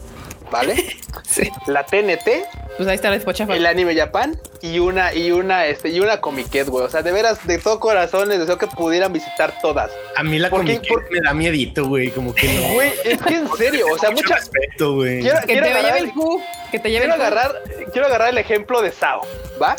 ¿vale? 0.51 0.97
Sí. 1.25 1.51
La 1.67 1.85
TNT, 1.85 2.47
Pues 2.79 2.89
ahí 2.89 2.95
está 2.95 3.11
la 3.11 3.17
Expo 3.17 3.33
Chafa. 3.33 3.55
el 3.55 3.67
anime 3.67 3.95
Japan 3.95 4.41
y 4.63 4.79
una, 4.79 5.13
y 5.13 5.31
una, 5.33 5.67
este, 5.67 5.91
y 5.91 6.01
una 6.01 6.21
Comiquet, 6.21 6.67
güey. 6.69 6.87
O 6.87 6.89
sea, 6.89 7.03
de 7.03 7.13
veras, 7.13 7.47
de 7.47 7.59
todo 7.59 7.79
corazón 7.81 8.29
les 8.31 8.39
deseo 8.39 8.57
que 8.57 8.67
pudieran 8.69 9.13
visitar 9.13 9.53
todas. 9.61 9.91
a 10.17 10.23
mí 10.23 10.39
la. 10.39 10.49
Comic 10.49 10.89
Por- 10.89 11.11
me 11.11 11.21
da 11.21 11.35
miedito, 11.35 11.87
güey, 11.89 12.11
como 12.13 12.35
que 12.35 12.47
no. 12.53 12.75
Güey, 12.75 12.93
es 13.05 13.21
que 13.21 13.35
en 13.35 13.49
serio, 13.59 13.87
o 13.93 13.99
sea, 13.99 14.11
Mucho 14.11 14.23
mucha, 14.23 14.37
respeto, 14.37 14.95
güey. 14.95 15.21
quiero, 15.21 15.41
que 15.41 15.47
quiero 15.47 15.67
te 15.67 15.73
agarrar- 15.73 15.95
lleve 15.97 16.07
el 16.07 16.13
Q, 16.15 16.43
que 16.71 16.79
te 16.79 16.91
lleve 16.91 17.05
Quiero 17.07 17.15
el 17.17 17.21
agarrar, 17.21 17.63
quiero 17.93 18.07
agarrar 18.07 18.29
el 18.31 18.39
ejemplo 18.39 18.81
de 18.81 18.93
Sao, 18.93 19.23
¿va? 19.61 19.77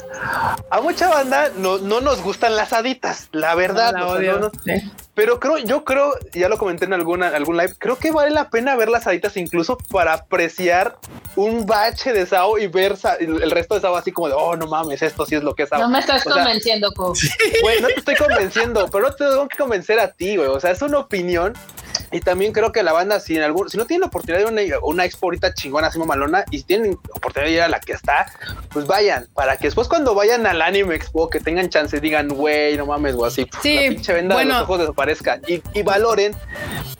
A 0.69 0.81
mucha 0.81 1.07
banda 1.07 1.51
no, 1.57 1.77
no 1.77 2.01
nos 2.01 2.21
gustan 2.21 2.55
las 2.55 2.73
haditas, 2.73 3.29
la 3.31 3.55
verdad. 3.55 3.93
No, 3.93 3.99
la 3.99 4.05
o 4.05 4.09
sea, 4.09 4.17
odio. 4.19 4.33
no, 4.33 4.39
no. 4.39 4.51
Sí. 4.65 4.91
Pero 5.15 5.39
creo, 5.41 5.57
yo 5.57 5.83
creo, 5.83 6.13
ya 6.33 6.47
lo 6.47 6.57
comenté 6.57 6.85
en 6.85 6.93
alguna, 6.93 7.27
algún 7.27 7.57
live, 7.57 7.73
creo 7.77 7.97
que 7.97 8.09
vale 8.11 8.31
la 8.31 8.49
pena 8.49 8.77
ver 8.77 8.87
las 8.87 9.05
haditas 9.05 9.35
incluso 9.35 9.77
para 9.91 10.13
apreciar 10.13 10.97
un 11.35 11.65
bache 11.65 12.13
de 12.13 12.25
Sao 12.25 12.57
y 12.57 12.67
ver 12.67 12.88
El 13.19 13.51
resto 13.51 13.79
Sao 13.79 13.95
así 13.95 14.11
como 14.11 14.27
de, 14.27 14.35
oh, 14.37 14.55
no 14.55 14.67
mames, 14.67 15.01
esto 15.01 15.25
sí 15.25 15.35
es 15.35 15.43
lo 15.43 15.55
que 15.55 15.63
es. 15.63 15.71
No 15.71 15.89
me 15.89 15.99
estás 15.99 16.25
O 16.25 16.33
sea, 16.33 16.43
convenciendo. 16.43 16.91
Güey, 17.61 17.81
no 17.81 17.87
te 17.87 17.99
estoy 17.99 18.15
convenciendo, 18.15 18.87
pero 18.91 19.05
no 19.05 19.11
te 19.11 19.25
tengo 19.25 19.47
que 19.47 19.57
convencer 19.57 19.99
a 19.99 20.11
ti, 20.11 20.37
güey. 20.37 20.49
O 20.49 20.59
sea, 20.59 20.71
es 20.71 20.81
una 20.81 20.99
opinión. 20.99 21.53
Y 22.11 22.19
también 22.21 22.51
creo 22.53 22.71
que 22.71 22.83
la 22.83 22.93
banda, 22.93 23.19
si 23.19 23.35
en 23.35 23.43
algún, 23.43 23.69
si 23.69 23.77
no 23.77 23.85
tienen 23.85 24.01
la 24.01 24.07
oportunidad 24.07 24.39
de 24.45 24.51
una, 24.51 24.61
una 24.83 25.05
expo 25.05 25.27
ahorita 25.27 25.53
chingona, 25.53 25.87
así 25.87 25.99
mamalona, 25.99 26.43
y 26.51 26.59
si 26.59 26.63
tienen 26.63 26.97
oportunidad 27.13 27.47
de 27.49 27.53
ir 27.55 27.61
a 27.61 27.67
la 27.69 27.79
que 27.79 27.93
está, 27.93 28.25
pues 28.71 28.85
vayan, 28.87 29.27
para 29.33 29.57
que 29.57 29.67
después 29.67 29.87
cuando 29.87 30.15
vayan 30.15 30.45
al 30.45 30.61
anime 30.61 30.95
expo, 30.95 31.29
que 31.29 31.39
tengan 31.39 31.69
chance 31.69 31.99
digan, 31.99 32.27
güey, 32.29 32.77
no 32.77 32.85
mames, 32.85 33.15
güey, 33.15 33.27
así, 33.31 33.45
Sí, 33.61 33.75
la 33.75 33.81
pinche 33.89 34.13
venda 34.13 34.35
de 34.35 34.43
bueno. 34.43 34.53
los 34.59 34.63
ojos 34.63 34.79
desaparezca. 34.79 35.39
Y, 35.47 35.61
y 35.73 35.83
valoren 35.83 36.33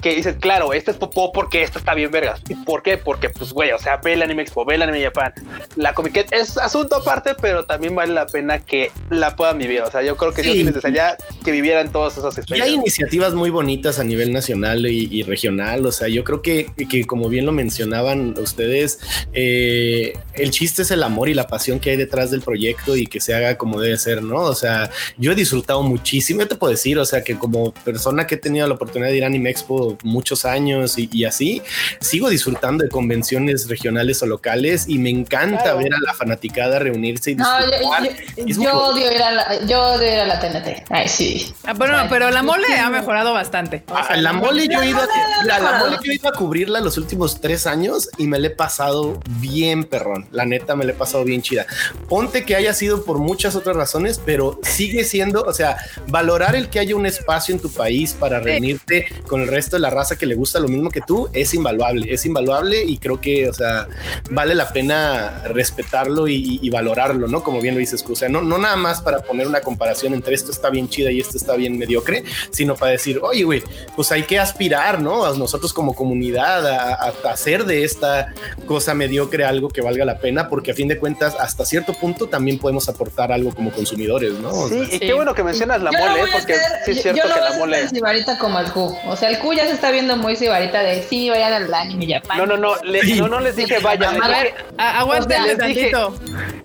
que 0.02 0.16
dices, 0.16 0.36
claro, 0.40 0.74
este 0.74 0.92
es 0.92 0.98
popó 0.98 1.32
porque 1.32 1.62
esto 1.64 1.80
está 1.80 1.94
bien 1.94 2.12
vergas. 2.12 2.42
¿Y 2.48 2.56
por 2.56 2.84
qué? 2.84 2.98
Porque, 2.98 3.30
pues, 3.30 3.52
güey, 3.52 3.72
o 3.72 3.80
sea, 3.80 3.98
ve 3.98 4.14
el 4.14 4.22
anime 4.22 4.44
expo, 4.44 4.64
ve 4.66 4.76
el 4.76 4.82
anime 4.82 5.04
Japan. 5.04 5.34
La 5.76 5.94
Comiquet 5.94 6.32
es 6.32 6.58
asunto 6.58 6.98
aparte, 6.98 7.36
pero 7.42 7.66
también 7.66 7.96
vale 7.96 8.14
la 8.14 8.26
pena 8.28 8.60
que 8.60 8.92
la 9.10 9.36
puedan 9.36 9.58
vivir. 9.58 9.82
O 9.82 9.92
sea, 9.92 10.02
yo 10.02 10.16
creo 10.16 10.32
que 10.34 10.44
yo 10.44 10.52
Sí. 10.54 10.60
sí 10.60 10.64
les 10.64 10.76
desearía 10.76 11.18
que 11.44 11.52
vivieran 11.52 11.92
todas 11.92 12.14
esas 12.18 12.34
Y 12.36 12.38
hay 12.38 12.42
experiencias. 12.42 12.76
iniciativas 12.78 13.34
muy 13.34 13.50
bonitas 13.50 14.00
a 14.00 14.04
nivel 14.04 14.32
nacional 14.32 14.86
y, 14.86 14.99
y 15.12 15.24
regional. 15.24 15.86
O 15.86 15.92
sea, 15.92 16.08
yo 16.08 16.24
creo 16.24 16.42
que, 16.42 16.68
que 16.90 17.06
como 17.06 17.30
bien 17.30 17.46
lo 17.46 17.52
mencionaban 17.52 18.36
ustedes, 18.40 19.00
eh, 19.34 20.14
el 20.34 20.52
chiste 20.52 20.82
es 20.82 20.92
el 20.92 21.04
amor 21.04 21.30
y 21.30 21.34
la 21.34 21.48
pasión 21.48 21.80
que 21.80 21.92
hay 21.92 21.98
detrás 21.98 22.32
del 22.32 22.42
proyecto 22.42 22.96
y 22.96 23.08
que 23.08 23.20
se 23.20 23.34
haga 23.34 23.58
como 23.58 23.80
debe 23.80 23.98
ser, 23.98 24.22
¿no? 24.24 24.38
O 24.42 24.56
sea, 24.56 24.90
yo 25.18 25.32
he 25.32 25.36
disfrutado 25.36 25.82
muchísimo. 25.84 26.42
Yo 26.42 26.48
te 26.48 26.56
puedo 26.56 26.72
decir, 26.72 26.98
o 27.00 27.06
sea, 27.06 27.24
que 27.24 27.36
como 27.38 27.74
persona 27.74 28.28
que 28.28 28.36
he 28.36 28.38
tenido 28.38 28.68
la 28.68 28.76
oportunidad 28.76 29.10
de 29.12 29.18
ir 29.18 29.24
a 29.24 29.28
Anime 29.28 29.50
Expo 29.50 29.98
muchos 30.04 30.46
años 30.46 30.98
y, 30.98 31.10
y 31.12 31.26
así, 31.26 31.62
sigo 32.00 32.30
disfrutando 32.30 32.84
de 32.84 32.90
convenciones 32.90 33.68
regionales 33.70 34.22
o 34.22 34.26
locales 34.26 34.86
y 34.88 34.98
me 34.98 35.10
encanta 35.10 35.64
Claro. 35.64 35.78
ver 35.80 35.94
a 35.94 35.98
la 36.06 36.14
fanaticada 36.14 36.80
reunirse 36.80 37.32
y 37.32 37.36
No, 37.36 37.46
yo, 37.62 37.68
disfrutar. 37.68 38.04
yo- 38.38 38.64
yo 38.64 38.84
odio 38.84 39.12
ir 39.16 39.22
a 39.22 39.32
la, 39.32 39.66
yo 39.68 39.82
odio 39.82 40.14
ir 40.14 40.20
a 40.20 40.26
la 40.26 40.40
TNT. 40.40 40.84
Ay, 40.90 41.08
sí. 41.08 41.54
Ah, 41.66 41.74
bueno, 41.74 41.96
pero 42.10 42.30
la 42.32 42.44
mole 42.44 42.68
ha 42.80 42.90
mejorado 42.90 43.34
bastante. 43.34 43.84
O 43.90 43.96
A 43.96 44.08
sea, 44.08 44.18
la 44.18 44.34
mole 44.34 44.68
yo 44.68 44.82
he 44.82 44.89
ido 44.90 45.00
a, 45.02 45.08
mira, 45.44 45.60
la 45.60 45.80
mole 45.80 45.98
yo 46.04 46.12
he 46.12 46.16
ido 46.16 46.30
a 46.30 46.34
cubrirla 46.34 46.80
los 46.80 46.98
últimos 46.98 47.42
tres 47.42 47.68
años 47.68 48.10
y 48.18 48.28
me 48.28 48.40
le 48.40 48.48
he 48.48 48.52
pasado 48.52 49.20
bien 49.40 49.84
perrón. 49.84 50.28
La 50.32 50.46
neta 50.46 50.76
me 50.76 50.86
le 50.86 50.92
he 50.92 50.96
pasado 50.96 51.24
bien 51.24 51.42
chida. 51.42 51.66
Ponte 52.08 52.46
que 52.46 52.56
haya 52.56 52.74
sido 52.74 53.04
por 53.04 53.20
muchas 53.20 53.56
otras 53.56 53.76
razones, 53.76 54.22
pero 54.24 54.60
sigue 54.64 55.04
siendo, 55.04 55.44
o 55.44 55.54
sea, 55.54 55.78
valorar 56.08 56.56
el 56.56 56.70
que 56.70 56.80
haya 56.80 56.96
un 56.96 57.06
espacio 57.06 57.54
en 57.54 57.62
tu 57.62 57.70
país 57.70 58.14
para 58.14 58.40
reunirte 58.40 59.08
con 59.28 59.42
el 59.42 59.48
resto 59.48 59.76
de 59.76 59.82
la 59.82 59.90
raza 59.90 60.18
que 60.18 60.26
le 60.26 60.36
gusta 60.36 60.60
lo 60.60 60.68
mismo 60.68 60.90
que 60.90 61.02
tú 61.02 61.30
es 61.34 61.54
invaluable, 61.54 62.14
es 62.14 62.26
invaluable 62.26 62.84
y 62.84 62.98
creo 62.98 63.20
que, 63.22 63.50
o 63.50 63.54
sea, 63.54 63.88
vale 64.30 64.56
la 64.56 64.70
pena 64.72 65.44
respetarlo 65.46 66.28
y, 66.28 66.70
valorarlo, 66.70 67.28
¿no? 67.28 67.44
Como 67.44 67.62
bien 67.62 67.74
lo 67.74 67.80
dices, 67.80 68.06
o 68.08 68.16
sea, 68.16 68.30
no, 68.30 68.44
no 68.44 68.60
nada 68.60 68.76
más 68.76 69.02
para 69.02 69.20
poner 69.20 69.48
una 69.48 69.62
comparación 69.62 70.14
entre 70.14 70.36
esto 70.36 70.52
está 70.52 70.70
bien 70.70 70.88
chida 70.88 71.12
y 71.12 71.20
esto 71.20 71.36
está 71.36 71.56
bien 71.56 71.80
mediocre, 71.80 72.24
sino 72.52 72.76
para 72.76 72.92
decir, 72.92 73.20
oye, 73.24 73.44
güey, 73.44 73.64
pues 73.96 74.12
hay 74.12 74.24
que 74.24 74.38
aspirar, 74.38 74.79
¿no? 75.02 75.26
A 75.26 75.36
nosotros 75.36 75.74
como 75.74 75.94
comunidad 75.94 76.66
a, 76.68 77.14
hacer 77.30 77.66
de 77.66 77.84
esta 77.84 78.34
cosa 78.66 78.94
mediocre 78.94 79.46
algo 79.46 79.70
que 79.70 79.82
valga 79.82 80.06
la 80.06 80.20
pena, 80.20 80.50
porque 80.50 80.72
a 80.72 80.74
fin 80.74 80.88
de 80.88 80.98
cuentas, 80.98 81.36
hasta 81.40 81.66
cierto 81.66 81.94
punto 81.94 82.28
también 82.28 82.58
podemos 82.58 82.88
aportar 82.90 83.32
algo 83.32 83.54
como 83.54 83.72
consumidores, 83.72 84.34
¿no? 84.34 84.68
sí, 84.68 84.88
y 84.92 85.00
qué 85.00 85.14
bueno 85.14 85.34
que 85.34 85.44
mencionas 85.44 85.82
la 85.82 85.92
mole, 85.92 86.24
porque 86.32 86.56
sí 86.86 86.92
es 86.92 87.02
cierto 87.02 87.22
que 87.22 87.42
la 87.42 87.58
mole. 87.58 87.88
Sibarita 87.90 88.38
como 88.38 88.60
el 88.60 88.72
Q. 88.72 88.96
O 89.08 89.16
sea, 89.16 89.30
el 89.30 89.40
Q 89.40 89.54
ya 89.54 89.66
se 89.66 89.74
está 89.74 89.92
viendo 89.92 90.16
muy 90.18 90.36
sibarita 90.36 90.82
de 90.82 91.04
sí, 91.04 91.30
vayan 91.30 91.54
al 91.54 91.74
anime 91.74 92.08
ya. 92.08 92.22
No, 92.38 92.46
no, 92.46 92.58
no, 92.58 92.76
no, 92.76 93.28
no 93.28 93.40
les 93.40 93.56
dije 93.56 93.80
vayan. 93.80 94.22
A 94.22 94.28
ver, 94.28 94.54
aguántenle 94.78 95.56
tantito. 95.56 96.16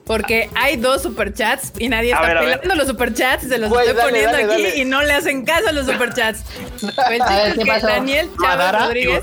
Porque 0.04 0.50
hay 0.54 0.76
dos 0.76 1.02
superchats 1.02 1.72
y 1.78 1.88
nadie 1.88 2.12
está 2.12 2.22
pelando 2.22 2.74
los 2.74 2.88
superchats. 2.88 3.48
Se 3.48 3.58
los 3.58 3.72
estoy 3.72 3.94
poniendo 3.94 4.36
aquí 4.36 4.80
y 4.80 4.84
no 4.84 5.02
le 5.02 5.14
hacen 5.14 5.44
caso 5.44 5.68
a 5.68 5.72
los 5.72 5.86
superchats. 5.86 6.44
Daniel 8.04 8.30
Chávez 8.38 8.72
Rodríguez. 8.72 9.22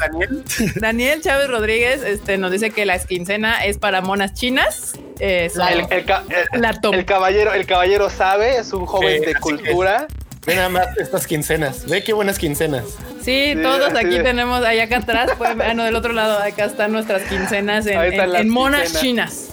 Daniel 0.81 1.21
Chávez 1.21 1.47
Rodríguez 1.47 2.03
este, 2.03 2.37
nos 2.37 2.51
dice 2.51 2.71
que 2.71 2.85
la 2.85 2.97
quincena 2.99 3.63
es 3.65 3.77
para 3.77 4.01
monas 4.01 4.33
chinas. 4.33 4.93
el, 5.19 7.05
caballero, 7.05 7.53
el 7.53 7.65
caballero 7.67 8.09
sabe, 8.09 8.57
es 8.57 8.73
un 8.73 8.85
joven 8.85 9.21
de 9.21 9.35
cultura. 9.35 10.07
Ve 10.45 10.55
nada 10.55 10.69
más 10.69 10.97
estas 10.97 11.27
quincenas. 11.27 11.85
Ve 11.87 12.03
qué 12.03 12.13
buenas 12.13 12.39
quincenas. 12.39 12.83
Sí, 13.21 13.53
todos 13.61 13.93
aquí 13.93 14.17
tenemos, 14.23 14.63
ahí 14.65 14.79
acá 14.79 14.97
atrás, 14.97 15.31
pues, 15.37 15.55
bueno, 15.55 15.83
del 15.83 15.95
otro 15.95 16.13
lado, 16.13 16.39
acá 16.39 16.65
están 16.65 16.91
nuestras 16.91 17.21
quincenas 17.23 17.85
en, 17.85 18.49
monas 18.49 18.99
chinas. 18.99 19.49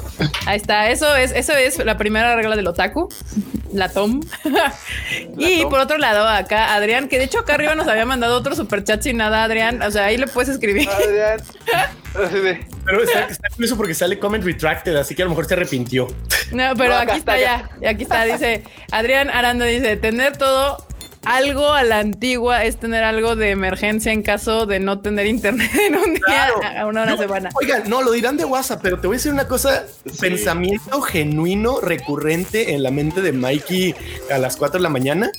Ahí 0.47 0.57
está, 0.57 0.89
eso 0.89 1.15
es, 1.15 1.33
eso 1.33 1.53
es 1.53 1.85
la 1.85 1.97
primera 1.99 2.35
regla 2.35 2.57
del 2.57 2.67
otaku, 2.67 3.09
la 3.73 3.91
tom. 3.91 4.21
y 5.37 5.63
por 5.67 5.81
otro 5.81 5.99
lado, 5.99 6.27
acá 6.27 6.75
Adrián, 6.75 7.09
que 7.09 7.19
de 7.19 7.25
hecho 7.25 7.41
acá 7.41 7.55
arriba 7.55 7.75
nos 7.75 7.87
había 7.87 8.07
mandado 8.07 8.37
otro 8.37 8.57
super 8.57 8.83
chat 8.83 9.03
sin 9.03 9.19
nada, 9.19 9.45
Adrián. 9.45 9.83
O 9.83 9.91
sea, 9.91 10.07
ahí 10.07 10.17
le 10.17 10.27
puedes 10.27 10.49
escribir. 10.49 10.89
Adrián. 10.89 11.41
pero 12.13 13.03
está, 13.03 13.27
está 13.27 13.49
incluso 13.51 13.77
porque 13.77 13.95
sale 13.95 14.19
comment 14.19 14.45
retracted, 14.45 14.97
así 14.97 15.15
que 15.15 15.23
a 15.23 15.25
lo 15.27 15.31
mejor 15.31 15.47
se 15.47 15.55
arrepintió. 15.55 16.09
No, 16.53 16.75
pero 16.77 16.97
aquí 16.97 17.19
está, 17.19 17.39
ya. 17.39 17.71
Y 17.81 17.87
aquí 17.87 18.05
está, 18.05 18.25
dice 18.25 18.65
Adrián 18.91 19.31
Aranda 19.31 19.67
dice, 19.67 19.97
tener 19.97 20.37
todo 20.37 20.87
algo 21.25 21.73
a 21.73 21.83
la 21.83 21.99
antigua 21.99 22.65
es 22.65 22.79
tener 22.79 23.05
algo 23.05 23.37
de 23.37 23.51
emergencia 23.51 24.13
en 24.13 24.23
caso 24.23 24.67
de 24.67 24.81
no 24.81 25.01
tener 25.01 25.27
internet 25.27 25.71
en 25.87 25.97
un 25.97 26.15
día 26.15 26.81
a 26.81 26.87
una 26.87 27.03
hora 27.03 27.17
semana. 27.17 27.51
Oigan, 27.55 27.89
no, 27.89 28.03
lo 28.03 28.13
dirán 28.13 28.37
de 28.37 28.45
WhatsApp, 28.45 28.81
pero 28.83 28.99
te 28.99 29.07
voy 29.07 29.17
a 29.17 29.19
decir 29.19 29.33
una 29.33 29.47
cosa, 29.47 29.85
pensamiento 30.21 31.01
genuino, 31.03 31.81
recurrente 31.81 32.73
en 32.73 32.83
la 32.83 32.91
mente 32.91 33.21
de 33.21 33.33
Mikey 33.33 33.95
a 34.33 34.39
las 34.39 34.57
4 34.57 34.79
de 34.79 34.83
la 34.83 34.89
mañana 34.89 35.31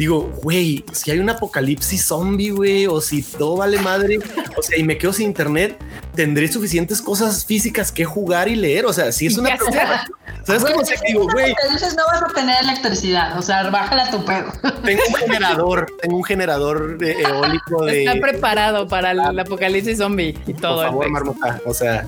digo, 0.00 0.32
güey, 0.42 0.82
si 0.92 1.10
hay 1.10 1.18
un 1.18 1.28
apocalipsis 1.28 2.06
zombie, 2.06 2.52
güey, 2.52 2.86
o 2.86 3.02
si 3.02 3.22
todo 3.22 3.58
vale 3.58 3.78
madre, 3.80 4.18
o 4.56 4.62
sea, 4.62 4.78
y 4.78 4.82
me 4.82 4.96
quedo 4.96 5.12
sin 5.12 5.26
internet, 5.26 5.76
tendré 6.14 6.48
suficientes 6.48 7.00
cosas 7.02 7.44
físicas 7.44 7.92
que 7.92 8.04
jugar 8.04 8.48
y 8.48 8.56
leer. 8.56 8.86
O 8.86 8.92
sea, 8.92 9.12
si 9.12 9.26
es 9.26 9.36
una 9.36 9.56
¿Sabes 10.44 10.64
cómo 10.64 10.84
se 10.84 10.94
digo, 11.06 11.28
güey? 11.30 11.54
Dices, 11.70 11.94
no 11.96 12.04
vas 12.06 12.22
a 12.22 12.34
tener 12.34 12.56
electricidad, 12.62 13.38
o 13.38 13.42
sea, 13.42 13.68
bájala 13.70 14.10
tu 14.10 14.24
pedo. 14.24 14.50
Tengo 14.84 15.02
un 15.08 15.14
generador, 15.14 15.86
tengo 16.00 16.16
un 16.16 16.24
generador 16.24 16.98
eólico 17.00 17.84
de. 17.84 18.04
Está 18.04 18.20
preparado 18.20 18.88
para 18.88 19.10
el 19.10 19.38
apocalipsis 19.38 19.98
zombie 19.98 20.38
y 20.46 20.54
todo. 20.54 20.76
Por 20.76 20.86
favor, 20.86 21.10
Marmota. 21.10 21.60
O 21.66 21.74
sea, 21.74 22.06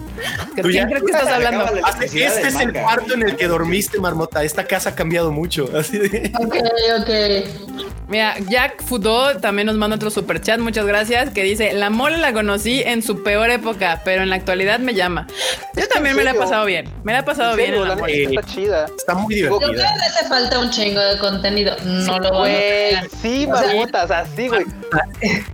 ¿quién 0.55 0.89
crees 0.89 1.03
que 1.03 1.13
estás 1.13 1.29
hablando? 1.29 1.67
Este 2.01 2.49
es 2.49 2.55
el 2.55 2.73
cuarto 2.73 3.15
en 3.15 3.23
el 3.23 3.37
que 3.37 3.47
dormiste, 3.47 4.01
Marmota. 4.01 4.43
Esta 4.43 4.65
casa 4.65 4.91
ha 4.91 4.95
cambiado 4.95 5.31
mucho. 5.31 5.69
Así 5.77 5.99
de. 5.99 6.33
Ok, 6.39 6.57
ok. 7.01 7.83
Mira, 8.13 8.35
Jack 8.49 8.83
Fudo 8.83 9.39
también 9.39 9.67
nos 9.67 9.77
manda 9.77 9.97
otro 9.97 10.11
super 10.11 10.39
chat, 10.39 10.61
muchas 10.61 10.85
gracias, 10.85 11.31
que 11.31 11.43
dice, 11.43 11.73
la 11.73 11.89
mole 11.89 12.19
la 12.19 12.35
conocí 12.35 12.83
en 12.85 13.03
su 13.03 13.23
peor 13.23 13.49
época, 13.49 13.92
pero 14.05 14.23
en 14.23 14.31
la 14.31 14.37
actualidad 14.37 14.79
me 14.79 14.95
llama. 14.95 15.27
Yo 15.75 15.89
también 15.89 16.17
me 16.17 16.25
la 16.25 16.33
he 16.33 16.35
pasado 16.35 16.65
bien, 16.65 16.89
me 17.05 17.13
la 17.13 17.21
he 17.21 17.23
pasado 17.23 17.57
bien. 17.57 17.73
la. 17.87 17.95
Está 17.95 18.43
chida. 18.43 18.87
Está 18.97 19.15
muy 19.15 19.35
divertida. 19.35 19.61
Yo 19.61 19.73
creo 19.73 19.83
que 19.83 20.07
hace 20.07 20.29
falta 20.29 20.59
un 20.59 20.71
chingo 20.71 21.01
de 21.01 21.19
contenido. 21.19 21.77
No 21.85 22.19
lo 22.19 22.33
voy 22.33 22.51
a 22.51 23.05
Sí, 23.21 23.47
marmotas, 23.47 24.11
así, 24.11 24.49
güey. 24.49 24.65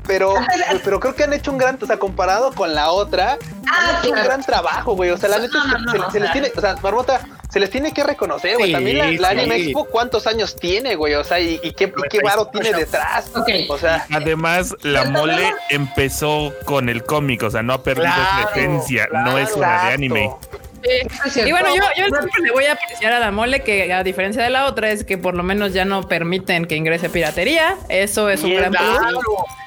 Pero, 0.06 0.34
pero 0.84 1.00
creo 1.00 1.14
que 1.14 1.24
han 1.24 1.32
hecho 1.32 1.50
un 1.50 1.58
gran, 1.58 1.78
o 1.80 1.86
sea, 1.86 1.98
comparado 1.98 2.52
con 2.52 2.74
la 2.74 2.90
otra, 2.90 3.32
han 3.32 3.38
ah, 3.70 4.00
hecho 4.02 4.12
un 4.12 4.22
gran 4.22 4.42
trabajo, 4.42 4.94
güey. 4.94 5.10
O 5.10 5.16
sea, 5.18 5.28
la 5.28 5.38
neta 5.38 5.58
se, 6.12 6.20
les 6.20 6.32
tiene, 6.32 6.52
o 6.56 6.60
sea, 6.60 6.76
marmota 6.82 7.20
se 7.48 7.60
les 7.60 7.70
tiene 7.70 7.92
que 7.92 8.04
reconocer, 8.04 8.58
güey. 8.58 8.72
También 8.72 9.20
la, 9.20 9.30
Anime 9.30 9.56
Expo, 9.56 9.84
¿cuántos 9.86 10.26
años 10.26 10.54
tiene, 10.56 10.96
güey? 10.96 11.14
O 11.14 11.24
sea, 11.24 11.40
y, 11.40 11.58
qué, 11.72 11.92
qué 12.10 12.20
varo 12.22 12.46
tiene 12.48 12.72
detrás. 12.72 13.30
O 13.68 13.78
sea, 13.78 14.06
además, 14.12 14.76
la 14.82 15.04
mole 15.04 15.54
empezó 15.70 16.52
con 16.64 16.88
el 16.88 17.04
cómic, 17.04 17.42
o 17.42 17.50
sea, 17.50 17.62
no 17.62 17.72
ha 17.72 17.82
perdido 17.82 18.12
su 18.30 18.48
esencia, 18.48 19.08
no 19.12 19.38
es 19.38 19.52
una 19.52 19.84
de 19.84 19.92
anime. 19.94 20.30
y 21.44 21.50
bueno, 21.50 21.74
yo, 21.74 21.82
yo 21.96 22.04
siempre 22.06 22.42
le 22.42 22.50
voy 22.52 22.64
a 22.64 22.72
apreciar 22.72 23.12
a 23.12 23.18
la 23.18 23.30
mole 23.30 23.60
que 23.62 23.92
a 23.92 24.02
diferencia 24.04 24.42
de 24.42 24.50
la 24.50 24.66
otra 24.66 24.90
es 24.90 25.04
que 25.04 25.18
por 25.18 25.34
lo 25.34 25.42
menos 25.42 25.72
ya 25.72 25.84
no 25.84 26.08
permiten 26.08 26.66
que 26.66 26.76
ingrese 26.76 27.08
piratería. 27.08 27.76
Eso 27.88 28.28
es 28.28 28.42
un 28.42 28.54
gran 28.54 28.72
plus 28.72 28.98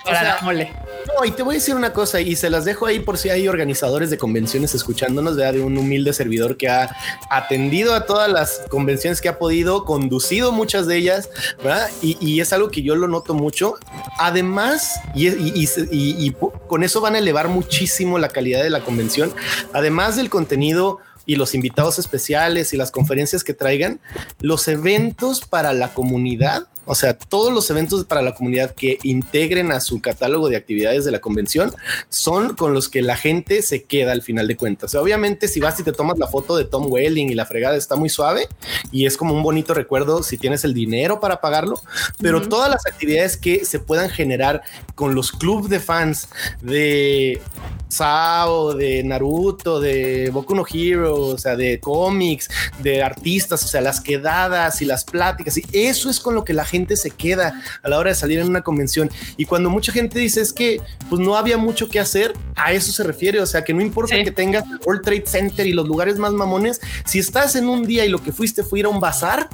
para 0.06 0.24
la 0.24 0.38
mole. 0.42 0.72
No, 1.08 1.26
y 1.26 1.32
te 1.32 1.44
voy 1.44 1.56
a 1.56 1.58
decir 1.58 1.76
una 1.76 1.94
cosa, 1.94 2.22
y 2.22 2.36
se 2.36 2.50
las 2.50 2.66
dejo 2.66 2.86
ahí 2.86 3.00
por 3.00 3.18
si 3.18 3.30
hay 3.30 3.48
organizadores 3.48 4.10
de 4.10 4.18
convenciones 4.18 4.76
escuchándonos, 4.76 5.36
de 5.36 5.62
un 5.62 5.78
humilde 5.78 6.14
servidor 6.14 6.58
que 6.58 6.70
ha 6.70 6.96
atendido 7.30 7.94
a 7.94 8.06
todas 8.06 8.32
las 8.32 8.62
convenciones 8.70 9.22
que 9.22 9.30
ha 9.30 9.38
podido, 9.38 9.86
conducido 9.86 10.52
muchas 10.52 10.88
de 10.88 10.98
ellas, 10.98 11.30
¿verdad? 11.58 11.90
Y, 12.02 12.40
es 12.42 12.54
algo 12.54 12.70
que 12.70 12.82
yo 12.82 12.96
lo 12.96 13.08
noto 13.08 13.34
mucho. 13.34 13.76
Además, 14.18 15.00
y, 15.14 15.28
y 15.28 16.36
con 16.68 16.84
eso 16.84 17.02
van 17.02 17.16
a 17.16 17.20
elevar 17.20 17.48
muchísimo 17.50 18.18
la 18.18 18.30
calidad 18.30 18.64
de 18.64 18.70
la 18.70 18.82
convención, 18.82 19.34
además 19.74 20.16
del 20.16 20.30
contenido 20.30 21.00
y 21.26 21.36
los 21.36 21.54
invitados 21.54 22.00
especiales 22.00 22.74
y 22.74 22.78
las 22.78 22.92
conferencias 22.92 23.44
que 23.44 23.54
traigan, 23.54 24.00
los 24.40 24.68
eventos 24.68 25.42
para 25.42 25.74
la 25.74 25.94
comunidad 25.94 26.68
o 26.86 26.96
sea, 26.96 27.18
todos 27.18 27.54
los 27.54 27.70
eventos 27.70 28.06
para 28.06 28.22
la 28.22 28.34
comunidad 28.34 28.74
que 28.74 28.98
integren 29.04 29.72
a 29.72 29.80
su 29.80 30.02
catálogo 30.02 30.50
de 30.50 30.58
actividades 30.58 31.06
de 31.06 31.12
la 31.12 31.20
convención 31.20 31.74
son 32.10 32.56
con 32.56 32.74
los 32.74 32.90
que 32.90 33.02
la 33.02 33.16
gente 33.16 33.62
se 33.62 33.84
queda 33.84 34.12
al 34.12 34.22
final 34.22 34.48
de 34.48 34.58
cuentas. 34.58 34.90
O 34.90 34.92
sea, 34.92 35.02
obviamente, 35.02 35.48
si 35.48 35.60
vas 35.60 35.80
y 35.80 35.84
te 35.84 35.92
tomas 35.92 36.18
la 36.18 36.28
foto 36.28 36.58
de 36.58 36.66
Tom 36.66 36.88
Welling 36.90 37.30
y 37.30 37.36
la 37.36 37.46
fregada 37.46 37.76
está 37.76 37.96
muy 37.96 38.10
suave 38.10 38.48
y 38.92 39.06
es 39.06 39.18
como 39.18 39.34
un 39.34 39.44
bonito 39.44 39.74
recuerdo 39.74 40.24
si 40.24 40.38
tienes 40.38 40.64
el 40.64 40.74
dinero 40.74 41.20
para 41.20 41.40
pagarlo, 41.40 41.82
pero 42.20 42.48
todas 42.48 42.70
las 42.70 42.86
actividades 42.86 43.38
que 43.38 43.64
se 43.66 43.80
puedan 43.80 44.10
generar 44.10 44.62
con 44.96 45.16
los 45.16 45.32
clubes 45.32 45.70
de 45.70 45.80
fans 45.80 46.30
de 46.62 47.42
Sao, 47.90 48.74
de 48.74 49.04
Naruto, 49.04 49.80
de 49.80 50.30
Boku 50.32 50.56
no 50.56 50.66
Hero, 50.72 51.16
o 51.16 51.38
sea, 51.38 51.56
de 51.56 51.80
cómics, 51.80 52.50
de 52.82 53.04
artistas, 53.04 53.64
o 53.64 53.68
sea, 53.68 53.82
las 53.82 54.02
quedadas 54.02 54.82
y 54.82 54.86
las 54.86 55.04
pláticas, 55.04 55.58
y 55.58 55.66
eso 55.74 56.10
es 56.10 56.20
con 56.20 56.36
lo 56.36 56.44
que 56.44 56.54
la 56.54 56.66
gente 56.66 56.81
se 56.96 57.12
queda 57.12 57.62
a 57.82 57.90
la 57.90 57.98
hora 57.98 58.10
de 58.10 58.16
salir 58.16 58.40
en 58.40 58.48
una 58.48 58.62
convención. 58.62 59.10
Y 59.38 59.46
cuando 59.46 59.70
mucha 59.70 59.92
gente 59.92 60.20
dice 60.20 60.42
es 60.42 60.54
que 60.54 60.82
pues 61.10 61.22
no 61.22 61.36
había 61.36 61.58
mucho 61.58 61.90
que 61.90 62.00
hacer, 62.00 62.34
a 62.56 62.74
eso 62.74 62.92
se 62.92 63.04
refiere. 63.04 63.40
O 63.40 63.46
sea, 63.46 63.64
que 63.64 63.74
no 63.74 63.82
importa 63.82 64.16
que 64.24 64.32
tengas 64.32 64.66
el 64.66 64.80
World 64.86 65.04
Trade 65.04 65.26
Center 65.26 65.68
y 65.68 65.74
los 65.74 65.88
lugares 65.88 66.18
más 66.18 66.34
mamones, 66.34 66.82
si 67.06 67.20
estás 67.20 67.56
en 67.56 67.68
un 67.68 67.86
día 67.86 68.06
y 68.06 68.10
lo 68.10 68.22
que 68.22 68.32
fuiste 68.32 68.64
fue 68.64 68.80
ir 68.80 68.86
a 68.86 68.90
un 68.90 69.00
bazar, 69.00 69.50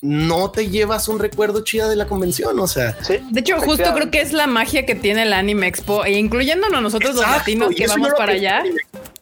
no 0.00 0.50
te 0.50 0.68
llevas 0.68 1.08
un 1.08 1.18
recuerdo 1.18 1.64
chida 1.64 1.88
de 1.88 1.96
la 1.96 2.06
convención, 2.06 2.58
o 2.60 2.68
sea. 2.68 2.96
de 3.08 3.40
hecho, 3.40 3.58
justo 3.60 3.92
creo 3.94 4.10
que 4.10 4.20
es 4.20 4.32
la 4.32 4.46
magia 4.46 4.86
que 4.86 4.94
tiene 4.94 5.22
el 5.22 5.32
Anime 5.32 5.66
Expo, 5.66 6.04
e 6.04 6.12
incluyéndonos 6.12 6.80
nosotros 6.80 7.16
los 7.16 7.24
latinos 7.24 7.74
que 7.74 7.86
vamos 7.86 8.10
para 8.16 8.32
allá. 8.32 8.62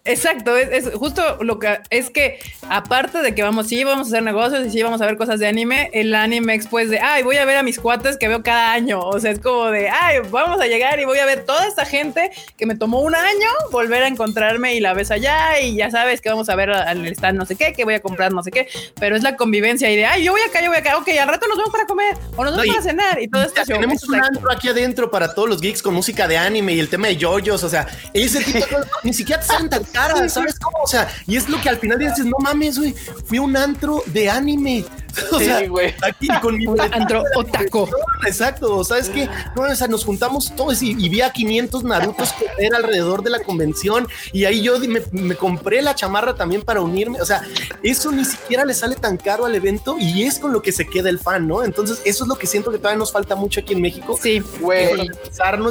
Exacto, 0.07 0.57
es, 0.57 0.91
justo 0.95 1.39
lo 1.43 1.59
que 1.59 1.81
es 1.91 2.11
que 2.11 2.39
aparte 2.69 3.23
de 3.23 3.35
que 3.35 3.43
vamos, 3.43 3.69
sí, 3.69 3.85
vamos 3.85 4.07
a 4.07 4.11
hacer 4.11 4.23
negocios 4.23 4.67
y 4.67 4.71
sí, 4.71 4.83
vamos 4.83 5.01
a 5.01 5.07
ver 5.07 5.17
cosas 5.17 5.41
de 5.41 5.47
anime, 5.47 5.91
el 5.93 6.15
anime 6.15 6.55
es 6.55 6.91
de, 6.91 7.01
ay, 7.01 7.23
voy 7.23 7.37
a 7.37 7.45
ver 7.45 7.57
a 7.57 7.63
mis 7.63 7.79
cuates 7.81 8.17
que 8.17 8.29
veo 8.29 8.43
cada 8.43 8.73
año. 8.73 9.01
O 9.01 9.19
sea, 9.19 9.31
es 9.31 9.41
como 9.41 9.67
de, 9.71 9.89
ay, 9.89 10.19
vamos 10.31 10.61
a 10.61 10.67
llegar 10.67 11.01
y 11.01 11.05
voy 11.05 11.19
a 11.19 11.27
ver 11.27 11.45
toda 11.45 11.67
esta 11.67 11.85
gente 11.85 12.31
que 12.57 12.67
me 12.67 12.77
tomó 12.77 13.01
un 13.01 13.15
año 13.15 13.49
volver 13.71 14.03
a 14.03 14.09
encontrarme 14.09 14.75
y 14.75 14.81
la 14.81 14.95
ves 14.95 15.11
allá 15.11 15.61
y 15.61 15.77
ya 15.77 15.91
sabes 15.91 16.21
que 16.21 16.29
vamos 16.29 16.49
a 16.49 16.57
ver 16.57 16.71
al 16.71 17.07
stand 17.07 17.39
no 17.39 17.47
sé 17.47 17.57
qué, 17.57 17.73
que 17.73 17.85
voy 17.85 17.95
a 17.95 18.01
comprar 18.01 18.33
no 18.33 18.43
sé 18.43 18.51
qué, 18.51 18.69
pero 18.99 19.17
es 19.17 19.23
la 19.23 19.37
convivencia 19.37 19.91
y 19.91 19.97
de, 19.97 20.07
ay, 20.07 20.25
yo 20.25 20.33
voy 20.33 20.43
acá, 20.43 20.61
yo 20.63 20.69
voy 20.69 20.79
acá, 20.79 20.97
ok, 20.99 21.09
al 21.21 21.29
rato 21.29 21.47
nos 21.49 21.57
vamos 21.57 21.73
para 21.73 21.87
comer 21.87 22.17
o 22.37 22.45
nos 22.45 22.57
vamos 22.57 22.67
para 22.67 22.83
cenar 22.83 23.21
y 23.21 23.29
todo 23.29 23.43
esto. 23.43 23.63
Tenemos 23.65 24.03
un 24.05 24.23
antro 24.23 24.53
aquí 24.53 24.69
adentro 24.69 25.11
para 25.11 25.35
todos 25.35 25.49
los 25.49 25.61
geeks 25.61 25.83
con 25.83 25.95
música 25.95 26.29
de 26.29 26.37
anime 26.37 26.75
y 26.75 26.81
el 26.81 26.89
tema 26.89 27.09
de 27.09 27.17
yoyos, 27.17 27.63
o 27.63 27.69
sea, 27.69 27.87
ese 28.13 28.43
tipo 28.45 28.59
de 28.59 28.67
cosas, 28.67 28.89
ni 29.03 29.13
siquiera 29.13 29.41
te 29.41 29.49
salen 29.49 29.71
tan 29.71 29.85
caras, 29.97 30.33
¿sabes 30.33 30.59
cómo? 30.59 30.77
O 30.85 30.87
sea, 30.87 31.09
y 31.27 31.37
es 31.37 31.49
lo 31.49 31.61
que 31.61 31.69
al 31.69 31.79
final 31.79 31.99
dices, 31.99 32.25
no 32.25 32.37
mames, 32.39 32.79
güey, 32.79 32.95
fui 33.27 33.39
un 33.39 33.57
antro 33.57 34.03
de 34.07 34.31
anime. 34.31 34.85
O 35.33 35.39
sea, 35.39 35.67
güey. 35.67 35.95
aquí 36.03 36.29
con 36.41 36.57
mi 36.57 36.67
antro 36.93 37.23
otaco. 37.37 37.89
exacto. 38.27 38.85
¿Sabes 38.85 39.09
qué? 39.09 39.29
No, 39.55 39.63
o 39.63 39.75
sea, 39.75 39.89
nos 39.89 40.05
juntamos 40.05 40.55
todos 40.57 40.83
y, 40.83 40.95
vi 40.95 41.21
a 41.21 41.31
500 41.31 41.85
Narutos 41.85 42.33
correr 42.33 42.75
alrededor 42.75 43.23
de 43.23 43.31
la 43.31 43.41
convención 43.41 44.09
y 44.33 44.45
ahí 44.45 44.63
yo 44.63 44.79
me, 44.81 45.03
me, 45.13 45.35
compré 45.37 45.83
la 45.83 45.95
chamarra 45.95 46.35
también 46.35 46.63
para 46.63 46.81
unirme. 46.81 47.21
O 47.21 47.27
sea, 47.27 47.43
eso 47.83 48.11
ni 48.13 48.25
siquiera 48.25 48.65
le 48.65 48.75
sale 48.75 48.97
tan 48.97 49.17
caro 49.17 49.45
al 49.47 49.55
evento 49.55 49.97
y 49.99 50.25
es 50.25 50.39
con 50.39 50.53
lo 50.53 50.63
que 50.63 50.73
se 50.73 50.87
queda 50.87 51.09
el 51.11 51.19
fan, 51.19 51.47
¿no? 51.47 51.63
Entonces, 51.63 52.01
eso 52.05 52.25
es 52.25 52.29
lo 52.29 52.37
que 52.37 52.47
siento 52.47 52.71
que 52.71 52.79
todavía 52.79 52.99
nos 52.99 53.13
falta 53.13 53.37
mucho 53.37 53.61
aquí 53.61 53.75
en 53.75 53.83
México. 53.83 54.19
Sí, 54.21 54.43
güey. 54.61 55.11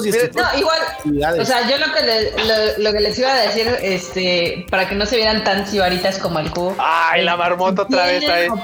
y 0.05 0.11
no, 0.35 0.57
igual. 0.57 1.39
O 1.39 1.45
sea, 1.45 1.69
yo 1.69 1.77
lo 1.77 1.93
que, 1.93 2.77
lo, 2.77 2.91
que 2.91 2.99
les 2.99 3.17
iba 3.19 3.31
a 3.31 3.41
decir, 3.41 3.67
este, 3.81 4.65
para 4.69 4.87
que 4.87 4.95
no 4.95 5.05
se 5.05 5.17
vieran 5.17 5.43
tan 5.43 5.65
cibaritas 5.65 6.17
como 6.19 6.39
el 6.39 6.51
Q. 6.51 6.75
Ay, 6.77 7.23
la 7.23 7.35
marmota 7.37 7.83
otra 7.83 8.05
vez. 8.05 8.23
la 8.27 8.55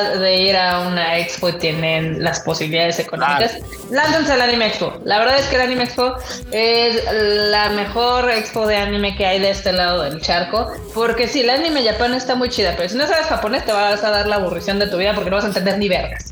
oportunidad 0.00 0.20
de 0.20 0.36
ir 0.36 0.56
a 0.56 0.80
una 0.80 1.18
expo 1.18 1.48
y 1.48 1.52
tienen 1.54 2.22
las 2.22 2.40
posibilidades 2.40 2.98
económicas. 2.98 3.58
Lánzanse 3.90 4.32
al 4.32 4.42
Anime 4.42 4.66
Expo. 4.68 5.00
La 5.04 5.18
verdad 5.18 5.38
es 5.38 5.46
que 5.46 5.56
el 5.56 5.62
Anime 5.62 5.84
Expo 5.84 6.14
es 6.52 7.02
la 7.12 7.70
mejor 7.70 8.30
expo 8.30 8.66
de 8.66 8.76
anime 8.76 9.16
que 9.16 9.26
hay 9.26 9.40
de 9.40 9.50
este 9.50 9.72
lado 9.72 10.02
del 10.02 10.20
charco. 10.20 10.70
Porque 10.94 11.28
sí, 11.28 11.40
el 11.40 11.50
anime 11.50 11.84
Japón 11.84 12.14
está 12.14 12.34
muy 12.34 12.48
chida, 12.48 12.74
pero 12.76 12.88
si 12.88 12.96
no 12.96 13.06
sabes 13.06 13.26
japonés 13.26 13.64
te 13.64 13.72
vas 13.72 14.02
a 14.04 14.10
dar 14.10 14.26
la 14.26 14.36
aburrición 14.36 14.78
de 14.78 14.86
tu 14.86 14.96
vida 14.96 15.14
porque 15.14 15.30
no 15.30 15.36
vas 15.36 15.44
a 15.44 15.48
entender 15.48 15.78
ni 15.78 15.88
vergas. 15.88 16.26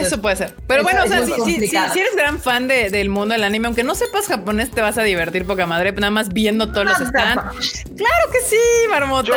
Eso 0.00 0.20
puede 0.20 0.36
ser. 0.36 0.54
Pero 0.66 0.82
bueno, 0.82 1.04
o 1.04 1.08
sea, 1.08 1.24
si, 1.24 1.54
eres 1.54 2.16
gran 2.16 2.40
fan 2.40 2.68
del 2.68 3.08
mundo 3.08 3.34
del 3.34 3.44
anime, 3.44 3.66
aunque 3.66 3.82
no 3.82 3.94
sepas 3.94 4.26
japonés, 4.26 4.70
te 4.70 4.80
vas 4.80 4.98
a 4.98 5.02
divertir 5.02 5.46
poca 5.46 5.66
madre, 5.66 5.92
nada 5.92 6.10
más 6.10 6.28
viendo 6.28 6.70
todos 6.72 6.86
los 6.86 7.08
stands. 7.08 7.84
Claro 7.96 8.30
que 8.32 8.40
sí, 8.48 8.56
marmota. 8.88 9.32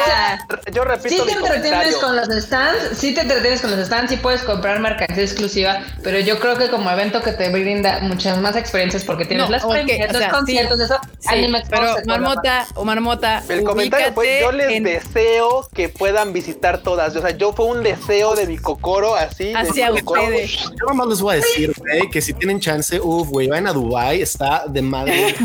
Yo, 0.71 0.83
repito. 0.83 1.09
Sí 1.09 1.21
te 1.25 1.31
entretienes 1.33 1.95
con 1.97 2.15
los 2.15 2.27
stands, 2.27 2.97
sí 2.97 3.13
te 3.13 3.21
entretienes 3.21 3.61
con 3.63 3.71
los 3.71 3.85
stands, 3.85 4.11
sí 4.11 4.17
puedes 4.17 4.43
comprar 4.43 4.79
mercancía 4.79 5.23
exclusiva, 5.23 5.81
pero 6.03 6.19
yo 6.19 6.39
creo 6.39 6.57
que 6.57 6.69
como 6.69 6.91
evento 6.91 7.21
que 7.21 7.31
te 7.31 7.49
brinda 7.49 7.99
muchas 8.01 8.39
más 8.39 8.55
experiencias 8.55 9.03
porque 9.03 9.25
tienes 9.25 9.49
las 9.49 9.63
okay, 9.63 9.99
los 10.11 10.23
conciertos, 10.27 10.79
eso, 10.79 10.99
anime 11.25 11.63
pero 11.69 11.95
marmota 12.05 12.67
o 12.75 12.83
marmota. 12.83 13.43
El 13.49 13.63
comentario 13.63 14.13
fue: 14.13 14.39
yo 14.41 14.51
les 14.51 14.83
deseo 14.83 15.67
que 15.73 15.89
puedan 15.89 16.33
visitar 16.33 16.79
todas. 16.79 17.15
O 17.15 17.21
sea, 17.21 17.31
yo 17.31 17.53
fue 17.53 17.65
un 17.65 17.81
deseo 17.83 18.35
de 18.35 18.45
mi 18.45 18.57
cocoro 18.57 19.15
así. 19.15 19.53
Hacia 19.53 19.91
ustedes. 19.91 20.51
Yo 20.51 20.85
nomás 20.87 21.07
les 21.07 21.21
voy 21.21 21.33
a 21.33 21.37
decir, 21.37 21.73
güey, 21.77 22.09
que 22.09 22.21
si 22.21 22.33
tienen 22.33 22.59
chance, 22.59 22.99
uff, 22.99 23.29
güey, 23.29 23.47
vayan 23.47 23.67
a 23.67 23.73
Dubai, 23.73 24.21
está 24.21 24.65
de 24.67 24.81
madre. 24.81 25.35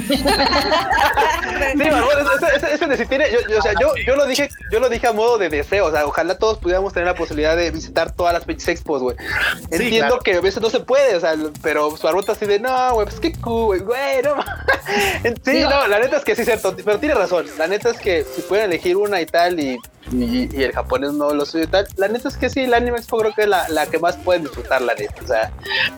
sí, 1.76 1.82
eso, 2.72 2.96
si 2.96 3.06
tiene, 3.06 3.26
yo, 3.30 3.58
o 3.58 3.62
sea, 3.62 3.72
yo, 3.80 3.92
yo 4.06 4.16
lo 4.16 4.26
dije, 4.26 4.48
yo 4.70 4.80
lo 4.80 4.88
dije 4.88 5.06
a 5.06 5.12
modo 5.12 5.38
de 5.38 5.48
deseo, 5.48 5.86
o 5.86 5.90
sea, 5.90 6.06
ojalá 6.06 6.36
todos 6.38 6.58
pudiéramos 6.58 6.92
tener 6.92 7.06
la 7.06 7.14
posibilidad 7.14 7.56
de 7.56 7.70
visitar 7.70 8.07
todas 8.14 8.34
las 8.34 8.44
pinches 8.44 8.68
expos, 8.68 9.02
güey. 9.02 9.16
Entiendo 9.70 10.18
que 10.20 10.34
a 10.34 10.40
veces 10.40 10.62
no 10.62 10.70
se 10.70 10.80
puede, 10.80 11.16
o 11.16 11.20
sea, 11.20 11.34
pero 11.62 11.96
su 11.96 12.08
ruta 12.08 12.32
así 12.32 12.46
de, 12.46 12.58
no, 12.58 12.94
güey, 12.94 13.06
pues 13.06 13.20
qué 13.20 13.32
cool, 13.40 13.82
güey, 13.82 14.22
no. 14.22 14.36
sí, 15.44 15.60
no, 15.62 15.86
la 15.86 15.98
neta 16.00 16.16
es 16.16 16.24
que 16.24 16.34
sí, 16.34 16.44
cierto, 16.44 16.74
pero 16.84 16.98
tiene 16.98 17.14
razón, 17.14 17.46
la 17.58 17.66
neta 17.66 17.90
es 17.90 17.98
que 17.98 18.24
si 18.24 18.42
pueden 18.42 18.66
elegir 18.66 18.96
una 18.96 19.20
y 19.20 19.26
tal 19.26 19.60
y 19.60 19.78
y, 20.12 20.62
el 20.62 20.72
japonés 20.72 21.12
no 21.12 21.32
lo 21.34 21.44
suyo 21.44 21.64
y 21.64 21.66
tal. 21.66 21.86
La 21.96 22.08
neta 22.08 22.28
es 22.28 22.36
que 22.36 22.48
sí, 22.48 22.60
el 22.60 22.74
Anime 22.74 22.98
Expo 22.98 23.18
creo 23.18 23.34
que 23.34 23.42
es 23.42 23.48
la, 23.48 23.68
la 23.68 23.86
que 23.86 23.98
más 23.98 24.16
pueden 24.16 24.42
disfrutar, 24.42 24.80
la 24.82 24.94
neta. 24.94 25.14
O 25.22 25.26
sea, 25.26 25.52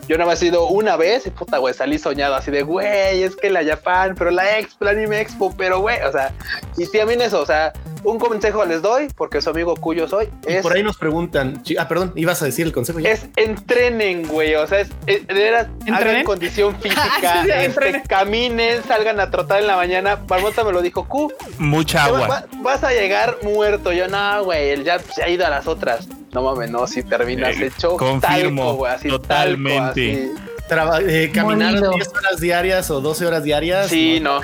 yo 0.07 0.17
nada 0.17 0.29
más 0.29 0.41
he 0.41 0.47
ido 0.47 0.67
una 0.67 0.97
vez 0.97 1.25
y 1.27 1.29
puta, 1.29 1.57
güey, 1.57 1.73
salí 1.73 1.97
soñado 1.97 2.35
así 2.35 2.51
de, 2.51 2.63
güey, 2.63 3.23
es 3.23 3.35
que 3.35 3.49
la 3.49 3.63
Japan, 3.63 4.15
pero 4.17 4.31
la 4.31 4.59
Expo, 4.59 4.85
el 4.85 4.97
Anime 4.97 5.21
Expo, 5.21 5.53
pero 5.55 5.79
güey, 5.79 6.01
o 6.01 6.11
sea, 6.11 6.33
y 6.77 6.85
también 6.87 7.21
eso, 7.21 7.41
o 7.41 7.45
sea, 7.45 7.71
un 8.03 8.19
consejo 8.19 8.65
les 8.65 8.81
doy, 8.81 9.07
porque 9.15 9.41
su 9.41 9.49
amigo 9.49 9.75
cuyo 9.75 10.07
soy. 10.07 10.29
Es, 10.45 10.61
por 10.61 10.73
ahí 10.73 10.83
nos 10.83 10.97
preguntan, 10.97 11.61
ah, 11.77 11.87
perdón, 11.87 12.13
ibas 12.15 12.41
a 12.41 12.45
decir 12.45 12.65
el 12.65 12.73
consejo. 12.73 12.99
Es 12.99 13.27
entrenen, 13.35 14.27
güey, 14.27 14.55
o 14.55 14.65
sea, 14.67 14.81
es, 14.81 14.89
de 15.05 15.33
veras, 15.33 15.67
hagan 15.91 16.23
condición 16.23 16.75
física, 16.81 17.43
este, 17.63 18.03
caminen, 18.07 18.83
salgan 18.83 19.19
a 19.19 19.29
trotar 19.29 19.61
en 19.61 19.67
la 19.67 19.75
mañana. 19.75 20.15
Barbota 20.15 20.63
me 20.63 20.71
lo 20.71 20.81
dijo, 20.81 21.07
Q. 21.07 21.31
Mucha 21.57 22.05
agua. 22.05 22.45
vas 22.61 22.83
a 22.83 22.91
llegar 22.91 23.37
muerto. 23.43 23.91
Yo, 23.91 24.07
no, 24.07 24.43
güey, 24.43 24.69
él 24.69 24.83
ya 24.83 24.99
se 24.99 25.23
ha 25.23 25.29
ido 25.29 25.45
a 25.45 25.49
las 25.49 25.67
otras. 25.67 26.07
No 26.31 26.43
mames, 26.43 26.71
no, 26.71 26.87
si 26.87 27.03
terminas 27.03 27.57
eh, 27.59 27.65
hecho 27.67 27.97
confirmo, 27.97 28.75
güey, 28.75 28.93
así 28.93 29.09
totalmente. 29.09 30.31
Eh, 30.71 31.31
caminar 31.33 31.73
10 31.73 32.07
horas 32.09 32.39
diarias 32.39 32.89
o 32.91 33.01
12 33.01 33.25
horas 33.25 33.43
diarias. 33.43 33.89
Sí, 33.89 34.19
no. 34.21 34.39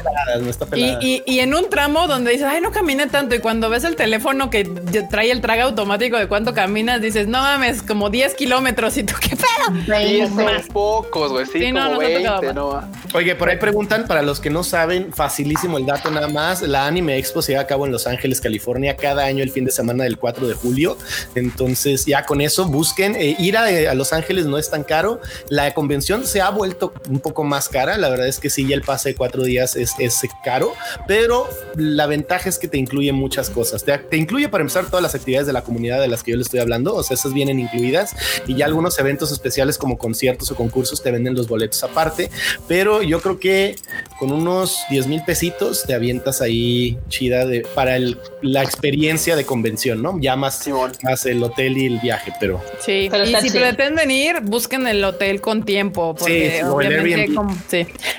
Y, 0.75 1.39
en 1.39 1.53
un 1.53 1.69
tramo 1.69 2.07
donde 2.07 2.31
dices, 2.31 2.47
ay, 2.49 2.59
no 2.59 2.71
camine 2.71 3.07
tanto. 3.07 3.35
Y 3.35 3.39
cuando 3.39 3.69
ves 3.69 3.85
el 3.85 3.95
teléfono 3.95 4.49
que 4.49 4.65
trae 5.09 5.31
el 5.31 5.39
traga 5.39 5.63
automático 5.63 6.17
de 6.17 6.27
cuánto 6.27 6.53
caminas, 6.53 7.01
dices, 7.01 7.27
no 7.27 7.39
mames, 7.39 7.81
como 7.81 8.09
10 8.09 8.35
kilómetros. 8.35 8.97
Y 8.97 9.03
tú, 9.03 9.13
¿qué 9.21 9.37
pedo? 9.37 9.97
Sí, 9.99 10.21
son 10.27 10.73
pocos, 10.73 11.31
güey. 11.31 11.45
Sí, 11.45 11.71
como 11.71 11.93
no, 11.93 11.99
20, 11.99 12.53
no. 12.53 12.81
Oye, 13.13 13.35
por 13.35 13.49
ahí 13.49 13.57
preguntan, 13.57 14.05
para 14.05 14.21
los 14.21 14.41
que 14.41 14.49
no 14.49 14.63
saben, 14.63 15.13
facilísimo 15.13 15.77
el 15.77 15.85
dato 15.85 16.11
nada 16.11 16.27
más. 16.27 16.61
La 16.61 16.87
Anime 16.87 17.17
Expo 17.17 17.41
se 17.41 17.53
lleva 17.53 17.63
a 17.63 17.67
cabo 17.67 17.85
en 17.85 17.93
Los 17.93 18.05
Ángeles, 18.05 18.41
California, 18.41 18.97
cada 18.97 19.23
año 19.23 19.43
el 19.43 19.51
fin 19.51 19.63
de 19.63 19.71
semana 19.71 20.03
del 20.03 20.17
4 20.17 20.45
de 20.45 20.53
julio. 20.53 20.97
Entonces, 21.35 22.05
ya 22.05 22.25
con 22.25 22.41
eso 22.41 22.65
busquen. 22.65 23.15
Eh, 23.15 23.37
ir 23.39 23.57
a, 23.57 23.63
a 23.63 23.93
Los 23.93 24.11
Ángeles 24.11 24.45
no 24.45 24.57
es 24.57 24.69
tan 24.69 24.83
caro. 24.83 25.21
La 25.49 25.73
convención 25.73 26.16
se 26.25 26.41
ha 26.41 26.49
vuelto 26.49 26.93
un 27.09 27.19
poco 27.19 27.43
más 27.43 27.69
cara. 27.69 27.97
La 27.97 28.09
verdad 28.09 28.27
es 28.27 28.39
que 28.39 28.49
sí, 28.49 28.67
ya 28.67 28.75
el 28.75 28.81
pase 28.81 29.09
de 29.09 29.15
cuatro 29.15 29.43
días 29.43 29.75
es, 29.75 29.93
es 29.99 30.21
caro, 30.43 30.73
pero 31.07 31.47
la 31.75 32.07
ventaja 32.07 32.49
es 32.49 32.57
que 32.57 32.67
te 32.67 32.77
incluye 32.77 33.11
muchas 33.11 33.49
cosas. 33.49 33.83
Te, 33.83 33.97
te, 33.97 34.17
incluye 34.17 34.49
para 34.49 34.61
empezar 34.61 34.85
todas 34.85 35.01
las 35.01 35.15
actividades 35.15 35.47
de 35.47 35.53
la 35.53 35.63
comunidad 35.63 36.01
de 36.01 36.07
las 36.07 36.23
que 36.23 36.31
yo 36.31 36.37
le 36.37 36.43
estoy 36.43 36.59
hablando. 36.59 36.95
O 36.95 37.03
sea, 37.03 37.15
esas 37.15 37.33
vienen 37.33 37.59
incluidas 37.59 38.15
y 38.47 38.55
ya 38.55 38.65
algunos 38.65 38.97
eventos 38.99 39.31
especiales 39.31 39.77
como 39.77 39.97
conciertos 39.97 40.51
o 40.51 40.55
concursos 40.55 41.01
te 41.01 41.11
venden 41.11 41.35
los 41.35 41.47
boletos 41.47 41.83
aparte. 41.83 42.29
Pero 42.67 43.01
yo 43.01 43.21
creo 43.21 43.39
que 43.39 43.75
con 44.19 44.31
unos 44.31 44.77
10 44.89 45.07
mil 45.07 45.23
pesitos 45.23 45.83
te 45.85 45.93
avientas 45.93 46.41
ahí 46.41 46.97
chida 47.09 47.45
de, 47.45 47.61
para 47.75 47.95
el, 47.95 48.17
la 48.41 48.63
experiencia 48.63 49.35
de 49.35 49.45
convención, 49.45 50.01
¿no? 50.01 50.19
Ya 50.19 50.35
más, 50.35 50.67
más 51.03 51.25
el 51.25 51.43
hotel 51.43 51.77
y 51.77 51.85
el 51.85 51.99
viaje, 51.99 52.33
pero 52.39 52.61
sí. 52.79 53.07
Pero 53.09 53.25
y 53.25 53.35
si 53.35 53.49
pretenden 53.49 54.11
ir, 54.11 54.41
busquen 54.41 54.87
el 54.87 55.03
hotel 55.03 55.41
con 55.41 55.63
tiempo 55.63 56.06
porque 56.15 56.63
obviamente 56.63 57.27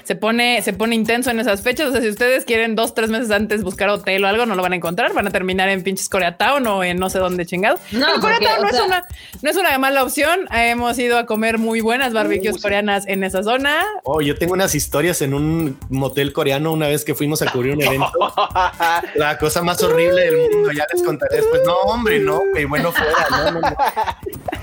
se 0.05 0.17
pone, 0.17 0.63
se 0.63 0.73
pone 0.73 0.95
intenso 0.95 1.31
en 1.31 1.41
esas 1.41 1.63
fechas. 1.63 1.89
O 1.89 1.93
sea, 1.93 2.01
si 2.01 2.09
ustedes 2.09 2.45
quieren 2.45 2.75
dos, 2.75 2.95
tres 2.95 3.11
meses 3.11 3.31
antes 3.31 3.63
buscar 3.63 3.89
hotel 3.91 4.25
o 4.25 4.29
algo, 4.29 4.47
no 4.47 4.55
lo 4.55 4.63
van 4.63 4.73
a 4.73 4.77
encontrar, 4.77 5.13
van 5.13 5.27
a 5.27 5.31
terminar 5.31 5.69
en 5.69 5.83
pinches 5.83 6.09
Koreatown 6.09 6.67
o 6.67 6.85
en 6.85 6.99
no 6.99 7.11
sé 7.11 7.19
dónde 7.19 7.47
chingado. 7.47 7.79
No, 7.93 8.07
Koreatown 8.21 8.63
no, 8.63 8.69
es 8.69 8.81
una, 8.81 9.05
no 9.43 9.51
es 9.51 9.57
una 9.57 9.79
mala 9.79 10.03
opción. 10.03 10.41
Hemos 10.53 10.99
ido 10.99 11.19
a 11.19 11.27
comer 11.27 11.59
muy 11.59 11.81
buenas 11.81 12.13
barbecues 12.13 12.61
coreanas 12.61 13.07
en 13.07 13.25
esa 13.25 13.43
zona. 13.43 13.83
Oh, 14.05 14.21
yo 14.21 14.37
tengo 14.37 14.55
unas 14.55 14.75
historias 14.75 15.23
en 15.23 15.35
un 15.35 15.79
motel 15.89 16.33
coreano 16.33 16.73
una 16.73 16.89
vez 16.89 17.05
que 17.05 17.15
fuimos 17.15 17.43
a 17.43 17.51
cubrir 17.51 17.75
un 17.75 17.83
evento. 17.83 18.13
La 19.15 19.39
cosa 19.39 19.63
más 19.63 19.83
horrible 19.83 20.23
del 20.23 20.37
mundo, 20.39 20.73
ya 20.73 20.87
les 20.93 21.03
contaré 21.03 21.37
después. 21.37 21.63
No, 21.65 21.75
hombre, 21.81 22.21
no, 22.21 22.41
que 22.55 22.65
bueno 22.67 22.93
fuera, 22.93 23.27
no, 23.31 23.61
no, 23.61 23.77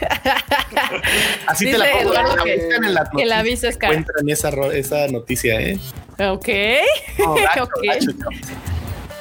Así 1.47 1.65
te 1.65 1.77
la 1.77 1.85
pongo 1.91 2.13
en 2.15 2.93
la 2.93 3.09
que 3.15 3.25
la 3.25 3.43
visa 3.43 3.67
es 3.69 3.77
cara. 3.77 3.93
Encuentran 3.93 4.29
esa, 4.29 4.49
esa 4.73 5.07
noticia, 5.07 5.59
¿eh? 5.59 5.79
Ok. 6.19 6.49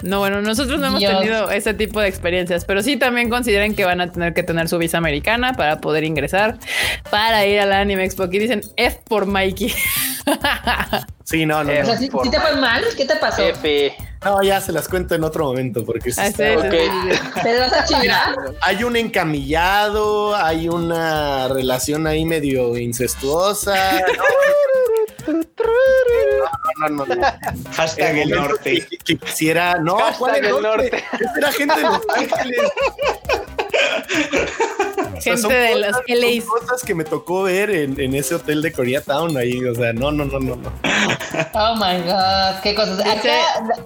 No, 0.02 0.18
bueno, 0.18 0.42
nosotros 0.42 0.80
no 0.80 0.86
hemos 0.88 1.00
tenido 1.00 1.50
ese 1.50 1.74
tipo 1.74 2.00
de 2.00 2.08
experiencias, 2.08 2.64
pero 2.64 2.82
sí 2.82 2.96
también 2.96 3.30
consideren 3.30 3.74
que 3.74 3.84
van 3.84 4.00
a 4.00 4.10
tener 4.10 4.34
que 4.34 4.42
tener 4.42 4.68
su 4.68 4.78
visa 4.78 4.98
americana 4.98 5.54
para 5.54 5.80
poder 5.80 6.04
ingresar, 6.04 6.58
para 7.10 7.46
ir 7.46 7.60
a 7.60 7.66
la 7.66 7.80
Anime 7.80 8.04
Expo. 8.04 8.24
Aquí 8.24 8.38
dicen 8.38 8.62
F 8.76 9.00
por 9.08 9.26
Mikey. 9.26 9.72
Sí, 11.24 11.46
no, 11.46 11.64
no. 11.64 11.72
O 11.72 11.84
sea, 11.86 11.96
¿sí, 11.96 12.10
te 12.10 12.38
fue 12.38 12.56
mal? 12.56 12.84
¿Qué 12.98 13.06
te 13.06 13.16
pasó? 13.16 13.42
F. 13.42 13.96
No, 14.24 14.42
ya 14.42 14.60
se 14.60 14.72
las 14.72 14.88
cuento 14.88 15.14
en 15.14 15.24
otro 15.24 15.44
momento 15.44 15.84
porque 15.84 16.10
sí, 16.10 16.20
ah, 16.20 16.26
está... 16.28 16.58
okay. 16.58 16.88
¿Te 17.42 17.58
vas 17.60 17.72
a 17.72 17.84
chingar? 17.84 18.34
Hay 18.62 18.82
un 18.84 18.96
encamillado, 18.96 20.34
hay 20.34 20.68
una 20.68 21.48
relación 21.48 22.06
ahí 22.06 22.24
medio 22.24 22.76
incestuosa. 22.76 24.00
No, 26.78 26.88
no, 26.88 27.06
no. 27.06 27.22
Hashtag 27.72 28.18
el 28.18 28.30
norte. 28.30 28.86
Que, 29.04 29.16
quisiera. 29.16 29.78
No, 29.78 29.96
Hashtag 29.98 30.44
el 30.44 30.62
norte. 30.62 31.04
Era 31.36 31.52
gente 31.52 31.76
de 31.76 31.82
Los 31.82 32.02
Ángeles. 32.08 32.60
Gente 35.20 35.54
de 35.54 35.76
los 35.76 35.96
LA. 36.06 36.44
cosas 36.46 36.82
que 36.82 36.94
me 36.94 37.04
tocó 37.04 37.44
ver 37.44 37.70
en, 37.70 38.00
en, 38.00 38.14
ese 38.14 38.34
hotel 38.34 38.62
de 38.62 38.72
Koreatown 38.72 39.36
ahí. 39.36 39.64
O 39.64 39.74
sea, 39.74 39.92
no, 39.92 40.10
no, 40.10 40.24
no, 40.24 40.38
no. 40.38 40.56
no. 40.56 40.72
Oh 41.54 41.74
my 41.76 42.02
God, 42.02 42.60
qué 42.62 42.74
cosas. 42.74 42.98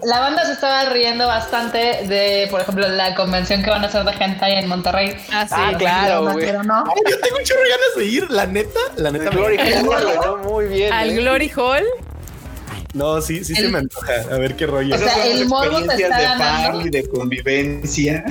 la 0.02 0.20
banda 0.20 0.44
se 0.44 0.52
estaba 0.52 0.84
riendo 0.86 1.26
bastante 1.26 1.78
de, 2.06 2.46
por 2.50 2.60
ejemplo, 2.60 2.88
la 2.88 3.14
convención 3.14 3.62
que 3.62 3.70
van 3.70 3.84
a 3.84 3.88
hacer 3.88 4.04
de 4.04 4.12
gente 4.12 4.44
en 4.46 4.68
Monterrey. 4.68 5.16
Ah, 5.32 5.46
sí, 5.46 5.54
ah, 5.56 5.72
claro, 5.76 6.32
güey. 6.32 6.46
Pero 6.46 6.62
no. 6.62 6.84
yo 7.08 7.20
tengo 7.20 7.38
un 7.38 7.44
chorro 7.44 7.60
ganas 7.60 7.96
de 7.96 8.04
ir, 8.04 8.30
la 8.30 8.46
neta. 8.46 8.80
La 8.96 9.10
neta, 9.10 9.30
Glory 9.30 9.56
Hall, 9.58 10.38
muy 10.44 10.66
bien. 10.66 10.92
Al 10.92 11.10
¿eh? 11.10 11.16
Glory 11.16 11.50
Hall. 11.56 11.84
No, 12.94 13.20
sí, 13.20 13.44
sí 13.44 13.54
se 13.54 13.68
me 13.68 13.78
antoja. 13.78 14.12
A 14.32 14.38
ver 14.38 14.56
qué 14.56 14.66
rollo. 14.66 14.94
O 14.94 14.98
sea, 14.98 15.26
el 15.26 15.46
morbo 15.46 15.82
te 15.82 16.02
está 16.02 16.18
de 16.18 16.26
fan 16.38 16.80
y 16.86 16.90
de 16.90 17.06
convivencia. 17.08 18.24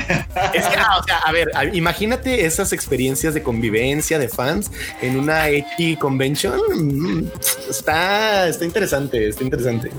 Es 0.54 0.66
que, 0.66 0.76
ah, 0.78 0.98
o 1.00 1.04
sea, 1.04 1.18
a 1.20 1.32
ver, 1.32 1.50
a- 1.56 1.66
imagínate 1.66 2.46
esas 2.46 2.74
experiencias 2.74 3.34
de 3.36 3.44
convivencia 3.44 4.18
de 4.20 4.28
fans 4.30 4.72
en 5.02 5.18
una 5.20 5.50
X 5.50 5.98
convention. 6.00 6.60
Mm, 6.74 7.26
Está, 7.70 8.48
está 8.48 8.66
interesante, 8.66 9.28
está 9.30 9.44
interesante. 9.44 9.92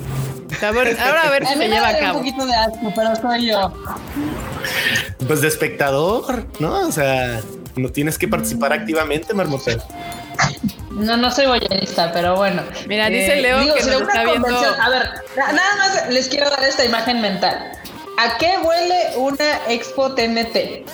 A 0.62 0.70
ver, 0.72 0.98
ahora 0.98 1.22
a 1.22 1.30
ver 1.30 1.44
A 1.44 1.52
si 1.52 1.56
mí 1.58 1.64
se 1.66 1.70
lleva 1.70 1.88
a 1.88 1.92
da 1.92 1.98
un 1.98 2.04
cabo. 2.06 2.18
poquito 2.18 2.46
de 2.46 2.54
asco, 2.54 2.92
pero 2.96 3.14
soy 3.16 3.46
yo. 3.46 3.72
Pues 5.26 5.40
de 5.40 5.48
espectador, 5.48 6.46
¿no? 6.58 6.88
O 6.88 6.92
sea, 6.92 7.40
no 7.76 7.90
tienes 7.90 8.18
que 8.18 8.26
participar 8.26 8.72
activamente, 8.72 9.34
Marmota. 9.34 9.76
No, 10.98 11.16
no 11.16 11.30
soy 11.30 11.46
boyanista, 11.46 12.12
pero 12.12 12.36
bueno. 12.36 12.62
Eh, 12.62 12.84
Mira, 12.86 13.08
dice 13.08 13.36
Leo 13.36 13.74
que 13.74 13.82
si 13.82 13.90
nos 13.90 14.02
una 14.02 14.08
está 14.12 14.24
viendo- 14.24 14.42
convención- 14.48 14.80
A 14.80 14.88
ver, 14.90 15.08
na- 15.36 15.52
nada 15.52 15.76
más 15.76 16.08
les 16.10 16.28
quiero 16.28 16.50
dar 16.50 16.62
esta 16.64 16.84
imagen 16.84 17.20
mental. 17.20 17.72
¿A 18.18 18.36
qué 18.38 18.58
huele 18.62 19.12
una 19.16 19.60
expo 19.68 20.14
TNT? 20.14 20.84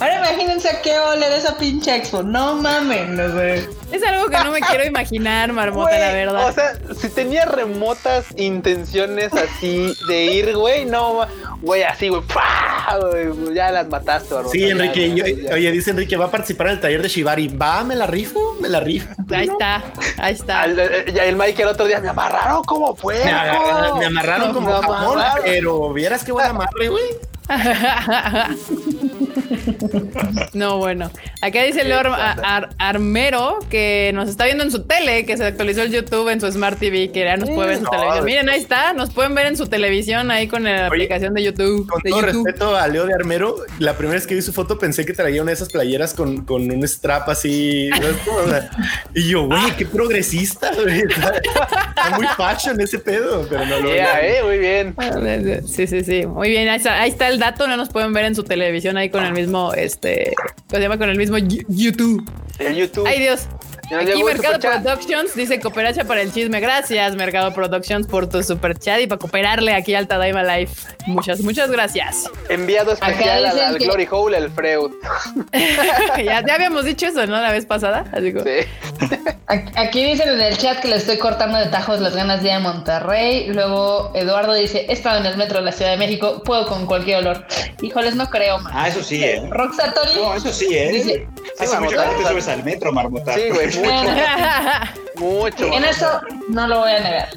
Ahora 0.00 0.16
imagínense 0.18 0.68
a 0.68 0.82
qué 0.82 0.98
ole 0.98 1.28
de 1.30 1.38
esa 1.38 1.56
pinche 1.56 1.94
expo. 1.94 2.22
No 2.22 2.56
mamen, 2.56 3.16
no 3.16 3.28
sé. 3.38 3.68
Es 3.92 4.02
algo 4.02 4.26
que 4.28 4.36
no 4.38 4.50
me 4.50 4.60
quiero 4.60 4.84
imaginar, 4.84 5.52
Marmota, 5.52 5.96
la 5.98 6.12
verdad. 6.12 6.48
O 6.48 6.52
sea, 6.52 6.72
si 7.00 7.08
tenía 7.10 7.44
remotas 7.44 8.26
intenciones 8.36 9.32
así 9.34 9.94
de 10.08 10.24
ir, 10.24 10.56
güey, 10.56 10.84
no, 10.84 11.26
güey, 11.62 11.84
así, 11.84 12.08
güey, 12.08 12.22
ya 13.54 13.70
las 13.70 13.88
mataste, 13.88 14.34
barbota, 14.34 14.52
Sí, 14.52 14.64
Enrique. 14.64 15.14
ya, 15.14 15.26
yo- 15.26 15.36
ya. 15.48 15.54
oye, 15.54 15.70
dice 15.70 15.90
Enrique, 15.92 16.16
va 16.16 16.26
a 16.26 16.30
participar 16.30 16.66
en 16.68 16.72
el 16.74 16.80
taller 16.80 17.00
de 17.02 17.08
Shibari. 17.08 17.48
Va, 17.48 17.84
me 17.84 17.94
la 17.94 18.06
rifo, 18.06 18.56
me 18.60 18.68
la 18.68 18.80
rifo. 18.80 19.08
ahí 19.32 19.46
está, 19.46 19.82
ahí 20.18 20.34
está. 20.34 20.62
Al- 20.62 20.78
eh, 20.78 21.12
ya 21.14 21.24
el 21.24 21.36
Mike 21.36 21.62
el 21.62 21.68
otro 21.68 21.86
día 21.86 22.00
me 22.00 22.08
amarraron 22.08 22.64
como 22.64 22.94
puerco. 22.96 23.24
Me, 23.24 23.30
agarraron- 23.32 23.98
me 24.00 24.06
amarraron 24.06 24.52
como 24.54 24.66
Me 24.66 24.72
jamón, 24.74 25.12
amarraron. 25.18 25.44
pero 25.44 25.92
vieras 25.92 26.24
qué 26.24 26.32
buen 26.32 26.46
amarre, 26.50 26.88
güey. 26.88 27.04
No, 30.52 30.78
bueno. 30.78 31.10
Acá 31.40 31.62
dice 31.62 31.84
Leo 31.84 31.98
Ar- 31.98 32.40
Ar- 32.44 32.68
Armero 32.78 33.58
que 33.70 34.10
nos 34.14 34.28
está 34.28 34.44
viendo 34.44 34.64
en 34.64 34.70
su 34.70 34.84
tele, 34.84 35.26
que 35.26 35.36
se 35.36 35.44
actualizó 35.44 35.82
el 35.82 35.90
YouTube 35.92 36.28
en 36.28 36.40
su 36.40 36.50
Smart 36.50 36.78
TV, 36.78 37.10
que 37.10 37.20
ya 37.24 37.36
nos 37.36 37.50
puede 37.50 37.68
ver 37.68 37.78
en 37.78 37.84
su 37.84 37.84
no, 37.84 37.90
televisión. 37.90 38.24
Miren, 38.24 38.48
ahí 38.48 38.60
está, 38.60 38.92
nos 38.92 39.10
pueden 39.10 39.34
ver 39.34 39.46
en 39.46 39.56
su 39.56 39.66
televisión 39.66 40.30
ahí 40.30 40.46
con 40.48 40.64
la 40.64 40.86
aplicación 40.86 41.34
de 41.34 41.42
YouTube. 41.42 41.86
Con 41.88 42.02
de 42.02 42.10
todo 42.10 42.20
YouTube. 42.20 42.44
respeto 42.44 42.76
a 42.76 42.86
Leo 42.88 43.06
de 43.06 43.14
Armero, 43.14 43.56
la 43.78 43.94
primera 43.96 44.14
vez 44.14 44.26
que 44.26 44.34
vi 44.34 44.42
su 44.42 44.52
foto 44.52 44.78
pensé 44.78 45.04
que 45.04 45.12
traía 45.12 45.42
una 45.42 45.50
de 45.50 45.54
esas 45.56 45.70
playeras 45.70 46.14
con, 46.14 46.44
con 46.44 46.70
un 46.70 46.82
strap 46.86 47.28
así. 47.28 47.90
y 49.14 49.28
yo, 49.28 49.46
güey, 49.46 49.72
qué 49.76 49.86
progresista, 49.86 50.70
güey. 50.74 51.00
Está, 51.00 51.34
está 51.88 52.10
muy 52.16 52.26
fashion 52.36 52.80
ese 52.80 52.98
pedo, 52.98 53.46
pero 53.48 53.66
no 53.66 53.80
lo 53.80 53.94
Yeah, 53.94 54.20
eh, 54.26 54.42
muy 54.42 54.58
bien. 54.58 54.94
Sí, 55.66 55.86
sí, 55.86 56.02
sí. 56.04 56.26
Muy 56.26 56.48
bien, 56.48 56.68
ahí 56.68 56.76
está, 56.78 57.00
ahí 57.00 57.10
está 57.10 57.33
el 57.34 57.40
dato, 57.40 57.66
no 57.66 57.76
nos 57.76 57.90
pueden 57.90 58.12
ver 58.12 58.24
en 58.24 58.34
su 58.34 58.44
televisión 58.44 58.96
ahí 58.96 59.10
con 59.10 59.24
el 59.24 59.32
mismo, 59.32 59.74
este, 59.74 60.32
¿cómo 60.68 60.76
se 60.76 60.80
llama? 60.80 60.98
Con 60.98 61.10
el 61.10 61.18
mismo 61.18 61.36
YouTube. 61.38 62.24
En 62.58 62.74
YouTube. 62.74 63.06
Ay, 63.06 63.20
Dios. 63.20 63.48
Aquí 63.92 64.22
Mercado. 64.24 64.58
Productions 64.58 65.34
dice 65.34 65.60
cooperacha 65.60 66.04
para 66.04 66.22
el 66.22 66.32
chisme. 66.32 66.60
Gracias, 66.60 67.14
Mercado 67.16 67.52
Productions, 67.52 68.06
por 68.06 68.28
tu 68.28 68.42
super 68.42 68.78
chat 68.78 69.00
y 69.00 69.06
para 69.06 69.18
cooperarle 69.18 69.74
aquí 69.74 69.94
al 69.94 70.06
Tadaima 70.08 70.42
Life. 70.42 70.74
Muchas, 71.06 71.40
muchas 71.40 71.70
gracias. 71.70 72.24
Enviado 72.48 72.92
especial 72.92 73.44
al, 73.44 73.52
dicen 73.52 73.68
al 73.68 73.78
que- 73.78 73.84
Glory 73.84 74.08
Hole, 74.10 74.36
el 74.38 74.50
Freud. 74.50 74.92
ya, 76.24 76.44
ya 76.46 76.54
habíamos 76.54 76.84
dicho 76.84 77.06
eso, 77.06 77.26
¿no? 77.26 77.40
La 77.40 77.52
vez 77.52 77.66
pasada. 77.66 78.04
Así 78.12 78.32
como- 78.32 78.44
Sí. 78.44 79.16
Aquí 79.76 80.04
dicen 80.04 80.28
en 80.30 80.40
el 80.40 80.56
chat 80.56 80.80
que 80.80 80.88
le 80.88 80.96
estoy 80.96 81.18
cortando 81.18 81.58
de 81.58 81.66
tajos 81.66 82.00
las 82.00 82.16
ganas 82.16 82.42
de 82.42 82.48
ir 82.48 82.54
a 82.54 82.60
Monterrey. 82.60 83.46
Luego 83.52 84.10
Eduardo 84.14 84.54
dice, 84.54 84.86
he 84.88 84.92
estado 84.92 85.18
en 85.20 85.26
el 85.26 85.36
metro 85.36 85.58
de 85.58 85.64
la 85.64 85.72
Ciudad 85.72 85.90
de 85.92 85.96
México, 85.98 86.42
puedo 86.44 86.66
con 86.66 86.86
cualquier 86.86 87.18
olor. 87.18 87.46
Híjoles, 87.82 88.14
no 88.14 88.28
creo, 88.30 88.58
man. 88.60 88.72
Ah, 88.74 88.88
eso 88.88 89.02
sí, 89.02 89.22
¿eh? 89.22 89.42
Roxatori 89.50 90.14
No, 90.16 90.34
eso 90.34 90.50
sí, 90.52 90.68
¿eh? 90.70 90.90
dice, 90.92 91.26
Hace 91.60 91.78
mucho 91.80 91.96
que 91.96 92.22
te 92.22 92.28
subes 92.28 92.48
al 92.48 92.64
metro, 92.64 92.92
marmota. 92.92 93.34
Sí, 93.34 93.42
güey, 93.52 93.70
mucho, 93.76 95.16
mucho. 95.16 95.64
en 95.72 95.84
eso 95.84 96.20
no 96.48 96.66
lo 96.66 96.80
voy 96.80 96.92
a 96.92 97.00
negar. 97.00 97.28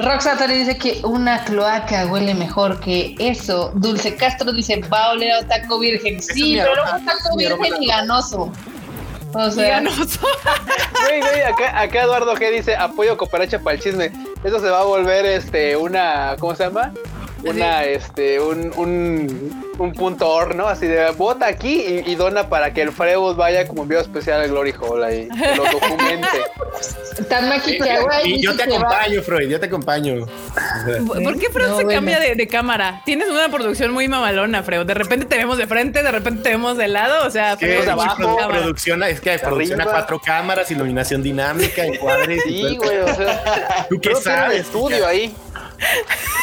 Roxatori 0.00 0.58
dice 0.58 0.76
que 0.76 1.00
una 1.04 1.42
cloaca 1.44 2.06
huele 2.06 2.34
mejor 2.34 2.80
que 2.80 3.14
eso. 3.18 3.72
Dulce 3.74 4.14
Castro 4.16 4.52
dice, 4.52 4.80
va 4.92 5.06
a 5.06 5.10
oler 5.12 5.32
a 5.32 5.46
taco 5.46 5.78
virgen. 5.78 6.22
Sí, 6.22 6.56
pero 6.58 6.72
aroma, 6.72 6.98
un 6.98 7.06
taco 7.06 7.36
virgen 7.36 7.82
y 7.82 7.86
ganoso. 7.86 8.52
O 9.32 9.50
sea, 9.50 9.80
Ganoso. 9.80 10.20
Güey, 11.06 11.20
güey, 11.20 11.42
acá, 11.42 11.78
acá 11.80 12.02
Eduardo 12.02 12.34
G 12.36 12.50
dice 12.50 12.74
apoyo 12.74 13.16
cooperacha 13.16 13.58
para 13.58 13.76
el 13.76 13.82
chisme. 13.82 14.12
Eso 14.44 14.60
se 14.60 14.70
va 14.70 14.80
a 14.80 14.84
volver 14.84 15.26
este 15.26 15.76
una, 15.76 16.36
¿cómo 16.38 16.54
se 16.54 16.64
llama? 16.64 16.92
Una, 17.50 17.84
este, 17.84 18.40
un, 18.40 18.72
un, 18.76 19.72
un 19.78 19.92
punto 19.92 20.28
or, 20.28 20.54
¿no? 20.54 20.66
Así 20.68 20.86
de 20.86 21.10
vota 21.12 21.46
aquí 21.46 21.84
y, 22.06 22.10
y 22.10 22.14
dona 22.14 22.48
para 22.48 22.72
que 22.72 22.82
el 22.82 22.92
Freud 22.92 23.34
vaya 23.36 23.66
como 23.66 23.82
enviado 23.82 24.02
especial 24.04 24.40
al 24.40 24.48
Glory 24.48 24.74
Hole 24.80 25.06
ahí, 25.06 25.28
que 25.28 25.56
lo 25.56 25.64
documente. 25.70 26.28
tan 27.28 27.48
maquillaje, 27.48 28.28
Y 28.28 28.42
yo 28.42 28.54
te 28.56 28.64
acompaño, 28.64 29.22
Freud, 29.22 29.48
yo 29.48 29.58
te 29.60 29.66
acompaño. 29.66 30.26
Sea, 30.26 30.98
¿Por 31.06 31.38
qué 31.38 31.48
Freud 31.50 31.68
No, 31.68 31.78
se 31.78 31.84
bueno. 31.84 31.98
cambia 31.98 32.20
de, 32.20 32.34
de 32.34 32.46
cámara? 32.48 33.02
Tienes 33.04 33.28
una 33.28 33.48
producción 33.48 33.92
muy 33.92 34.08
mamalona, 34.08 34.62
Freud. 34.62 34.84
De 34.86 34.94
repente 34.94 35.24
te 35.26 35.36
vemos 35.36 35.56
de 35.58 35.66
frente, 35.66 36.02
de 36.02 36.10
repente 36.10 36.42
te 36.42 36.50
vemos 36.50 36.76
de 36.76 36.88
lado. 36.88 37.26
O 37.26 37.30
sea, 37.30 37.56
que 37.56 37.66
Freud 37.66 37.78
de 37.78 37.82
es 37.84 37.88
abajo, 37.88 38.22
produ- 38.22 38.36
cámara. 38.38 38.58
producción, 38.60 39.02
es 39.04 39.20
que 39.20 39.30
hay 39.30 39.38
producción 39.38 39.80
a 39.80 39.84
cuatro 39.84 40.20
cámaras, 40.20 40.70
iluminación 40.70 41.22
dinámica, 41.22 41.84
encuadres. 41.84 42.42
Sí, 42.46 42.76
güey, 42.76 42.98
o 42.98 43.14
sea, 43.14 43.86
¿Tú 43.88 43.98
qué 44.00 44.14
sabes? 44.16 44.60
estudio 44.62 45.06
ahí. 45.06 45.34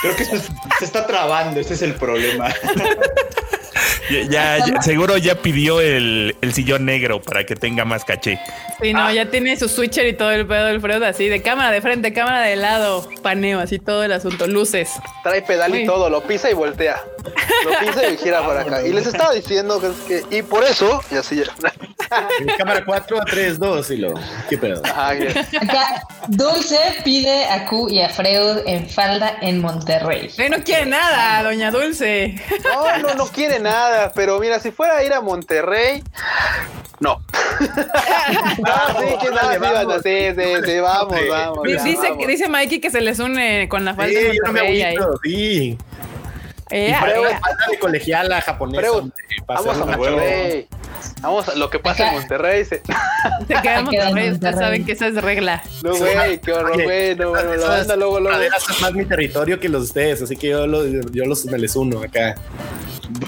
Creo 0.01 0.15
que 0.15 0.25
se 0.25 0.41
está 0.81 1.07
trabando, 1.07 1.59
ese 1.59 1.73
es 1.75 1.81
el 1.81 1.95
problema. 1.95 2.53
Ya, 4.09 4.57
ya- 4.57 4.65
ya- 4.65 4.81
seguro 4.81 5.17
ya 5.17 5.35
pidió 5.35 5.79
el, 5.81 6.35
el 6.41 6.53
sillón 6.53 6.85
negro 6.85 7.21
para 7.21 7.45
que 7.45 7.55
tenga 7.55 7.85
más 7.85 8.03
caché. 8.05 8.39
Sí, 8.81 8.93
no, 8.93 9.11
ya 9.11 9.29
tiene 9.29 9.55
su 9.57 9.69
switcher 9.69 10.05
y 10.07 10.13
todo 10.13 10.31
el 10.31 10.45
pedo 10.45 10.65
del 10.65 10.81
Freud 10.81 11.01
así, 11.03 11.27
de 11.29 11.41
cámara 11.41 11.71
de 11.71 11.81
frente, 11.81 12.11
cámara 12.13 12.41
de 12.41 12.55
lado, 12.55 13.09
paneo, 13.21 13.59
así 13.59 13.79
todo 13.79 14.03
el 14.03 14.11
asunto, 14.11 14.45
luces. 14.47 14.89
Trae 15.23 15.41
pedal 15.41 15.71
Uy. 15.71 15.79
y 15.83 15.85
todo, 15.85 16.09
lo 16.09 16.21
pisa 16.21 16.49
y 16.51 16.53
voltea. 16.53 17.01
Lo 17.63 17.79
pisa 17.87 18.05
y 18.09 18.17
gira 18.17 18.45
para 18.45 18.61
acá. 18.61 18.85
Y 18.85 18.91
les 18.91 19.07
estaba 19.07 19.33
diciendo 19.33 19.79
que, 19.79 19.87
es 20.17 20.23
que 20.29 20.37
y 20.37 20.41
por 20.41 20.63
eso, 20.63 21.01
y 21.11 21.15
así 21.15 21.37
ya. 21.37 21.45
Cámara 22.57 22.83
4 22.85 23.21
a 23.21 23.25
3, 23.25 23.57
2 23.59 23.91
y 23.91 23.97
lo. 23.97 24.13
¿Qué 24.49 24.57
pedo? 24.57 24.81
Ajá, 24.85 25.09
Acá, 25.61 26.03
Dulce 26.27 26.77
pide 27.03 27.45
a 27.45 27.65
Q 27.65 27.89
y 27.89 28.01
a 28.01 28.09
Freud 28.09 28.59
en 28.67 28.87
falda 28.89 29.37
en 29.41 29.61
Monterrey. 29.61 30.29
Eh, 30.37 30.49
no 30.49 30.57
quiere 30.63 30.85
nada, 30.85 31.41
doña 31.43 31.71
Dulce. 31.71 32.35
No, 32.63 32.97
no, 32.99 33.13
no 33.15 33.25
quiere 33.27 33.59
nada, 33.63 34.11
pero 34.13 34.39
mira, 34.39 34.59
si 34.59 34.71
fuera 34.71 34.97
a 34.97 35.03
ir 35.03 35.13
a 35.13 35.21
Monterrey, 35.21 36.03
no. 36.99 37.19
no, 37.59 38.99
sí, 38.99 39.17
que 39.21 39.29
nada, 39.31 39.53
sí, 39.53 39.59
vamos. 39.59 40.01
sí, 40.03 40.17
sí, 40.35 40.43
sí, 40.65 40.79
vamos, 40.79 41.19
Sí. 41.19 41.29
vamos. 41.29 41.63
Dice, 41.63 42.09
vamos. 42.09 42.27
dice 42.27 42.49
Mikey 42.49 42.79
que 42.79 42.91
se 42.91 43.01
les 43.01 43.19
une 43.19 43.67
con 43.69 43.83
la 43.85 43.93
falda 43.95 44.17
Sí, 44.19 44.25
de 44.25 44.35
yo 44.35 44.41
no 44.45 44.51
me 44.53 44.59
Monterrey 44.61 44.81
ahí. 44.81 44.95
agüito, 44.95 45.19
sí. 45.23 45.77
Eh, 46.75 46.87
Y 46.87 46.91
la 46.91 47.39
falta 47.39 47.65
de 47.69 47.77
colegiala 47.79 48.41
japonesa. 48.41 48.87
Vamos 49.45 49.77
a. 49.77 49.85
Monterrey. 49.85 50.67
Vamos 51.21 51.47
a 51.49 51.55
lo 51.55 51.69
que 51.69 51.77
pasa 51.79 52.07
en. 52.07 52.13
Monterrey. 52.15 52.65
se- 52.65 52.81
se 53.47 53.53
queda 53.61 53.79
en 53.79 53.85
Monterrey. 53.85 54.31
Ustedes 54.31 54.55
saben 54.55 54.83
que 54.85 54.93
esa 54.93 55.07
es 55.07 55.15
regla. 55.21 55.61
No, 55.83 55.95
güey, 55.95 56.41
qué 56.41 56.51
horror, 56.51 56.81
güey. 56.83 57.15
No, 57.15 57.29
bueno, 57.29 57.55
la 57.55 57.67
banda 57.67 57.95
luego, 57.95 58.19
luego. 58.19 58.41
es 58.41 58.81
más 58.81 58.93
mi 58.93 59.05
territorio 59.05 59.59
que 59.59 59.69
los 59.69 59.81
de 59.83 59.85
ustedes, 59.87 60.21
así 60.23 60.35
que 60.35 60.49
yo, 60.49 60.65
los, 60.65 60.85
yo 61.11 61.25
los, 61.25 61.45
me 61.45 61.59
les 61.59 61.75
uno 61.75 62.01
acá. 62.01 62.35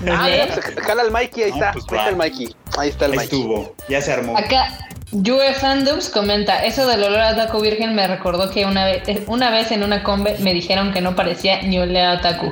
Ah, 0.09 0.27
pues, 0.53 0.85
jala 0.85 1.03
el 1.03 1.11
Mikey, 1.11 1.43
ahí 1.43 1.49
No, 1.51 1.55
está. 1.57 1.71
pues, 1.73 1.85
ahí 1.91 1.97
está 1.97 2.09
el. 2.09 2.15
Mikey. 2.15 2.55
Ahí 2.77 2.89
está 2.89 3.05
el 3.05 3.11
Ahí 3.11 3.17
Mikey. 3.19 3.39
estuvo, 3.41 3.75
ya 3.87 4.01
se 4.01 4.13
armó. 4.13 4.37
Acá, 4.37 4.77
Yue 5.11 5.53
Fandoms 5.53 6.09
comenta, 6.09 6.63
eso 6.65 6.87
del 6.87 7.03
olor 7.03 7.19
a 7.21 7.35
taco 7.35 7.61
virgen 7.61 7.93
me 7.95 8.07
recordó 8.07 8.49
que 8.49 8.65
una 8.65 8.85
vez, 8.85 9.07
eh, 9.07 9.23
una 9.27 9.49
vez 9.51 9.71
en 9.71 9.83
una 9.83 10.03
combe 10.03 10.35
me 10.39 10.53
dijeron 10.53 10.91
que 10.93 10.99
no 11.01 11.15
parecía 11.15 11.61
ni 11.61 11.77
olea 11.79 12.13
a 12.13 12.21
taco. 12.21 12.51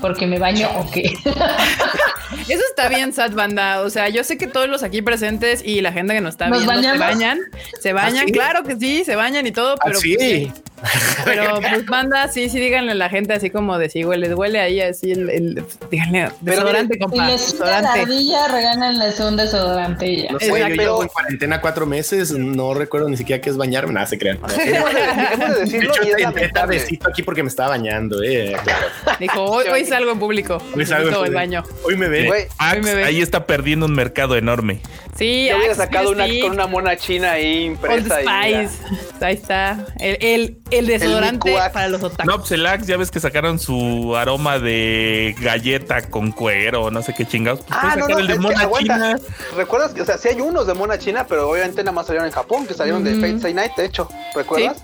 Porque 0.00 0.26
me 0.26 0.38
baño 0.38 0.68
o 0.76 0.90
qué. 0.90 1.12
Eso 2.48 2.62
está 2.70 2.88
bien, 2.88 3.12
sad 3.12 3.32
banda. 3.32 3.80
O 3.82 3.90
sea, 3.90 4.08
yo 4.08 4.24
sé 4.24 4.38
que 4.38 4.46
todos 4.46 4.68
los 4.68 4.82
aquí 4.82 5.02
presentes 5.02 5.62
y 5.64 5.80
la 5.82 5.92
gente 5.92 6.14
que 6.14 6.20
nos 6.20 6.34
está 6.34 6.48
¿Nos 6.48 6.64
viendo 6.66 6.90
se 6.90 6.98
bañan. 6.98 7.38
Se 7.80 7.92
bañan, 7.92 8.26
sí? 8.26 8.32
claro 8.32 8.62
que 8.64 8.76
sí, 8.76 9.04
se 9.04 9.14
bañan 9.16 9.46
y 9.46 9.52
todo, 9.52 9.76
pero 9.84 9.98
Ah, 9.98 10.00
sí. 10.00 10.16
pues, 10.16 10.62
Pero 11.24 11.60
pues 11.60 11.86
banda, 11.86 12.28
sí, 12.28 12.48
sí, 12.48 12.58
díganle 12.58 12.92
a 12.92 12.94
la 12.94 13.08
gente 13.08 13.32
así 13.34 13.50
como 13.50 13.78
de 13.78 13.88
si 13.90 14.04
huele, 14.04 14.34
huele 14.34 14.60
ahí 14.60 14.80
así 14.80 15.12
el, 15.12 15.28
el 15.30 15.64
díganle 15.90 16.30
desodorante, 16.40 16.94
Si 16.94 17.00
compa, 17.00 17.16
la 17.26 17.32
desodorante. 17.32 18.00
ardilla, 18.00 18.48
regálenles 18.48 19.20
un 19.20 19.36
desodorante 19.36 20.06
y 20.06 20.22
ya. 20.24 20.32
No 20.32 20.38
sé, 20.40 20.48
yo 20.48 20.56
Exacto. 20.56 20.82
llevo 20.82 21.02
en 21.02 21.08
cuarentena 21.08 21.60
cuatro 21.60 21.86
meses, 21.86 22.32
no 22.32 22.74
recuerdo 22.74 23.08
ni 23.08 23.16
siquiera 23.16 23.40
qué 23.42 23.50
es 23.50 23.56
bañarme, 23.56 23.92
nada 23.92 24.06
se 24.06 24.18
crean. 24.18 24.38
De, 24.50 25.64
de 25.66 25.78
hecho, 25.78 26.02
lamentable. 26.18 26.48
tardecito 26.50 27.08
aquí 27.08 27.22
porque 27.22 27.42
me 27.42 27.48
estaba 27.48 27.70
bañando, 27.70 28.22
eh. 28.22 28.54
claro. 28.62 28.86
Dijo, 29.18 29.44
hoy, 29.44 29.64
hoy 29.72 29.84
salgo 29.84 30.10
en 30.12 30.18
público. 30.18 30.62
Hoy 30.74 30.86
salgo 30.86 31.08
en 31.20 31.26
el 31.26 31.34
baño. 31.34 31.62
Hoy 31.84 31.96
me 31.96 32.08
ven. 32.08 32.26
Güey, 32.26 32.44
Max, 32.44 32.54
Ahí 32.58 32.80
me 32.82 32.94
ves. 32.94 33.06
ahí 33.06 33.20
está 33.20 33.46
perdiendo 33.46 33.86
un 33.86 33.92
mercado 33.94 34.36
enorme. 34.36 34.80
Sí, 35.16 35.48
Yo 35.50 35.56
hubiera 35.56 35.72
Axe 35.72 35.82
sacado 35.84 36.10
una 36.12 36.26
con 36.40 36.52
una 36.52 36.66
mona 36.66 36.96
china 36.96 37.32
ahí 37.32 37.64
Old 37.68 37.72
impresa. 37.72 38.18
mira. 38.20 38.68
Spice. 38.68 39.24
Ahí 39.24 39.34
está. 39.34 39.86
El, 39.98 40.16
el 40.20 40.58
el 40.70 40.86
desodorante 40.86 41.54
para 41.72 41.88
los 41.88 42.02
otakus. 42.02 42.24
No, 42.26 42.38
pues 42.38 42.52
el 42.52 42.66
Axe, 42.66 42.86
ya 42.86 42.96
ves 42.96 43.10
que 43.10 43.20
sacaron 43.20 43.58
su 43.58 44.14
aroma 44.16 44.58
de 44.58 45.34
galleta 45.40 46.02
con 46.02 46.32
cuero, 46.32 46.90
no 46.90 47.02
sé 47.02 47.14
qué 47.14 47.26
chingados. 47.26 47.60
Pues 47.60 47.78
Ah, 47.80 47.96
no, 47.96 48.08
no, 48.08 48.18
el 48.18 48.26
de 48.26 48.38
mona 48.38 48.68
china. 48.78 49.18
¿Recuerdas 49.56 49.92
que, 49.94 50.02
o 50.02 50.04
sea, 50.04 50.18
sí 50.18 50.28
hay 50.28 50.40
unos 50.40 50.66
de 50.66 50.74
Mona 50.74 50.98
China, 50.98 51.26
pero 51.28 51.48
obviamente 51.50 51.82
nada 51.82 51.92
más 51.92 52.06
salieron 52.06 52.26
en 52.26 52.32
Japón, 52.34 52.66
que 52.66 52.74
salieron 52.74 53.04
de 53.04 53.12
Ujú. 53.12 53.20
Fate 53.20 53.36
Stay 53.36 53.54
Night, 53.54 53.72
de 53.76 53.84
hecho, 53.86 54.08
¿recuerdas? 54.34 54.82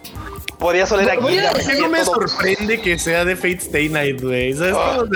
Podía 0.59 0.85
oler 0.85 1.11
a 1.11 1.19
Oye, 1.19 1.35
guinda, 1.37 1.51
¿por 1.51 1.61
qué 1.61 1.67
güey, 1.67 1.81
no 1.81 1.89
me 1.89 1.99
todo. 2.05 2.15
sorprende 2.15 2.81
que 2.81 2.99
sea 2.99 3.25
de 3.25 3.37
Fate 3.37 3.59
Stay 3.59 3.89
Night, 3.91 4.23
güey? 4.23 4.55
¿Sabes 4.55 4.75
cómo? 4.75 5.03
O 5.03 5.07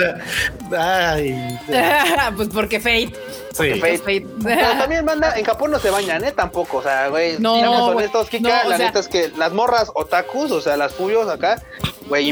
sea, 0.71 1.11
ay. 1.13 1.59
pues 2.35 2.49
porque 2.49 2.79
Fate. 2.79 3.11
Sí. 3.53 3.79
Fate. 3.79 4.25
Pero 4.43 4.67
también, 4.77 5.03
manda, 5.03 5.37
en 5.37 5.43
Japón 5.43 5.71
no 5.71 5.79
se 5.79 5.89
bañan, 5.89 6.23
¿eh? 6.23 6.31
Tampoco, 6.31 6.77
o 6.77 6.83
sea, 6.83 7.07
güey. 7.09 7.37
No, 7.39 7.55
seamos 7.59 7.81
güey. 7.85 7.97
honestos, 7.97 8.29
Kika, 8.29 8.63
No, 8.63 8.69
la 8.69 8.77
sea- 8.77 8.85
neta 8.87 8.99
es 8.99 9.07
que 9.07 9.29
las 9.35 9.51
morras 9.51 9.91
otakus, 9.95 10.51
o 10.51 10.61
sea, 10.61 10.77
las 10.77 10.93
fubios 10.93 11.27
acá, 11.27 11.61
güey, 12.07 12.29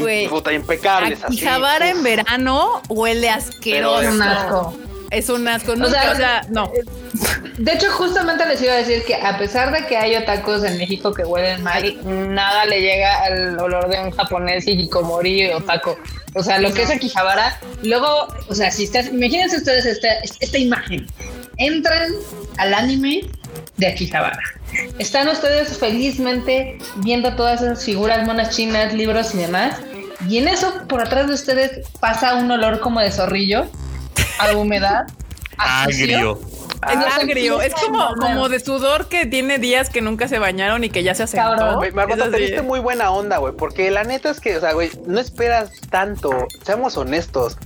impecables. 0.54 1.24
Akihabara 1.24 1.86
Uf. 1.86 1.96
en 1.96 2.02
verano 2.04 2.80
huele 2.88 3.28
asqueroso. 3.28 4.74
Es 5.10 5.28
un 5.28 5.46
asco. 5.48 5.72
Asco. 5.72 5.86
O 5.86 5.90
sea, 5.90 6.12
o 6.12 6.16
sea, 6.16 6.42
no. 6.50 6.70
De 7.58 7.72
hecho, 7.72 7.90
justamente 7.90 8.46
les 8.46 8.62
iba 8.62 8.72
a 8.72 8.76
decir 8.76 9.04
que 9.04 9.16
a 9.16 9.36
pesar 9.36 9.72
de 9.72 9.86
que 9.86 9.96
hay 9.96 10.16
otakus 10.16 10.62
en 10.64 10.78
México 10.78 11.12
que 11.12 11.24
huelen 11.24 11.62
mal, 11.62 11.96
nada 12.04 12.64
le 12.64 12.80
llega 12.80 13.22
al 13.24 13.58
olor 13.58 13.88
de 13.88 14.00
un 14.00 14.10
japonés 14.12 14.66
hikikomori 14.66 15.52
o 15.52 15.60
taco. 15.60 15.98
O 16.34 16.42
sea, 16.42 16.58
lo 16.58 16.72
que 16.72 16.82
es 16.82 16.90
Akihabara, 16.90 17.58
luego, 17.82 18.28
o 18.48 18.54
sea, 18.54 18.70
si 18.70 18.84
estás, 18.84 19.08
imagínense 19.08 19.56
ustedes 19.56 19.84
esta, 19.84 20.08
esta 20.40 20.58
imagen. 20.58 21.06
Entran 21.56 22.12
al 22.56 22.72
anime 22.72 23.22
de 23.76 23.88
Akihabara. 23.88 24.40
Están 24.98 25.28
ustedes 25.28 25.76
felizmente 25.76 26.78
viendo 26.96 27.34
todas 27.34 27.60
esas 27.60 27.84
figuras 27.84 28.26
monas 28.26 28.56
chinas, 28.56 28.94
libros 28.94 29.34
y 29.34 29.38
demás. 29.38 29.76
Y 30.28 30.38
en 30.38 30.48
eso, 30.48 30.72
por 30.88 31.00
atrás 31.00 31.26
de 31.26 31.34
ustedes, 31.34 31.88
pasa 31.98 32.36
un 32.36 32.50
olor 32.50 32.80
como 32.80 33.00
de 33.00 33.10
zorrillo, 33.10 33.66
a 34.40 34.56
humedad, 34.56 35.06
a 35.58 35.84
sucio. 35.84 36.40
Es 36.74 36.96
Ah, 36.96 37.16
agrio. 37.20 37.60
Es 37.60 37.74
como, 37.74 38.14
como 38.16 38.48
de 38.48 38.60
sudor 38.60 39.06
que 39.08 39.26
tiene 39.26 39.58
días 39.58 39.90
que 39.90 40.00
nunca 40.00 40.28
se 40.28 40.38
bañaron 40.38 40.82
y 40.84 40.90
que 40.90 41.02
ya 41.02 41.14
se 41.14 41.24
asentó. 41.24 41.76
Güey, 41.76 41.92
Marmota, 41.92 42.30
te 42.30 42.36
así. 42.36 42.44
viste 42.46 42.62
muy 42.62 42.80
buena 42.80 43.10
onda, 43.10 43.38
güey, 43.38 43.54
porque 43.54 43.90
la 43.90 44.04
neta 44.04 44.30
es 44.30 44.40
que, 44.40 44.56
o 44.56 44.60
sea, 44.60 44.72
güey, 44.72 44.90
no 45.06 45.20
esperas 45.20 45.70
tanto, 45.90 46.46
seamos 46.62 46.96
honestos. 46.96 47.56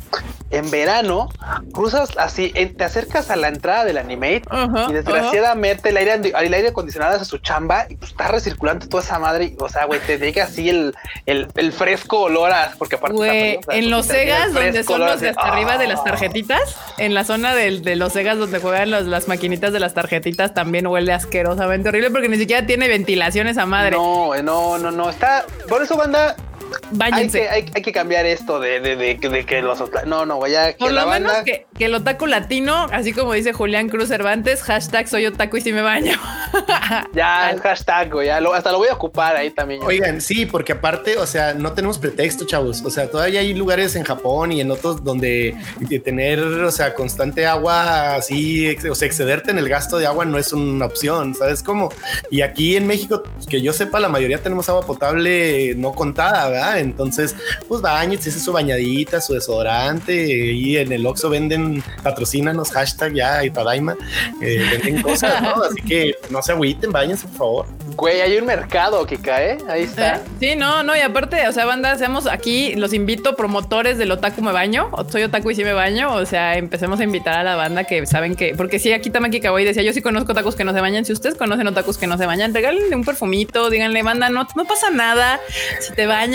En 0.50 0.70
verano, 0.70 1.30
cruzas 1.72 2.10
así, 2.16 2.52
en- 2.54 2.76
te 2.76 2.84
acercas 2.84 3.28
a 3.30 3.34
la 3.36 3.48
entrada 3.48 3.84
del 3.84 3.98
animate 3.98 4.42
Ajá, 4.50 4.86
y 4.88 4.92
desgraciadamente 4.92 5.88
el 5.88 5.96
aire, 5.96 6.14
el 6.14 6.54
aire 6.54 6.68
acondicionado 6.68 7.16
hace 7.16 7.24
su 7.24 7.38
chamba 7.38 7.86
y 7.88 7.96
pues 7.96 8.12
está 8.12 8.28
recirculando 8.28 8.86
toda 8.88 9.02
esa 9.02 9.18
madre. 9.18 9.46
y, 9.46 9.56
O 9.58 9.68
sea, 9.68 9.86
güey, 9.86 9.98
te 10.00 10.18
llega 10.18 10.44
así 10.44 10.68
el, 10.68 10.94
el, 11.26 11.48
el 11.56 11.72
fresco 11.72 12.20
olor 12.20 12.52
a, 12.52 12.72
porque 12.78 12.96
aparte 12.96 13.16
Güey, 13.16 13.56
o 13.56 13.62
sea, 13.62 13.74
en 13.76 13.90
los 13.90 14.06
Segas, 14.06 14.52
donde 14.52 14.84
son 14.84 15.00
los 15.00 15.20
de 15.20 15.30
hasta 15.30 15.42
arriba 15.42 15.76
de 15.76 15.88
las 15.88 16.04
tarjetitas, 16.04 16.76
en 16.98 17.14
la 17.14 17.24
zona 17.24 17.54
del- 17.54 17.82
de, 17.82 17.96
los 17.96 18.12
Segas 18.12 18.38
donde 18.38 18.60
juegan 18.60 18.90
las 19.02 19.28
maquinitas 19.28 19.72
de 19.72 19.80
las 19.80 19.94
tarjetitas, 19.94 20.54
también 20.54 20.86
huele 20.86 21.12
asquerosamente 21.12 21.88
horrible 21.88 22.10
porque 22.10 22.28
ni 22.28 22.38
siquiera 22.38 22.66
tiene 22.66 22.88
ventilación 22.88 23.46
esa 23.46 23.66
madre. 23.66 23.96
No, 23.96 24.34
eh, 24.34 24.42
no, 24.42 24.78
no, 24.78 24.90
no, 24.90 25.10
está, 25.10 25.44
por 25.68 25.82
eso 25.82 25.96
banda, 25.96 26.36
hay 26.60 27.10
Báñense. 27.10 27.40
que, 27.40 27.48
hay, 27.48 27.66
hay 27.74 27.82
que 27.82 27.92
cambiar 27.92 28.26
esto 28.26 28.60
de, 28.60 28.80
de, 28.80 28.96
de, 28.96 29.14
de 29.16 29.46
que 29.46 29.62
los, 29.62 29.82
no, 30.06 30.24
no, 30.26 30.36
güey, 30.36 30.52
ya 30.52 30.72
que 30.72 30.78
Por 30.78 30.92
la 30.92 31.04
lo 31.04 31.10
menos 31.10 31.32
que, 31.44 31.66
que 31.76 31.86
el 31.86 31.94
otaku 31.94 32.26
latino, 32.26 32.86
así 32.92 33.12
como 33.12 33.32
dice 33.32 33.52
Julián 33.52 33.88
Cruz 33.88 34.08
Cervantes, 34.08 34.62
hashtag 34.62 35.08
soy 35.08 35.26
otaku 35.26 35.56
y 35.56 35.60
si 35.60 35.72
me 35.72 35.82
baño. 35.82 36.18
ya, 37.14 37.50
el 37.50 37.60
hashtag, 37.60 38.10
güey, 38.12 38.26
ya 38.28 38.40
lo- 38.40 38.54
hasta 38.54 38.70
lo 38.72 38.78
voy 38.78 38.88
a 38.88 38.94
ocupar 38.94 39.36
ahí 39.36 39.50
también. 39.50 39.80
Oigan, 39.82 40.20
sí, 40.20 40.46
porque 40.46 40.72
aparte, 40.72 41.16
o 41.18 41.26
sea, 41.26 41.54
no 41.54 41.72
tenemos 41.72 41.98
pretexto, 41.98 42.44
chavos. 42.46 42.82
O 42.84 42.90
sea, 42.90 43.10
todavía 43.10 43.40
hay 43.40 43.54
lugares 43.54 43.96
en 43.96 44.04
Japón 44.04 44.52
y 44.52 44.60
en 44.60 44.70
otros 44.70 45.02
donde 45.04 45.56
de 45.80 45.98
tener, 46.00 46.40
o 46.40 46.70
sea, 46.70 46.94
constante 46.94 47.46
agua 47.46 48.14
así, 48.16 48.76
o 48.90 48.94
sea, 48.94 49.06
excederte 49.06 49.50
en 49.50 49.58
el 49.58 49.68
gasto 49.68 49.98
de 49.98 50.06
agua 50.06 50.24
no 50.24 50.38
es 50.38 50.52
una 50.52 50.86
opción, 50.86 51.34
¿sabes 51.34 51.62
cómo? 51.62 51.90
Y 52.30 52.42
aquí 52.42 52.76
en 52.76 52.86
México, 52.86 53.22
que 53.48 53.60
yo 53.62 53.72
sepa, 53.72 54.00
la 54.00 54.08
mayoría 54.08 54.38
tenemos 54.42 54.68
agua 54.68 54.86
potable 54.86 55.74
no 55.76 55.92
contada, 55.92 56.43
¿verdad? 56.48 56.78
Entonces, 56.78 57.34
pues 57.68 57.80
bañes, 57.80 58.26
ese 58.26 58.40
su 58.40 58.52
bañadita, 58.52 59.20
su 59.20 59.34
desodorante 59.34 60.14
y 60.14 60.76
en 60.76 60.92
el 60.92 61.06
Oxxo 61.06 61.30
venden, 61.30 61.82
patrocínanos, 62.02 62.70
hashtag 62.70 63.14
ya 63.14 63.44
y 63.44 63.50
Tadaima, 63.50 63.96
eh, 64.40 64.64
venden 64.70 65.02
cosas, 65.02 65.40
¿no? 65.42 65.62
Así 65.64 65.80
que 65.82 66.14
no 66.30 66.42
se 66.42 66.52
agüiten, 66.52 66.92
bañense, 66.92 67.26
por 67.28 67.36
favor. 67.36 67.66
Güey, 67.96 68.20
hay 68.20 68.36
un 68.38 68.46
mercado, 68.46 69.06
Kika, 69.06 69.44
¿eh? 69.44 69.58
Ahí 69.68 69.82
está. 69.82 70.16
¿Eh? 70.16 70.20
Sí, 70.40 70.56
no, 70.56 70.82
no, 70.82 70.96
y 70.96 71.00
aparte, 71.00 71.46
o 71.48 71.52
sea, 71.52 71.64
banda, 71.64 71.96
seamos 71.96 72.26
aquí, 72.26 72.74
los 72.74 72.92
invito, 72.92 73.36
promotores 73.36 73.98
del 73.98 74.10
Otaku 74.10 74.42
Me 74.42 74.52
Baño, 74.52 74.90
soy 75.10 75.22
Otaku 75.22 75.50
y 75.50 75.54
sí 75.54 75.64
me 75.64 75.72
baño, 75.72 76.12
o 76.14 76.26
sea, 76.26 76.56
empecemos 76.56 77.00
a 77.00 77.04
invitar 77.04 77.38
a 77.38 77.44
la 77.44 77.56
banda 77.56 77.84
que 77.84 78.06
saben 78.06 78.34
que, 78.34 78.54
porque 78.56 78.78
sí, 78.78 78.92
aquí 78.92 79.10
Tamaki 79.10 79.40
Kawai 79.40 79.64
decía, 79.64 79.82
yo 79.82 79.92
sí 79.92 80.02
conozco 80.02 80.32
otakus 80.32 80.56
que 80.56 80.64
no 80.64 80.72
se 80.72 80.80
bañan, 80.80 81.04
si 81.04 81.12
ustedes 81.12 81.34
conocen 81.36 81.66
otakus 81.66 81.98
que 81.98 82.06
no 82.06 82.18
se 82.18 82.26
bañan, 82.26 82.54
regálenle 82.54 82.94
un 82.94 83.04
perfumito, 83.04 83.70
díganle, 83.70 84.02
banda, 84.02 84.28
no, 84.28 84.46
no 84.54 84.64
pasa 84.64 84.90
nada, 84.90 85.40
si 85.80 85.92
te 85.92 86.06
bañas 86.06 86.33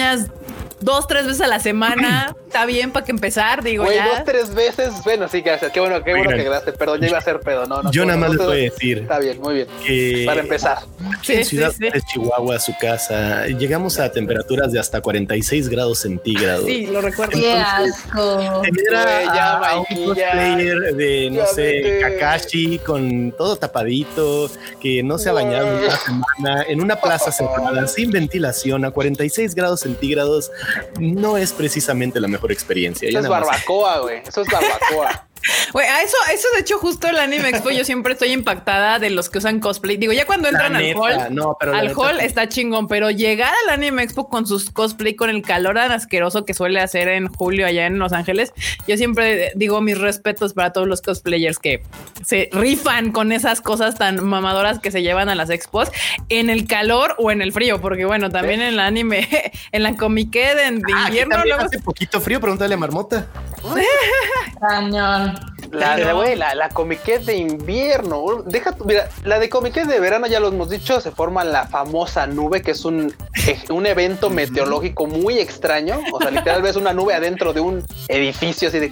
dos, 0.79 1.07
tres 1.07 1.25
veces 1.25 1.41
a 1.41 1.47
la 1.47 1.59
semana, 1.59 2.35
está 2.49 2.65
bien 2.65 2.91
para 2.91 3.05
que 3.05 3.11
empezar, 3.11 3.63
digo, 3.63 3.83
Güey, 3.85 3.97
ya. 3.97 4.07
dos, 4.07 4.23
tres 4.25 4.53
veces. 4.53 4.91
Bueno, 5.03 5.27
sí, 5.29 5.41
gracias. 5.41 5.71
Qué 5.71 5.79
bueno, 5.79 6.03
qué 6.03 6.11
bueno 6.11 6.29
Oigan. 6.29 6.37
que 6.43 6.49
gracias. 6.49 6.75
Perdón, 6.77 6.99
ya 7.01 7.07
iba 7.09 7.17
a 7.19 7.21
ser 7.21 7.39
pedo. 7.39 7.67
No, 7.67 7.83
no. 7.83 7.91
Yo 7.91 8.05
nada 8.05 8.17
más 8.17 8.29
les 8.31 8.37
dos, 8.39 8.47
voy 8.47 8.57
a 8.59 8.63
decir 8.63 8.97
Está 8.99 9.19
bien, 9.19 9.39
muy 9.39 9.53
bien. 9.53 9.67
que 9.85 10.23
Para 10.25 10.41
empezar. 10.41 10.79
Sí, 11.21 11.33
en 11.33 11.45
sí, 11.45 11.49
Ciudad 11.57 11.71
sí. 11.71 11.89
de 11.89 12.01
Chihuahua, 12.01 12.55
a 12.55 12.59
su 12.59 12.73
casa, 12.79 13.45
llegamos 13.47 13.99
a 13.99 14.11
temperaturas 14.11 14.71
de 14.71 14.79
hasta 14.79 14.99
46 15.01 15.69
grados 15.69 15.99
centígrados. 15.99 16.65
Sí, 16.65 16.87
lo 16.87 17.01
recuerdo. 17.01 17.39
¡Qué 17.39 17.53
asco! 17.53 18.61
Tener 18.63 18.95
a, 18.95 19.03
Güey, 19.03 19.25
ya, 19.25 19.53
a 19.57 19.79
un 19.79 19.85
cosplayer 20.05 20.95
de, 20.95 21.29
no 21.31 21.37
Ya 21.37 21.45
sé, 21.47 21.61
vete. 21.61 21.99
Kakashi, 22.01 22.79
con 22.79 23.31
todo 23.33 23.55
tapadito, 23.57 24.49
que 24.81 25.03
no 25.03 25.17
se 25.19 25.29
ha 25.29 25.33
bañado 25.33 25.67
en 25.67 25.83
una 25.83 25.97
semana, 25.97 26.63
en 26.67 26.81
una 26.81 26.95
plaza 26.95 27.31
cerrada, 27.31 27.87
sin 27.87 28.11
ventilación, 28.11 28.85
a 28.85 28.91
46 28.91 29.53
grados 29.55 29.81
centígrados, 29.81 30.51
no 30.99 31.37
es 31.37 31.53
precisamente 31.53 32.19
la 32.19 32.27
mejor 32.27 32.38
experiencia. 32.47 33.07
Eso 33.09 33.19
es 33.19 33.27
barbacoa, 33.27 33.99
güey. 33.99 34.21
Eso 34.25 34.41
es 34.41 34.47
barbacoa. 34.49 35.27
Güey, 35.73 35.87
a 35.87 36.01
eso, 36.01 36.17
eso 36.33 36.47
de 36.55 36.61
hecho 36.61 36.77
justo 36.79 37.07
el 37.07 37.17
Anime 37.17 37.49
Expo 37.49 37.69
yo 37.71 37.85
siempre 37.85 38.13
estoy 38.13 38.31
impactada 38.31 38.99
de 38.99 39.09
los 39.09 39.29
que 39.29 39.37
usan 39.37 39.59
cosplay. 39.59 39.97
Digo, 39.97 40.11
ya 40.13 40.25
cuando 40.25 40.51
La 40.51 40.57
entran 40.57 40.75
al 40.75 40.81
neta, 40.83 40.99
hall, 40.99 41.35
no, 41.35 41.55
pero 41.59 41.71
la 41.73 41.79
al 41.79 41.87
neta- 41.87 41.99
hall 41.99 42.19
está 42.19 42.49
chingón, 42.49 42.87
pero 42.87 43.09
llegar 43.11 43.53
al 43.65 43.73
Anime 43.73 44.03
Expo 44.03 44.27
con 44.29 44.45
sus 44.47 44.69
cosplay, 44.69 45.15
con 45.15 45.29
el 45.29 45.41
calor 45.41 45.75
tan 45.75 45.91
asqueroso 45.91 46.45
que 46.45 46.53
suele 46.53 46.81
hacer 46.81 47.07
en 47.07 47.27
julio 47.27 47.65
allá 47.65 47.85
en 47.85 47.99
Los 47.99 48.11
Ángeles, 48.13 48.51
yo 48.87 48.97
siempre 48.97 49.51
digo 49.55 49.79
mis 49.81 49.97
respetos 49.97 50.53
para 50.53 50.73
todos 50.73 50.87
los 50.87 51.01
cosplayers 51.01 51.59
que 51.59 51.83
se 52.25 52.49
rifan 52.51 53.11
con 53.11 53.31
esas 53.31 53.61
cosas 53.61 53.95
tan 53.95 54.23
mamadoras 54.23 54.79
que 54.79 54.91
se 54.91 55.01
llevan 55.01 55.29
a 55.29 55.35
las 55.35 55.49
expos 55.49 55.89
en 56.29 56.49
el 56.49 56.67
calor 56.67 57.15
o 57.17 57.31
en 57.31 57.41
el 57.41 57.53
frío, 57.53 57.79
porque 57.81 58.05
bueno, 58.05 58.29
también 58.29 58.61
en 58.61 58.67
el 58.73 58.79
anime, 58.79 59.27
en 59.71 59.83
la 59.83 59.95
Comic 59.95 60.31
de, 60.31 60.39
de 60.39 60.81
Ah, 60.93 61.05
aquí 61.05 61.07
invierno, 61.07 61.35
también 61.35 61.55
luego 61.57 61.63
hace 61.65 61.79
poquito 61.79 62.19
frío, 62.19 62.39
pregúntale 62.41 62.73
a 62.73 62.77
Marmota. 62.77 63.27
Cañón. 64.59 65.28
La 65.71 65.95
de, 65.95 66.13
güey, 66.13 66.35
la, 66.35 66.69
comiquet 66.69 67.23
de 67.23 67.35
invierno. 67.35 68.43
Deja 68.45 68.71
tu, 68.71 68.85
mira, 68.85 69.09
la 69.23 69.39
de 69.39 69.49
comiquet 69.49 69.85
de 69.85 69.99
verano, 69.99 70.27
ya 70.27 70.39
lo 70.39 70.47
hemos 70.47 70.69
dicho, 70.69 70.99
se 70.99 71.11
forma 71.11 71.43
la 71.43 71.67
famosa 71.67 72.27
nube, 72.27 72.61
que 72.61 72.71
es 72.71 72.85
un, 72.85 73.13
eh, 73.47 73.59
un 73.69 73.85
evento 73.85 74.29
meteorológico 74.29 75.05
muy 75.05 75.39
extraño. 75.39 75.99
O 76.11 76.19
sea, 76.19 76.31
literal 76.31 76.61
ves 76.61 76.75
una 76.75 76.93
nube 76.93 77.13
adentro 77.13 77.53
de 77.53 77.61
un 77.61 77.83
edificio 78.07 78.69
así 78.69 78.79
de, 78.79 78.91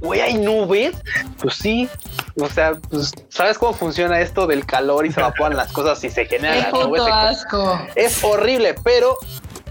güey, 0.00 0.20
hay 0.20 0.34
nubes. 0.34 0.96
Pues 1.40 1.54
sí. 1.54 1.88
O 2.40 2.48
sea, 2.48 2.74
pues, 2.90 3.12
¿sabes 3.28 3.56
cómo 3.58 3.72
funciona 3.72 4.20
esto 4.20 4.46
del 4.46 4.66
calor 4.66 5.06
y 5.06 5.12
se 5.12 5.20
evaporan 5.20 5.56
las 5.56 5.72
cosas 5.72 6.02
y 6.04 6.10
se 6.10 6.26
generan 6.26 6.70
¡Qué 6.70 6.78
las 6.78 6.86
nubes? 6.86 7.02
asco! 7.08 7.80
Es 7.94 8.22
horrible, 8.22 8.74
pero 8.84 9.16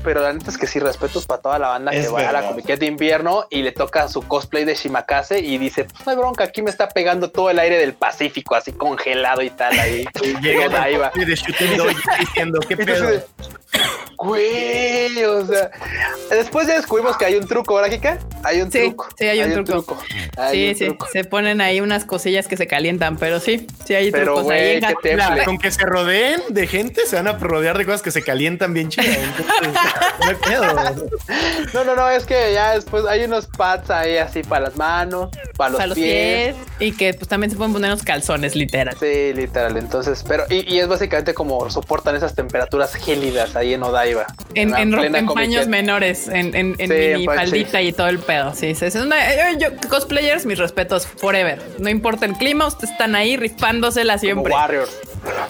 pero 0.05 0.21
la 0.21 0.31
neta 0.31 0.51
es 0.51 0.57
que 0.57 0.67
sí, 0.67 0.79
respetos 0.79 1.25
para 1.25 1.41
toda 1.41 1.59
la 1.59 1.69
banda 1.69 1.91
Es 1.91 2.05
que 2.05 2.13
va 2.13 2.29
a 2.29 2.31
la 2.31 2.47
comiquet 2.47 2.79
de 2.79 2.85
invierno 2.85 3.47
y 3.49 3.63
le 3.63 3.71
toca 3.71 4.07
su 4.07 4.21
cosplay 4.21 4.63
de 4.63 4.75
Shimakase 4.75 5.39
y 5.39 5.57
dice, 5.57 5.85
pues 5.85 6.05
no 6.05 6.11
hay 6.11 6.17
bronca, 6.17 6.43
aquí 6.43 6.61
me 6.61 6.69
está 6.69 6.87
pegando 6.87 7.31
todo 7.31 7.49
el 7.49 7.57
aire 7.57 7.77
del 7.79 7.95
Pacífico, 7.95 8.55
así 8.55 8.71
congelado 8.71 9.41
y 9.41 9.49
tal, 9.49 9.77
ahí. 9.79 10.05
Llega 10.41 10.81
ahí 10.81 10.95
va. 10.95 11.11
diciendo, 11.15 12.59
¿qué 12.67 12.77
pedo? 12.77 13.09
Entonces, 13.75 14.15
güey, 14.17 15.23
o 15.23 15.45
sea, 15.45 15.69
después 16.29 16.67
ya 16.67 16.75
descubrimos 16.75 17.17
que 17.17 17.25
hay 17.25 17.35
un 17.35 17.47
truco, 17.47 17.75
¿verdad, 17.75 17.89
Kika? 17.91 18.19
Hay 18.43 18.61
un 18.61 18.71
Sí, 18.71 18.79
truco. 18.87 19.07
sí, 19.17 19.25
hay 19.25 19.41
un 19.41 19.63
truco. 19.63 19.97
Hay 20.37 20.51
sí, 20.57 20.69
un 20.69 20.75
sí, 20.75 20.85
truco. 20.85 21.07
se 21.11 21.23
ponen 21.25 21.61
ahí 21.61 21.81
unas 21.81 22.05
cosillas 22.05 22.47
que 22.47 22.57
se 22.57 22.65
calientan, 22.67 23.17
pero 23.17 23.39
sí, 23.39 23.67
sí 23.85 23.93
hay 23.93 24.11
Pero, 24.11 24.35
trucos 24.35 24.51
ahí. 24.51 24.79
güey, 24.79 25.11
en 25.37 25.43
con 25.45 25.57
que 25.57 25.71
se 25.71 25.85
rodeen 25.85 26.41
de 26.49 26.67
gente, 26.67 27.05
se 27.05 27.15
van 27.17 27.27
a 27.27 27.33
rodear 27.33 27.77
de 27.77 27.85
cosas 27.85 28.01
que 28.01 28.11
se 28.11 28.21
calientan 28.23 28.73
bien 28.73 28.89
chidas. 28.89 29.17
No. 30.49 30.95
No, 31.73 31.83
no, 31.83 31.95
no, 31.95 32.09
es 32.09 32.25
que 32.25 32.53
ya 32.53 32.73
después 32.73 33.05
hay 33.05 33.23
unos 33.25 33.47
pads 33.47 33.89
ahí 33.89 34.17
así 34.17 34.43
para 34.43 34.65
las 34.65 34.75
manos, 34.75 35.29
para 35.57 35.71
los, 35.71 35.79
a 35.81 35.87
los 35.87 35.95
pies. 35.97 36.55
pies 36.55 36.67
y 36.79 36.91
que 36.95 37.13
pues 37.13 37.27
también 37.27 37.51
se 37.51 37.57
pueden 37.57 37.73
poner 37.73 37.91
los 37.91 38.03
calzones, 38.03 38.55
literal. 38.55 38.95
Sí, 38.99 39.33
literal. 39.33 39.77
Entonces, 39.77 40.23
pero, 40.27 40.45
y, 40.49 40.73
y 40.73 40.79
es 40.79 40.87
básicamente 40.87 41.33
como 41.33 41.69
soportan 41.69 42.15
esas 42.15 42.33
temperaturas 42.35 42.93
gélidas 42.95 43.55
ahí 43.55 43.64
en 43.73 43.83
Odaiba. 43.83 44.25
en, 44.53 44.75
en, 44.75 45.27
paños 45.27 45.67
menores, 45.67 46.27
en, 46.27 46.55
en, 46.55 46.75
en 46.77 47.17
mi 47.17 47.25
faldita 47.25 47.81
y 47.81 47.91
todo 47.91 48.07
el 48.07 48.19
pedo. 48.19 48.53
Sí, 48.53 48.75
sí, 48.75 48.85
es 48.85 48.95
una, 48.95 49.17
yo, 49.57 49.69
cosplayers, 49.89 50.45
mis 50.45 50.57
respetos 50.57 51.05
forever. 51.05 51.61
No 51.79 51.89
importa 51.89 52.25
el 52.25 52.33
clima, 52.33 52.67
ustedes 52.67 52.91
están 52.91 53.15
ahí 53.15 53.37
rifándosela 53.37 54.17
siempre. 54.17 54.51
Como 54.51 54.55
Warrior. 54.55 54.87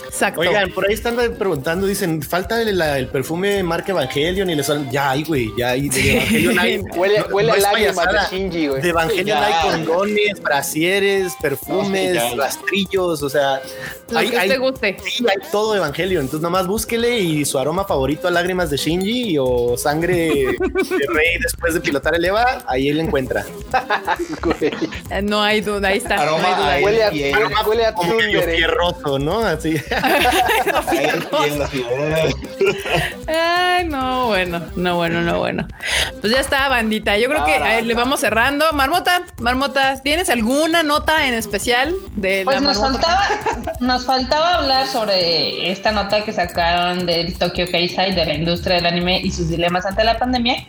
Exacto. 0.06 0.42
Oigan, 0.42 0.72
por 0.72 0.88
ahí 0.88 0.94
están 0.94 1.16
preguntando, 1.38 1.88
dicen, 1.88 2.22
falta 2.22 2.62
el, 2.62 2.80
el 2.82 3.08
perfume 3.08 3.62
marca 3.64 3.92
Evangelion 3.92 4.50
y 4.50 4.56
les 4.56 4.66
son, 4.66 4.90
ya 4.90 5.12
hay, 5.12 5.24
güey, 5.24 5.52
ya 5.58 5.72
hay. 5.72 5.90
De 5.90 6.14
Evangelion 6.14 6.60
hay. 6.60 6.78
huele 6.96 7.20
no, 7.20 7.26
huele 7.36 7.52
no 7.52 7.58
lágrimas 7.58 8.08
de 8.12 8.38
Shinji, 8.38 8.68
güey. 8.68 8.82
De 8.82 8.90
Evangelion 8.90 9.38
hay 9.38 9.70
condones, 9.70 10.42
brasieres, 10.42 11.34
perfumes, 11.42 12.38
rastrillos, 12.38 13.22
o 13.22 13.30
sea. 13.30 13.62
Lo 14.10 14.20
hay, 14.20 14.30
que 14.30 14.38
hay, 14.38 14.50
te 14.50 14.58
guste. 14.58 14.98
Sí, 15.04 15.26
hay 15.28 15.52
todo 15.52 15.76
Evangelion. 15.76 16.22
Entonces, 16.22 16.42
nomás 16.42 16.68
búsquele 16.68 17.20
y 17.20 17.46
su 17.46 17.60
aroma 17.60 17.86
favorito 17.86 18.05
a 18.24 18.32
lágrimas 18.32 18.70
de 18.70 18.78
Shinji 18.78 19.38
o 19.40 19.76
sangre 19.78 20.14
de 20.16 21.08
rey 21.14 21.38
después 21.42 21.74
de 21.74 21.82
pilotar 21.82 22.16
el 22.16 22.24
Eva, 22.26 22.64
ahí 22.68 22.90
él 22.90 23.00
encuentra. 23.00 23.46
no 25.24 25.42
hay 25.42 25.62
duda, 25.62 25.90
ahí 25.90 25.98
está. 25.98 26.22
Aroma, 26.22 26.42
no 26.42 26.48
hay 26.48 26.56
duda. 26.56 26.80
Huele 26.86 27.04
a, 27.04 27.10
huele, 27.10 27.34
huele 27.68 27.86
a 27.86 27.94
como 27.94 28.20
fierroso, 28.20 29.20
¿no? 29.20 29.40
Así. 29.40 29.76
Ay, 33.28 33.86
no, 33.88 34.28
bueno, 34.28 34.62
no, 34.76 34.96
bueno, 34.96 35.22
no, 35.22 35.40
bueno. 35.40 35.68
Pues 36.22 36.32
ya 36.32 36.40
está, 36.40 36.70
bandita. 36.70 37.18
Yo 37.18 37.30
creo 37.30 37.44
que 37.46 37.82
le 37.82 37.94
vamos 37.94 38.20
cerrando. 38.20 38.66
Marmota, 38.74 39.24
Marmota, 39.40 40.02
¿tienes 40.02 40.30
alguna 40.30 40.84
nota 40.84 41.28
en 41.28 41.34
especial 41.34 41.94
de 42.16 42.44
pues 42.46 42.62
nos 42.62 42.80
faltaba, 42.80 43.28
nos 43.80 44.06
faltaba 44.06 44.56
hablar 44.56 44.88
sobre 44.88 45.72
esta 45.72 45.92
nota 45.92 46.24
que 46.24 46.34
sacaron 46.34 47.06
del 47.06 47.38
Tokyo 47.38 47.66
Keisai 47.88 48.16
de 48.16 48.26
la 48.26 48.34
industria 48.34 48.78
del 48.78 48.86
anime 48.86 49.22
y 49.24 49.32
sus 49.32 49.50
dilemas 49.50 49.86
ante 49.86 50.04
la 50.04 50.18
pandemia, 50.18 50.66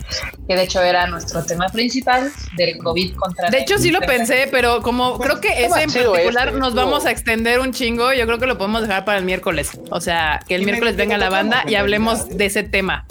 que 0.46 0.54
de 0.54 0.62
hecho 0.62 0.82
era 0.82 1.06
nuestro 1.06 1.44
tema 1.44 1.68
principal 1.68 2.30
del 2.56 2.78
COVID 2.78 3.14
contra. 3.14 3.50
De 3.50 3.58
hecho, 3.58 3.78
sí 3.78 3.90
lo 3.90 4.00
pensé, 4.00 4.48
pero 4.50 4.82
como 4.82 5.18
creo 5.18 5.40
que 5.40 5.64
ese 5.64 5.82
en 5.82 5.92
particular 5.92 6.52
nos 6.54 6.74
vamos 6.74 7.06
a 7.06 7.10
extender 7.10 7.60
un 7.60 7.72
chingo, 7.72 8.12
yo 8.12 8.26
creo 8.26 8.38
que 8.38 8.46
lo 8.46 8.58
podemos 8.58 8.82
dejar 8.82 9.04
para 9.04 9.18
el 9.18 9.24
miércoles. 9.24 9.78
O 9.90 10.00
sea, 10.00 10.40
que 10.46 10.54
el 10.54 10.64
miércoles 10.64 10.96
venga 10.96 11.18
la 11.18 11.30
banda 11.30 11.64
y 11.66 11.74
hablemos 11.74 12.28
de 12.36 12.46
ese 12.46 12.62
tema 12.62 13.06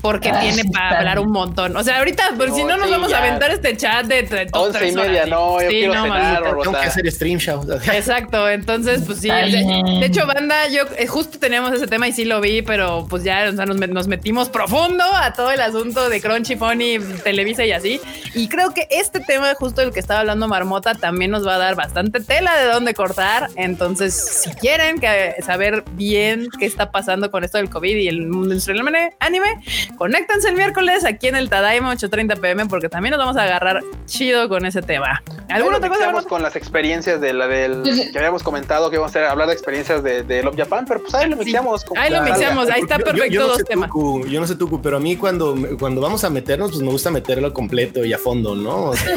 porque 0.00 0.32
tiene 0.40 0.64
para 0.72 0.98
hablar 0.98 1.18
un 1.18 1.30
montón. 1.30 1.76
O 1.76 1.82
sea, 1.82 1.98
ahorita, 1.98 2.32
pues 2.36 2.54
si 2.54 2.64
no 2.64 2.76
nos 2.76 2.90
vamos 2.90 3.12
a 3.12 3.18
aventar 3.18 3.50
este 3.50 3.76
chat 3.76 4.06
de 4.06 4.48
once 4.52 4.88
y 4.88 4.92
media, 4.92 5.26
no, 5.26 5.60
yo 5.60 5.68
quiero 5.68 5.94
no, 5.94 6.02
cenar, 6.02 6.42
Tengo 6.42 6.72
que 6.72 6.86
hacer 6.86 7.10
stream 7.12 7.38
show. 7.38 7.66
Exacto, 7.92 8.48
entonces, 8.48 9.02
pues 9.06 9.20
sí. 9.20 9.28
De, 9.28 10.06
hecho, 10.06 10.26
banda, 10.26 10.68
yo 10.68 10.84
eh, 10.96 11.06
justo 11.06 11.38
teníamos 11.38 11.72
ese 11.72 11.86
tema 11.86 12.08
y 12.08 12.12
sí 12.12 12.24
lo 12.24 12.40
vi, 12.40 12.62
pero 12.62 13.06
pues 13.08 13.24
ya 13.24 13.48
o 13.50 13.52
sea, 13.56 13.66
nos, 13.66 13.76
nos, 13.76 14.08
metimos 14.08 14.48
profundo 14.48 15.04
a 15.04 15.32
todo 15.32 15.50
el 15.50 15.60
asunto 15.60 16.08
de 16.08 16.20
Crunchy 16.20 16.56
Funny, 16.56 16.98
Televisa 17.22 17.64
y 17.64 17.72
así. 17.72 18.00
Y 18.34 18.48
creo 18.48 18.72
que 18.72 18.86
este 18.90 19.20
tema, 19.20 19.54
justo 19.54 19.82
el 19.82 19.92
que 19.92 20.00
estaba 20.00 20.20
hablando 20.20 20.48
Marmota, 20.48 20.94
también 20.94 21.30
nos 21.30 21.46
va 21.46 21.56
a 21.56 21.58
dar 21.58 21.74
bastante 21.74 22.20
tela 22.20 22.56
de 22.56 22.66
dónde 22.66 22.94
cortar. 22.94 23.50
Entonces, 23.56 24.14
si 24.14 24.50
quieren 24.52 24.98
que, 25.00 25.34
saber 25.44 25.84
bien 25.92 26.48
qué 26.58 26.66
está 26.66 26.90
pasando 26.90 27.30
con 27.30 27.44
esto 27.44 27.58
del 27.58 27.68
COVID 27.68 27.96
y 27.96 28.08
el 28.08 28.26
mundo 28.26 28.54
industrial 28.54 28.78
anime, 29.20 29.48
conéctense 29.96 30.48
el 30.48 30.56
miércoles 30.56 31.04
aquí 31.04 31.28
en 31.28 31.36
el 31.36 31.48
Tadaima 31.48 31.92
8:30 31.92 32.40
pm 32.40 32.66
porque 32.66 32.88
también 32.88 33.12
nos 33.12 33.18
vamos 33.18 33.36
a 33.36 33.44
agarrar 33.44 33.82
chido 34.06 34.48
con 34.48 34.66
ese 34.66 34.82
tema. 34.82 35.22
¿Alguna 35.48 35.78
otra 35.78 35.88
cosa? 35.88 36.08
con 36.28 36.42
las 36.42 36.56
experiencias 36.56 37.20
de 37.20 37.32
la 37.32 37.46
del 37.46 37.82
que 38.12 38.18
habíamos 38.18 38.42
comentado 38.42 38.90
que 38.90 38.96
íbamos 38.96 39.14
a 39.16 39.30
hablar 39.30 39.46
de 39.48 39.54
experiencias 39.54 40.02
de, 40.02 40.22
de 40.22 40.42
Love 40.42 40.56
Japan, 40.56 40.84
pero 40.86 41.00
pues 41.00 41.14
ahí 41.14 41.28
lo 41.28 41.36
mixamos. 41.36 41.84
Ahí 41.96 42.10
lo 42.10 42.22
mixamos, 42.22 42.68
ahí 42.68 42.82
está 42.82 42.98
perfecto 42.98 43.32
yo, 43.32 43.40
no 43.42 43.48
dos 43.48 43.64
temas. 43.64 43.90
yo 44.28 44.40
no 44.40 44.46
sé 44.46 44.56
tú, 44.56 44.80
pero 44.82 44.96
a 44.98 45.00
mí 45.00 45.16
cuando, 45.16 45.56
cuando 45.78 46.00
vamos 46.00 46.24
a 46.24 46.30
meternos, 46.30 46.70
pues 46.70 46.82
me 46.82 46.90
gusta 46.90 47.10
meterlo 47.10 47.52
completo 47.54 48.04
y 48.04 48.12
a 48.12 48.18
fondo, 48.18 48.54
¿no? 48.54 48.90
O 48.90 48.96
sea, 48.96 49.16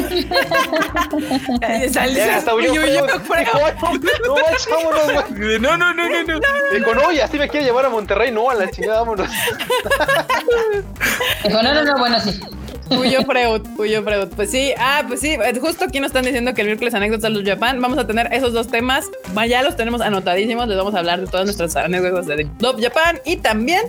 no, 5.60 5.76
no, 5.76 5.94
no, 5.94 6.08
no, 6.08 6.22
no. 6.22 6.40
Dijo, 6.72 6.94
no, 6.94 7.12
y 7.12 7.20
así 7.20 7.38
me 7.38 7.48
quiere 7.48 7.66
llevar 7.66 7.86
a 7.86 7.88
Monterrey, 7.90 8.30
no, 8.30 8.50
a 8.50 8.54
la 8.54 8.70
chingada, 8.70 9.00
vámonos. 9.00 9.28
Dijo, 11.44 11.62
no, 11.62 11.74
no, 11.74 11.84
no, 11.84 11.98
bueno, 11.98 12.20
sí. 12.20 12.40
Puyo 12.88 13.22
Freud, 13.26 13.62
Puyo 13.76 14.02
Freud. 14.02 14.28
Pues 14.34 14.50
sí, 14.50 14.72
ah, 14.78 15.04
pues 15.06 15.20
sí, 15.20 15.36
justo 15.60 15.84
aquí 15.84 16.00
nos 16.00 16.08
están 16.08 16.24
diciendo 16.24 16.54
que 16.54 16.62
el 16.62 16.68
miércoles 16.68 16.94
anécdotas 16.94 17.32
de 17.32 17.44
Japan. 17.44 17.80
Vamos 17.80 17.98
a 17.98 18.06
tener 18.06 18.32
esos 18.32 18.52
dos 18.52 18.68
temas. 18.68 19.10
Ya 19.48 19.62
los 19.62 19.76
tenemos 19.76 20.00
anotadísimos. 20.00 20.68
Les 20.68 20.76
vamos 20.76 20.94
a 20.94 20.98
hablar 20.98 21.20
de 21.20 21.26
todas 21.26 21.46
nuestras 21.46 21.76
anécdotas 21.76 22.26
de 22.26 22.48
Love 22.60 22.80
Japan 22.82 23.20
y 23.24 23.36
también 23.36 23.82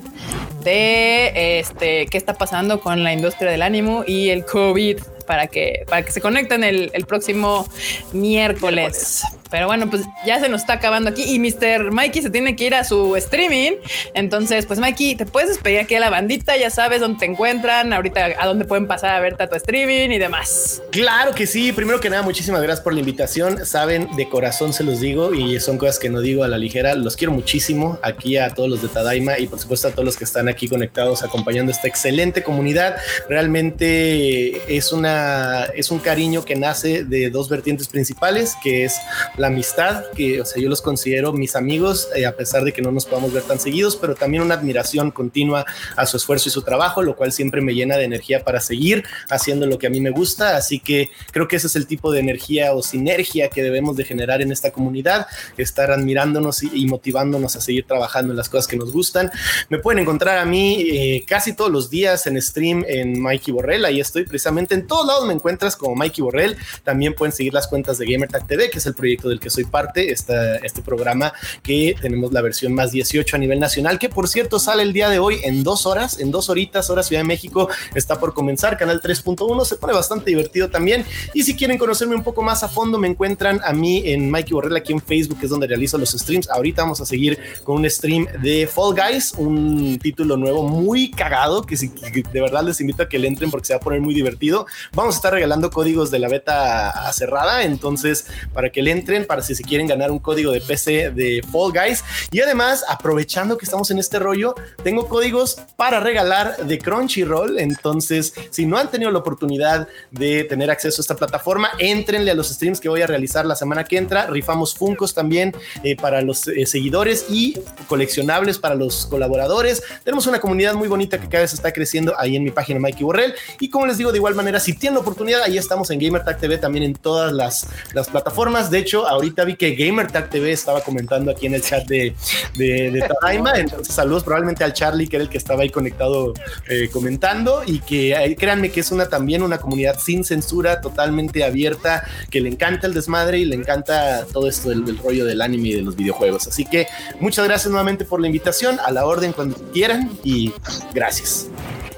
de 0.63 1.59
este 1.59 2.05
qué 2.07 2.17
está 2.17 2.33
pasando 2.33 2.79
con 2.79 3.03
la 3.03 3.11
industria 3.11 3.51
del 3.51 3.61
ánimo 3.61 4.03
y 4.07 4.29
el 4.29 4.45
COVID 4.45 4.99
para 5.27 5.47
que, 5.47 5.85
para 5.89 6.03
que 6.03 6.11
se 6.11 6.21
conecten 6.21 6.63
el, 6.63 6.91
el 6.93 7.05
próximo 7.05 7.67
miércoles. 8.11 9.23
Pero 9.53 9.67
bueno, 9.67 9.87
pues 9.87 10.01
ya 10.25 10.39
se 10.39 10.49
nos 10.49 10.61
está 10.61 10.73
acabando 10.73 11.11
aquí 11.11 11.25
y 11.25 11.37
Mr. 11.37 11.91
Mikey 11.91 12.23
se 12.23 12.31
tiene 12.31 12.55
que 12.55 12.65
ir 12.65 12.73
a 12.73 12.83
su 12.83 13.15
streaming. 13.15 13.73
Entonces, 14.15 14.65
pues 14.65 14.79
Mikey, 14.79 15.13
te 15.13 15.27
puedes 15.27 15.47
despedir 15.47 15.77
aquí 15.77 15.93
a 15.93 15.99
la 15.99 16.09
bandita, 16.09 16.57
ya 16.57 16.71
sabes 16.71 17.01
dónde 17.01 17.19
te 17.19 17.25
encuentran, 17.25 17.93
ahorita 17.93 18.31
a 18.39 18.47
dónde 18.47 18.65
pueden 18.65 18.87
pasar 18.87 19.11
a 19.11 19.19
verte 19.19 19.43
a 19.43 19.49
tu 19.49 19.55
streaming 19.55 20.09
y 20.09 20.17
demás. 20.17 20.81
Claro 20.89 21.35
que 21.35 21.45
sí, 21.45 21.71
primero 21.71 21.99
que 21.99 22.09
nada, 22.09 22.23
muchísimas 22.23 22.63
gracias 22.63 22.83
por 22.83 22.95
la 22.95 23.01
invitación. 23.01 23.63
Saben, 23.63 24.09
de 24.15 24.27
corazón 24.27 24.73
se 24.73 24.83
los 24.83 24.99
digo 24.99 25.35
y 25.35 25.59
son 25.59 25.77
cosas 25.77 25.99
que 25.99 26.09
no 26.09 26.21
digo 26.21 26.43
a 26.43 26.47
la 26.47 26.57
ligera. 26.57 26.95
Los 26.95 27.15
quiero 27.15 27.31
muchísimo 27.31 27.99
aquí 28.01 28.37
a 28.37 28.55
todos 28.55 28.67
los 28.67 28.81
de 28.81 28.87
Tadaima 28.87 29.37
y 29.37 29.45
por 29.45 29.59
supuesto 29.59 29.87
a 29.87 29.91
todos 29.91 30.05
los 30.05 30.17
que 30.17 30.23
están 30.23 30.49
aquí 30.49 30.67
conectados 30.67 31.21
acompañando 31.21 31.71
esta 31.71 31.87
excelente 31.87 32.41
comunidad. 32.41 32.95
Realmente 33.29 34.75
es 34.75 34.91
una 34.91 35.65
es 35.75 35.91
un 35.91 35.99
cariño 35.99 36.43
que 36.43 36.55
nace 36.55 37.03
de 37.03 37.29
dos 37.29 37.49
vertientes 37.49 37.87
principales, 37.87 38.55
que 38.63 38.85
es 38.85 38.99
la 39.43 39.49
amistad, 39.49 40.05
que 40.15 40.39
o 40.39 40.45
sea, 40.45 40.61
yo 40.61 40.69
los 40.69 40.81
considero 40.81 41.33
mis 41.33 41.57
amigos, 41.57 42.07
eh, 42.15 42.25
a 42.25 42.33
pesar 42.33 42.63
de 42.63 42.71
que 42.71 42.81
no 42.81 42.93
nos 42.93 43.05
podamos 43.05 43.33
ver 43.33 43.43
tan 43.43 43.59
seguidos, 43.59 43.97
pero 43.97 44.15
también 44.15 44.41
una 44.41 44.55
admiración 44.55 45.11
continua 45.11 45.65
a 45.97 46.05
su 46.05 46.15
esfuerzo 46.15 46.47
y 46.47 46.51
su 46.53 46.61
trabajo, 46.61 47.01
lo 47.01 47.17
cual 47.17 47.33
siempre 47.33 47.59
me 47.59 47.73
llena 47.73 47.97
de 47.97 48.05
energía 48.05 48.45
para 48.45 48.61
seguir 48.61 49.03
haciendo 49.29 49.65
lo 49.65 49.77
que 49.77 49.87
a 49.87 49.89
mí 49.89 49.99
me 49.99 50.11
gusta. 50.11 50.55
Así 50.55 50.79
que 50.79 51.09
creo 51.31 51.49
que 51.49 51.57
ese 51.57 51.67
es 51.67 51.75
el 51.75 51.87
tipo 51.87 52.09
de 52.13 52.21
energía 52.21 52.73
o 52.73 52.81
sinergia 52.81 53.49
que 53.49 53.61
debemos 53.61 53.97
de 53.97 54.05
generar 54.05 54.41
en 54.41 54.49
esta 54.53 54.71
comunidad, 54.71 55.27
estar 55.57 55.91
admirándonos 55.91 56.63
y, 56.63 56.85
motivándonos 56.85 57.57
a 57.57 57.61
seguir 57.61 57.85
trabajando 57.85 58.31
en 58.31 58.37
las 58.37 58.47
cosas 58.47 58.67
que 58.67 58.77
nos 58.77 58.93
gustan. 58.93 59.29
Me 59.67 59.77
pueden 59.79 59.99
encontrar 59.99 60.37
a 60.37 60.45
mí 60.45 60.87
eh, 60.89 61.25
casi 61.27 61.53
todos 61.53 61.69
los 61.69 61.89
días 61.89 62.27
en 62.27 62.41
stream 62.41 62.85
en 62.87 63.21
Mikey 63.21 63.53
Borrell, 63.53 63.83
ahí 63.83 63.99
estoy 63.99 64.23
precisamente 64.23 64.73
en 64.73 64.87
todos 64.87 65.05
lados 65.05 65.27
me 65.27 65.33
encuentras 65.33 65.75
como 65.75 65.95
Mikey 65.95 66.23
Borrell. 66.23 66.55
También 66.85 67.13
pueden 67.13 67.33
seguir 67.33 67.53
las 67.53 67.67
cuentas 67.67 67.97
de 67.97 68.05
GamerTag 68.05 68.47
TV, 68.47 68.69
que 68.69 68.77
es 68.77 68.85
el 68.85 68.93
proyecto 68.93 69.32
del 69.33 69.39
que 69.39 69.49
soy 69.49 69.65
parte, 69.65 70.11
esta, 70.11 70.57
este 70.57 70.81
programa 70.81 71.33
que 71.61 71.95
tenemos 72.01 72.31
la 72.31 72.41
versión 72.41 72.73
más 72.73 72.91
18 72.91 73.35
a 73.35 73.39
nivel 73.39 73.59
nacional, 73.59 73.99
que 73.99 74.09
por 74.09 74.27
cierto 74.27 74.59
sale 74.59 74.83
el 74.83 74.93
día 74.93 75.09
de 75.09 75.19
hoy 75.19 75.39
en 75.43 75.63
dos 75.63 75.85
horas, 75.85 76.19
en 76.19 76.31
dos 76.31 76.49
horitas, 76.49 76.89
hora 76.89 77.03
Ciudad 77.03 77.21
de 77.21 77.27
México, 77.27 77.69
está 77.95 78.19
por 78.19 78.33
comenzar, 78.33 78.77
canal 78.77 79.01
3.1, 79.01 79.65
se 79.65 79.75
pone 79.75 79.93
bastante 79.93 80.29
divertido 80.29 80.69
también. 80.69 81.05
Y 81.33 81.43
si 81.43 81.55
quieren 81.55 81.77
conocerme 81.77 82.15
un 82.15 82.23
poco 82.23 82.41
más 82.41 82.63
a 82.63 82.69
fondo, 82.69 82.97
me 82.97 83.07
encuentran 83.07 83.59
a 83.63 83.73
mí 83.73 84.03
en 84.05 84.29
Mikey 84.29 84.53
Borrell 84.53 84.75
aquí 84.75 84.93
en 84.93 85.01
Facebook, 85.01 85.39
que 85.39 85.45
es 85.45 85.49
donde 85.49 85.67
realizo 85.67 85.97
los 85.97 86.11
streams. 86.11 86.49
Ahorita 86.49 86.83
vamos 86.83 87.01
a 87.01 87.05
seguir 87.05 87.39
con 87.63 87.77
un 87.77 87.89
stream 87.89 88.27
de 88.41 88.67
Fall 88.67 88.95
Guys, 88.95 89.33
un 89.37 89.99
título 89.99 90.37
nuevo 90.37 90.67
muy 90.67 91.11
cagado, 91.11 91.63
que, 91.63 91.77
si, 91.77 91.89
de 91.89 92.41
verdad 92.41 92.63
les 92.63 92.79
invito 92.81 93.03
a 93.03 93.09
que 93.09 93.19
le 93.19 93.27
entren 93.27 93.51
porque 93.51 93.67
se 93.67 93.73
va 93.73 93.77
a 93.77 93.81
poner 93.81 94.01
muy 94.01 94.13
divertido. 94.13 94.65
Vamos 94.93 95.15
a 95.15 95.17
estar 95.17 95.33
regalando 95.33 95.69
códigos 95.69 96.11
de 96.11 96.19
la 96.19 96.29
beta 96.29 97.11
cerrada, 97.13 97.63
entonces 97.63 98.27
para 98.53 98.71
que 98.71 98.81
le 98.81 98.91
entren, 98.91 99.12
para 99.21 99.41
si 99.41 99.53
se 99.53 99.63
quieren 99.63 99.87
ganar 99.87 100.11
un 100.11 100.19
código 100.19 100.51
de 100.51 100.61
PC 100.61 101.11
de 101.11 101.43
Fall 101.51 101.71
Guys. 101.71 102.03
Y 102.31 102.41
además, 102.41 102.83
aprovechando 102.89 103.57
que 103.57 103.65
estamos 103.65 103.91
en 103.91 103.99
este 103.99 104.19
rollo, 104.19 104.55
tengo 104.83 105.07
códigos 105.07 105.57
para 105.75 105.99
regalar 105.99 106.57
de 106.57 106.79
Crunchyroll. 106.79 107.59
Entonces, 107.59 108.33
si 108.49 108.65
no 108.65 108.77
han 108.77 108.89
tenido 108.89 109.11
la 109.11 109.19
oportunidad 109.19 109.87
de 110.11 110.43
tener 110.45 110.71
acceso 110.71 111.01
a 111.01 111.03
esta 111.03 111.15
plataforma, 111.15 111.69
entrenle 111.79 112.31
a 112.31 112.33
los 112.33 112.49
streams 112.49 112.79
que 112.79 112.89
voy 112.89 113.01
a 113.01 113.07
realizar 113.07 113.45
la 113.45 113.55
semana 113.55 113.83
que 113.83 113.97
entra. 113.97 114.25
Rifamos 114.27 114.75
Funcos 114.75 115.13
también 115.13 115.55
eh, 115.83 115.95
para 115.95 116.21
los 116.21 116.47
eh, 116.47 116.65
seguidores 116.65 117.27
y 117.29 117.59
coleccionables 117.87 118.57
para 118.57 118.75
los 118.75 119.05
colaboradores. 119.05 119.83
Tenemos 120.03 120.27
una 120.27 120.39
comunidad 120.39 120.73
muy 120.73 120.87
bonita 120.87 121.19
que 121.19 121.29
cada 121.29 121.43
vez 121.43 121.53
está 121.53 121.71
creciendo 121.71 122.13
ahí 122.17 122.35
en 122.35 122.43
mi 122.43 122.51
página 122.51 122.79
Mikey 122.79 123.03
Borrell. 123.03 123.35
Y 123.59 123.69
como 123.69 123.85
les 123.85 123.97
digo, 123.97 124.11
de 124.11 124.17
igual 124.17 124.35
manera, 124.35 124.59
si 124.59 124.73
tienen 124.73 124.95
la 124.95 125.01
oportunidad, 125.01 125.43
ahí 125.43 125.57
estamos 125.57 125.89
en 125.91 125.99
GamerTag 125.99 126.39
TV 126.39 126.57
también 126.57 126.83
en 126.85 126.93
todas 126.93 127.31
las, 127.31 127.67
las 127.93 128.09
plataformas. 128.09 128.71
De 128.71 128.79
hecho, 128.79 129.02
ahorita 129.07 129.45
vi 129.45 129.55
que 129.55 129.75
GamerTag 129.75 130.29
TV 130.29 130.51
estaba 130.51 130.81
comentando 130.81 131.31
aquí 131.31 131.47
en 131.47 131.55
el 131.55 131.61
chat 131.61 131.85
de, 131.87 132.15
de, 132.55 132.91
de 132.91 133.01
Tadaima. 133.01 133.53
Entonces, 133.55 133.93
saludos 133.93 134.23
probablemente 134.23 134.63
al 134.63 134.73
Charlie, 134.73 135.07
que 135.07 135.17
era 135.17 135.23
el 135.23 135.29
que 135.29 135.37
estaba 135.37 135.63
ahí 135.63 135.69
conectado 135.69 136.33
eh, 136.69 136.89
comentando. 136.91 137.63
Y 137.65 137.79
que 137.79 138.13
eh, 138.13 138.35
créanme 138.35 138.71
que 138.71 138.79
es 138.79 138.91
una 138.91 139.07
también 139.07 139.43
una 139.43 139.57
comunidad 139.57 139.99
sin 139.99 140.23
censura, 140.23 140.81
totalmente 140.81 141.43
abierta, 141.43 142.03
que 142.29 142.41
le 142.41 142.49
encanta 142.49 142.87
el 142.87 142.93
desmadre 142.93 143.39
y 143.39 143.45
le 143.45 143.55
encanta 143.55 144.25
todo 144.31 144.47
esto 144.47 144.69
del, 144.69 144.85
del 144.85 144.97
rollo 144.97 145.25
del 145.25 145.41
anime 145.41 145.69
y 145.69 145.73
de 145.75 145.81
los 145.81 145.95
videojuegos. 145.95 146.47
Así 146.47 146.65
que 146.65 146.87
muchas 147.19 147.45
gracias 147.45 147.69
nuevamente 147.69 148.05
por 148.05 148.19
la 148.21 148.27
invitación. 148.27 148.79
A 148.85 148.91
la 148.91 149.05
orden 149.05 149.33
cuando 149.33 149.55
quieran 149.71 150.09
y 150.23 150.53
gracias. 150.93 151.47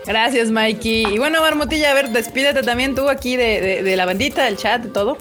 Gracias, 0.05 0.51
Mikey. 0.51 1.15
Y 1.15 1.17
bueno, 1.17 1.41
Marmotilla, 1.41 1.91
a 1.91 1.93
ver, 1.93 2.09
despídete 2.09 2.61
también 2.61 2.93
tú 2.93 3.09
aquí 3.09 3.37
de, 3.37 3.59
de, 3.59 3.83
de 3.83 3.97
la 3.97 4.05
bandita, 4.05 4.45
del 4.45 4.57
chat, 4.57 4.83
de 4.83 4.89
todo. 4.89 5.17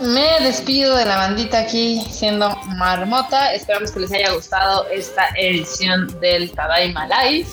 Me 0.00 0.40
despido 0.40 0.96
de 0.96 1.04
la 1.04 1.16
bandita 1.16 1.58
aquí 1.58 2.00
siendo 2.10 2.56
Marmota. 2.76 3.52
Esperamos 3.52 3.90
que 3.90 4.00
les 4.00 4.12
haya 4.12 4.32
gustado 4.32 4.86
esta 4.88 5.28
edición 5.36 6.18
del 6.20 6.50
Tadaima 6.52 7.06
Live. 7.06 7.46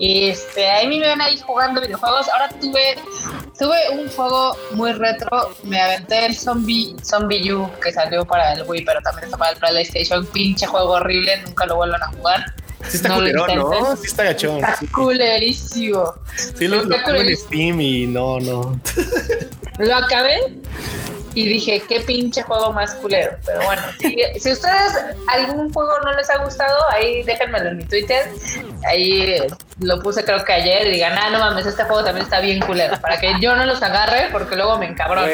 Este, 0.00 0.68
a 0.68 0.88
mí 0.88 0.98
me 0.98 1.06
ven 1.06 1.20
ahí 1.20 1.38
jugando 1.46 1.80
videojuegos. 1.80 2.28
Ahora 2.30 2.48
tuve, 2.60 2.96
tuve 3.56 3.78
un 3.92 4.08
juego 4.08 4.56
muy 4.72 4.92
retro. 4.92 5.54
Me 5.62 5.80
aventé 5.80 6.26
el 6.26 6.34
Zombie, 6.34 6.96
Zombie 7.04 7.52
U 7.52 7.70
que 7.80 7.92
salió 7.92 8.24
para 8.24 8.54
el 8.54 8.64
Wii, 8.64 8.84
pero 8.84 9.00
también 9.02 9.26
está 9.26 9.36
para 9.36 9.52
el 9.52 9.58
PlayStation. 9.58 10.26
Pinche 10.26 10.66
juego 10.66 10.94
horrible, 10.94 11.42
nunca 11.42 11.64
lo 11.66 11.76
vuelvan 11.76 12.02
a 12.02 12.08
jugar. 12.08 12.54
Sí 12.88 12.96
está 12.96 13.10
no 13.10 13.14
culerón, 13.14 13.54
¿no? 13.54 13.96
Sí 13.96 14.06
está 14.06 14.24
gachón. 14.24 14.56
Está 14.56 14.76
sí. 14.78 14.88
culerísimo. 14.88 16.12
Sí, 16.58 16.66
lo, 16.66 16.82
lo 16.82 16.96
tuve 17.04 17.20
en 17.20 17.36
Steam 17.36 17.80
y 17.80 18.06
no, 18.08 18.40
no. 18.40 18.80
Lo 19.78 19.96
acabé 19.96 20.38
y 21.34 21.48
dije, 21.48 21.82
qué 21.88 22.00
pinche 22.00 22.42
juego 22.42 22.72
más 22.72 22.94
culero. 22.94 23.36
Pero 23.44 23.64
bueno, 23.64 23.82
si, 24.00 24.16
si 24.38 24.52
ustedes 24.52 24.92
algún 25.28 25.72
juego 25.72 25.92
no 26.04 26.12
les 26.14 26.30
ha 26.30 26.42
gustado, 26.44 26.76
ahí 26.90 27.22
déjenmelo 27.24 27.70
en 27.70 27.78
mi 27.78 27.84
Twitter. 27.84 28.28
Ahí 28.86 29.36
lo 29.80 30.00
puse 30.00 30.24
creo 30.24 30.44
que 30.44 30.52
ayer 30.52 30.86
y 30.86 30.92
digan, 30.92 31.16
ah, 31.18 31.30
no 31.30 31.38
mames, 31.38 31.66
este 31.66 31.84
juego 31.84 32.04
también 32.04 32.24
está 32.24 32.40
bien 32.40 32.60
culero. 32.60 33.00
Para 33.00 33.18
que 33.18 33.34
yo 33.40 33.56
no 33.56 33.64
los 33.64 33.82
agarre 33.82 34.28
porque 34.30 34.56
luego 34.56 34.78
me 34.78 34.86
encabrono. 34.86 35.26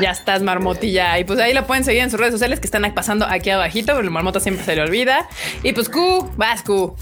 ya 0.00 0.10
estás, 0.10 0.42
Marmotilla. 0.42 1.18
Y 1.18 1.24
pues 1.24 1.38
ahí 1.40 1.52
lo 1.54 1.66
pueden 1.66 1.84
seguir 1.84 2.02
en 2.02 2.10
sus 2.10 2.20
redes 2.20 2.34
sociales 2.34 2.60
que 2.60 2.66
están 2.66 2.90
pasando 2.94 3.26
aquí 3.26 3.50
abajito, 3.50 3.92
pero 3.94 4.00
el 4.00 4.10
Marmota 4.10 4.40
siempre 4.40 4.64
se 4.64 4.76
le 4.76 4.82
olvida. 4.82 5.28
Y 5.62 5.72
pues 5.72 5.88
Q, 5.88 6.30
vas 6.36 6.62
Q. 6.62 6.94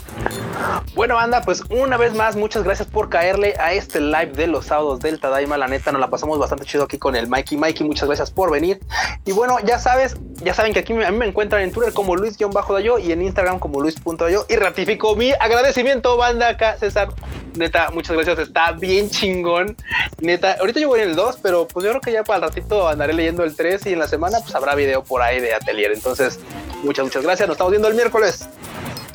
Bueno, 0.95 1.15
banda, 1.15 1.43
pues 1.43 1.63
una 1.71 1.97
vez 1.97 2.15
más, 2.15 2.37
muchas 2.37 2.63
gracias 2.63 2.89
por 2.89 3.09
caerle 3.09 3.55
a 3.59 3.73
este 3.73 4.01
live 4.01 4.33
de 4.33 4.47
los 4.47 4.67
sábados 4.67 5.01
del 5.01 5.21
Tadaima. 5.21 5.57
La 5.57 5.69
neta, 5.69 5.93
nos 5.93 6.01
la 6.01 6.11
pasamos 6.11 6.39
bastante 6.39 6.65
chido 6.65 6.85
aquí 6.85 6.99
con 6.99 7.17
el 7.17 7.29
Mikey. 7.29 7.59
Mikey, 7.59 7.87
muchas 7.87 8.07
gracias 8.07 8.31
por 8.31 8.51
venir. 8.51 8.81
Y 9.25 9.33
bueno, 9.33 9.59
ya 9.65 9.79
sabes, 9.79 10.17
ya 10.43 10.55
saben 10.55 10.73
que 10.73 10.81
aquí 10.81 10.93
a 10.93 11.11
mí 11.11 11.17
me 11.17 11.27
encuentran 11.27 11.63
en 11.63 11.73
Twitter 11.73 11.93
como 11.93 12.17
Luis-Dayo 12.17 12.99
y 12.99 13.13
en 13.13 13.23
Instagram 13.23 13.59
como 13.59 13.81
Luis.dayo. 13.81 14.47
Y 14.49 14.57
ratifico 14.69 15.17
mi 15.17 15.33
agradecimiento, 15.33 16.17
banda, 16.17 16.49
acá, 16.49 16.77
César. 16.77 17.09
Neta, 17.57 17.91
muchas 17.91 18.15
gracias. 18.15 18.39
Está 18.39 18.73
bien 18.73 19.09
chingón. 19.09 19.77
Neta, 20.21 20.57
ahorita 20.61 20.79
yo 20.79 20.89
voy 20.89 21.01
en 21.01 21.11
el 21.11 21.17
2, 21.17 21.39
pero 21.43 21.67
pues 21.67 21.85
yo 21.85 21.91
creo 21.91 22.01
que 22.01 22.13
ya 22.13 22.23
para 22.23 22.37
el 22.37 22.43
ratito 22.43 22.87
andaré 22.87 23.15
leyendo 23.15 23.45
el 23.45 23.57
3 23.57 23.87
y 23.87 23.95
en 23.95 23.99
la 23.99 24.07
semana 24.07 24.39
pues 24.41 24.55
habrá 24.55 24.75
video 24.75 25.03
por 25.03 25.23
ahí 25.23 25.41
de 25.41 25.55
Atelier. 25.55 25.93
Entonces, 25.93 26.39
muchas, 26.85 27.07
muchas 27.07 27.23
gracias. 27.23 27.49
Nos 27.49 27.55
estamos 27.55 27.71
viendo 27.71 27.89
el 27.89 27.95
miércoles. 27.95 28.47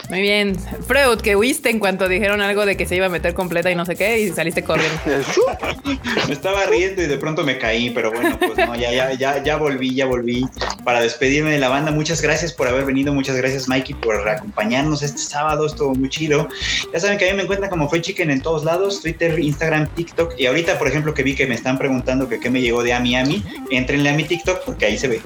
Muy 0.09 0.21
bien. 0.21 0.57
Freud, 0.85 1.21
que 1.21 1.35
huiste 1.35 1.69
en 1.69 1.79
cuanto 1.79 2.09
dijeron 2.09 2.41
algo 2.41 2.65
de 2.65 2.75
que 2.75 2.85
se 2.85 2.95
iba 2.95 3.05
a 3.05 3.09
meter 3.09 3.33
completa 3.33 3.71
y 3.71 3.75
no 3.75 3.85
sé 3.85 3.95
qué, 3.95 4.19
y 4.19 4.29
saliste 4.29 4.63
corriendo. 4.63 4.99
me 6.27 6.33
estaba 6.33 6.65
riendo 6.65 7.01
y 7.01 7.07
de 7.07 7.17
pronto 7.17 7.43
me 7.43 7.57
caí, 7.57 7.89
pero 7.89 8.11
bueno, 8.11 8.37
pues 8.37 8.57
no, 8.57 8.75
ya, 8.75 8.91
ya, 8.91 9.13
ya, 9.13 9.41
ya 9.41 9.55
volví, 9.55 9.95
ya 9.95 10.05
volví 10.05 10.45
para 10.83 11.01
despedirme 11.01 11.51
de 11.51 11.59
la 11.59 11.69
banda. 11.69 11.91
Muchas 11.91 12.21
gracias 12.21 12.51
por 12.51 12.67
haber 12.67 12.85
venido, 12.85 13.13
muchas 13.13 13.37
gracias 13.37 13.67
Mikey 13.67 13.95
por 13.95 14.27
acompañarnos 14.27 15.03
este 15.03 15.19
sábado, 15.19 15.65
estuvo 15.65 15.95
muy 15.95 16.09
chido. 16.09 16.49
Ya 16.91 16.99
saben 16.99 17.17
que 17.17 17.29
a 17.29 17.31
mí 17.31 17.37
me 17.37 17.43
encuentran 17.43 17.69
como 17.69 17.89
Fue 17.89 18.01
Chicken 18.01 18.29
en 18.29 18.41
todos 18.41 18.65
lados, 18.65 19.01
Twitter, 19.01 19.39
Instagram, 19.39 19.87
TikTok, 19.95 20.33
y 20.37 20.47
ahorita, 20.47 20.77
por 20.77 20.87
ejemplo, 20.89 21.13
que 21.13 21.23
vi 21.23 21.33
que 21.33 21.47
me 21.47 21.55
están 21.55 21.77
preguntando 21.77 22.27
que 22.27 22.39
qué 22.39 22.49
me 22.49 22.61
llegó 22.61 22.83
de 22.83 22.93
a 22.93 22.99
Miami, 22.99 23.43
entrenle 23.71 24.09
a 24.09 24.13
mi 24.13 24.25
TikTok 24.25 24.65
porque 24.65 24.85
ahí 24.85 24.97
se 24.97 25.07
ve. 25.07 25.21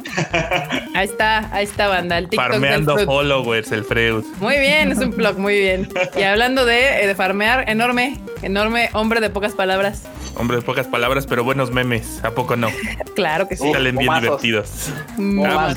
ahí 0.93 1.07
está, 1.07 1.53
ahí 1.53 1.63
está, 1.65 1.87
banda, 1.87 2.19
el 2.19 2.29
TikTok 2.29 2.51
Farmeando 2.51 2.97
followers, 3.05 3.71
el 3.71 3.83
Freud. 3.83 4.23
Muy 4.39 4.59
bien 4.59 4.66
es 4.67 4.97
un 4.99 5.11
blog, 5.15 5.37
muy 5.37 5.59
bien. 5.59 5.89
Y 6.17 6.23
hablando 6.23 6.65
de, 6.65 7.05
de, 7.05 7.15
farmear, 7.15 7.69
enorme, 7.69 8.19
enorme 8.41 8.89
hombre 8.93 9.19
de 9.19 9.29
pocas 9.29 9.53
palabras. 9.53 10.03
Hombre 10.35 10.57
de 10.57 10.63
pocas 10.63 10.87
palabras, 10.87 11.25
pero 11.25 11.43
buenos 11.43 11.71
memes, 11.71 12.23
¿a 12.23 12.31
poco 12.31 12.55
no? 12.55 12.67
claro 13.15 13.47
que 13.47 13.57
sí. 13.57 13.71
Salen 13.71 13.97
bien 13.97 14.13
divertidos. 14.13 14.91
Ah, 15.43 15.73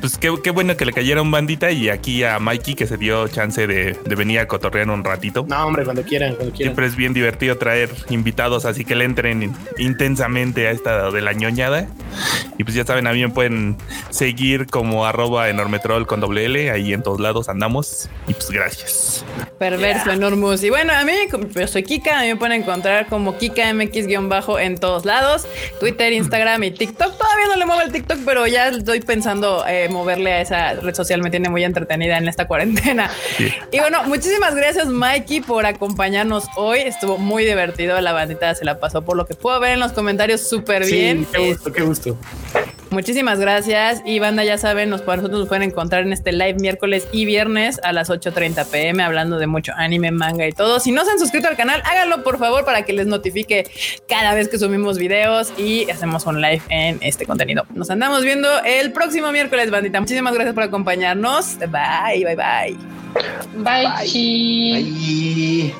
pues 0.00 0.16
qué, 0.16 0.34
qué, 0.42 0.50
bueno 0.50 0.76
que 0.76 0.86
le 0.86 0.92
cayeron 0.92 1.30
bandita 1.30 1.70
y 1.70 1.90
aquí 1.90 2.24
a 2.24 2.38
Mikey 2.38 2.74
que 2.74 2.86
se 2.86 2.96
dio 2.96 3.28
chance 3.28 3.66
de, 3.66 3.92
de, 3.92 4.14
venir 4.14 4.38
a 4.40 4.48
cotorrear 4.48 4.88
un 4.88 5.04
ratito. 5.04 5.44
No, 5.46 5.66
hombre, 5.66 5.84
cuando 5.84 6.02
quieran, 6.02 6.36
cuando 6.36 6.54
quieran. 6.54 6.74
Siempre 6.74 6.86
es 6.86 6.96
bien 6.96 7.12
divertido 7.12 7.58
traer 7.58 7.90
invitados, 8.08 8.64
así 8.64 8.84
que 8.84 8.94
le 8.94 9.04
entren 9.04 9.54
intensamente 9.76 10.68
a 10.68 10.70
esta 10.70 11.10
de 11.10 11.20
la 11.20 11.32
ñoñada. 11.32 11.86
Y 12.56 12.64
pues 12.64 12.74
ya 12.74 12.84
saben, 12.84 13.06
a 13.06 13.12
mí 13.12 13.20
me 13.20 13.28
pueden 13.28 13.76
seguir 14.10 14.66
como 14.66 15.06
arroba 15.06 15.48
enormetrol 15.48 16.06
con 16.06 16.20
doble 16.20 16.46
L, 16.46 16.70
ahí 16.70 16.92
en 16.92 17.02
todos 17.02 17.20
lados 17.20 17.48
andamos. 17.48 18.08
Y 18.28 18.34
pues 18.34 18.50
gracias. 18.50 19.24
Perverso, 19.58 20.04
yeah. 20.04 20.14
enormus. 20.14 20.62
Y 20.62 20.70
bueno, 20.70 20.92
a 20.92 21.02
mí, 21.04 21.12
yo 21.54 21.66
soy 21.66 21.82
Kika, 21.82 22.20
a 22.20 22.22
mí 22.22 22.28
me 22.28 22.36
pueden 22.36 22.60
encontrar 22.60 23.06
como 23.08 23.38
Kika 23.38 23.72
MX-bajo 23.72 24.58
en 24.58 24.76
todos 24.76 25.06
lados, 25.06 25.46
Twitter, 25.80 26.12
Instagram 26.12 26.62
y 26.64 26.70
TikTok. 26.70 27.16
Todavía 27.16 27.46
no 27.48 27.56
le 27.56 27.64
muevo 27.64 27.80
el 27.80 27.90
TikTok, 27.90 28.18
pero 28.24 28.46
ya 28.46 28.68
estoy 28.68 29.00
pensando 29.00 29.64
eh, 29.66 29.88
moverle 29.88 30.32
a 30.32 30.40
esa 30.42 30.74
red 30.74 30.94
social, 30.94 31.22
me 31.22 31.30
tiene 31.30 31.48
muy 31.48 31.64
entretenida 31.64 32.18
en 32.18 32.28
esta 32.28 32.46
cuarentena. 32.46 33.10
Sí. 33.36 33.52
Y 33.72 33.78
bueno, 33.78 34.04
muchísimas 34.04 34.54
gracias 34.54 34.86
Mikey 34.86 35.40
por 35.40 35.64
acompañarnos 35.64 36.44
hoy. 36.56 36.80
Estuvo 36.80 37.16
muy 37.16 37.44
divertido, 37.44 38.00
la 38.00 38.12
bandita 38.12 38.54
se 38.54 38.64
la 38.64 38.78
pasó 38.78 39.02
por 39.02 39.16
lo 39.16 39.26
que 39.26 39.34
puedo 39.34 39.58
ver 39.58 39.72
en 39.72 39.80
los 39.80 39.92
comentarios 39.92 40.46
súper 40.46 40.84
sí, 40.84 40.92
bien. 40.92 41.26
Qué 41.32 41.38
gusto, 41.38 41.72
qué 41.72 41.82
gusto. 41.82 42.18
Muchísimas 42.90 43.38
gracias 43.38 44.02
y 44.06 44.18
banda 44.18 44.44
ya 44.44 44.56
saben, 44.56 44.88
nos, 44.88 45.06
nosotros 45.06 45.40
nos 45.40 45.48
pueden 45.48 45.64
encontrar 45.64 46.04
en 46.04 46.12
este 46.12 46.32
live 46.32 46.54
miércoles 46.54 47.06
y 47.12 47.26
viernes 47.26 47.80
a 47.82 47.92
las 47.92 48.08
8.30 48.08 48.66
pm 48.66 49.02
hablando 49.02 49.38
de 49.38 49.46
mucho 49.46 49.72
anime, 49.76 50.10
manga 50.10 50.46
y 50.46 50.52
todo. 50.52 50.80
Si 50.80 50.90
no 50.90 51.04
se 51.04 51.10
han 51.10 51.18
suscrito 51.18 51.48
al 51.48 51.56
canal, 51.56 51.82
háganlo 51.84 52.24
por 52.24 52.38
favor 52.38 52.64
para 52.64 52.82
que 52.82 52.94
les 52.94 53.06
notifique 53.06 53.70
cada 54.08 54.32
vez 54.34 54.48
que 54.48 54.58
subimos 54.58 54.96
videos 54.96 55.52
y 55.58 55.90
hacemos 55.90 56.24
un 56.24 56.40
live 56.40 56.62
en 56.70 56.98
este 57.02 57.26
contenido. 57.26 57.66
Nos 57.74 57.90
andamos 57.90 58.22
viendo 58.22 58.48
el 58.64 58.92
próximo 58.92 59.32
miércoles, 59.32 59.70
bandita. 59.70 60.00
Muchísimas 60.00 60.32
gracias 60.32 60.54
por 60.54 60.62
acompañarnos. 60.62 61.58
Bye, 61.58 62.24
bye, 62.24 62.36
bye. 62.36 62.76
Bye. 63.56 63.86
bye. 64.12 65.74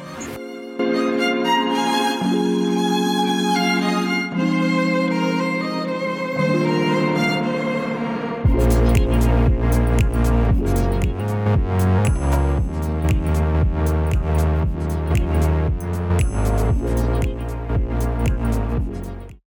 bye. 0.92 1.17